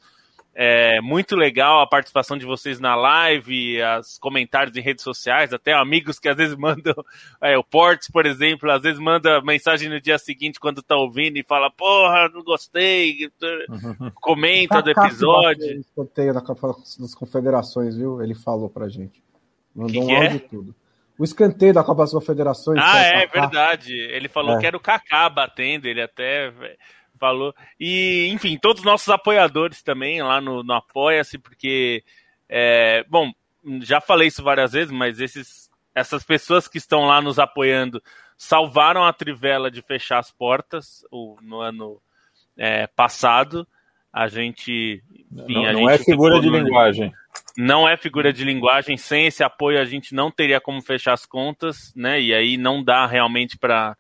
É 0.54 1.00
muito 1.00 1.36
legal 1.36 1.80
a 1.80 1.88
participação 1.88 2.38
de 2.38 2.46
vocês 2.46 2.78
na 2.78 2.94
live, 2.94 3.78
os 4.00 4.18
comentários 4.20 4.76
em 4.76 4.82
redes 4.82 5.04
sociais, 5.04 5.54
até 5.54 5.72
amigos 5.74 6.20
que 6.20 6.28
às 6.28 6.36
vezes 6.36 6.56
mandam, 6.60 6.94
é, 7.40 7.58
o 7.58 7.64
Portes, 7.64 8.10
por 8.10 8.26
exemplo, 8.26 8.70
às 8.70 8.82
vezes 8.82 9.00
manda 9.00 9.42
mensagem 9.42 9.88
no 9.88 10.02
dia 10.02 10.18
seguinte 10.18 10.60
quando 10.60 10.84
tá 10.84 10.98
ouvindo 10.98 11.38
e 11.38 11.44
fala, 11.44 11.72
porra, 11.72 12.30
não 12.34 12.44
gostei, 12.44 13.32
comenta 14.16 14.82
do 14.82 14.92
episódio. 14.92 15.80
Escanteio 15.80 16.34
da 16.34 16.42
Copa 16.42 16.76
das 17.00 17.16
Confederações, 17.16 17.96
viu? 17.96 18.22
Ele 18.22 18.36
falou 18.36 18.70
pra 18.70 18.90
gente. 18.90 19.24
Mandou 19.74 20.06
que 20.06 20.14
um 20.14 20.16
áudio 20.16 20.36
é? 20.36 20.50
tudo. 20.50 20.76
O 21.18 21.24
escanteio 21.24 21.74
da 21.74 21.84
Copa 21.84 22.02
das 22.02 22.12
Confederações. 22.12 22.80
Ah, 22.82 23.00
é, 23.00 23.24
é 23.24 23.28
verdade. 23.28 23.94
Ele 23.94 24.28
falou 24.28 24.58
é. 24.58 24.60
que 24.60 24.66
era 24.66 24.76
o 24.76 24.80
Kaká 24.82 25.30
batendo, 25.30 25.86
ele 25.86 26.02
até 26.02 26.52
falou. 27.22 27.54
E, 27.80 28.28
enfim, 28.32 28.58
todos 28.60 28.80
os 28.80 28.86
nossos 28.86 29.08
apoiadores 29.10 29.84
também 29.84 30.24
lá 30.24 30.42
no, 30.42 30.64
no 30.64 30.74
Apoia-se, 30.74 31.38
porque, 31.38 32.04
é, 32.50 33.06
bom, 33.08 33.32
já 33.84 34.02
falei 34.02 34.28
isso 34.28 34.42
várias 34.42 34.72
vezes, 34.72 34.92
mas 34.92 35.20
esses, 35.20 35.70
essas 35.94 36.24
pessoas 36.24 36.68
que 36.68 36.80
estão 36.80 37.02
lá 37.06 37.22
nos 37.22 37.38
apoiando 37.38 38.02
salvaram 38.36 39.06
a 39.06 39.14
Trivela 39.14 39.70
de 39.70 39.84
fechar 39.84 40.18
as 40.18 40.32
portas 40.32 41.06
o, 41.12 41.38
no 41.44 41.62
ano 41.62 42.02
é, 42.58 42.88
passado. 42.88 43.68
A 44.12 44.28
gente. 44.28 45.02
Enfim, 45.32 45.54
não, 45.54 45.66
a 45.66 45.74
não 45.74 45.90
é 45.90 45.98
gente 45.98 46.02
é 46.02 46.06
figura 46.12 46.42
de 46.42 46.50
no... 46.50 46.58
linguagem. 46.58 47.14
Não 47.56 47.88
é 47.88 47.96
figura 47.96 48.34
de 48.34 48.44
linguagem. 48.44 48.98
Sem 48.98 49.28
esse 49.28 49.44
apoio, 49.44 49.80
a 49.80 49.86
gente 49.86 50.14
não 50.14 50.32
teria 50.32 50.60
como 50.60 50.82
fechar 50.82 51.14
as 51.14 51.26
contas, 51.26 51.94
né? 51.96 52.20
E 52.20 52.34
aí 52.34 52.58
não 52.58 52.84
dá 52.84 53.06
realmente 53.06 53.58
para 53.58 53.96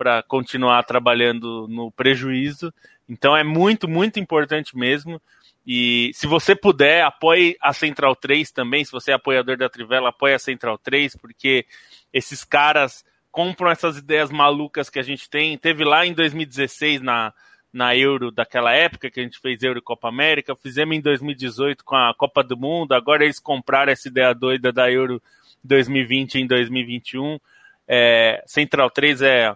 para 0.00 0.22
continuar 0.22 0.82
trabalhando 0.84 1.68
no 1.68 1.92
prejuízo. 1.92 2.72
Então 3.06 3.36
é 3.36 3.44
muito, 3.44 3.86
muito 3.86 4.18
importante 4.18 4.74
mesmo. 4.74 5.20
E 5.66 6.10
se 6.14 6.26
você 6.26 6.56
puder, 6.56 7.04
apoie 7.04 7.54
a 7.60 7.74
Central 7.74 8.16
3 8.16 8.50
também. 8.50 8.82
Se 8.82 8.90
você 8.90 9.10
é 9.10 9.14
apoiador 9.14 9.58
da 9.58 9.68
Trivela, 9.68 10.08
apoie 10.08 10.32
a 10.32 10.38
Central 10.38 10.78
3, 10.78 11.16
porque 11.16 11.66
esses 12.14 12.44
caras 12.44 13.04
compram 13.30 13.70
essas 13.70 13.98
ideias 13.98 14.30
malucas 14.30 14.88
que 14.88 14.98
a 14.98 15.02
gente 15.02 15.28
tem. 15.28 15.58
Teve 15.58 15.84
lá 15.84 16.06
em 16.06 16.14
2016 16.14 17.02
na, 17.02 17.34
na 17.70 17.94
Euro 17.94 18.30
daquela 18.30 18.72
época, 18.72 19.10
que 19.10 19.20
a 19.20 19.22
gente 19.22 19.38
fez 19.38 19.62
Euro 19.62 19.80
e 19.80 19.82
Copa 19.82 20.08
América. 20.08 20.56
Fizemos 20.56 20.96
em 20.96 21.00
2018 21.02 21.84
com 21.84 21.94
a 21.94 22.14
Copa 22.14 22.42
do 22.42 22.56
Mundo. 22.56 22.92
Agora 22.92 23.22
eles 23.22 23.38
compraram 23.38 23.92
essa 23.92 24.08
ideia 24.08 24.34
doida 24.34 24.72
da 24.72 24.90
Euro 24.90 25.22
2020 25.62 26.36
em 26.36 26.46
2021. 26.46 27.38
É, 27.86 28.42
Central 28.46 28.88
3 28.88 29.20
é 29.20 29.54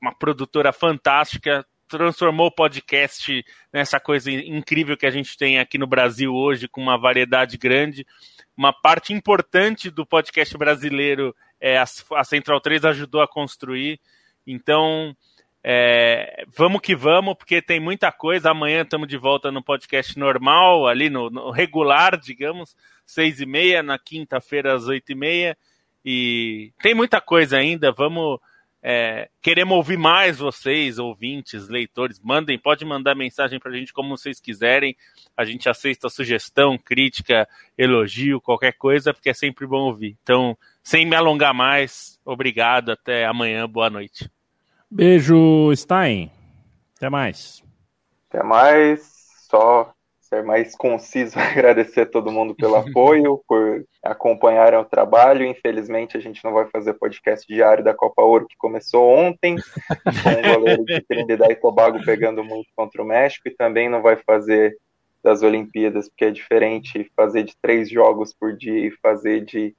uma 0.00 0.14
produtora 0.14 0.72
fantástica, 0.72 1.66
transformou 1.88 2.46
o 2.48 2.54
podcast 2.54 3.44
nessa 3.72 4.00
coisa 4.00 4.30
incrível 4.30 4.96
que 4.96 5.06
a 5.06 5.10
gente 5.10 5.36
tem 5.36 5.58
aqui 5.58 5.78
no 5.78 5.86
Brasil 5.86 6.34
hoje, 6.34 6.68
com 6.68 6.80
uma 6.80 6.98
variedade 6.98 7.56
grande. 7.56 8.06
Uma 8.56 8.72
parte 8.72 9.12
importante 9.12 9.90
do 9.90 10.06
podcast 10.06 10.56
brasileiro 10.56 11.34
é 11.60 11.78
a, 11.78 12.24
Central 12.24 12.60
3 12.60 12.84
ajudou 12.84 13.20
a 13.20 13.28
construir. 13.28 14.00
Então, 14.46 15.16
é, 15.62 16.44
vamos 16.56 16.80
que 16.80 16.94
vamos, 16.94 17.34
porque 17.36 17.62
tem 17.62 17.80
muita 17.80 18.12
coisa. 18.12 18.50
Amanhã 18.50 18.82
estamos 18.82 19.08
de 19.08 19.16
volta 19.16 19.50
no 19.50 19.62
podcast 19.62 20.18
normal, 20.18 20.86
ali 20.86 21.08
no, 21.08 21.30
no 21.30 21.50
regular, 21.50 22.18
digamos, 22.18 22.76
seis 23.06 23.40
e 23.40 23.46
meia, 23.46 23.82
na 23.82 23.98
quinta-feira 23.98 24.74
às 24.74 24.86
oito 24.86 25.12
e 25.12 25.14
meia. 25.14 25.56
E 26.04 26.72
tem 26.82 26.94
muita 26.94 27.20
coisa 27.20 27.56
ainda. 27.56 27.90
Vamos 27.92 28.38
é, 28.86 29.30
queremos 29.40 29.74
ouvir 29.74 29.96
mais 29.96 30.36
vocês, 30.36 30.98
ouvintes, 30.98 31.68
leitores. 31.68 32.20
Mandem, 32.20 32.58
pode 32.58 32.84
mandar 32.84 33.14
mensagem 33.14 33.58
para 33.58 33.70
a 33.70 33.74
gente 33.74 33.94
como 33.94 34.14
vocês 34.14 34.38
quiserem. 34.38 34.94
A 35.34 35.42
gente 35.42 35.70
aceita 35.70 36.10
sugestão, 36.10 36.76
crítica, 36.76 37.48
elogio, 37.78 38.42
qualquer 38.42 38.74
coisa, 38.74 39.14
porque 39.14 39.30
é 39.30 39.34
sempre 39.34 39.66
bom 39.66 39.84
ouvir. 39.84 40.18
Então, 40.22 40.54
sem 40.82 41.06
me 41.06 41.16
alongar 41.16 41.54
mais, 41.54 42.20
obrigado. 42.26 42.92
Até 42.92 43.24
amanhã. 43.24 43.66
Boa 43.66 43.88
noite. 43.88 44.30
Beijo, 44.90 45.74
Stein. 45.74 46.30
Até 46.94 47.08
mais. 47.08 47.64
Até 48.28 48.42
mais. 48.42 49.00
Só 49.48 49.93
ser 50.34 50.42
mais 50.42 50.74
conciso, 50.74 51.38
agradecer 51.38 52.02
a 52.02 52.06
todo 52.06 52.32
mundo 52.32 52.54
pelo 52.54 52.76
apoio, 52.76 53.40
por 53.46 53.84
acompanharem 54.02 54.78
o 54.78 54.84
trabalho. 54.84 55.46
Infelizmente, 55.46 56.16
a 56.16 56.20
gente 56.20 56.42
não 56.44 56.52
vai 56.52 56.66
fazer 56.66 56.94
podcast 56.94 57.46
diário 57.46 57.84
da 57.84 57.94
Copa 57.94 58.22
Ouro, 58.22 58.46
que 58.48 58.56
começou 58.56 59.08
ontem, 59.16 59.56
com 59.56 60.30
o 60.30 60.54
goleiro 60.54 60.84
de 60.84 61.00
Trinidad 61.02 61.50
e 61.50 61.56
Tobago 61.56 62.04
pegando 62.04 62.42
muito 62.42 62.68
contra 62.74 63.02
o 63.02 63.06
México, 63.06 63.48
e 63.48 63.54
também 63.54 63.88
não 63.88 64.02
vai 64.02 64.16
fazer 64.16 64.76
das 65.22 65.42
Olimpíadas, 65.42 66.08
porque 66.08 66.26
é 66.26 66.30
diferente 66.30 67.10
fazer 67.16 67.44
de 67.44 67.56
três 67.60 67.88
jogos 67.88 68.34
por 68.34 68.54
dia 68.54 68.86
e 68.86 68.90
fazer 68.90 69.42
de 69.42 69.74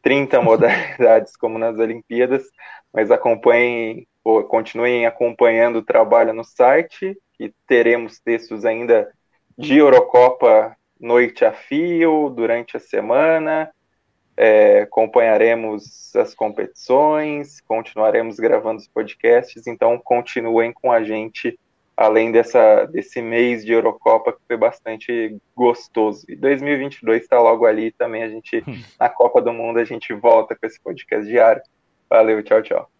30 0.00 0.40
modalidades 0.40 1.36
como 1.36 1.58
nas 1.58 1.78
Olimpíadas, 1.78 2.44
mas 2.92 3.10
acompanhem, 3.10 4.06
continuem 4.48 5.04
acompanhando 5.04 5.76
o 5.76 5.84
trabalho 5.84 6.32
no 6.32 6.44
site, 6.44 7.14
que 7.36 7.52
teremos 7.66 8.18
textos 8.20 8.64
ainda 8.64 9.10
de 9.56 9.78
Eurocopa 9.78 10.76
noite 10.98 11.44
a 11.44 11.52
fio, 11.52 12.30
durante 12.30 12.76
a 12.76 12.80
semana. 12.80 13.70
É, 14.36 14.80
acompanharemos 14.80 16.14
as 16.16 16.34
competições, 16.34 17.60
continuaremos 17.60 18.36
gravando 18.36 18.80
os 18.80 18.88
podcasts, 18.88 19.66
então 19.66 19.96
continuem 19.98 20.72
com 20.72 20.90
a 20.90 21.04
gente 21.04 21.58
além 21.96 22.32
dessa, 22.32 22.86
desse 22.86 23.22
mês 23.22 23.64
de 23.64 23.72
Eurocopa 23.72 24.32
que 24.32 24.40
foi 24.48 24.56
bastante 24.56 25.36
gostoso. 25.54 26.24
E 26.28 26.34
2022 26.34 27.22
está 27.22 27.38
logo 27.40 27.64
ali 27.64 27.92
também, 27.92 28.24
a 28.24 28.28
gente 28.28 28.64
hum. 28.66 28.82
na 28.98 29.08
Copa 29.08 29.40
do 29.40 29.52
Mundo 29.52 29.78
a 29.78 29.84
gente 29.84 30.12
volta 30.12 30.56
com 30.56 30.66
esse 30.66 30.80
podcast 30.80 31.26
diário. 31.26 31.62
Valeu, 32.10 32.42
tchau, 32.42 32.62
tchau. 32.62 32.93